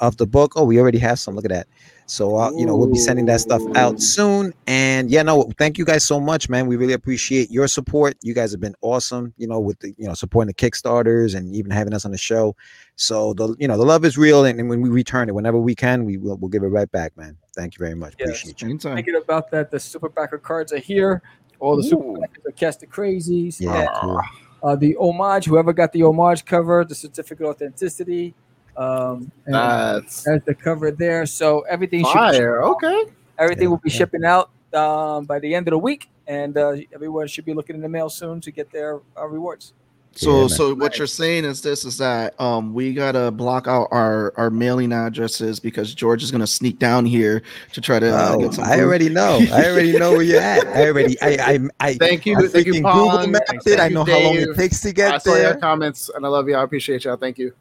of 0.00 0.16
the 0.16 0.26
book. 0.26 0.52
Oh, 0.56 0.64
we 0.64 0.80
already 0.80 0.98
have 0.98 1.18
some. 1.20 1.36
Look 1.36 1.44
at 1.44 1.50
that. 1.50 1.68
So 2.06 2.36
uh, 2.36 2.50
you 2.52 2.66
know 2.66 2.76
we'll 2.76 2.90
be 2.90 2.98
sending 2.98 3.26
that 3.26 3.40
stuff 3.40 3.62
out 3.76 4.00
soon. 4.00 4.52
And 4.66 5.10
yeah, 5.10 5.22
no, 5.22 5.50
thank 5.58 5.78
you 5.78 5.84
guys 5.84 6.04
so 6.04 6.20
much, 6.20 6.48
man. 6.48 6.66
We 6.66 6.76
really 6.76 6.92
appreciate 6.92 7.50
your 7.50 7.66
support. 7.66 8.16
You 8.22 8.34
guys 8.34 8.50
have 8.50 8.60
been 8.60 8.74
awesome. 8.82 9.32
You 9.38 9.46
know, 9.46 9.58
with 9.58 9.78
the 9.78 9.94
you 9.96 10.06
know 10.06 10.14
supporting 10.14 10.48
the 10.48 10.54
Kickstarters 10.54 11.34
and 11.34 11.54
even 11.54 11.70
having 11.70 11.94
us 11.94 12.04
on 12.04 12.10
the 12.10 12.18
show. 12.18 12.54
So 12.96 13.32
the 13.32 13.56
you 13.58 13.68
know 13.68 13.78
the 13.78 13.84
love 13.84 14.04
is 14.04 14.18
real, 14.18 14.44
and, 14.44 14.60
and 14.60 14.68
when 14.68 14.82
we 14.82 14.90
return 14.90 15.28
it, 15.28 15.34
whenever 15.34 15.58
we 15.58 15.74
can, 15.74 16.04
we 16.04 16.18
will 16.18 16.36
we'll 16.36 16.50
give 16.50 16.62
it 16.62 16.68
right 16.68 16.90
back, 16.90 17.16
man. 17.16 17.36
Thank 17.54 17.74
you 17.74 17.78
very 17.78 17.94
much. 17.94 18.14
Yes. 18.18 18.28
Appreciate 18.28 18.60
you. 18.62 18.68
Anytime. 18.68 18.96
Thinking 18.96 19.16
about 19.16 19.50
that, 19.52 19.70
the 19.70 19.80
super 19.80 20.08
backer 20.08 20.38
cards 20.38 20.72
are 20.72 20.78
here. 20.78 21.22
All 21.58 21.76
the 21.76 21.82
super 21.82 22.20
backers 22.20 22.44
are 22.46 22.52
Cast 22.52 22.80
the 22.80 22.86
Crazies. 22.86 23.60
Yeah, 23.60 23.80
and, 23.80 23.88
cool. 23.94 24.20
uh, 24.62 24.76
the 24.76 24.96
homage, 24.96 25.46
whoever 25.46 25.72
got 25.72 25.92
the 25.92 26.02
homage 26.02 26.44
cover, 26.44 26.84
the 26.84 26.94
certificate 26.94 27.46
of 27.46 27.50
authenticity. 27.52 28.34
Um, 28.76 29.30
That's 29.46 30.22
there's 30.24 30.42
the 30.44 30.54
cover 30.54 30.90
there. 30.90 31.26
So 31.26 31.60
everything 31.62 32.04
should 32.04 32.12
fire. 32.12 32.62
Okay. 32.62 33.04
everything 33.38 33.64
Yeah, 33.64 33.68
will 33.68 33.78
be 33.78 33.90
yeah. 33.90 33.96
shipping 33.96 34.24
out 34.24 34.50
um, 34.74 35.24
by 35.26 35.38
the 35.38 35.54
end 35.54 35.68
of 35.68 35.72
the 35.72 35.78
week, 35.78 36.08
and 36.26 36.56
uh, 36.56 36.76
everyone 36.92 37.26
should 37.28 37.44
be 37.44 37.54
looking 37.54 37.76
in 37.76 37.82
the 37.82 37.88
mail 37.88 38.08
soon 38.08 38.40
to 38.40 38.50
get 38.50 38.70
their 38.72 39.00
uh, 39.16 39.26
rewards. 39.26 39.72
So, 40.16 40.30
Yeah, 40.30 40.38
man. 40.42 40.48
so 40.50 40.74
what 40.74 40.96
you're 40.96 41.08
saying 41.08 41.44
is 41.44 41.60
this: 41.60 41.84
is 41.84 41.98
that 41.98 42.40
um 42.40 42.72
we 42.72 42.94
gotta 42.94 43.32
block 43.32 43.66
out 43.66 43.88
our 43.90 44.32
our 44.36 44.48
mailing 44.48 44.92
addresses 44.92 45.58
because 45.58 45.92
George 45.92 46.22
is 46.22 46.30
gonna 46.30 46.46
sneak 46.46 46.78
down 46.78 47.04
here 47.04 47.42
to 47.72 47.80
try 47.80 47.98
to. 47.98 48.14
uh, 48.16 48.32
Oh, 48.34 48.38
get 48.38 48.54
some 48.54 48.64
I 48.64 48.78
already 48.80 49.08
know. 49.08 49.40
I 49.52 49.66
already 49.66 49.92
know 49.98 50.12
where 50.12 50.22
you're 50.22 50.40
at. 50.40 50.66
I 50.68 50.86
already. 50.86 51.20
I. 51.20 51.28
I. 51.54 51.58
I 51.80 51.94
Thank 51.94 52.26
you, 52.26 52.36
I 52.38 52.46
thank 52.46 52.66
you, 52.66 52.74
freaking 52.74 52.82
Pong. 52.84 53.10
Google 53.10 53.26
mapped 53.26 53.48
Thank 53.48 53.66
it. 53.66 53.80
I 53.80 53.88
you, 53.88 53.94
know 53.94 54.04
how 54.04 54.20
long 54.20 54.36
it 54.36 54.46
Dave. 54.46 54.56
takes 54.56 54.80
to 54.82 54.88
I 54.90 54.92
get 54.92 55.22
saw 55.22 55.34
your 55.34 55.56
comments 55.56 56.08
and 56.14 56.24
I 56.24 56.28
love 56.28 56.48
you. 56.48 56.54
I 56.54 56.62
appreciate 56.62 57.04
y'all. 57.04 57.16
Thank 57.16 57.38
you. 57.38 57.52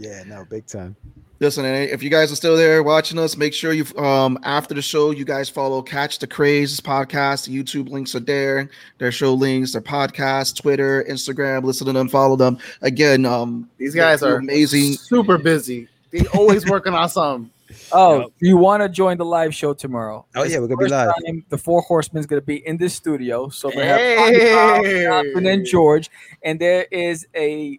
Yeah, 0.00 0.22
no, 0.26 0.44
big 0.48 0.66
time. 0.66 0.96
Listen, 1.40 1.64
if 1.64 2.02
you 2.02 2.10
guys 2.10 2.30
are 2.32 2.36
still 2.36 2.56
there 2.56 2.82
watching 2.82 3.18
us, 3.18 3.36
make 3.36 3.54
sure 3.54 3.72
you 3.72 3.84
um 3.96 4.38
after 4.42 4.74
the 4.74 4.82
show 4.82 5.10
you 5.10 5.24
guys 5.24 5.48
follow 5.48 5.80
Catch 5.82 6.18
the 6.18 6.26
Craze 6.26 6.80
podcast. 6.80 7.46
The 7.46 7.62
YouTube 7.62 7.88
links 7.90 8.14
are 8.14 8.20
there. 8.20 8.68
Their 8.98 9.12
show 9.12 9.32
links, 9.34 9.72
their 9.72 9.80
podcast, 9.82 10.60
Twitter, 10.60 11.04
Instagram. 11.08 11.64
Listen 11.64 11.86
to 11.86 11.92
them, 11.92 12.08
follow 12.08 12.36
them. 12.36 12.58
Again, 12.82 13.24
um 13.26 13.68
These 13.78 13.94
guys 13.94 14.22
are 14.22 14.36
amazing. 14.36 14.94
super 14.94 15.38
busy. 15.38 15.88
They 16.10 16.26
always 16.28 16.66
working 16.68 16.94
on 16.94 17.08
something. 17.08 17.50
Oh, 17.92 18.18
Yep. 18.22 18.28
you 18.40 18.56
want 18.56 18.82
to 18.82 18.88
join 18.88 19.16
the 19.16 19.24
live 19.24 19.54
show 19.54 19.72
tomorrow? 19.74 20.26
Oh, 20.34 20.42
It's 20.42 20.52
yeah, 20.52 20.58
we're 20.58 20.66
gonna 20.66 20.84
be 20.86 20.90
live. 20.90 21.12
time 21.24 21.44
the 21.50 21.56
Four 21.56 21.82
Horsemen's 21.82 22.26
gonna 22.26 22.40
be 22.42 22.66
in 22.66 22.76
this 22.78 22.94
studio. 22.94 23.48
So 23.48 23.68
we 23.68 23.82
have 23.82 23.96
Hey. 24.00 25.04
Jonathan 25.04 25.46
and 25.46 25.64
George, 25.64 26.10
and 26.42 26.58
there 26.58 26.86
is 26.90 27.28
a 27.36 27.78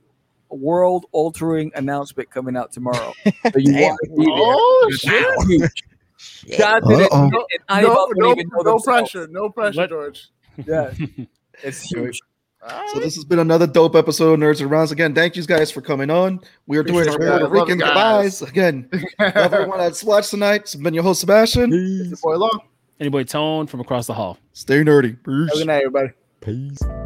world-altering 0.51 1.71
announcement 1.75 2.29
coming 2.29 2.55
out 2.57 2.71
tomorrow. 2.71 3.13
So 3.25 3.57
you 3.57 3.73
want 3.81 3.99
to 4.03 4.09
be 4.11 4.25
there? 4.25 4.33
Oh 4.37 4.87
It's 4.91 4.99
shit! 4.99 5.47
huge. 5.47 5.83
Jonathan 6.57 6.91
and, 6.93 7.01
Uh-oh. 7.03 7.23
and 7.23 7.43
Anibal 7.69 7.93
No, 7.93 8.07
don't 8.07 8.17
no, 8.17 8.31
even 8.31 8.47
know 8.49 8.57
no 8.57 8.63
themselves. 8.73 8.83
pressure. 8.85 9.27
No 9.31 9.49
pressure, 9.49 9.77
Let- 9.81 9.89
George. 9.89 10.29
Yeah, 10.65 10.93
it's 11.63 11.81
huge. 11.81 12.19
So 12.93 12.99
this 12.99 13.15
has 13.15 13.25
been 13.25 13.39
another 13.39 13.65
dope 13.65 13.95
episode 13.95 14.33
of 14.33 14.39
Nerds 14.39 14.61
and 14.61 14.69
Rounds. 14.69 14.91
Again, 14.91 15.15
thank 15.15 15.35
you 15.35 15.43
guys 15.43 15.71
for 15.71 15.81
coming 15.81 16.11
on. 16.11 16.39
We 16.67 16.77
are 16.77 16.83
doing 16.83 17.07
our 17.09 17.15
Appreciate 17.15 17.27
Puerto 17.29 17.37
it. 17.37 17.41
Love 17.43 17.51
Rican 17.67 17.79
you 17.79 17.85
goodbyes. 17.85 18.41
Again, 18.43 18.89
everyone 19.19 19.79
that's 19.79 20.03
watched 20.03 20.29
tonight. 20.29 20.61
It's 20.61 20.75
been 20.75 20.93
your 20.93 21.01
host 21.03 21.21
Sebastian. 21.21 21.71
Your 21.71 22.17
boy 22.21 22.35
Long. 22.37 22.59
Anybody 22.99 23.25
tone 23.25 23.65
from 23.65 23.79
across 23.79 24.05
the 24.05 24.13
hall. 24.13 24.37
Stay 24.53 24.83
nerdy. 24.83 25.17
Have 25.25 25.27
a 25.27 25.47
Peace. 25.47 25.57
good 25.57 25.67
night, 25.67 25.83
everybody. 25.85 26.09
Peace. 26.41 27.00